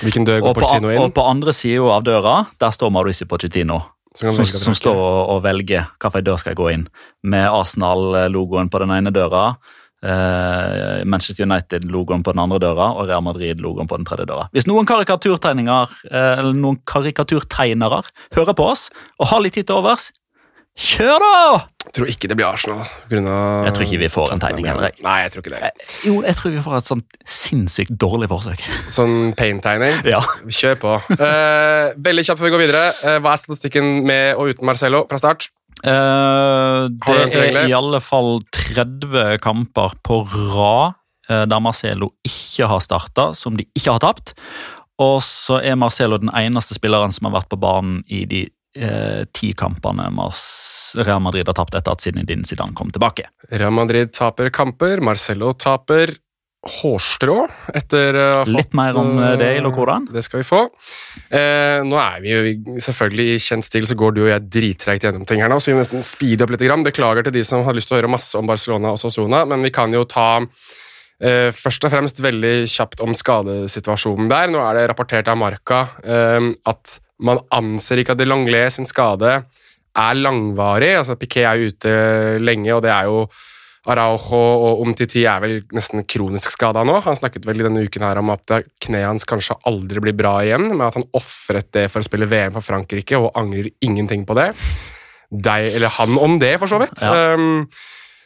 Hvilken 0.00 0.26
dør 0.26 0.40
går 0.48 0.56
på, 0.58 0.68
inn? 0.76 0.86
og 1.02 1.12
på 1.14 1.24
andre 1.28 1.52
sida 1.54 1.90
av 1.94 2.06
døra 2.06 2.36
der 2.60 2.72
står 2.74 2.92
Mauricio 2.94 3.28
Pochettino 3.30 3.82
som, 4.14 4.44
som 4.46 4.76
står 4.76 4.98
og, 4.98 5.20
og 5.34 5.40
velger 5.44 5.88
hvilken 6.02 6.26
dør 6.26 6.40
skal 6.40 6.54
jeg 6.54 6.60
gå 6.60 6.68
inn. 6.74 6.84
Med 7.26 7.48
Arsenal-logoen 7.50 8.70
på 8.70 8.80
den 8.84 8.94
ene 8.94 9.12
døra, 9.14 9.44
eh, 10.04 11.04
Manchester 11.08 11.48
United-logoen 11.48 12.24
på 12.24 12.34
den 12.34 12.42
andre 12.44 12.60
døra 12.62 12.90
og 12.94 13.08
Real 13.10 13.24
Madrid-logoen 13.26 13.90
på 13.90 13.98
den 13.98 14.08
tredje 14.08 14.28
døra. 14.30 14.48
Hvis 14.54 14.68
noen 14.70 14.88
karikaturtegninger, 14.88 15.96
eh, 16.10 16.34
eller 16.38 16.54
noen 16.54 16.78
karikaturtegnere 16.86 18.04
hører 18.36 18.54
på 18.54 18.70
oss 18.74 18.90
og 19.18 19.32
har 19.32 19.42
litt 19.42 19.58
tid 19.58 19.70
til 19.70 19.82
overs, 19.82 20.12
kjør 20.74 21.22
da! 21.22 21.34
Jeg 21.84 21.92
tror 21.98 22.08
ikke 22.10 22.28
det 22.30 22.36
blir 22.38 22.46
Arsenal. 22.48 22.80
av- 22.80 23.64
Jeg 23.66 23.74
tror 23.76 23.84
ikke 23.86 23.98
vi 24.00 24.08
får 24.10 24.32
en 24.32 24.40
tegning 24.42 24.66
heller, 24.66 24.88
jeg. 24.90 25.02
Nei, 25.04 25.16
jeg 25.22 25.32
tror 25.32 25.42
ikke 25.44 25.52
det. 25.54 25.62
Eh, 25.62 25.70
Jo, 26.08 26.14
jeg 26.22 26.34
tror 26.36 26.50
vi 26.50 26.62
får 26.64 26.76
et 26.78 26.84
sånt 26.88 27.18
sinnssykt 27.24 27.92
dårlig 28.00 28.28
forsøk. 28.28 28.60
Sånn 28.90 29.34
paint-tegning. 29.36 30.00
Ja. 30.04 30.20
Kjør 30.48 30.74
på. 30.82 30.94
Uh, 31.20 31.92
veldig 32.02 32.24
kjapt 32.26 32.40
før 32.40 32.48
vi 32.50 32.54
går 32.56 32.64
videre. 32.66 32.84
Uh, 33.04 33.18
hva 33.22 33.32
er 33.36 33.42
statistikken 33.44 34.04
med 34.04 34.34
og 34.36 34.50
uten 34.54 34.66
Marcello 34.66 35.04
fra 35.08 35.18
start? 35.18 35.48
Uh, 35.84 36.88
det 36.88 37.34
er 37.34 37.68
i 37.68 37.72
alle 37.76 38.00
fall 38.00 38.40
30 38.50 39.38
kamper 39.44 39.94
på 40.02 40.22
rad 40.56 40.94
der 41.28 41.60
Marcelo 41.60 42.10
ikke 42.26 42.66
har 42.68 42.80
starta, 42.84 43.30
som 43.34 43.56
de 43.56 43.64
ikke 43.74 43.94
har 43.94 44.00
tapt. 44.02 44.34
Og 45.00 45.22
så 45.24 45.56
er 45.64 45.74
Marcelo 45.74 46.18
den 46.20 46.28
eneste 46.36 46.76
spilleren 46.76 47.12
som 47.16 47.26
har 47.30 47.40
vært 47.40 47.48
på 47.48 47.56
banen 47.58 48.02
i 48.12 48.24
de 48.28 48.42
eh, 48.74 49.24
ti 49.32 49.52
kampene 49.56 50.10
Real 50.94 51.22
Madrid 51.22 51.48
har 51.48 51.56
tapt 51.56 51.74
etter 51.74 51.94
at 51.94 52.04
Zinedine 52.04 52.46
Zidane 52.46 52.74
kom 52.76 52.92
tilbake. 52.94 53.28
Real 53.50 53.74
Madrid 53.74 54.12
taper 54.14 54.50
kamper. 54.54 55.02
Marcello 55.02 55.52
taper 55.52 56.14
hårstrå 56.64 57.36
etter 57.76 58.16
å 58.16 58.24
ha 58.30 58.44
fått 58.46 58.56
Litt 58.56 58.76
mer 58.76 58.96
om 58.96 59.18
eh, 59.20 59.34
det 59.40 59.50
i 59.58 59.62
Lokoran. 59.64 60.06
Det 60.12 60.22
skal 60.24 60.40
vi 60.40 60.46
få. 60.48 60.62
Eh, 61.28 61.82
nå 61.84 61.98
er 62.00 62.22
vi 62.24 62.32
jo 62.32 62.78
selvfølgelig 62.86 63.34
i 63.34 63.42
kjent 63.42 63.66
stil, 63.66 63.88
så 63.90 63.98
går 63.98 64.16
du 64.16 64.22
og 64.24 64.30
jeg 64.32 64.46
drittregt 64.58 65.04
gjennom 65.04 65.26
ting 65.28 65.44
her 65.44 65.52
nå, 65.52 65.60
så 65.60 65.70
vi 65.70 65.76
må 65.76 65.84
nesten 65.84 66.04
speede 66.06 66.46
opp 66.46 66.54
litt. 66.54 66.64
Grann. 66.64 66.86
Beklager 66.86 67.26
til 67.26 67.36
de 67.36 67.44
som 67.44 67.64
har 67.66 67.76
lyst 67.76 67.90
til 67.90 67.98
å 67.98 68.00
høre 68.00 68.12
masse 68.12 68.38
om 68.38 68.48
Barcelona 68.48 68.94
og 68.94 69.00
Sassona, 69.02 69.42
men 69.48 69.64
vi 69.66 69.72
kan 69.74 69.92
jo 69.92 70.06
ta 70.08 70.28
eh, 70.40 71.50
først 71.52 71.84
og 71.84 71.92
fremst 71.92 72.22
veldig 72.24 72.54
kjapt 72.70 73.04
om 73.04 73.12
skadesituasjonen 73.16 74.30
der. 74.32 74.48
Nå 74.52 74.62
er 74.64 74.78
det 74.78 74.86
rapportert 74.92 75.28
av 75.28 75.40
Marca 75.40 75.86
eh, 76.00 76.52
at 76.70 76.98
man 77.22 77.42
anser 77.54 78.00
ikke 78.00 78.14
at 78.14 78.20
de 78.20 78.28
Longlais 78.28 78.78
sin 78.78 78.88
skade 78.88 79.36
er 79.94 80.14
langvarig. 80.18 80.94
altså 80.98 81.16
Piquet 81.18 81.46
er 81.46 81.68
ute 81.68 81.92
lenge, 82.42 82.72
og 82.74 82.82
det 82.82 82.90
er 82.90 83.10
jo 83.10 83.26
Araujo 83.84 84.38
og 84.40 84.80
Omtiti 84.80 85.26
er 85.28 85.42
vel 85.44 85.58
nesten 85.76 86.06
kronisk 86.08 86.54
skada 86.54 86.82
nå. 86.88 86.96
Han 87.04 87.18
snakket 87.18 87.44
vel 87.44 87.60
i 87.60 87.66
denne 87.66 87.84
uken 87.84 88.06
her 88.06 88.20
om 88.20 88.32
at 88.32 88.54
kneet 88.82 89.06
hans 89.10 89.28
kanskje 89.28 89.58
aldri 89.68 90.00
blir 90.00 90.16
bra 90.16 90.38
igjen, 90.44 90.70
men 90.72 90.86
at 90.86 90.96
han 90.96 91.04
ofret 91.16 91.68
det 91.76 91.90
for 91.92 92.00
å 92.00 92.06
spille 92.06 92.28
VM 92.30 92.56
for 92.56 92.64
Frankrike 92.64 93.20
og 93.20 93.34
angrer 93.36 93.68
ingenting 93.84 94.24
på 94.24 94.36
det. 94.40 94.54
Deg, 95.28 95.68
eller 95.74 95.92
han 95.98 96.16
om 96.16 96.38
det, 96.40 96.54
for 96.62 96.72
så 96.72 96.80
vidt. 96.80 97.04
Ja. 97.04 97.34
Um, 97.36 97.66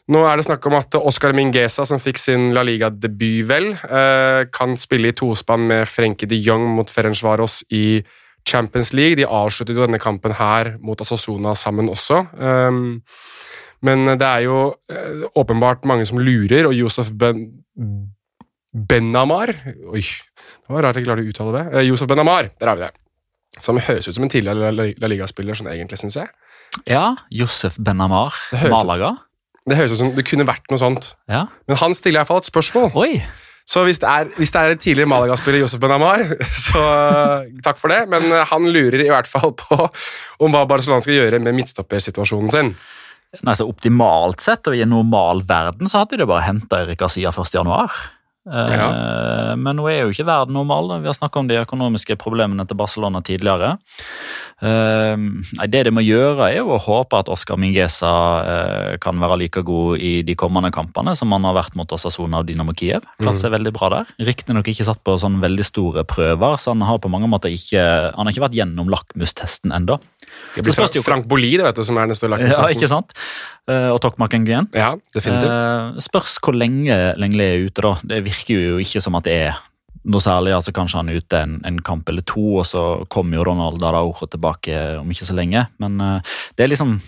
nå 0.08 0.22
er 0.24 0.38
det 0.38 0.46
snakk 0.46 0.64
om 0.70 0.78
at 0.78 0.94
Oscar 1.00 1.34
Mingueza, 1.36 1.84
som 1.88 2.00
fikk 2.00 2.20
sin 2.22 2.52
La 2.56 2.62
Liga-debut, 2.64 3.42
vel, 3.50 3.72
uh, 3.90 4.46
kan 4.54 4.78
spille 4.78 5.10
i 5.10 5.16
tospann 5.16 5.66
med 5.68 5.90
Frenkie 5.90 6.30
de 6.30 6.38
Jong 6.38 6.68
mot 6.78 6.88
Ferencvaros 6.92 7.60
i 7.74 7.98
Champions 8.48 8.92
League. 8.96 9.18
De 9.18 9.26
avsluttet 9.26 9.76
jo 9.76 9.84
denne 9.84 10.00
kampen 10.02 10.34
her 10.38 10.74
mot 10.84 11.00
Asasona 11.04 11.54
sammen 11.58 11.90
også. 11.92 12.24
Um, 12.38 13.00
men 13.84 14.04
det 14.18 14.26
er 14.26 14.46
jo 14.46 14.60
uh, 14.72 15.26
åpenbart 15.38 15.86
mange 15.88 16.06
som 16.08 16.18
lurer, 16.18 16.66
og 16.66 16.74
Josef 16.74 17.12
ben, 17.14 17.44
Benamar 18.88 19.52
Oi, 19.92 20.02
det 20.02 20.74
var 20.74 20.84
rart 20.84 20.98
jeg 20.98 21.06
klarte 21.06 21.24
å 21.24 21.30
uttale 21.30 21.54
det. 21.54 21.64
Uh, 21.76 21.84
Josef 21.86 22.10
Benamar, 22.10 22.50
der 22.58 22.72
har 22.72 22.80
vi 22.80 22.88
det. 22.88 22.92
Som 23.62 23.78
høres 23.80 24.06
ut 24.08 24.14
som 24.16 24.26
en 24.26 24.32
tidligere 24.32 24.72
La 24.74 25.10
Liga-spiller, 25.10 25.56
sånn 25.56 25.70
egentlig, 25.72 25.98
syns 26.00 26.18
jeg. 26.20 26.28
Ja, 26.86 27.16
Josef 27.32 27.78
Benamar, 27.80 28.36
Malaga. 28.68 29.14
Det 29.68 29.76
høres 29.76 29.94
ut 29.94 30.00
som 30.00 30.14
det 30.16 30.24
kunne 30.28 30.46
vært 30.48 30.68
noe 30.72 30.80
sånt. 30.80 31.12
Ja. 31.30 31.46
Men 31.68 31.80
han 31.80 31.96
stiller 31.96 32.22
iallfall 32.22 32.42
et 32.42 32.48
spørsmål. 32.48 32.92
Oi. 32.96 33.20
Så 33.68 33.82
hvis 33.84 34.00
det 34.00 34.08
er, 34.08 34.30
hvis 34.40 34.52
det 34.54 34.60
er 34.60 34.72
en 34.72 34.80
tidligere 34.80 35.10
Malaga-spiller, 35.12 35.60
Josef 35.60 35.80
Benamar, 35.82 36.22
så 36.66 36.84
eh, 36.84 37.50
takk 37.64 37.80
for 37.80 37.92
det. 37.92 38.04
Men 38.08 38.30
han 38.48 38.68
lurer 38.72 39.02
i 39.04 39.10
hvert 39.12 39.28
fall 39.28 39.52
på 39.58 39.82
om 40.40 40.54
hva 40.54 40.64
Barcelona 40.70 41.04
skal 41.04 41.18
gjøre 41.18 41.42
med 41.44 41.56
midtstoppersituasjonen 41.58 42.54
sin. 42.54 42.72
Nei, 43.44 43.54
så 43.58 43.66
Optimalt 43.68 44.40
sett 44.40 44.70
og 44.70 44.76
i 44.76 44.80
en 44.80 44.94
normal 44.94 45.42
verden 45.48 45.90
så 45.90 46.00
hadde 46.00 46.16
de 46.16 46.28
bare 46.28 46.46
henta 46.46 46.80
Erik 46.86 47.04
Asia 47.04 47.28
1.1. 47.28 47.98
Ja. 48.48 48.88
Eh, 48.88 49.54
men 49.60 49.78
nå 49.78 49.86
er 49.90 50.02
jo 50.02 50.12
ikke 50.12 50.26
verden 50.28 50.56
normal. 50.56 50.98
Vi 51.02 51.10
har 51.10 51.16
snakka 51.16 51.42
om 51.42 51.48
de 51.50 51.60
økonomiske 51.60 52.16
problemene 52.20 52.66
til 52.68 52.78
Barcelona 52.78 53.22
tidligere. 53.24 53.76
Eh, 54.60 55.16
Det 55.68 55.84
de 55.84 55.92
må 55.94 56.02
gjøre, 56.02 56.48
er 56.48 56.60
jo 56.62 56.74
å 56.74 56.80
håpe 56.82 57.20
at 57.20 57.28
Oscar 57.28 57.58
Mingesa 57.60 58.12
eh, 58.42 58.96
kan 59.02 59.20
være 59.20 59.38
like 59.44 59.62
god 59.62 59.98
i 59.98 60.22
de 60.22 60.34
kommende 60.34 60.72
kampene 60.74 61.14
som 61.16 61.32
han 61.32 61.44
har 61.44 61.56
vært 61.58 61.76
mot 61.76 61.92
Osasona 61.92 62.40
og 62.42 62.48
Dynamo 62.48 62.72
Kiev. 62.72 63.04
Klart 63.20 63.40
seg 63.40 63.52
mm. 63.52 63.56
veldig 63.58 63.74
bra 63.76 63.92
der. 63.98 64.14
Riktignok 64.30 64.68
ikke 64.72 64.88
satt 64.88 65.02
på 65.04 65.18
sånn 65.20 65.40
veldig 65.42 65.66
store 65.66 66.06
prøver, 66.08 66.58
så 66.58 66.74
han 66.74 66.86
har 66.88 66.98
på 67.02 67.12
mange 67.12 67.28
måter 67.30 67.52
ikke 67.52 67.84
han 68.14 68.24
har 68.24 68.32
ikke 68.32 68.46
vært 68.48 68.58
gjennom 68.58 68.90
lakmustesten 68.92 69.74
ennå. 69.74 69.98
Det 70.56 70.64
blir 70.64 70.74
Frank, 70.76 70.98
Frank 71.04 71.28
Bolli, 71.28 71.54
det 71.56 71.64
vet 71.64 71.78
du, 71.78 71.84
som 71.86 71.98
er 72.00 72.10
den 72.10 72.18
store 72.18 72.32
lakmustesten. 72.36 72.66
Ja, 72.66 72.76
ikke 72.76 72.90
sant? 72.90 73.14
Og 73.68 73.98
Tokmak 74.00 74.32
Nguyen. 74.32 74.70
Ja, 74.72 74.94
definitivt. 75.12 75.98
Spørs 76.00 76.38
hvor 76.40 76.56
lenge 76.56 76.94
Lengli 77.20 77.44
er 77.44 77.66
ute, 77.66 77.82
da. 77.84 77.90
Det 78.14 78.22
virker 78.24 78.54
jo 78.56 78.78
ikke 78.80 79.02
som 79.04 79.18
at 79.18 79.26
det 79.28 79.34
er 79.48 79.58
noe 80.08 80.22
særlig. 80.22 80.54
altså 80.56 80.72
Kanskje 80.74 81.00
han 81.00 81.10
er 81.10 81.20
ute 81.20 81.40
en, 81.44 81.58
en 81.68 81.80
kamp 81.84 82.08
eller 82.08 82.24
to, 82.26 82.44
og 82.60 82.66
så 82.68 82.84
kommer 83.12 83.38
jo 83.38 83.46
Ronald 83.48 83.82
Araujo 83.84 84.28
tilbake 84.30 84.76
om 85.00 85.10
ikke 85.12 85.28
så 85.28 85.36
lenge. 85.36 85.66
Men 85.82 86.00
uh, 86.00 86.38
det 86.56 86.64
er 86.64 86.72
liksom 86.72 86.98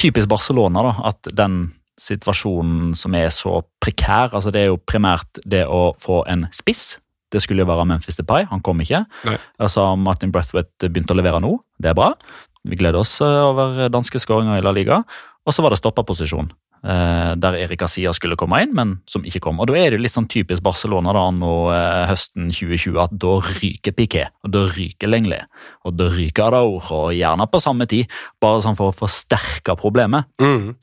typisk 0.00 0.30
Barcelona 0.30 0.84
da, 0.88 0.96
at 1.12 1.32
den 1.38 1.62
situasjonen 2.00 2.96
som 2.98 3.14
er 3.14 3.28
så 3.30 3.60
prekær 3.82 4.32
altså 4.32 4.50
Det 4.50 4.62
er 4.62 4.70
jo 4.70 4.78
primært 4.80 5.42
det 5.44 5.66
å 5.68 5.92
få 6.00 6.22
en 6.30 6.46
spiss. 6.54 6.96
Det 7.32 7.40
skulle 7.40 7.62
jo 7.62 7.68
være 7.68 7.84
Memphis 7.88 8.18
Depay, 8.18 8.46
han 8.48 8.62
kom 8.64 8.80
ikke. 8.84 9.04
Nei. 9.28 9.36
Altså 9.62 9.84
Martin 9.96 10.32
Brethwaite 10.32 10.88
begynte 10.88 11.14
å 11.14 11.20
levere 11.20 11.40
nå, 11.40 11.54
det 11.80 11.92
er 11.92 11.96
bra. 11.96 12.10
Vi 12.68 12.78
gleder 12.78 13.00
oss 13.00 13.16
eh, 13.24 13.38
over 13.42 13.88
danske 13.90 14.20
skåringer 14.22 14.60
i 14.60 14.64
La 14.64 14.72
Liga. 14.74 15.00
Og 15.46 15.54
så 15.54 15.64
var 15.64 15.74
det 15.74 15.80
stopperposisjon. 15.80 16.52
Eh, 16.82 17.32
der 17.38 17.56
Erik 17.62 17.84
Asia 17.86 18.10
skulle 18.14 18.34
komme 18.38 18.58
inn, 18.64 18.72
men 18.74 18.96
som 19.06 19.22
ikke 19.22 19.44
kom. 19.44 19.60
Og 19.62 19.68
Da 19.70 19.76
er 19.78 19.94
det 19.94 20.00
litt 20.02 20.14
sånn 20.14 20.26
typisk 20.30 20.62
Barcelona 20.66 21.14
da 21.14 21.28
nå 21.30 21.54
eh, 21.70 22.06
høsten 22.10 22.50
2020 22.50 22.98
at 23.04 23.14
da 23.22 23.36
ryker 23.38 23.94
Piquet, 23.94 24.34
og 24.42 24.50
da 24.54 24.64
ryker 24.66 25.10
Lengli, 25.10 25.38
og 25.86 25.94
da 25.98 26.08
ryker 26.10 26.48
Araujo, 26.48 26.82
og 27.06 27.14
gjerne 27.14 27.46
på 27.46 27.62
samme 27.62 27.86
tid, 27.86 28.10
bare 28.42 28.64
sånn 28.64 28.78
for 28.78 28.90
å 28.90 28.96
forsterke 28.96 29.76
problemet. 29.78 30.26
Mm. 30.42 30.74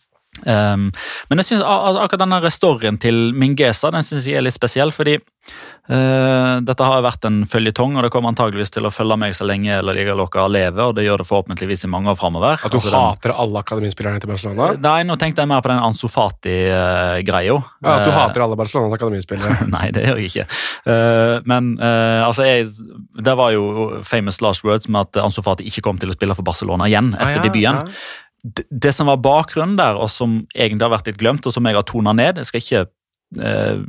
Um, 0.46 0.90
men 1.30 1.42
jeg 1.42 1.52
synes 1.52 1.66
akkurat 1.66 2.24
denne 2.24 2.54
storyen 2.54 3.00
til 3.02 3.30
Mingesa 3.36 3.92
den 3.94 4.06
synes 4.06 4.28
jeg 4.28 4.40
er 4.40 4.46
litt 4.46 4.56
spesiell, 4.56 4.92
fordi 4.96 5.18
uh, 5.20 6.60
dette 6.66 6.86
har 6.86 7.04
vært 7.06 7.26
en 7.30 7.42
føljetong, 7.50 7.98
og 7.98 8.06
det 8.06 8.12
kommer 8.14 8.34
antageligvis 8.34 8.74
til 8.76 8.88
å 8.88 8.94
følge 8.94 9.18
meg 9.20 9.36
så 9.38 9.48
lenge 9.50 9.74
eller 9.80 9.98
Ligaloca 9.98 10.46
lever, 10.52 10.82
og 10.90 10.96
det 10.98 11.06
gjør 11.08 11.24
det 11.24 11.28
forhåpentligvis 11.30 11.86
i 11.88 11.92
mange 11.92 12.14
år 12.14 12.20
fremover. 12.20 12.62
At 12.62 12.74
du 12.74 12.80
altså, 12.80 12.94
hater 12.96 13.34
den, 13.34 13.42
alle 13.46 13.64
akademispillerne 13.66 14.24
til 14.24 14.32
Barcelona? 14.32 14.70
Nei, 14.86 15.02
nå 15.10 15.18
tenkte 15.22 15.44
jeg 15.44 15.52
mer 15.52 15.66
på 15.66 15.74
den 15.74 15.84
Ansofati-greia. 15.90 17.58
Uh, 17.58 17.74
ja, 17.84 17.98
at 17.98 18.08
du 18.08 18.14
uh, 18.14 18.20
hater 18.20 18.46
alle 18.46 18.60
Barcelonas 18.60 18.98
akademispillere? 19.00 19.60
nei, 19.76 19.90
det 19.96 20.06
gjør 20.08 20.24
jeg 20.24 20.32
ikke. 20.34 20.48
Uh, 20.86 21.36
men 21.50 21.76
altså, 21.80 22.48
jeg, 22.48 22.70
det 23.20 23.36
var 23.40 23.54
jo 23.56 24.02
famous 24.08 24.42
last 24.46 24.66
words 24.68 24.90
med 24.90 25.08
at 25.08 25.24
Ansofati 25.24 25.68
ikke 25.70 25.86
kom 25.86 26.00
til 26.02 26.12
å 26.12 26.18
spille 26.18 26.36
for 26.38 26.48
Barcelona 26.48 26.90
igjen 26.90 27.14
etter 27.16 27.38
ah, 27.38 27.38
ja, 27.40 27.46
debuten. 27.46 27.86
Ja 27.88 28.26
det 28.44 28.94
som 28.96 29.10
var 29.10 29.20
bakgrunnen 29.24 29.78
der, 29.80 30.00
og 30.00 30.10
som 30.12 30.44
egentlig 30.56 30.86
har 30.86 30.96
vært 30.96 31.12
litt 31.12 31.20
glemt, 31.20 31.46
og 31.46 31.56
som 31.56 31.68
jeg 31.68 31.76
har 31.76 31.86
tona 31.88 32.14
ned 32.16 32.40
Jeg 32.40 32.48
skal 32.48 32.64
ikke 32.64 32.84
eh, 33.38 33.82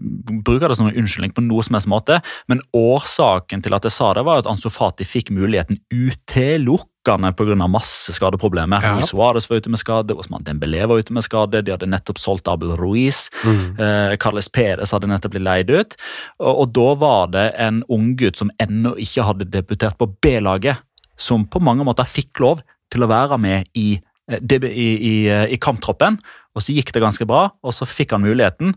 bruke 0.45 0.69
det 0.69 0.77
som 0.79 0.89
en 0.89 0.97
unnskyldning 0.97 1.35
på 1.37 1.45
noe 1.47 1.65
som 1.65 1.77
helst 1.77 1.91
måte, 1.91 2.21
men 2.51 2.63
årsaken 2.77 3.63
til 3.65 3.77
at 3.77 3.87
jeg 3.87 3.95
sa 3.95 4.13
det, 4.17 4.25
var 4.27 4.43
at 4.43 4.49
Ansofati 4.51 5.07
fikk 5.07 5.31
muligheten 5.35 5.79
utelukkende 5.95 7.33
pga. 7.39 7.69
masse 7.71 8.13
skadeproblemer. 8.17 8.83
Ja. 8.83 8.99
Suárez 9.07 9.49
var 9.51 9.63
ute 9.63 9.71
med 9.71 9.81
skade, 9.81 10.19
Osman 10.19 10.45
Dembélé 10.45 10.87
var 10.87 10.99
ute 10.99 11.15
med 11.15 11.25
skade, 11.25 11.63
de 11.63 11.73
hadde 11.73 11.89
nettopp 11.89 12.19
solgt 12.19 12.49
Abel 12.49 12.75
Ruiz. 12.77 13.29
Mm. 13.45 13.79
Eh, 13.79 14.17
Carles 14.19 14.51
Perez 14.51 14.93
hadde 14.93 15.09
nettopp 15.09 15.37
blitt 15.37 15.47
leid 15.47 15.71
ut. 15.71 15.97
Og, 16.43 16.53
og 16.65 16.75
da 16.75 16.91
var 16.99 17.33
det 17.33 17.49
en 17.57 17.85
unggutt 17.89 18.37
som 18.37 18.53
ennå 18.59 18.97
ikke 18.99 19.25
hadde 19.31 19.49
debutert 19.49 19.99
på 19.99 20.11
B-laget, 20.21 20.83
som 21.21 21.47
på 21.47 21.61
mange 21.61 21.85
måter 21.85 22.09
fikk 22.09 22.41
lov 22.41 22.63
til 22.91 23.05
å 23.05 23.11
være 23.11 23.39
med 23.39 23.69
i 23.79 24.01
i, 24.31 24.91
i, 25.11 25.15
eh, 25.29 25.47
i, 25.55 25.59
kamptroppen, 25.61 26.19
og 26.55 26.65
så 26.65 26.75
gikk 26.77 26.95
det 26.95 27.03
ganske 27.03 27.27
bra, 27.29 27.49
og 27.63 27.75
så 27.75 27.89
fikk 27.89 28.15
han 28.17 28.25
muligheten 28.25 28.75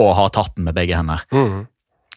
og 0.00 0.10
har 0.18 0.32
tatt 0.34 0.56
den 0.56 0.66
med 0.68 0.76
begge 0.76 0.96
hender. 0.96 1.22
Mm. 1.34 1.64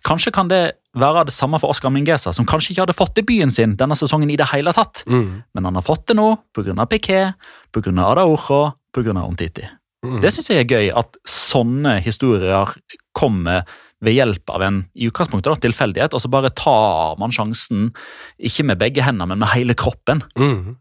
Kanskje 0.07 0.31
kan 0.33 0.49
det 0.49 0.61
være 0.97 1.27
det 1.27 1.35
samme 1.35 1.59
for 1.61 1.73
Oscar 1.73 1.91
Mingesa, 1.93 2.33
som 2.33 2.47
kanskje 2.47 2.73
ikke 2.73 2.85
hadde 2.85 2.97
fått 2.97 3.17
debuten 3.19 3.51
sin 3.53 3.75
denne 3.77 3.97
sesongen 3.97 4.31
i 4.33 4.38
det 4.39 4.49
hele 4.53 4.73
tatt, 4.75 5.03
mm. 5.09 5.27
men 5.53 5.69
han 5.69 5.77
har 5.77 5.85
fått 5.85 6.07
det 6.09 6.17
nå 6.17 6.31
pga. 6.55 6.88
Piquet, 6.89 7.49
pga. 7.75 7.91
Adaojo, 8.07 8.61
pga. 8.95 9.17
Omtiti. 9.25 9.67
Mm. 10.05 10.21
Det 10.23 10.31
syns 10.33 10.49
jeg 10.51 10.63
er 10.63 10.71
gøy, 10.71 10.88
at 10.95 11.19
sånne 11.27 11.97
historier 12.05 12.73
kommer 13.17 13.67
ved 14.05 14.13
hjelp 14.13 14.51
av 14.53 14.61
en 14.61 14.81
i 14.93 15.07
utgangspunktet 15.09 15.49
da, 15.49 15.61
tilfeldighet, 15.65 16.13
og 16.13 16.21
så 16.21 16.29
bare 16.31 16.53
tar 16.53 17.17
man 17.21 17.33
sjansen, 17.33 17.89
ikke 18.38 18.67
med 18.69 18.81
begge 18.81 19.05
hender, 19.05 19.29
men 19.29 19.41
med 19.41 19.51
hele 19.55 19.73
kroppen. 19.77 20.21
Mm. 20.38 20.77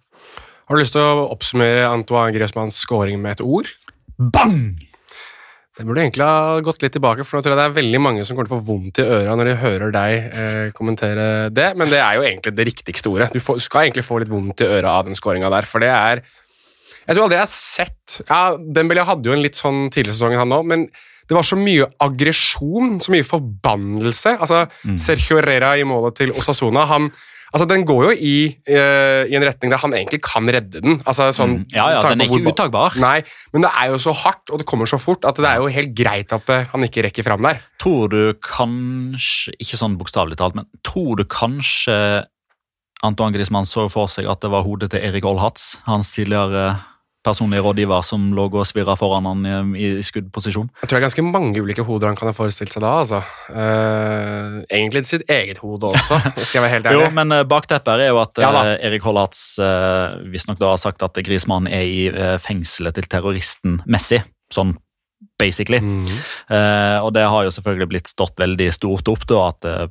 Har 0.66 0.74
du 0.74 0.82
lyst 0.82 0.96
til 0.96 1.04
å 1.04 1.28
oppsummere 1.30 1.86
Antoine 1.86 2.34
Griezmanns 2.34 2.80
scoring 2.82 3.20
med 3.22 3.36
et 3.36 3.42
ord? 3.44 3.68
Bang! 4.18 4.74
Det 5.76 5.84
burde 5.84 6.02
egentlig 6.02 6.24
ha 6.24 6.56
gått 6.64 6.80
litt 6.82 6.94
tilbake, 6.96 7.22
for 7.22 7.36
nå 7.36 7.44
tror 7.44 7.52
jeg 7.52 7.60
det 7.60 7.66
er 7.68 7.76
veldig 7.76 8.00
mange 8.00 8.24
som 8.24 8.34
kommer 8.34 8.48
til 8.48 8.56
å 8.56 8.58
få 8.62 8.72
vondt 8.72 8.98
i 8.98 9.04
øra 9.04 9.36
når 9.36 9.50
de 9.50 9.56
hører 9.60 9.92
deg 9.94 10.14
eh, 10.40 10.62
kommentere 10.74 11.26
det, 11.54 11.68
men 11.78 11.92
det 11.92 12.00
er 12.00 12.16
jo 12.16 12.24
egentlig 12.24 12.54
det 12.56 12.66
riktigste 12.70 13.12
ordet. 13.12 13.28
Du 13.36 13.42
får, 13.44 13.60
skal 13.62 13.84
egentlig 13.84 14.06
få 14.08 14.18
litt 14.22 14.32
vondt 14.32 14.64
i 14.64 14.70
øra 14.78 14.96
av 14.96 15.06
den 15.06 15.18
scoringa 15.18 15.52
der, 15.52 15.68
for 15.68 15.84
det 15.84 15.92
er 15.92 16.24
Jeg 16.24 17.14
tror 17.14 17.26
aldri 17.26 17.38
jeg 17.38 17.44
har 17.44 17.52
sett 17.52 18.16
Ja, 18.24 18.40
Dembélé 18.56 19.04
hadde 19.06 19.30
jo 19.30 19.36
en 19.36 19.44
litt 19.44 19.60
sånn 19.60 19.84
tidligere 19.86 20.16
sesong, 20.16 20.34
han 20.40 20.56
òg, 20.56 20.66
men 20.72 20.88
det 21.28 21.36
var 21.36 21.46
så 21.46 21.60
mye 21.60 21.86
aggresjon, 22.02 22.96
så 23.02 23.12
mye 23.14 23.26
forbannelse. 23.26 24.36
Altså, 24.38 24.64
mm. 24.86 24.98
Sergio 25.02 25.38
Herrera 25.38 25.72
i 25.78 25.86
målet 25.86 26.22
til 26.22 26.34
Osasona 26.34 26.86
han 26.90 27.10
Altså, 27.52 27.66
Den 27.70 27.84
går 27.88 28.04
jo 28.08 28.12
i, 28.14 28.36
uh, 28.70 29.22
i, 29.26 29.36
en 29.38 29.46
retning 29.46 29.72
der 29.72 29.82
han 29.82 29.94
egentlig 29.94 30.20
kan 30.24 30.48
redde 30.50 30.82
den. 30.84 31.00
Altså, 31.06 31.28
sånn, 31.36 31.60
mm. 31.62 31.66
Ja, 31.76 31.88
ja, 31.96 32.02
Den 32.06 32.24
er 32.24 32.30
ikke 32.30 32.52
utagbar. 32.54 32.96
Nei, 33.02 33.20
men 33.54 33.66
det 33.66 33.72
er 33.72 33.92
jo 33.92 34.00
så 34.02 34.14
hardt, 34.16 34.50
og 34.50 34.62
det 34.62 34.68
kommer 34.68 34.90
så 34.90 35.00
fort, 35.00 35.26
at 35.28 35.38
det 35.40 35.48
er 35.50 35.62
jo 35.62 35.70
helt 35.72 35.94
greit 35.96 36.34
at 36.34 36.46
det, 36.50 36.60
han 36.72 36.86
ikke 36.86 37.06
rekker 37.08 37.26
fram 37.26 37.44
der. 37.46 37.62
Tror 37.82 38.10
du 38.12 38.20
kanskje 38.42 39.54
Ikke 39.62 39.78
sånn 39.78 39.98
bokstavelig 40.00 40.38
talt, 40.40 40.56
men 40.58 40.66
tror 40.86 41.20
du 41.20 41.24
kanskje 41.28 41.96
Antoine 43.04 43.34
Griezmann 43.36 43.68
så 43.68 43.86
for 43.92 44.10
seg 44.10 44.28
at 44.30 44.40
det 44.42 44.50
var 44.52 44.64
hodet 44.66 44.90
til 44.92 45.04
Erik 45.04 45.26
Olhatz, 45.28 45.76
hans 45.86 46.14
tidligere 46.16 46.76
personlig 47.26 47.60
rådgiver 47.64 48.04
som 48.06 48.30
lå 48.36 48.46
og 48.46 48.66
svirra 48.68 48.96
foran 48.98 49.26
han 49.28 49.42
i, 49.74 49.90
i, 49.98 50.04
skuddposisjon. 50.06 50.70
Jeg 50.82 50.88
tror 50.88 50.96
det 50.96 51.02
er 51.02 51.06
ganske 51.08 51.26
mange 51.26 51.62
ulike 51.62 51.84
hoder 51.86 52.12
han 52.12 52.18
kan 52.18 52.30
ha 52.30 52.36
forestilt 52.36 52.72
seg 52.72 52.84
da. 52.84 52.94
altså. 53.02 53.22
Uh, 53.50 54.62
egentlig 54.70 55.04
sitt 55.10 55.26
eget 55.32 55.60
hode 55.64 55.92
også, 55.92 56.20
skal 56.46 56.60
jeg 56.60 56.64
være 56.66 56.74
helt 56.76 56.90
ærlig. 56.90 57.02
jo, 57.02 57.12
men 57.18 57.34
uh, 57.34 57.42
bakteppet 57.48 58.06
er 58.06 58.12
jo 58.12 58.22
at 58.22 58.42
ja, 58.42 58.54
uh, 58.54 58.72
Erik 58.86 59.06
Hollatz 59.06 59.44
uh, 59.62 60.16
visstnok 60.32 60.62
har 60.62 60.80
sagt 60.82 61.04
at 61.06 61.18
Grismannen 61.26 61.72
er 61.72 61.86
i 61.86 62.08
uh, 62.12 62.34
fengselet 62.42 62.96
til 62.98 63.08
terroristen 63.10 63.80
Messi. 63.86 64.22
Sånn 64.52 64.76
basically. 65.40 65.80
Mm 65.80 66.04
-hmm. 66.04 67.00
og 67.02 67.12
det 67.14 67.22
har 67.22 67.44
jo 67.44 67.50
selvfølgelig 67.50 67.88
blitt 67.88 68.08
stått 68.08 68.40
veldig 68.40 68.72
stort 68.72 69.08
opp 69.08 69.26
da, 69.28 69.48
at 69.48 69.64
uh, 69.64 69.88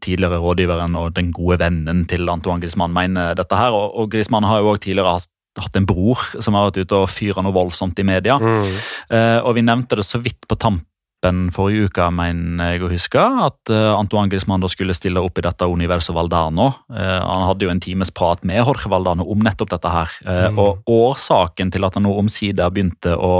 tidligere 0.00 0.38
rådgiveren 0.38 0.96
og 0.96 1.14
den 1.14 1.32
gode 1.32 1.58
vennen 1.58 2.06
til 2.06 2.28
Antoine 2.28 2.60
Griezmann 2.60 2.92
mener 2.92 3.34
dette 3.34 3.56
her. 3.56 3.70
Og, 3.70 3.96
og 3.96 4.10
Griezmann 4.10 4.44
har 4.44 4.58
jo 4.58 4.70
også 4.70 4.82
tidligere 4.82 5.12
hatt 5.18 5.28
hatt 5.62 5.78
en 5.78 5.88
bror 5.88 6.20
som 6.40 6.56
har 6.56 6.68
vært 6.68 6.84
ute 6.84 6.98
og 6.98 7.10
fyra 7.12 7.44
noe 7.44 7.56
voldsomt 7.56 7.98
i 8.02 8.06
media. 8.06 8.38
Mm. 8.40 8.76
Uh, 9.12 9.40
og 9.42 9.56
vi 9.56 9.64
nevnte 9.66 9.98
det 9.98 10.06
så 10.06 10.20
vidt 10.22 10.46
på 10.48 10.58
tampen 10.60 11.48
forrige 11.50 11.88
uke, 11.88 12.04
mener 12.14 12.74
jeg 12.74 12.84
å 12.86 12.90
huske, 12.92 13.22
at 13.46 13.72
uh, 13.72 13.96
Antoine 13.96 14.30
Griezmann 14.30 14.62
da 14.62 14.70
skulle 14.70 14.94
stille 14.94 15.22
opp 15.24 15.40
i 15.40 15.46
dette 15.46 15.66
Universo 15.66 16.14
Valdano. 16.14 16.68
Uh, 16.92 17.18
han 17.24 17.46
hadde 17.48 17.66
jo 17.66 17.72
en 17.72 17.82
times 17.82 18.12
prat 18.14 18.44
med 18.46 18.60
Jorge 18.60 18.92
Valdano 18.92 19.26
om 19.32 19.42
nettopp 19.42 19.72
dette 19.72 19.90
her. 19.90 20.14
Mm. 20.22 20.60
Og 20.62 20.86
årsaken 20.92 21.72
til 21.74 21.88
at 21.88 21.98
han 21.98 22.06
nå 22.06 22.14
omsider 22.20 22.70
begynte 22.70 23.16
å, 23.16 23.34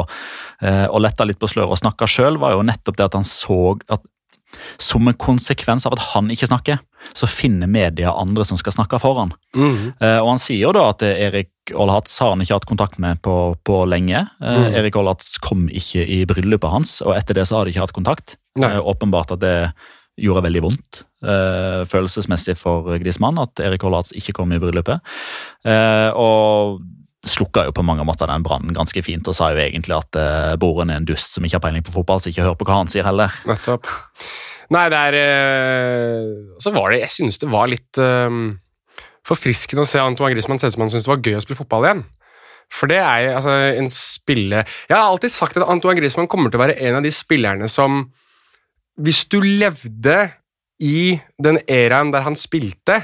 å 0.67 1.01
lette 1.03 1.29
litt 1.29 1.39
på 1.39 1.51
sløret 1.53 1.77
og 1.77 1.83
snakke 1.85 2.09
sjøl, 2.11 2.41
var 2.43 2.57
jo 2.57 2.67
nettopp 2.67 2.99
det 2.99 3.11
at 3.11 3.19
han 3.21 3.29
så 3.29 3.77
at 3.93 4.03
som 4.79 5.09
en 5.09 5.17
konsekvens 5.19 5.87
av 5.87 5.97
at 5.97 6.05
han 6.13 6.31
ikke 6.33 6.49
snakker, 6.49 6.81
så 7.17 7.29
finner 7.31 7.71
media 7.71 8.13
andre 8.13 8.45
som 8.47 8.59
skal 8.59 8.75
snakke 8.75 8.99
for 9.03 9.19
han. 9.21 9.35
Mm. 9.57 9.93
Eh, 10.01 10.19
og 10.21 10.31
Han 10.35 10.43
sier 10.43 10.65
jo 10.65 10.73
da 10.77 10.89
at 10.91 11.05
Erik 11.07 11.75
Olhatz 11.75 12.17
har 12.23 12.35
han 12.35 12.43
ikke 12.45 12.59
hatt 12.59 12.69
kontakt 12.69 12.99
med 13.03 13.21
på, 13.23 13.57
på 13.67 13.83
lenge. 13.89 14.27
Eh, 14.41 14.63
mm. 14.63 14.79
Erik 14.81 14.99
Olhatz 15.01 15.37
kom 15.43 15.67
ikke 15.69 16.05
i 16.05 16.25
bryllupet 16.29 16.73
hans, 16.73 16.99
og 17.05 17.17
etter 17.17 17.39
det 17.39 17.47
så 17.49 17.61
har 17.61 17.67
de 17.67 17.75
ikke 17.75 17.87
hatt 17.87 17.97
kontakt. 17.97 18.37
Eh, 18.59 18.81
åpenbart 18.81 19.37
at 19.37 19.45
det 19.45 19.57
gjorde 20.17 20.47
veldig 20.47 20.65
vondt 20.65 21.03
følelsesmessig 21.91 22.55
for 22.61 22.87
Grismann 23.03 23.41
at 23.41 23.59
Erik 23.61 23.83
Olhatz 23.89 24.13
ikke 24.15 24.37
kom 24.37 24.53
i 24.55 24.61
bryllupet. 24.63 25.03
og 26.15 26.79
slukka 27.31 27.67
jo 27.69 27.75
på 27.75 27.85
mange 27.87 28.05
måter 28.07 28.31
den 28.31 28.45
brannen 28.47 28.77
ganske 28.77 29.03
fint 29.05 29.27
og 29.29 29.37
sa 29.37 29.51
jo 29.53 29.63
egentlig 29.63 29.97
at 29.97 30.19
uh, 30.19 30.55
broren 30.61 30.93
er 30.93 31.01
en 31.01 31.09
dust 31.09 31.37
som 31.37 31.47
ikke 31.47 31.59
har 31.59 31.65
peiling 31.65 31.87
på 31.87 31.95
fotball, 31.95 32.23
så 32.23 32.31
ikke 32.31 32.47
hør 32.47 32.59
på 32.59 32.69
hva 32.69 32.81
han 32.81 32.93
sier 32.93 33.07
heller. 33.07 33.35
Nettopp. 33.49 33.89
Nei, 34.75 34.87
det 34.91 34.99
er 34.99 35.17
uh, 35.21 36.55
Så 36.59 36.73
var 36.75 36.91
det 36.91 37.05
Jeg 37.05 37.13
synes 37.15 37.37
det 37.39 37.49
var 37.53 37.69
litt 37.71 38.01
uh, 38.03 38.31
forfriskende 39.27 39.85
å 39.85 39.89
se 39.89 40.03
Antoine 40.03 40.35
Griezmann 40.35 40.59
se 40.63 40.71
ut 40.71 40.75
som 40.75 40.87
han 40.87 40.91
syntes 40.93 41.07
det 41.07 41.13
var 41.13 41.23
gøy 41.23 41.39
å 41.39 41.43
spille 41.45 41.61
fotball 41.61 41.87
igjen. 41.87 42.07
For 42.75 42.91
det 42.91 42.99
er 42.99 43.29
altså 43.37 43.53
en 43.79 43.87
spille 43.93 44.65
Jeg 44.65 44.95
har 44.97 45.05
alltid 45.05 45.31
sagt 45.31 45.59
at 45.61 45.69
Antoine 45.71 46.01
Griezmann 46.01 46.27
kommer 46.31 46.51
til 46.51 46.59
å 46.59 46.65
være 46.65 46.79
en 46.83 46.99
av 46.99 47.07
de 47.07 47.13
spillerne 47.15 47.69
som 47.71 48.09
Hvis 48.99 49.23
du 49.31 49.39
levde 49.45 50.17
i 50.83 51.15
den 51.41 51.61
eraen 51.71 52.11
der 52.13 52.27
han 52.27 52.35
spilte, 52.37 52.99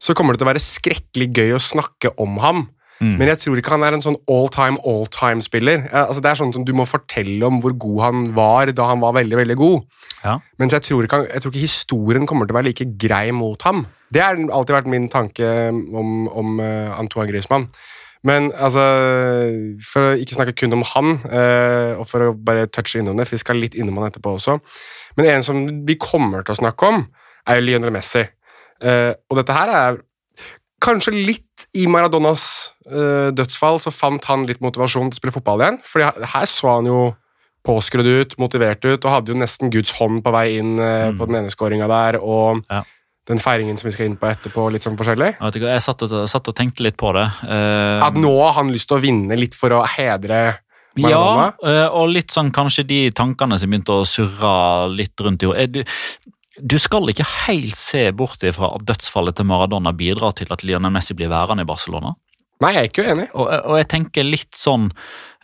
så 0.00 0.14
kommer 0.16 0.32
det 0.32 0.40
til 0.40 0.46
å 0.46 0.52
være 0.52 0.62
skrekkelig 0.64 1.26
gøy 1.28 1.50
å 1.56 1.60
snakke 1.60 2.14
om 2.22 2.38
ham 2.40 2.62
Mm. 3.00 3.16
Men 3.20 3.28
jeg 3.28 3.42
tror 3.42 3.60
ikke 3.60 3.74
han 3.74 3.84
er 3.84 3.96
en 3.96 4.04
sånn 4.04 4.16
all 4.32 4.48
time, 4.52 4.80
all 4.88 5.04
time-spiller. 5.12 5.84
Altså, 5.90 6.22
det 6.24 6.30
er 6.30 6.38
sånn 6.40 6.54
som 6.54 6.64
Du 6.64 6.72
må 6.76 6.86
fortelle 6.88 7.44
om 7.44 7.60
hvor 7.60 7.74
god 7.76 8.00
han 8.06 8.22
var 8.36 8.72
da 8.72 8.88
han 8.88 9.02
var 9.04 9.18
veldig 9.18 9.40
veldig 9.42 9.58
god. 9.60 9.84
Ja. 10.22 10.38
Mens 10.60 10.72
jeg 10.72 10.86
tror, 10.86 11.04
ikke, 11.04 11.26
jeg 11.28 11.42
tror, 11.42 11.52
ikke, 11.52 11.66
historien 11.66 12.26
kommer 12.28 12.48
til 12.48 12.56
å 12.56 12.60
være 12.60 12.70
like 12.70 12.88
grei 13.00 13.28
mot 13.36 13.60
ham. 13.68 13.84
Det 14.12 14.22
har 14.22 14.38
alltid 14.38 14.78
vært 14.78 14.90
min 14.90 15.10
tanke 15.12 15.52
om, 15.70 16.26
om 16.30 16.58
uh, 16.62 16.96
Antoine 16.96 17.28
Griezmann. 17.30 17.68
Men 18.26 18.48
altså, 18.54 18.82
for 19.86 20.08
å 20.08 20.16
ikke 20.18 20.38
snakke 20.38 20.56
kun 20.56 20.74
om 20.74 20.84
han, 20.94 21.18
uh, 21.28 22.00
og 22.00 22.06
for 22.10 22.30
å 22.30 22.32
bare 22.34 22.66
touche 22.72 23.02
innom 23.02 23.18
det, 23.18 23.28
for 23.28 23.36
vi 23.36 23.44
skal 23.44 23.60
litt 23.60 23.76
innom 23.78 24.00
han 24.00 24.08
etterpå 24.08 24.32
også 24.38 24.56
Men 25.18 25.28
en 25.30 25.44
som 25.46 25.60
vi 25.86 25.98
kommer 26.00 26.42
til 26.42 26.56
å 26.56 26.60
snakke 26.64 26.90
om, 26.90 27.04
er 27.46 27.60
jo 27.60 27.66
Lionel 27.68 27.94
Messi. 27.94 28.24
Uh, 28.82 29.12
og 29.30 29.38
dette 29.38 29.54
her 29.54 29.72
er 29.72 30.00
Kanskje 30.84 31.14
litt 31.14 31.66
i 31.76 31.86
Maradonas 31.88 32.72
uh, 32.90 33.32
dødsfall 33.34 33.80
så 33.80 33.92
fant 33.94 34.26
han 34.28 34.44
litt 34.48 34.60
motivasjon 34.64 35.08
til 35.08 35.16
å 35.16 35.20
spille 35.20 35.34
fotball 35.34 35.64
igjen. 35.64 35.78
For 35.86 36.04
her 36.04 36.50
så 36.50 36.74
han 36.76 36.90
jo 36.90 37.00
påskrudd 37.66 38.06
ut, 38.06 38.36
motivert 38.38 38.84
ut, 38.84 39.00
og 39.00 39.10
hadde 39.10 39.32
jo 39.32 39.38
nesten 39.40 39.72
Guds 39.74 39.94
hånd 39.96 40.20
på 40.22 40.34
vei 40.34 40.58
inn 40.60 40.76
uh, 40.78 41.08
mm. 41.10 41.16
på 41.18 41.30
den 41.30 41.40
ene 41.40 41.52
skåringa 41.52 41.88
der. 41.90 42.20
og 42.20 42.62
ja. 42.70 42.84
Den 43.26 43.40
feiringen 43.42 43.74
som 43.74 43.88
vi 43.88 43.94
skal 43.96 44.06
inn 44.06 44.20
på 44.20 44.28
etterpå, 44.28 44.68
litt 44.70 44.84
sånn 44.86 44.94
forskjellig. 45.00 45.32
Jeg, 45.40 45.62
jeg 45.64 45.82
satt, 45.82 46.04
og, 46.06 46.12
satt, 46.30 46.46
og, 46.46 46.54
tenkte 46.54 46.84
litt 46.86 46.94
på 47.00 47.10
det. 47.16 47.24
Uh, 47.42 48.04
At 48.06 48.14
nå 48.14 48.30
har 48.36 48.54
han 48.60 48.70
lyst 48.70 48.86
til 48.92 49.00
å 49.00 49.02
vinne 49.02 49.34
litt 49.40 49.56
for 49.58 49.74
å 49.74 49.80
hedre 49.96 50.60
Maradona? 50.94 51.48
Ja, 51.58 51.88
og 51.90 52.12
litt 52.14 52.30
sånn 52.30 52.52
kanskje 52.54 52.86
de 52.86 53.00
tankene 53.16 53.58
som 53.58 53.72
begynte 53.72 53.96
å 53.98 54.06
surre 54.06 54.86
litt 54.94 55.26
rundt 55.26 55.42
i 55.42 55.50
år 55.50 55.82
du 56.60 56.78
skal 56.80 57.10
ikke 57.12 57.26
helt 57.46 57.76
se 57.76 58.06
bort 58.16 58.44
ifra 58.46 58.72
at 58.76 58.84
dødsfallet 58.88 59.36
til 59.36 59.48
Maradona 59.48 59.92
bidrar 59.96 60.36
til 60.36 60.50
at 60.54 60.64
Lionel 60.64 60.94
Messi 60.94 61.16
blir 61.16 61.30
værende 61.32 61.66
i 61.66 61.68
Barcelona. 61.68 62.14
Nei, 62.64 62.72
jeg 62.72 62.80
er 62.80 62.90
ikke 62.90 63.04
uenig. 63.04 63.26
Og, 63.36 63.50
og 63.52 63.80
jeg 63.80 63.88
tenker 63.92 64.24
litt 64.24 64.56
sånn 64.56 64.88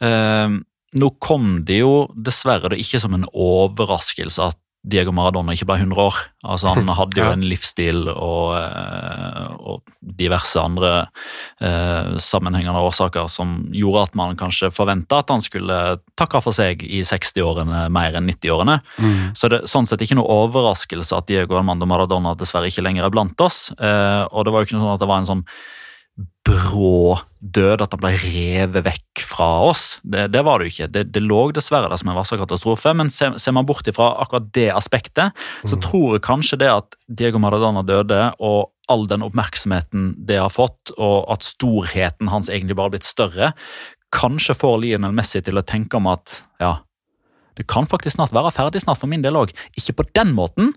eh, 0.00 0.60
Nå 0.92 1.08
kom 1.24 1.62
det 1.68 1.78
jo 1.82 1.92
dessverre 2.12 2.76
ikke 2.76 3.00
som 3.00 3.14
en 3.16 3.24
overraskelse 3.32 4.48
at 4.52 4.58
Diego 4.82 5.12
Maradona 5.14 5.54
ikke 5.54 5.68
ble 5.68 5.76
100 5.78 6.00
år. 6.02 6.16
Altså 6.42 6.72
Han 6.74 6.90
hadde 6.98 7.20
jo 7.20 7.26
en 7.30 7.44
livsstil 7.46 8.08
og, 8.10 8.54
eh, 8.58 9.52
og 9.62 9.92
diverse 10.18 10.58
andre 10.58 10.92
eh, 11.62 12.16
sammenhengende 12.22 12.82
årsaker 12.82 13.28
som 13.30 13.60
gjorde 13.76 14.08
at 14.08 14.18
man 14.18 14.38
kanskje 14.40 14.72
forventa 14.74 15.20
at 15.22 15.30
han 15.30 15.44
skulle 15.44 15.78
takke 16.18 16.42
for 16.42 16.56
seg 16.56 16.82
i 16.82 17.04
60-årene 17.06 17.84
mer 17.94 18.18
enn 18.18 18.30
90-årene. 18.32 18.80
Mm. 18.98 19.20
Så 19.38 19.52
det 19.52 19.62
er 19.62 19.70
sånn 19.70 19.86
sett 19.86 20.02
ikke 20.02 20.18
noe 20.18 20.40
overraskelse 20.46 21.14
at 21.20 21.30
Diego 21.30 21.60
Armando 21.60 21.86
Maradona 21.86 22.34
dessverre 22.38 22.72
ikke 22.72 22.84
lenger 22.84 23.06
er 23.06 23.14
blant 23.14 23.46
oss. 23.46 23.68
Eh, 23.78 24.24
og 24.32 24.46
det 24.46 24.54
var 24.54 24.62
jo 24.62 24.70
ikke 24.70 24.80
noe 24.80 24.88
sånn 24.88 24.96
at 24.96 25.04
det 25.06 25.12
var 25.12 25.22
en 25.22 25.30
sånn 25.30 25.46
brå 26.42 27.16
død, 27.38 27.82
at 27.84 27.94
han 27.94 28.00
ble 28.02 28.12
revet 28.18 28.84
vekk 28.86 29.22
fra 29.24 29.48
oss. 29.68 29.84
Det, 30.02 30.26
det 30.34 30.42
var 30.46 30.58
det 30.58 30.68
jo 30.68 30.72
ikke. 30.74 30.88
Det, 30.94 31.04
det, 31.14 31.22
lå 31.24 31.40
dessverre 31.54 31.90
der 31.90 32.00
som 32.00 32.10
en 32.12 32.18
varsla 32.18 32.38
katastrofe, 32.40 32.92
men 32.98 33.10
ser, 33.14 33.36
ser, 33.40 33.54
man 33.56 33.66
bort 33.68 33.88
ifra 33.88 34.10
akkurat 34.22 34.50
det 34.54 34.68
aspektet, 34.74 35.36
så 35.64 35.78
mm. 35.78 35.82
tror 35.86 36.06
jeg 36.16 36.24
kanskje 36.26 36.60
det 36.62 36.70
at 36.72 36.98
Diego 37.08 37.40
Maradona 37.42 37.84
døde, 37.86 38.20
og 38.42 38.72
all 38.92 39.06
den 39.10 39.24
oppmerksomheten 39.24 40.12
det 40.28 40.40
har 40.42 40.52
fått, 40.52 40.94
og 40.98 41.30
at 41.32 41.46
storheten 41.46 42.30
hans 42.32 42.50
egentlig 42.50 42.76
bare 42.78 42.90
har 42.90 42.96
blitt 42.96 43.08
større, 43.08 43.52
kanskje 44.12 44.58
får 44.58 44.80
Lionel 44.82 45.14
Messi 45.16 45.40
til 45.44 45.58
å 45.58 45.64
tenke 45.66 45.96
om 45.96 46.10
at 46.10 46.42
ja, 46.60 46.80
det 47.56 47.68
kan 47.70 47.88
faktisk 47.88 48.18
snart 48.18 48.34
være 48.34 48.52
ferdig 48.54 48.82
snart 48.84 49.00
for 49.00 49.10
min 49.10 49.24
del 49.24 49.36
òg. 49.38 49.52
Ikke 49.76 50.00
på 50.00 50.08
den 50.16 50.34
måten. 50.36 50.72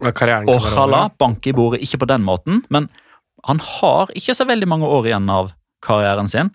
Og 0.00 0.66
halla, 0.74 1.08
bank 1.20 1.46
i 1.50 1.54
bordet, 1.54 1.82
ikke 1.84 2.02
på 2.04 2.10
den 2.10 2.22
måten, 2.26 2.62
men 2.72 2.88
han 3.48 3.60
har 3.64 4.10
ikke 4.16 4.36
så 4.36 4.46
veldig 4.48 4.68
mange 4.68 4.88
år 4.88 5.10
igjen 5.10 5.28
av 5.32 5.52
karrieren 5.84 6.28
sin. 6.28 6.50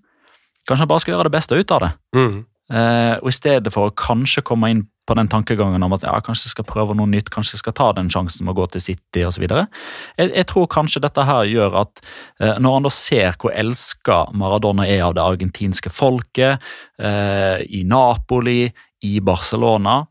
Kanskje 0.66 0.84
han 0.84 0.92
bare 0.92 1.04
skal 1.04 1.16
gjøre 1.16 1.30
det 1.30 1.38
beste 1.38 1.58
ut 1.58 1.74
av 1.74 1.86
det. 1.86 1.94
Mm. 2.18 2.36
Eh, 2.74 3.16
og 3.22 3.30
I 3.30 3.36
stedet 3.36 3.74
for 3.74 3.90
å 3.90 3.96
kanskje 3.98 4.44
komme 4.46 4.72
inn 4.74 4.86
på 5.06 5.14
den 5.18 5.30
tankegangen 5.30 5.84
om 5.86 5.94
at 5.94 6.06
ja, 6.08 6.16
kanskje 6.26 6.48
jeg 6.48 6.56
skal 6.56 6.66
prøve 6.66 6.96
noe 6.98 7.10
nytt, 7.10 7.30
kanskje 7.34 7.56
jeg 7.56 7.62
skal 7.62 7.76
ta 7.78 7.92
den 7.94 8.10
sjansen 8.10 8.48
med 8.48 8.56
å 8.56 8.64
gå 8.64 8.66
til 8.74 8.82
City 8.82 9.22
osv. 9.28 9.44
Jeg, 9.46 10.32
jeg 10.32 10.48
tror 10.50 10.66
kanskje 10.74 11.04
dette 11.06 11.28
her 11.28 11.46
gjør 11.46 11.78
at 11.84 12.02
eh, 12.42 12.58
når 12.58 12.80
han 12.80 12.88
da 12.88 12.94
ser 12.94 13.38
hvor 13.42 13.54
elska 13.54 14.18
Maradona 14.34 14.88
er 14.90 15.06
av 15.06 15.14
det 15.18 15.26
argentinske 15.26 15.94
folket, 15.94 16.64
eh, 16.98 17.62
i 17.70 17.84
Napoli, 17.86 18.72
i 19.06 19.20
Barcelona, 19.22 20.02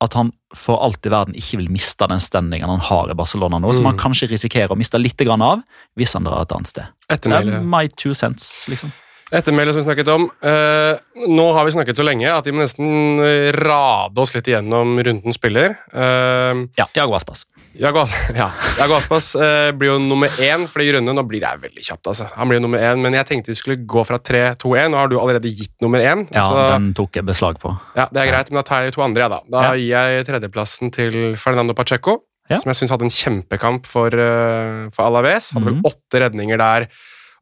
at 0.00 0.16
han 0.16 0.32
for 0.56 0.80
alt 0.82 1.04
i 1.06 1.12
verden 1.12 1.36
ikke 1.36 1.60
vil 1.60 1.68
miste 1.72 2.06
den 2.08 2.22
standingen 2.24 2.70
han 2.72 2.82
har 2.88 3.10
i 3.12 3.16
Barcelona 3.18 3.58
nå, 3.60 3.68
mm. 3.68 3.76
som 3.76 3.88
han 3.90 3.98
mm. 3.98 4.00
kanskje 4.00 4.30
risikerer 4.32 4.72
å 4.72 4.78
miste 4.80 4.98
litt 4.98 5.20
av 5.28 5.62
hvis 5.98 6.16
han 6.16 6.26
drar 6.26 6.46
et 6.46 6.54
annet 6.56 6.72
sted. 6.72 6.96
Etter, 7.10 7.36
Det 7.36 7.58
er 7.60 7.66
my 7.66 7.86
two 8.00 8.14
cents, 8.16 8.66
liksom. 8.72 8.92
Ettermælet 9.30 9.74
som 9.74 9.84
vi 9.84 9.86
snakket 9.86 10.08
om. 10.10 10.24
Eh, 10.42 11.26
nå 11.30 11.44
har 11.54 11.66
vi 11.66 11.72
snakket 11.76 12.00
så 12.00 12.02
lenge 12.06 12.26
at 12.32 12.46
vi 12.48 12.54
må 12.54 12.64
nesten 12.64 13.20
eh, 13.22 13.50
rade 13.54 14.18
oss 14.18 14.32
litt 14.34 14.48
igjennom 14.50 14.96
runden 14.98 15.34
spiller. 15.36 15.76
Eh, 15.94 16.62
ja, 16.80 16.86
Jago 16.98 17.14
Aspas. 17.14 17.44
Jago, 17.78 18.02
ja, 18.40 18.48
Jago 18.80 18.96
Aspas 18.98 19.28
eh, 19.38 19.70
blir 19.78 19.92
jo 19.92 20.00
nummer 20.02 20.34
én 20.42 20.66
for 20.70 20.82
de 20.82 20.96
runde. 20.96 21.14
Nå 21.14 21.24
blir 21.30 21.44
det 21.44 21.52
veldig 21.62 21.86
kjapt, 21.86 22.10
altså. 22.10 22.26
Han 22.34 22.50
blir 22.50 22.58
jo 22.58 22.64
nummer 22.66 22.82
én, 22.82 23.04
men 23.04 23.14
jeg 23.20 23.28
tenkte 23.28 23.54
vi 23.54 23.60
skulle 23.60 23.78
gå 23.86 24.02
fra 24.08 24.18
3-2-1. 24.18 24.90
Nå 24.90 24.98
har 24.98 25.12
du 25.12 25.14
allerede 25.20 25.52
gitt 25.54 25.76
nummer 25.84 26.02
én. 26.02 26.26
Ja, 26.34 26.42
så, 26.48 26.66
den 26.74 26.90
tok 26.98 27.20
jeg 27.20 27.28
beslag 27.30 27.62
på. 27.62 27.76
Ja, 27.94 28.08
Det 28.10 28.24
er 28.24 28.32
greit, 28.32 28.50
men 28.50 28.58
da 28.58 28.66
tar 28.66 28.88
jeg 28.88 28.96
to 28.98 29.06
andre, 29.06 29.28
jeg, 29.28 29.36
da. 29.36 29.40
Da 29.54 29.62
ja. 29.68 29.78
gir 29.78 29.94
jeg 29.94 30.26
tredjeplassen 30.32 30.90
til 30.96 31.20
Fernando 31.38 31.78
Pacheco. 31.78 32.18
Ja. 32.50 32.58
Som 32.58 32.72
jeg 32.72 32.80
syns 32.80 32.90
hadde 32.90 33.06
en 33.06 33.14
kjempekamp 33.14 33.86
for, 33.86 34.10
uh, 34.10 34.90
for 34.90 35.06
Alaves. 35.06 35.52
Hadde 35.54 35.70
vel 35.70 35.82
åtte 35.86 36.24
redninger 36.24 36.58
der 36.58 36.90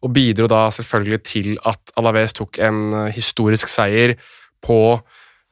og 0.05 0.12
bidro 0.14 0.46
da 0.51 0.66
selvfølgelig 0.74 1.22
til 1.26 1.55
at 1.66 1.94
Alaves 1.99 2.36
tok 2.38 2.61
en 2.62 2.82
eh, 2.92 3.14
historisk 3.16 3.70
seier 3.72 4.16
på 4.64 4.99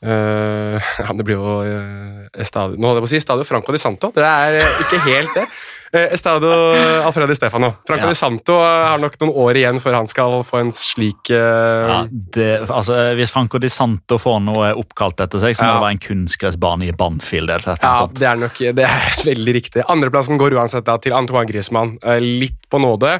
Uh, 0.04 0.76
ja, 1.00 1.08
det 1.16 1.24
blir 1.24 1.38
jo 1.38 1.52
uh, 1.64 2.26
Estadio 2.36 2.76
Nå 2.76 2.90
holdt 2.90 2.98
jeg 2.98 3.04
på 3.06 3.08
å 3.08 3.10
si 3.14 3.18
Estadio 3.22 3.46
Franco 3.48 3.72
di 3.72 3.80
Santo. 3.80 4.10
Det 4.12 4.22
er 4.22 4.58
uh, 4.60 4.82
ikke 4.84 5.00
helt 5.06 5.32
det. 5.38 5.46
Estadio 6.12 6.50
Alfredo 7.06 7.32
Stefano. 7.32 7.70
Franco 7.88 8.04
ja. 8.04 8.10
di 8.12 8.18
Santo 8.18 8.58
har 8.60 9.00
nok 9.00 9.16
noen 9.22 9.32
år 9.46 9.58
igjen 9.62 9.78
før 9.80 9.96
han 10.02 10.10
skal 10.10 10.42
få 10.44 10.58
en 10.60 10.72
slik 10.74 11.30
ja, 11.30 12.02
det, 12.10 12.48
altså, 12.66 12.98
Hvis 13.16 13.32
Franco 13.32 13.56
di 13.62 13.70
Santo 13.72 14.18
får 14.20 14.42
noe 14.44 14.74
oppkalt 14.76 15.22
etter 15.24 15.40
seg, 15.40 15.56
så 15.56 15.64
må 15.64 15.78
det 15.78 15.84
være 15.86 15.96
en 15.96 16.02
kunstgressbane 16.08 16.90
i 16.90 16.92
Banfield. 16.92 17.54
Eller 17.54 17.80
ja, 17.80 17.94
det 18.12 18.28
er 18.28 18.42
nok 18.42 18.60
det 18.76 18.84
er 18.84 19.16
veldig 19.30 19.56
riktig. 19.56 19.86
Andreplassen 19.88 20.42
går 20.42 20.58
uansett 20.58 20.84
da, 20.90 20.98
til 21.00 21.16
Antoine 21.16 21.48
Griezmann. 21.48 21.96
litt 22.20 22.60
på 22.68 22.82
nåde. 22.82 23.16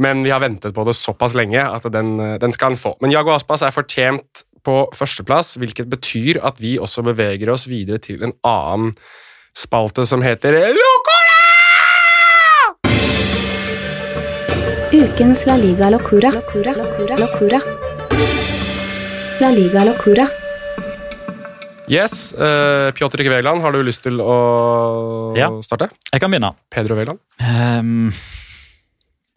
Men 0.00 0.22
vi 0.24 0.32
har 0.32 0.40
ventet 0.40 0.72
på 0.74 0.86
det 0.88 0.96
såpass 0.96 1.34
lenge 1.36 1.60
at 1.60 1.84
den, 1.92 2.16
den 2.40 2.54
skal 2.54 2.72
han 2.72 2.80
få. 2.80 2.94
Men 3.04 3.12
Jago 3.12 3.34
Aspas 3.34 3.64
er 3.66 3.74
fortjent 3.74 4.46
på 4.64 4.76
førsteplass, 4.94 5.56
hvilket 5.60 5.90
betyr 5.90 6.40
at 6.46 6.62
vi 6.62 6.78
også 6.80 7.04
beveger 7.04 7.50
oss 7.52 7.66
videre 7.68 8.00
til 8.00 8.22
en 8.24 8.36
annen 8.46 8.94
spalte 9.52 10.06
som 10.08 10.24
heter 10.24 10.56
Locora! 10.72 11.32
ukens 14.92 15.46
La 15.46 15.56
Liga 15.56 15.90
Locura. 15.90 16.30
Locura. 16.30 16.72
Locura. 16.76 17.16
Locura. 17.16 17.60
La 19.40 19.50
Liga 19.50 19.84
Locura. 19.84 20.26
Yes. 21.88 22.34
Uh, 22.34 22.92
Pjotr 22.94 23.24
Kveland, 23.24 23.60
har 23.60 23.72
du 23.72 23.82
lyst 23.82 24.04
til 24.04 24.20
å 24.22 24.36
ja. 25.36 25.48
starte? 25.64 25.90
Jeg 26.12 26.22
kan 26.22 26.32
begynne. 26.32 26.52
Pedro 26.72 26.96
Veland? 26.96 27.20
Um, 27.40 28.12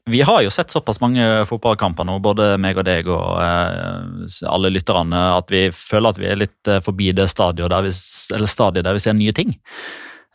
vi 0.09 0.21
har 0.21 0.41
jo 0.45 0.51
sett 0.53 0.69
såpass 0.69 0.99
mange 1.01 1.23
fotballkamper 1.49 2.05
nå, 2.05 2.19
både 2.21 2.51
meg 2.61 2.77
og 2.77 2.85
deg 2.85 3.07
og 3.09 3.39
eh, 3.41 4.35
alle 4.51 4.69
lytterne, 4.69 5.21
at 5.39 5.49
vi 5.49 5.63
føler 5.73 6.13
at 6.13 6.19
vi 6.21 6.27
er 6.29 6.37
litt 6.37 6.69
uh, 6.69 6.77
forbi 6.85 7.09
det 7.17 7.25
stadiet 7.31 7.73
der 7.73 7.87
vi, 7.87 7.93
stadiet 7.93 8.85
der 8.85 8.93
vi 8.93 9.01
ser 9.01 9.17
nye 9.17 9.33
ting. 9.33 9.55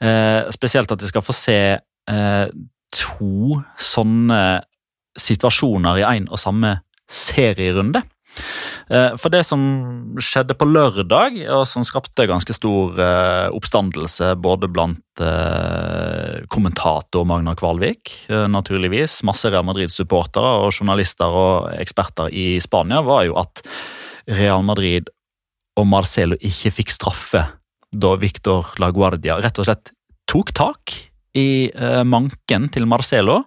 Eh, 0.02 0.48
spesielt 0.50 0.90
at 0.90 1.02
vi 1.04 1.10
skal 1.10 1.22
få 1.22 1.36
se 1.36 1.60
to 2.90 3.58
sånne 3.78 4.38
situasjoner 5.20 6.00
i 6.00 6.06
én 6.08 6.24
og 6.26 6.40
samme 6.42 6.72
serierunde. 7.06 8.00
Eh, 8.90 9.12
for 9.22 9.30
det 9.30 9.44
som 9.46 9.60
skjedde 10.18 10.56
på 10.58 10.66
lørdag, 10.66 11.36
og 11.54 11.62
som 11.70 11.84
skapte 11.86 12.26
ganske 12.26 12.54
stor 12.56 12.98
eh, 12.98 13.46
oppstandelse 13.54 14.32
både 14.42 14.70
blant 14.72 15.22
eh, 15.22 16.40
kommentator 16.50 17.26
Magna 17.28 17.54
Kvalvik, 17.58 18.16
naturligvis, 18.50 19.20
masse 19.26 19.50
Real 19.52 19.66
Madrid-supportere 19.68 20.56
og 20.64 20.74
journalister 20.74 21.30
og 21.30 21.70
eksperter 21.78 22.34
i 22.34 22.48
Spania, 22.62 23.04
var 23.06 23.28
jo 23.28 23.38
at 23.38 23.62
Real 24.30 24.66
Madrid 24.66 25.10
og 25.78 25.86
Marcelo 25.86 26.38
ikke 26.42 26.74
fikk 26.80 26.90
straffe 26.94 27.44
da 27.90 28.10
Victor 28.18 28.74
Laguardia 28.82 29.38
rett 29.42 29.58
og 29.58 29.66
slett 29.66 29.94
tok 30.30 30.50
tak 30.54 30.92
i 31.38 31.70
manken 32.06 32.68
til 32.74 32.86
Marcelo 32.90 33.40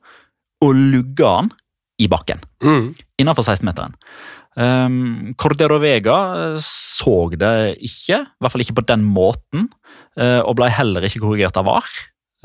og 0.64 0.72
lugga 0.76 1.30
han 1.38 1.52
i 2.02 2.10
bakken. 2.12 2.42
Mm. 2.64 2.94
Innenfor 3.22 3.46
16-meteren. 3.46 3.96
Um, 4.54 5.34
Cordero 5.40 5.80
Vega 5.82 6.16
eh, 6.38 6.58
så 6.62 7.26
det 7.34 7.54
ikke, 7.82 8.20
i 8.22 8.44
hvert 8.44 8.54
fall 8.54 8.62
ikke 8.62 8.78
på 8.78 8.88
den 8.92 9.06
måten, 9.16 9.70
uh, 10.20 10.42
og 10.46 10.58
ble 10.60 10.70
heller 10.70 11.06
ikke 11.08 11.24
korrigert 11.24 11.58
av 11.58 11.66
VAR. 11.70 11.88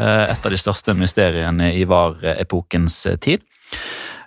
Uh, 0.01 0.25
et 0.31 0.47
av 0.47 0.55
de 0.55 0.61
største 0.61 0.95
mysteriene 0.97 1.73
i 1.77 1.85
VAR-epokens 1.89 3.03
tid. 3.21 3.45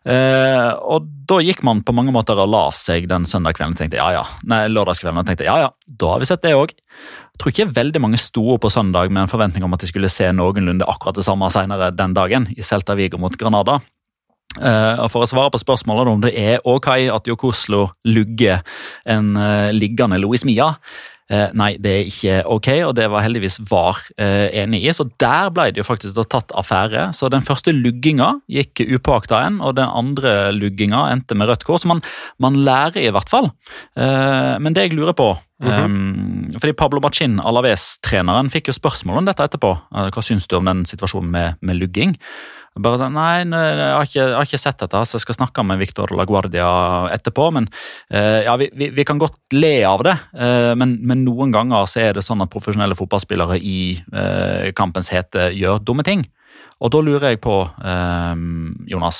Uh, 0.02 0.74
og 0.90 1.06
da 1.30 1.38
gikk 1.46 1.62
man 1.66 1.84
på 1.86 1.94
mange 1.94 2.14
måter 2.14 2.40
og 2.42 2.50
la 2.50 2.64
seg 2.74 3.06
den 3.10 3.28
søndag 3.30 3.54
kvelden 3.58 3.76
og 3.76 3.82
tenkte 3.84 4.00
ja, 4.00 4.08
ja, 4.16 4.24
nei, 4.50 4.64
lørdagskvelden 4.74 5.22
og 5.22 5.28
tenkte 5.30 5.46
ja, 5.46 5.60
ja, 5.62 5.68
da 5.86 6.14
har 6.16 6.22
vi 6.22 6.30
sett 6.30 6.42
det 6.46 6.56
òg. 6.58 6.74
Tror 7.38 7.54
ikke 7.54 7.70
veldig 7.74 8.02
mange 8.02 8.20
sto 8.22 8.44
opp 8.56 8.66
på 8.66 8.74
søndag 8.74 9.14
med 9.14 9.24
en 9.24 9.32
forventning 9.32 9.66
om 9.66 9.78
at 9.78 9.86
de 9.86 9.90
skulle 9.90 10.10
se 10.12 10.28
noenlunde 10.34 10.90
akkurat 10.90 11.18
det 11.18 11.26
samme 11.26 11.50
senere 11.54 11.92
den 11.94 12.18
dagen 12.18 12.50
i 12.54 12.66
Celta 12.66 12.98
Vigo 12.98 13.22
mot 13.22 13.38
Granada. 13.38 13.80
Uh, 14.60 15.08
for 15.08 15.24
å 15.24 15.30
svare 15.30 15.52
på 15.54 15.62
spørsmålet 15.62 16.12
om 16.12 16.26
det 16.26 16.34
er 16.36 16.60
ok 16.68 16.90
at 17.14 17.30
Jokoslo 17.30 17.86
lugger 18.04 18.60
en 19.08 19.38
uh, 19.40 19.72
liggende 19.72 20.20
Louis 20.20 20.44
Mia, 20.44 20.74
uh, 21.32 21.48
nei, 21.56 21.70
det 21.80 21.94
er 21.94 22.10
ikke 22.10 22.40
ok, 22.58 22.70
og 22.90 22.92
det 23.00 23.08
var 23.14 23.24
heldigvis 23.24 23.62
VAR 23.70 24.02
enig 24.20 24.84
i. 24.84 24.92
Så 24.92 25.08
der 25.24 25.54
ble 25.56 25.70
det 25.72 25.80
jo 25.80 25.88
faktisk 25.88 26.20
tatt 26.28 26.52
affære. 26.58 27.10
Så 27.16 27.32
den 27.32 27.46
første 27.48 27.72
lugginga 27.72 28.34
gikk 28.52 28.84
upåakta 28.84 29.40
en, 29.48 29.62
og 29.64 29.78
den 29.80 29.88
andre 29.88 30.52
lugginga 30.58 31.08
endte 31.14 31.38
med 31.40 31.48
rødt 31.48 31.64
kort. 31.68 31.86
Så 31.86 31.94
man, 31.94 32.04
man 32.44 32.60
lærer 32.60 33.00
i 33.06 33.14
hvert 33.16 33.32
fall. 33.32 33.54
men 33.96 34.76
det 34.76 34.90
jeg 34.90 34.98
lurer 34.98 35.16
på 35.16 35.38
mm 35.64 35.72
-hmm. 35.72 35.86
um, 35.86 36.52
fordi 36.60 36.74
Pablo 36.74 37.00
Machin, 37.00 37.40
Alaves-treneren, 37.40 38.50
fikk 38.50 38.68
jo 38.68 38.74
spørsmål 38.74 39.18
om 39.18 39.26
dette 39.26 39.44
etterpå. 39.44 39.78
hva 39.92 40.22
syns 40.22 40.48
du 40.48 40.56
om 40.56 40.66
den 40.66 40.86
situasjonen 40.86 41.32
med, 41.32 41.54
med 41.62 41.76
lugging? 41.76 42.18
Bare 42.80 43.02
sånn, 43.02 43.18
Nei, 43.18 43.44
jeg 43.44 43.88
har, 43.92 44.06
ikke, 44.08 44.20
jeg 44.22 44.36
har 44.38 44.48
ikke 44.48 44.60
sett 44.62 44.78
dette, 44.80 45.00
så 45.04 45.18
jeg 45.18 45.26
skal 45.26 45.38
snakke 45.42 45.64
med 45.68 45.82
Victor 45.82 46.14
LaGuardia 46.16 46.70
etterpå. 47.12 47.50
Men 47.58 47.68
uh, 47.68 48.40
ja, 48.46 48.54
vi, 48.62 48.70
vi, 48.80 48.88
vi, 48.96 49.06
kan 49.08 49.20
godt 49.20 49.58
le 49.58 49.74
av 49.88 50.06
det, 50.08 50.16
uh, 50.40 50.72
men, 50.80 50.96
men, 51.04 51.26
noen 51.28 51.52
ganger 51.52 51.90
så 51.92 52.06
er 52.06 52.16
det 52.16 52.24
sånn 52.24 52.44
at 52.46 52.54
profesjonelle 52.54 52.96
fotballspillere 52.96 53.60
i 53.60 53.82
uh, 54.16 54.72
kampens 54.78 55.12
hete 55.12 55.50
gjør 55.52 55.84
dumme 55.84 56.08
ting. 56.08 56.24
Og 56.82 56.96
da 56.96 57.04
lurer 57.04 57.34
jeg 57.34 57.42
på, 57.44 57.54
Jonas 58.90 59.20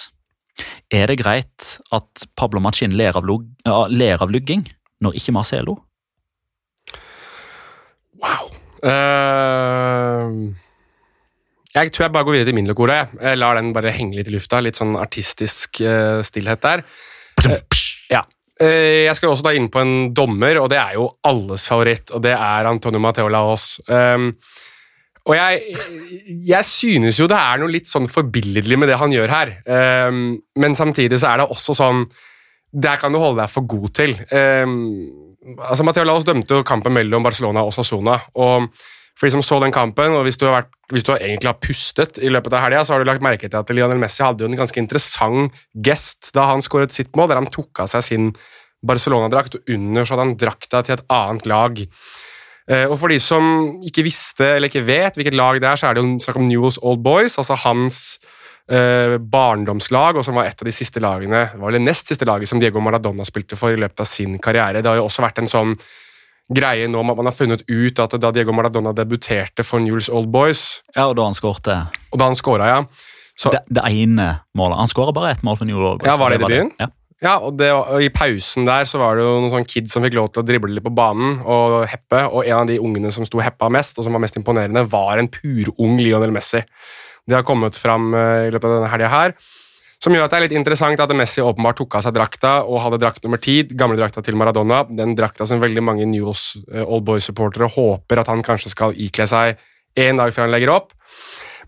Er 0.90 1.12
det 1.12 1.20
greit 1.20 1.68
at 1.94 2.24
Pablo 2.34 2.58
Machin 2.64 2.96
ler 2.98 3.14
av, 3.20 3.28
ler 3.94 4.24
av 4.24 4.34
lugging, 4.34 4.66
når 5.04 5.20
ikke 5.20 5.36
Marcelo? 5.36 5.78
Wow. 8.18 8.50
Uh... 8.82 10.71
Jeg 11.72 11.94
tror 11.96 12.06
jeg 12.06 12.12
bare 12.12 12.28
går 12.28 12.36
videre 12.36 12.50
til 12.50 12.58
min 12.58 12.68
lokore. 12.68 12.98
Jeg 13.16 13.40
lar 13.40 13.56
den 13.56 13.72
bare 13.76 13.94
henge 13.96 14.18
litt 14.18 14.28
i 14.28 14.36
lufta. 14.36 14.60
Litt 14.64 14.80
sånn 14.80 14.98
artistisk 15.00 15.80
uh, 15.86 16.20
stillhet 16.26 16.64
der. 16.66 16.84
Uh, 17.46 17.60
ja. 18.12 18.24
Uh, 18.62 19.08
jeg 19.08 19.16
skal 19.18 19.32
også 19.32 19.48
da 19.48 19.54
inn 19.56 19.70
på 19.72 19.80
en 19.80 19.94
dommer, 20.16 20.60
og 20.60 20.68
det 20.74 20.82
er 20.82 20.98
jo 21.00 21.08
alles 21.28 21.70
favoritt, 21.72 22.12
og 22.12 22.26
det 22.26 22.36
er 22.36 22.70
Antonio 22.70 23.00
Mateo 23.02 23.32
Laos. 23.32 23.78
Um, 23.88 24.34
og 25.30 25.38
jeg, 25.38 25.78
jeg, 26.50 26.66
synes 26.66 27.20
jo 27.22 27.28
det 27.30 27.38
er 27.38 27.62
noe 27.62 27.72
litt 27.72 27.88
sånn 27.88 28.08
forbilledlig 28.10 28.78
med 28.82 28.90
det 28.90 28.98
han 28.98 29.14
gjør 29.14 29.32
her, 29.32 29.52
um, 30.10 30.34
men 30.60 30.78
samtidig 30.78 31.22
så 31.22 31.30
er 31.32 31.44
det 31.44 31.52
også 31.54 31.76
sånn 31.78 32.08
Der 32.72 32.98
kan 32.98 33.14
du 33.14 33.20
holde 33.22 33.44
deg 33.44 33.52
for 33.52 33.68
god 33.70 33.92
til. 33.94 34.16
Um, 34.32 34.80
altså 35.60 35.86
Mateo 35.86 36.08
Laos 36.08 36.26
dømte 36.26 36.58
jo 36.58 36.66
kampen 36.68 36.96
mellom 36.96 37.24
Barcelona 37.24 37.64
og 37.68 37.74
Sassona, 37.76 38.18
og 38.34 38.72
for 39.18 39.28
de 39.28 39.36
som 39.36 39.44
så 39.46 39.60
den 39.62 39.74
kampen, 39.76 40.16
og 40.18 40.24
hvis 40.26 40.40
du, 40.40 40.48
vært, 40.50 40.72
hvis 40.94 41.06
du 41.06 41.12
egentlig 41.14 41.52
har 41.52 41.60
pustet 41.62 42.18
i 42.24 42.32
løpet 42.32 42.56
av 42.56 42.64
helga, 42.66 42.82
så 42.86 42.96
har 42.96 43.04
du 43.04 43.10
lagt 43.10 43.24
merke 43.26 43.50
til 43.50 43.60
at 43.60 43.74
Lionel 43.76 44.02
Messi 44.02 44.24
hadde 44.24 44.46
jo 44.46 44.50
en 44.50 44.58
ganske 44.58 44.82
interessant 44.82 45.62
gest 45.86 46.32
da 46.36 46.48
han 46.50 46.64
skåret 46.66 46.96
sitt 46.96 47.14
mål, 47.18 47.30
der 47.32 47.42
han 47.42 47.52
tok 47.52 47.84
av 47.84 47.92
seg 47.92 48.08
sin 48.08 48.32
Barcelona-drakt 48.88 49.60
og 49.60 49.74
under 49.76 50.06
så 50.06 50.16
hadde 50.16 50.28
han 50.28 50.38
drakta 50.42 50.82
til 50.86 50.98
et 50.98 51.08
annet 51.14 51.50
lag. 51.50 51.82
Eh, 52.72 52.86
og 52.88 52.98
For 53.02 53.14
de 53.14 53.20
som 53.22 53.48
ikke 53.86 54.06
visste 54.08 54.56
eller 54.56 54.72
ikke 54.72 54.86
vet 54.88 55.18
hvilket 55.20 55.38
lag 55.38 55.62
det 55.62 55.70
er, 55.70 55.80
så 55.80 55.90
er 55.90 55.98
det 55.98 56.04
jo 56.04 56.14
snakk 56.24 56.40
om 56.42 56.48
Newells 56.50 56.80
Old 56.82 57.04
Boys, 57.06 57.38
altså 57.42 57.58
hans 57.66 58.02
eh, 58.72 59.18
barndomslag, 59.22 60.18
og 60.18 60.26
som 60.26 60.38
var 60.40 60.50
et 60.50 60.62
av 60.62 60.70
de 60.70 60.76
siste 60.76 61.04
lagene, 61.04 61.48
var 61.62 61.76
det 61.76 61.84
nest 61.84 62.10
siste 62.10 62.28
laget 62.30 62.50
som 62.50 62.62
Diego 62.62 62.82
Maradona 62.84 63.26
spilte 63.28 63.60
for 63.60 63.74
i 63.74 63.82
løpet 63.82 64.04
av 64.06 64.10
sin 64.10 64.38
karriere. 64.42 64.82
Det 64.82 64.90
har 64.90 65.02
jo 65.02 65.10
også 65.10 65.26
vært 65.26 65.44
en 65.44 65.52
sånn 65.52 65.76
greie 66.56 66.90
nå 66.92 67.04
man 67.08 67.28
har 67.28 67.36
funnet 67.36 67.64
ut 67.68 68.00
at 68.04 68.16
da 68.22 68.32
Diego 68.36 68.56
Maradona 68.56 68.94
debuterte 68.96 69.66
for 69.68 69.84
Newles 69.84 70.10
Old 70.10 70.32
Boys 70.34 70.82
Ja, 70.96 71.08
og 71.08 71.18
da 71.20 71.28
han 71.30 71.38
skårte. 71.38 71.78
Og 72.12 72.22
da 72.22 72.30
han 72.32 72.38
skåra, 72.38 72.70
ja. 72.72 72.82
Så, 73.36 73.54
det, 73.54 73.64
det, 73.72 73.84
ene 73.88 74.34
målet. 74.58 74.78
Han 74.82 74.90
skåra 74.92 75.14
bare 75.16 75.32
ett 75.36 75.46
mål 75.48 75.58
for 75.58 75.70
Newles 75.70 75.94
Old 75.94 76.02
Boys. 76.04 76.12
Ja, 76.12 76.18
Var 76.20 76.34
det 76.34 76.42
i 76.42 76.44
debuten? 76.44 76.74
Ja. 76.80 76.92
Ja, 77.22 77.36
og, 77.38 77.54
det, 77.60 77.68
og, 77.70 78.02
I 78.02 78.10
pausen 78.10 78.66
der 78.66 78.88
så 78.90 78.98
var 78.98 79.18
det 79.18 79.26
jo 79.28 79.36
noen 79.44 79.54
sånn 79.54 79.68
kids 79.70 79.94
som 79.94 80.02
fikk 80.02 80.16
lov 80.18 80.32
til 80.34 80.42
å 80.42 80.46
drible 80.46 80.72
litt 80.74 80.86
på 80.86 80.94
banen 80.98 81.38
og 81.46 81.84
heppe, 81.90 82.24
og 82.26 82.48
en 82.48 82.64
av 82.64 82.70
de 82.72 82.80
ungene 82.82 83.12
som 83.14 83.28
sto 83.30 83.38
heppa 83.46 83.70
mest, 83.70 84.00
og 84.00 84.08
som 84.08 84.18
var 84.18 84.24
mest 84.24 84.40
imponerende, 84.40 84.88
var 84.90 85.22
en 85.22 85.30
purung 85.30 86.00
Lionel 86.02 86.34
Messi. 86.34 86.64
Det 87.30 87.38
har 87.38 87.46
kommet 87.46 87.78
fram 87.78 88.10
uh, 88.18 88.48
i 88.48 88.50
løpet 88.50 88.66
av 88.66 88.80
denne 88.80 88.90
helga 88.90 89.12
her. 89.14 89.36
Som 90.02 90.16
gjør 90.16 90.26
at 90.26 90.34
det 90.34 90.38
er 90.40 90.46
litt 90.48 90.58
interessant 90.58 91.02
at 91.04 91.12
Messi 91.14 91.44
åpenbart 91.46 91.78
tok 91.78 92.00
av 92.00 92.06
seg 92.08 92.16
drakta 92.16 92.54
og 92.66 92.80
hadde 92.82 92.98
drakt 93.04 93.22
nummer 93.26 93.38
ti, 93.42 93.60
gamle 93.78 94.00
drakta 94.00 94.24
til 94.26 94.38
Maradona. 94.40 94.82
Den 94.90 95.14
drakta 95.18 95.46
som 95.46 95.62
veldig 95.62 95.84
mange 95.86 96.08
News 96.10 96.56
uh, 96.72 96.82
Old 96.88 97.06
Boys-supportere 97.06 97.70
håper 97.70 98.24
at 98.24 98.32
han 98.32 98.42
kanskje 98.46 98.74
skal 98.74 98.98
ikle 98.98 99.30
seg 99.30 99.62
en 100.02 100.18
dag 100.18 100.34
før 100.34 100.48
han 100.48 100.56
legger 100.56 100.74
opp. 100.74 100.96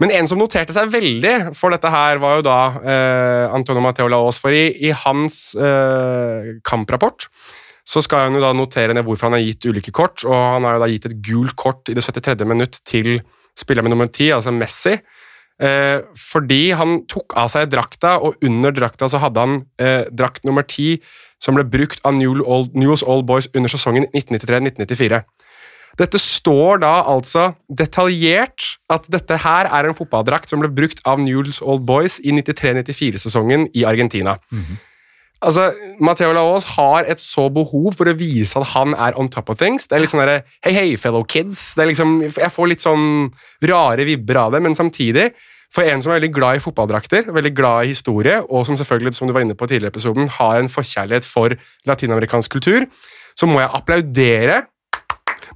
Men 0.01 0.13
en 0.15 0.29
som 0.29 0.39
noterte 0.41 0.73
seg 0.73 0.89
veldig 0.89 1.53
for 1.57 1.73
dette 1.73 1.89
her, 1.93 2.17
var 2.21 2.39
jo 2.39 2.45
da 2.47 2.59
eh, 2.81 3.53
Antonio 3.53 3.83
Matteo 3.83 4.07
Laos. 4.09 4.39
For 4.41 4.55
i, 4.55 4.63
i 4.87 4.93
hans 5.03 5.53
eh, 5.53 6.55
kamprapport 6.65 7.27
så 7.85 8.01
skal 8.01 8.25
han 8.25 8.37
jo 8.37 8.41
da 8.41 8.53
notere 8.55 8.95
ned 8.95 9.05
hvorfor 9.05 9.27
han 9.27 9.37
har 9.37 9.43
gitt 9.43 9.67
ulike 9.67 9.91
kort, 9.93 10.23
og 10.25 10.33
han 10.33 10.65
har 10.65 10.77
jo 10.77 10.83
da 10.85 10.89
gitt 10.89 11.07
et 11.09 11.17
gult 11.27 11.55
kort 11.59 11.91
i 11.91 11.97
det 11.97 12.03
73. 12.05 12.47
minutt 12.47 12.79
til 12.87 13.17
spiller 13.59 13.85
med 13.85 13.93
nummer 13.93 14.09
10, 14.09 14.31
altså 14.39 14.53
Messi. 14.55 14.95
Eh, 15.61 16.01
fordi 16.17 16.71
han 16.73 17.03
tok 17.09 17.35
av 17.37 17.51
seg 17.53 17.69
drakta, 17.71 18.17
og 18.25 18.41
under 18.45 18.73
drakta 18.73 19.09
så 19.11 19.21
hadde 19.21 19.43
han 19.43 19.59
eh, 19.77 20.09
drakt 20.09 20.43
nummer 20.47 20.65
ti, 20.65 20.97
som 21.41 21.57
ble 21.57 21.65
brukt 21.67 22.01
av 22.07 22.15
New 22.17 22.41
Old, 22.41 23.25
Boys 23.27 23.49
under 23.53 23.71
sesongen 23.71 24.07
1993-1994. 24.15 25.21
Dette 25.99 26.17
står 26.17 26.79
da 26.81 26.93
altså 27.05 27.51
detaljert 27.69 28.79
at 28.89 29.05
dette 29.13 29.37
her 29.43 29.69
er 29.69 29.85
en 29.85 29.97
fotballdrakt 29.97 30.49
som 30.49 30.63
ble 30.63 30.71
brukt 30.73 31.03
av 31.05 31.21
News 31.21 31.61
Old 31.61 31.85
Boys 31.85 32.17
i 32.23 32.33
93-94-sesongen 32.33 33.67
i 33.77 33.85
Argentina. 33.85 34.39
Mm 34.49 34.63
-hmm. 34.63 34.81
Altså, 35.43 35.73
Matheo 35.99 36.31
Laos 36.31 36.65
har 36.77 37.07
et 37.11 37.19
så 37.19 37.49
behov 37.51 37.91
for 37.97 38.07
å 38.07 38.15
vise 38.15 38.55
at 38.59 38.69
han 38.71 38.93
er 38.95 39.17
on 39.19 39.27
top 39.31 39.51
of 39.51 39.59
things. 39.59 39.89
Det 39.89 39.97
er 39.97 40.05
litt 40.05 40.13
sånn 40.13 40.23
derre 40.23 40.43
Hei, 40.63 40.71
hei, 40.71 40.85
fellow 40.99 41.25
kids. 41.27 41.73
Det 41.75 41.83
er 41.83 41.89
liksom, 41.91 42.21
jeg 42.29 42.53
får 42.53 42.69
litt 42.71 42.85
sånn 42.85 43.27
rare 43.67 44.07
vibber 44.07 44.39
av 44.39 44.55
det, 44.55 44.63
men 44.63 44.77
samtidig 44.77 45.33
for 45.73 45.89
en 45.89 46.03
som 46.05 46.13
er 46.13 46.19
veldig 46.19 46.35
glad 46.35 46.59
i 46.59 46.61
fotballdrakter, 46.61 47.31
veldig 47.33 47.51
glad 47.57 47.87
i 47.87 47.95
historie, 47.95 48.37
og 48.45 48.67
som 48.67 48.77
selvfølgelig, 48.77 49.15
som 49.17 49.27
du 49.27 49.33
var 49.33 49.43
inne 49.43 49.57
på 49.57 49.65
tidligere 49.67 49.89
episoden, 49.95 50.29
har 50.35 50.59
en 50.59 50.69
forkjærlighet 50.69 51.25
for 51.25 51.55
latinamerikansk 51.89 52.53
kultur, 52.53 52.85
så 53.33 53.49
må 53.49 53.57
jeg 53.57 53.73
applaudere 53.73 54.59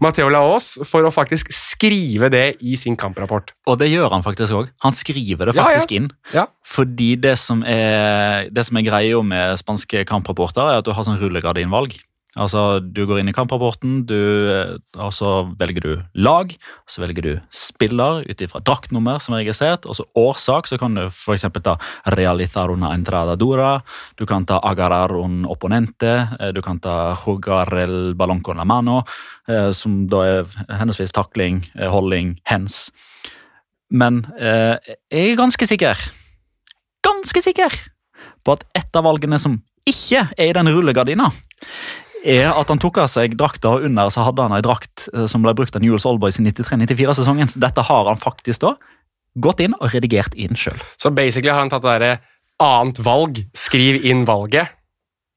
Matheo 0.04 0.30
Laos 0.32 0.76
for 0.88 1.08
å 1.08 1.12
faktisk 1.14 1.50
skrive 1.56 2.30
det 2.34 2.46
i 2.62 2.78
sin 2.80 2.98
kamprapport. 3.00 3.54
Og 3.70 3.80
det 3.82 3.90
gjør 3.92 4.12
han 4.14 4.26
faktisk 4.26 4.56
òg. 4.58 4.70
Han 4.86 4.96
skriver 4.96 5.50
det 5.50 5.58
faktisk 5.58 5.94
ja, 5.94 5.98
ja. 5.98 6.02
inn. 6.02 6.12
Ja. 6.36 6.46
Fordi 6.68 7.14
det 7.22 7.36
som 7.42 7.64
er, 7.68 8.52
det 8.54 8.68
som 8.68 8.80
er 8.80 8.88
greia 8.88 9.24
med 9.26 9.58
spanske 9.62 10.04
kamprapporter, 10.10 10.64
er 10.68 10.82
at 10.82 10.88
du 10.88 10.94
har 10.96 11.08
sånn 11.08 11.20
rullegardinvalg. 11.22 11.98
Altså, 12.38 12.80
Du 12.80 13.06
går 13.10 13.22
inn 13.22 13.32
i 13.32 13.36
kamprapporten, 13.36 14.06
du, 14.08 14.18
og 14.98 15.12
så 15.14 15.50
velger 15.60 15.82
du 15.82 15.94
lag, 16.14 16.54
så 16.88 17.02
velger 17.02 17.26
du 17.26 17.34
spiller 17.50 18.24
ut 18.28 18.42
ifra 18.42 18.62
draktnummer 18.62 19.20
som 19.24 19.36
er 19.36 19.44
registrert, 19.46 19.86
og 19.90 19.98
så 19.98 20.06
årsak. 20.18 20.70
Så 20.70 20.80
kan 20.80 20.96
du 20.98 21.08
f.eks. 21.10 21.48
ta 21.64 21.78
realizar 22.14 22.70
una 22.70 22.94
entrada 22.94 23.36
dura, 23.36 23.82
du 24.18 24.26
kan 24.30 24.46
ta 24.46 24.62
agarar 24.64 25.16
un 25.18 25.46
opponente, 25.50 26.14
eh, 26.40 26.54
du 26.54 26.62
kan 26.62 26.80
ta 26.80 27.16
Jugarel 27.18 27.88
el 27.88 28.16
ballon 28.16 28.42
la 28.56 28.66
mano, 28.66 29.04
eh, 29.48 29.72
som 29.72 30.08
da 30.08 30.24
er 30.26 30.44
henholdsvis 30.70 31.14
takling, 31.16 31.64
eh, 31.76 31.90
holding, 31.90 32.40
hens. 32.46 32.92
Men 33.90 34.26
eh, 34.38 34.78
jeg 35.12 35.32
er 35.32 35.40
ganske 35.40 35.68
sikker, 35.68 35.96
ganske 37.04 37.42
sikker, 37.42 37.72
på 38.44 38.56
at 38.58 38.64
et 38.76 38.96
av 38.96 39.04
valgene 39.08 39.40
som 39.40 39.62
ikke 39.88 40.28
er 40.38 40.50
i 40.50 40.56
den 40.56 40.68
rullegardina, 40.68 41.32
er 42.28 42.52
at 42.52 42.72
han 42.72 42.82
tok 42.82 43.00
av 43.04 43.10
seg 43.12 43.38
drakta, 43.40 43.76
og 43.76 43.88
under 43.88 44.12
så 44.14 44.26
hadde 44.28 44.46
han 44.46 44.56
ei 44.58 44.64
drakt 44.66 45.08
eh, 45.14 45.28
som 45.32 45.46
ble 45.46 45.56
brukt 45.58 45.76
av 45.78 45.84
Newells 45.84 46.08
Oldboys 46.10 46.40
i 46.42 46.46
93-94-sesongen. 46.46 47.52
Så 47.54 47.62
dette 47.64 47.86
har 47.88 48.10
han 48.10 48.20
faktisk 48.20 48.66
da 48.66 48.76
gått 49.38 49.62
inn 49.64 49.76
og 49.78 49.94
redigert 49.94 50.36
inn 50.36 50.58
sjøl. 50.58 50.80
Så 50.98 51.14
basically 51.14 51.54
har 51.54 51.62
han 51.62 51.72
tatt 51.72 51.86
det 51.86 51.94
derre 51.94 52.18
annet 52.64 53.00
valg, 53.06 53.44
skriv 53.58 54.02
inn 54.06 54.26
valget. 54.28 54.74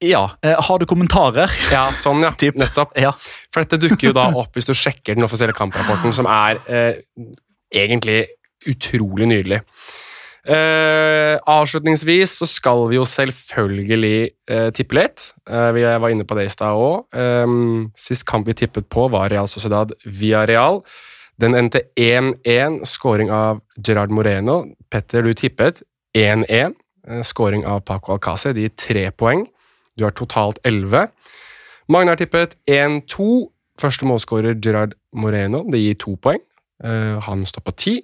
Ja. 0.00 0.30
Eh, 0.42 0.56
har 0.56 0.80
du 0.80 0.86
kommentarer? 0.88 1.52
Ja, 1.72 1.90
sånn, 1.96 2.24
ja. 2.24 2.32
Typ. 2.40 2.56
Nettopp. 2.60 2.96
Ja. 2.98 3.12
For 3.52 3.64
dette 3.64 3.80
dukker 3.82 4.10
jo 4.10 4.16
da 4.16 4.30
opp 4.40 4.56
hvis 4.56 4.70
du 4.70 4.74
sjekker 4.76 5.18
den 5.18 5.26
offisielle 5.26 5.56
kamprapporten, 5.56 6.14
som 6.16 6.28
er 6.30 6.62
eh, 6.72 7.02
egentlig 7.76 8.22
utrolig 8.68 9.28
nydelig. 9.28 9.60
Uh, 10.40 11.36
avslutningsvis 11.44 12.38
så 12.40 12.46
skal 12.48 12.86
vi 12.88 12.96
jo 12.96 13.04
selvfølgelig 13.04 14.16
eh, 14.48 14.68
tippe 14.72 14.96
litt. 14.96 15.26
Eh, 15.44 15.68
vi 15.76 15.82
var 15.84 16.08
inne 16.08 16.24
på 16.24 16.36
det 16.38 16.46
i 16.48 16.52
stad 16.52 16.80
òg. 16.80 17.04
Um, 17.12 17.90
sist 17.98 18.24
kamp 18.28 18.48
vi 18.48 18.56
tippet 18.56 18.88
på, 18.88 19.08
var 19.12 19.28
Real 19.32 19.48
Sociedad 19.52 19.92
via 20.06 20.46
Real. 20.48 20.80
Den 21.40 21.56
endte 21.58 21.82
1-1, 22.00 22.80
scoring 22.88 23.32
av 23.32 23.60
Gerard 23.76 24.12
Moreno. 24.12 24.62
Petter, 24.92 25.24
du 25.24 25.36
tippet 25.36 25.82
1-1. 26.16 26.76
Scoring 27.24 27.64
av 27.68 27.84
Paco 27.84 28.16
Alcácer. 28.16 28.56
De 28.56 28.64
gir 28.64 28.74
tre 28.76 29.06
poeng. 29.12 29.46
Du 29.96 30.04
har 30.04 30.16
totalt 30.16 30.60
11. 30.64 31.08
Magnar 31.92 32.20
tippet 32.20 32.56
1-2. 32.68 33.48
Første 33.80 34.08
målskårer 34.08 34.60
Gerard 34.60 34.96
Moreno. 35.12 35.64
Det 35.68 35.80
gir 35.80 36.00
to 36.00 36.16
poeng. 36.20 36.40
han 36.80 37.42
står 37.44 37.60
på 37.60 37.72
ti. 37.76 37.94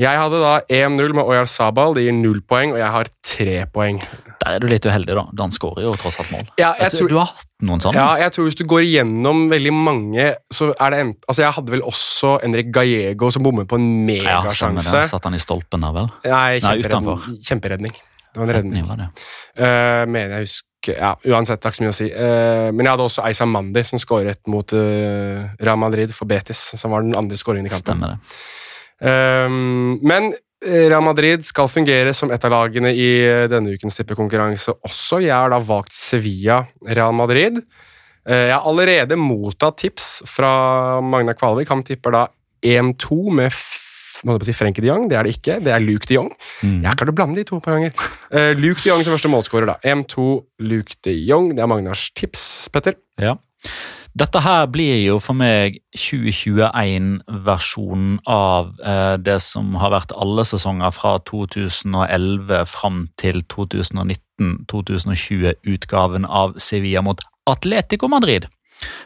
Jeg 0.00 0.16
hadde 0.16 0.38
da 0.40 0.52
1-0 0.72 1.12
med 1.16 1.26
Oyar 1.28 1.48
Sabal, 1.50 1.92
det 1.96 2.06
gir 2.06 2.14
null 2.16 2.40
poeng, 2.48 2.72
og 2.72 2.80
jeg 2.80 2.90
har 2.94 3.10
tre 3.26 3.56
poeng. 3.72 3.98
Der 4.40 4.56
er 4.56 4.62
du 4.62 4.68
litt 4.70 4.86
uheldig, 4.88 5.16
da. 5.18 5.24
Dan 5.36 5.52
skårer 5.52 5.84
jo 5.84 5.96
tross 6.00 6.16
alt 6.22 6.30
mål. 6.32 6.46
Ja, 6.60 6.72
jeg 6.80 6.94
tror, 6.96 7.10
du 7.12 7.18
har 7.20 7.28
hatt 7.28 7.48
noen 7.62 7.82
sånne? 7.84 8.00
Ja, 8.00 8.22
jeg 8.24 8.34
tror 8.34 8.48
hvis 8.48 8.56
du 8.58 8.64
går 8.70 8.86
igjennom 8.86 9.44
veldig 9.52 9.74
mange, 9.76 10.30
så 10.52 10.70
er 10.72 10.94
det 10.94 11.02
en, 11.04 11.12
Altså, 11.28 11.44
jeg 11.44 11.56
hadde 11.58 11.74
vel 11.76 11.84
også 11.86 12.38
Enrik 12.46 12.72
Gallego 12.74 13.30
som 13.34 13.44
bommet 13.44 13.68
på 13.70 13.78
en 13.78 13.90
megasjanse. 14.08 14.96
Ja, 15.04 15.10
Satt 15.12 15.28
han 15.28 15.36
i 15.36 15.42
stolpen 15.42 15.84
der, 15.84 15.94
vel? 16.00 16.10
Nei, 16.24 16.56
kjemperedning. 16.64 17.20
Nei, 17.28 17.38
kjemperedning. 17.50 18.02
Det 18.32 18.40
var 18.40 18.48
en 18.48 18.54
redning. 18.56 18.84
Var 18.88 19.02
det. 19.02 19.08
Uh, 19.60 20.04
mener 20.08 20.38
jeg 20.38 20.48
husker 20.48 20.96
ja, 20.96 21.12
Uansett, 21.30 21.60
det 21.62 21.68
er 21.68 21.74
ikke 21.74 21.78
så 21.78 21.84
mye 21.84 21.92
å 21.92 21.94
si. 21.94 22.08
Uh, 22.10 22.68
men 22.72 22.88
jeg 22.88 22.94
hadde 22.96 23.04
også 23.06 23.22
Aisa 23.28 23.46
Mandi, 23.46 23.84
som 23.86 24.00
skåret 24.02 24.40
mot 24.50 24.72
uh, 24.74 25.52
Real 25.60 25.78
Madrid 25.78 26.10
for 26.16 26.26
Betis, 26.26 26.58
som 26.80 26.96
var 26.96 27.04
den 27.04 27.14
andre 27.18 27.38
skåringen 27.38 27.68
i 27.68 27.70
kampen. 27.70 28.00
Stemmer 28.00 28.16
det. 28.16 28.61
Um, 29.02 29.98
men 30.06 30.30
Real 30.62 31.02
Madrid 31.02 31.42
skal 31.42 31.66
fungere 31.66 32.12
som 32.14 32.30
et 32.30 32.44
av 32.46 32.52
lagene 32.54 32.92
i 32.94 33.08
denne 33.50 33.74
ukens 33.74 33.98
tippekonkurranse 33.98 34.76
også. 34.86 35.18
Jeg 35.24 35.34
har 35.34 35.50
da 35.50 35.58
valgt 35.58 35.96
Sevilla 35.96 36.60
Real 36.86 37.16
Madrid. 37.18 37.58
Jeg 38.22 38.54
har 38.54 38.62
allerede 38.70 39.18
mottatt 39.18 39.80
tips 39.82 40.20
fra 40.30 41.00
Magna 41.02 41.34
Kvalvik. 41.34 41.72
Han 41.74 41.82
tipper 41.82 42.14
da 42.14 42.20
1-2 42.62 43.18
med 43.34 43.50
må 44.26 44.38
si 44.46 44.54
Frenkie 44.54 44.84
de 44.84 44.90
Jong. 44.90 45.08
Det 45.10 45.18
er 45.18 45.26
det 45.26 45.34
ikke. 45.36 45.58
Det 45.64 45.72
er 45.74 45.82
Luke 45.82 46.08
de 46.08 46.18
Jong. 46.18 46.30
Mm. 46.62 46.82
Jeg 46.84 46.98
klarte 46.98 47.14
å 47.14 47.16
blande 47.16 47.40
de 47.40 47.46
to 47.48 47.58
par 47.62 47.76
ganger. 47.76 47.94
Uh, 48.30 48.52
Luke 48.58 48.82
de 48.82 48.92
Jong 48.92 49.02
som 49.04 49.16
første 49.16 49.30
målskårer, 49.32 49.72
da. 49.72 49.78
1-2 49.94 50.26
Luke 50.68 50.98
de 51.06 51.16
Jong. 51.28 51.52
Det 51.56 51.64
er 51.64 51.70
Magnars 51.70 52.08
tips, 52.18 52.44
Petter. 52.72 52.98
Ja. 53.20 53.36
Dette 54.12 54.42
her 54.44 54.66
blir 54.68 54.98
jo 55.06 55.14
for 55.24 55.32
meg 55.40 55.78
2021-versjonen 55.96 58.18
av 58.28 58.76
eh, 58.84 59.16
det 59.16 59.40
som 59.40 59.72
har 59.80 59.88
vært 59.94 60.12
alle 60.12 60.44
sesonger 60.44 60.92
fra 60.92 61.16
2011 61.30 62.66
fram 62.68 63.08
til 63.20 63.42
2019-2020-utgaven 63.54 66.24
av 66.28 66.52
Sevilla 66.60 67.00
mot 67.00 67.16
Atletico 67.48 68.04
Madrid. 68.12 68.44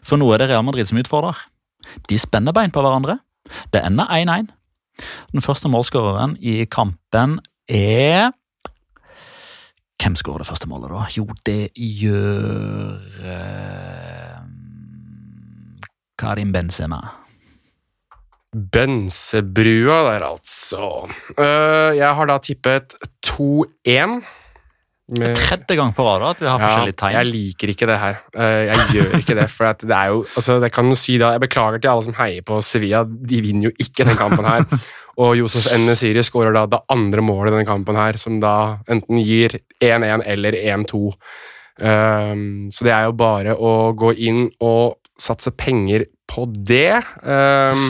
For 0.02 0.18
nå 0.18 0.26
er 0.34 0.42
det 0.42 0.50
Real 0.50 0.66
Madrid 0.66 0.90
som 0.90 0.98
utfordrer. 0.98 1.38
De 2.10 2.18
spenner 2.18 2.50
bein 2.56 2.74
på 2.74 2.82
hverandre. 2.82 3.22
Det 3.70 3.78
ender 3.86 4.10
1-1. 4.10 4.50
Den 5.30 5.42
første 5.44 5.68
målskåreren 5.70 6.34
i 6.42 6.66
kampen 6.66 7.38
er 7.70 8.34
Hvem 9.96 10.12
skårer 10.18 10.42
det 10.42 10.50
første 10.50 10.68
målet, 10.68 10.90
da? 10.92 11.06
Jo, 11.16 11.24
det 11.48 11.72
gjør 11.74 13.00
uh, 13.24 14.25
Karim 16.16 16.52
Benzema. 16.52 17.00
Bensebrua 18.56 19.98
der, 20.08 20.24
altså. 20.24 21.04
Uh, 21.36 21.92
jeg 21.96 22.08
har 22.18 22.28
da 22.30 22.38
tippet 22.40 22.96
2-1. 23.26 24.20
Med... 25.06 25.36
Tredje 25.38 25.76
gang 25.78 25.92
på 25.94 26.02
rad 26.02 26.24
at 26.32 26.40
vi 26.42 26.48
har 26.48 26.58
forskjellige 26.58 26.96
tegn. 26.98 27.14
Jeg 27.14 27.28
liker 27.30 27.72
ikke 27.74 27.88
det 27.90 27.98
her. 28.00 28.16
Uh, 28.34 28.62
jeg 28.66 28.86
gjør 28.96 29.18
ikke 29.20 29.36
det. 29.38 29.48
for 29.52 29.82
det 29.82 29.96
er 29.96 30.14
jo, 30.14 30.22
altså, 30.34 30.56
det 30.62 30.72
kan 30.74 30.88
jo 30.90 30.96
si 30.98 31.18
da, 31.20 31.34
Jeg 31.36 31.44
beklager 31.44 31.82
til 31.82 31.92
alle 31.92 32.06
som 32.08 32.16
heier 32.18 32.46
på 32.46 32.62
Sevilla, 32.64 33.04
de 33.04 33.42
vinner 33.44 33.68
jo 33.68 33.74
ikke 33.76 34.08
den 34.08 34.18
kampen 34.18 34.48
her. 34.48 34.64
Og 35.22 35.36
Josef 35.38 35.68
Nesiri 35.80 36.24
skårer 36.24 36.52
da 36.52 36.66
det 36.68 36.82
andre 36.92 37.22
målet 37.24 37.52
i 37.52 37.54
denne 37.54 37.68
kampen 37.68 37.96
her, 37.96 38.18
som 38.20 38.40
da 38.40 38.82
enten 38.92 39.20
gir 39.24 39.54
1-1 39.80 40.24
eller 40.28 40.58
1-2. 40.60 41.00
Um, 41.76 41.86
eh, 41.88 42.34
så 42.72 42.84
det 42.84 42.92
er 42.92 43.06
jo 43.08 43.16
bare 43.16 43.56
å 43.56 43.72
gå 43.96 44.12
inn 44.28 44.46
og 44.64 44.98
satse 45.20 45.52
penger 45.56 46.06
på 46.28 46.44
det. 46.52 46.98
Um, 47.22 47.88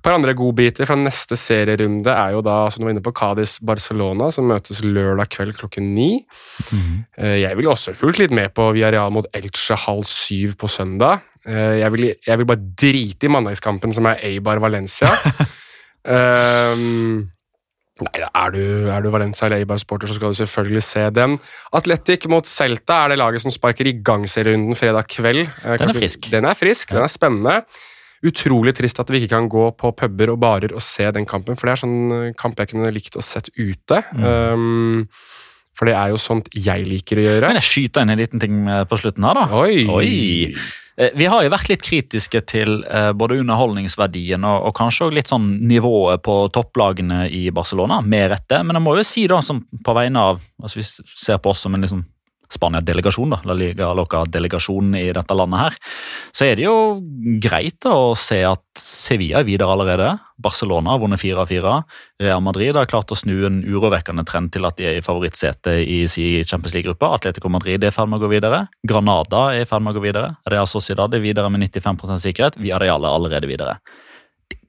et 0.00 0.04
par 0.06 0.16
andre 0.16 0.32
godbiter 0.32 0.88
fra 0.88 0.96
neste 0.96 1.36
serierunde 1.36 2.08
er 2.08 2.32
jo 2.32 2.40
da, 2.44 2.62
som 2.72 2.80
du 2.80 2.86
var 2.86 2.94
inne 2.94 3.04
på, 3.04 3.12
Cádiz 3.12 3.58
Barcelona, 3.60 4.30
som 4.32 4.48
møtes 4.48 4.80
lørdag 4.80 5.28
kveld 5.34 5.58
klokken 5.58 5.90
ni. 5.92 6.22
Mm. 6.72 7.02
Jeg 7.42 7.58
vil 7.58 7.68
også 7.68 7.92
fulgt 7.98 8.22
litt 8.22 8.32
med 8.32 8.54
på 8.56 8.70
Villarreal 8.72 9.12
mot 9.12 9.28
Elche 9.36 9.76
halv 9.76 10.08
syv 10.08 10.56
på 10.62 10.70
søndag. 10.72 11.26
Eh, 11.48 11.80
jeg 11.80 11.92
vil, 11.94 12.06
jeg 12.26 12.40
vil 12.40 12.48
bare 12.48 12.70
drite 12.82 13.28
i 13.28 13.32
mandagskampen, 13.32 13.92
som 13.96 14.08
er 14.10 14.24
Eibar 14.28 14.60
Valencia. 14.62 15.12
um, 16.04 17.28
Nei, 18.06 18.24
er 18.24 18.54
du, 18.54 18.62
er 18.88 19.04
du 19.04 19.10
Valencia 19.12 19.46
eller 19.46 19.60
Eibar-sporter, 19.60 20.08
så 20.08 20.16
skal 20.16 20.32
du 20.32 20.40
selvfølgelig 20.40 20.82
se 20.86 21.04
den. 21.14 21.36
Atletic 21.76 22.26
mot 22.32 22.48
Celta 22.48 23.02
er 23.04 23.12
det 23.12 23.20
laget 23.20 23.44
som 23.44 23.54
sparker 23.54 23.90
i 23.90 23.96
gang 24.06 24.26
serierunden 24.30 24.78
fredag 24.78 25.08
kveld. 25.12 25.44
Eh, 25.44 25.78
den 25.80 25.92
er 25.92 25.98
frisk. 25.98 26.30
Den 26.32 26.48
er 26.48 26.58
frisk, 26.58 26.94
den 26.94 27.04
er 27.04 27.12
spennende. 27.12 27.58
Utrolig 28.26 28.74
trist 28.76 29.00
at 29.00 29.08
vi 29.12 29.22
ikke 29.22 29.34
kan 29.34 29.48
gå 29.52 29.66
på 29.80 29.92
puber 29.96 30.34
og 30.34 30.40
barer 30.42 30.74
og 30.76 30.84
se 30.84 31.06
den 31.16 31.28
kampen, 31.28 31.56
for 31.56 31.68
det 31.68 31.76
er 31.76 31.82
sånn 31.84 32.16
eh, 32.16 32.32
kamp 32.40 32.60
jeg 32.60 32.74
kunne 32.74 32.92
likt 32.92 33.16
å 33.16 33.24
sett 33.24 33.52
ute. 33.56 34.02
Mm. 34.16 34.26
Um, 34.26 35.06
for 35.76 35.88
det 35.88 35.96
er 35.96 36.12
jo 36.12 36.20
sånt 36.20 36.50
jeg 36.52 36.84
liker 36.84 37.20
å 37.20 37.24
gjøre. 37.24 37.48
Men 37.48 37.60
jeg 37.60 37.68
skyter 37.68 38.04
inn 38.04 38.12
en 38.12 38.20
liten 38.20 38.42
ting 38.42 38.62
eh, 38.68 38.84
på 38.88 39.00
slutten 39.00 39.24
her, 39.24 39.40
da. 39.40 39.46
Oi! 39.62 39.86
Oi. 39.88 40.10
Eh, 41.00 41.10
vi 41.14 41.26
har 41.32 41.44
jo 41.44 41.52
vært 41.52 41.70
litt 41.70 41.84
kritiske 41.84 42.42
til 42.50 42.82
eh, 42.84 43.10
både 43.16 43.38
underholdningsverdien 43.40 44.44
og, 44.44 44.68
og 44.68 44.76
kanskje 44.76 45.06
også 45.06 45.16
litt 45.16 45.30
sånn 45.32 45.48
nivået 45.70 46.20
på 46.26 46.36
topplagene 46.52 47.24
i 47.32 47.46
Barcelona, 47.54 48.02
med 48.04 48.28
rette. 48.34 48.60
Men 48.66 48.76
jeg 48.76 48.84
må 48.84 48.96
jo 48.98 49.06
si 49.06 49.24
da, 49.30 49.40
på 49.40 49.96
vegne 49.96 50.26
av 50.32 50.42
altså 50.60 50.80
Vi 50.82 50.84
ser 50.84 51.40
på 51.40 51.54
oss 51.54 51.64
som 51.64 51.74
en 51.74 51.86
liksom 51.86 52.04
Spania-delegasjon, 52.50 53.30
da, 53.30 53.38
La 53.46 53.54
Liga 53.54 53.92
Loca-delegasjonen 53.94 54.96
i 54.98 55.12
dette 55.14 55.36
landet 55.38 55.62
her, 55.62 55.76
så 56.34 56.48
er 56.48 56.58
det 56.58 56.66
jo 56.66 56.76
greit 57.42 57.86
å 57.86 58.12
se 58.18 58.40
at 58.46 58.64
Sevilla 58.78 59.40
er 59.40 59.46
videre 59.46 59.70
allerede. 59.70 60.10
Barcelona 60.40 60.94
har 60.94 61.02
vunnet 61.02 61.20
fire 61.20 61.44
av 61.44 61.50
fire. 61.50 61.76
Real 62.22 62.42
Madrid 62.42 62.76
har 62.76 62.88
klart 62.90 63.12
å 63.12 63.18
snu 63.18 63.44
en 63.46 63.60
urovekkende 63.62 64.24
trend 64.26 64.50
til 64.54 64.66
at 64.66 64.78
de 64.80 64.88
er 64.88 64.98
i 64.98 65.04
favorittsetet 65.04 65.84
i 65.84 66.00
Champions 66.08 66.74
League-gruppa. 66.74 67.12
Atletico 67.16 67.52
Madrid 67.52 67.84
er 67.84 67.92
i 67.92 67.94
ferd 67.94 68.10
med 68.10 68.20
å 68.20 68.26
gå 68.26 68.32
videre. 68.34 68.64
Granada 68.86 69.46
er 69.54 69.64
i 69.64 69.68
ferd 69.68 69.84
med 69.84 69.94
å 69.94 70.00
gå 70.00 70.06
videre. 70.08 70.34
Real 70.50 70.68
Sociedad 70.70 71.14
er 71.14 71.22
videre 71.22 71.52
med 71.52 71.68
95% 71.68 72.24
sikkerhet. 72.24 72.58
Villarreal 72.60 73.04
er 73.04 73.18
allerede 73.18 73.50
videre. 73.50 73.78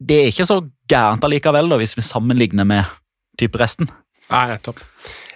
Det 0.01 0.19
er 0.21 0.31
ikke 0.31 0.49
så 0.49 0.61
gærent 0.91 1.25
allikevel, 1.25 1.69
da, 1.71 1.79
hvis 1.81 1.97
vi 1.97 2.05
sammenligner 2.05 2.67
med 2.67 2.97
type 3.39 3.57
resten. 3.61 3.89
Nei, 4.31 4.45
nettopp. 4.53 4.79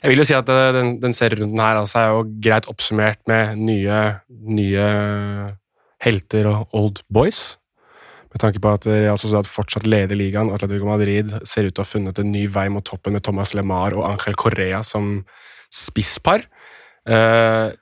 Jeg 0.06 0.14
vil 0.14 0.22
jo 0.22 0.26
si 0.30 0.36
at 0.38 0.50
eh, 0.54 0.72
den, 0.76 0.96
den 1.02 1.16
serierunden 1.18 1.58
her 1.58 1.80
altså 1.82 2.02
er 2.02 2.12
jo 2.14 2.26
greit 2.46 2.68
oppsummert 2.70 3.24
med 3.30 3.58
nye, 3.58 4.02
nye 4.30 4.90
helter 6.06 6.50
og 6.52 6.76
old 6.78 7.02
boys. 7.10 7.56
Med 8.30 8.44
tanke 8.44 8.62
på 8.62 8.74
at 8.76 8.86
Real 8.86 9.18
Sociedad 9.18 9.50
fortsatt 9.50 9.88
leder 9.90 10.20
ligaen, 10.20 10.52
og 10.52 10.60
Atletico 10.60 10.92
Madrid 10.92 11.34
ser 11.48 11.66
ut 11.66 11.74
til 11.74 11.82
å 11.82 11.86
ha 11.86 11.90
funnet 11.90 12.22
en 12.22 12.30
ny 12.30 12.44
vei 12.52 12.68
mot 12.70 12.86
toppen 12.86 13.16
med 13.18 13.26
Thomas 13.26 13.56
LeMar 13.58 13.96
og 13.98 14.06
Angel 14.12 14.38
Correa 14.38 14.84
som 14.86 15.24
spisspar. 15.74 16.46
Uh, 17.08 17.74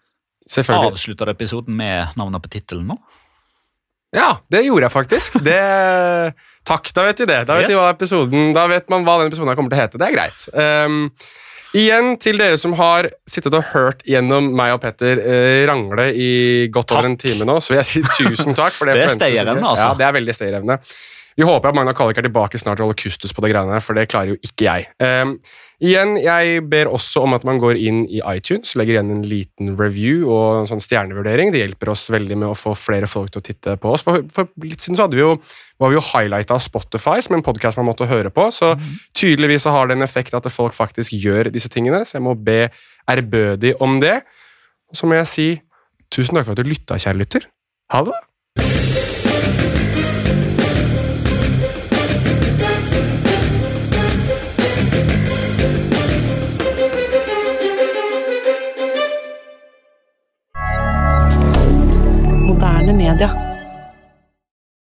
selvfølgelig 0.47 0.93
Avslutta 0.93 1.27
du 1.27 1.33
episoden 1.33 1.75
med 1.75 2.15
navnet 2.19 2.45
på 2.45 2.53
tittelen 2.53 2.87
nå? 2.93 2.99
Ja, 4.13 4.29
det 4.53 4.61
gjorde 4.67 4.85
jeg 4.85 4.93
faktisk. 4.93 5.39
Det, 5.43 5.59
takk, 6.69 6.91
da 6.93 7.07
vet 7.09 7.23
vi 7.23 7.31
det. 7.33 7.39
Da 7.49 7.57
vet, 7.57 7.73
yes. 7.73 7.87
episoden, 7.95 8.51
da 8.55 8.67
vet 8.69 8.85
man 8.93 9.07
hva 9.07 9.19
den 9.19 9.33
episoden 9.33 9.57
kommer 9.57 9.73
til 9.73 9.81
å 9.81 9.83
hete. 9.83 9.99
Det 9.99 10.11
er 10.11 10.15
greit. 10.15 10.45
Um, 10.53 11.07
igjen 11.73 12.13
til 12.21 12.37
dere 12.39 12.57
som 12.61 12.75
har 12.77 13.09
sittet 13.29 13.55
og 13.57 13.65
hørt 13.73 14.03
gjennom 14.07 14.51
meg 14.55 14.75
og 14.75 14.81
Petter 14.83 15.21
eh, 15.21 15.63
rangle 15.69 16.09
i 16.13 16.31
godt 16.73 16.93
over 16.95 17.09
en 17.09 17.17
time 17.19 17.47
nå, 17.49 17.57
så 17.63 17.73
vil 17.73 17.81
jeg 17.81 17.89
si 17.89 18.03
tusen 18.19 18.57
takk. 18.57 18.75
For 18.77 18.89
det, 18.89 18.95
det 18.99 19.07
er 19.07 19.15
stayerevne, 19.15 19.65
altså. 19.65 19.89
Ja, 19.91 19.97
det 19.99 20.07
er 20.07 20.17
veldig 20.19 20.37
stayerevne. 20.37 20.79
Vi 21.37 21.45
håper 21.47 21.71
at 21.71 21.77
Magna 21.77 21.93
Kallik 21.97 22.19
er 22.21 22.27
tilbake 22.27 22.59
snart 22.61 22.81
og 22.81 22.89
holder 22.89 22.99
kustus 23.01 23.33
på 23.33 23.43
det 23.43 23.53
greiene, 23.53 23.79
for 23.83 23.97
det 23.97 24.09
klarer 24.11 24.33
jo 24.33 24.39
ikke 24.45 24.67
jeg. 24.67 24.87
Um, 25.01 25.35
igjen, 25.83 26.13
jeg 26.21 26.61
ber 26.69 26.91
også 26.93 27.23
om 27.25 27.35
at 27.37 27.45
man 27.47 27.59
går 27.61 27.79
inn 27.81 28.03
i 28.05 28.21
iTunes, 28.29 28.75
legger 28.79 28.97
igjen 28.97 29.11
en 29.15 29.25
liten 29.27 29.73
review 29.79 30.27
og 30.27 30.61
en 30.61 30.69
sånn 30.69 30.83
stjernevurdering. 30.83 31.51
Det 31.53 31.63
hjelper 31.63 31.93
oss 31.93 32.05
veldig 32.13 32.37
med 32.37 32.51
å 32.51 32.57
få 32.57 32.75
flere 32.77 33.09
folk 33.09 33.33
til 33.33 33.41
å 33.41 33.47
titte 33.47 33.75
på 33.81 33.95
oss. 33.95 34.05
For, 34.05 34.25
for 34.33 34.51
litt 34.63 34.83
siden 34.83 34.99
så 34.99 35.07
hadde 35.07 35.19
vi 35.19 35.25
jo, 35.25 35.35
var 35.81 35.93
vi 35.93 35.99
jo 35.99 36.05
highlighta 36.13 36.57
av 36.57 36.63
Spotify 36.65 37.17
som 37.25 37.37
en 37.37 37.45
podkast 37.45 37.81
man 37.81 37.89
måtte 37.89 38.09
høre 38.09 38.31
på, 38.33 38.47
så 38.53 38.75
mm. 38.77 38.89
tydeligvis 39.17 39.65
så 39.67 39.75
har 39.75 39.89
det 39.89 39.97
en 39.97 40.05
effekt 40.05 40.37
at 40.37 40.49
folk 40.53 40.77
faktisk 40.77 41.17
gjør 41.17 41.51
disse 41.53 41.71
tingene, 41.73 42.03
så 42.05 42.19
jeg 42.19 42.27
må 42.27 42.37
be 42.37 42.67
ærbødig 43.09 43.75
om 43.83 43.97
det. 44.03 44.19
Og 44.93 44.99
så 44.99 45.09
må 45.09 45.17
jeg 45.17 45.31
si 45.31 45.47
tusen 46.13 46.37
takk 46.37 46.45
for 46.45 46.55
at 46.55 46.61
du 46.61 46.69
lytta, 46.69 47.01
kjære 47.01 47.23
lytter. 47.23 47.49
Ha 47.93 48.05
det! 48.07 49.02
Moderne 62.63 62.93
media. 62.93 63.52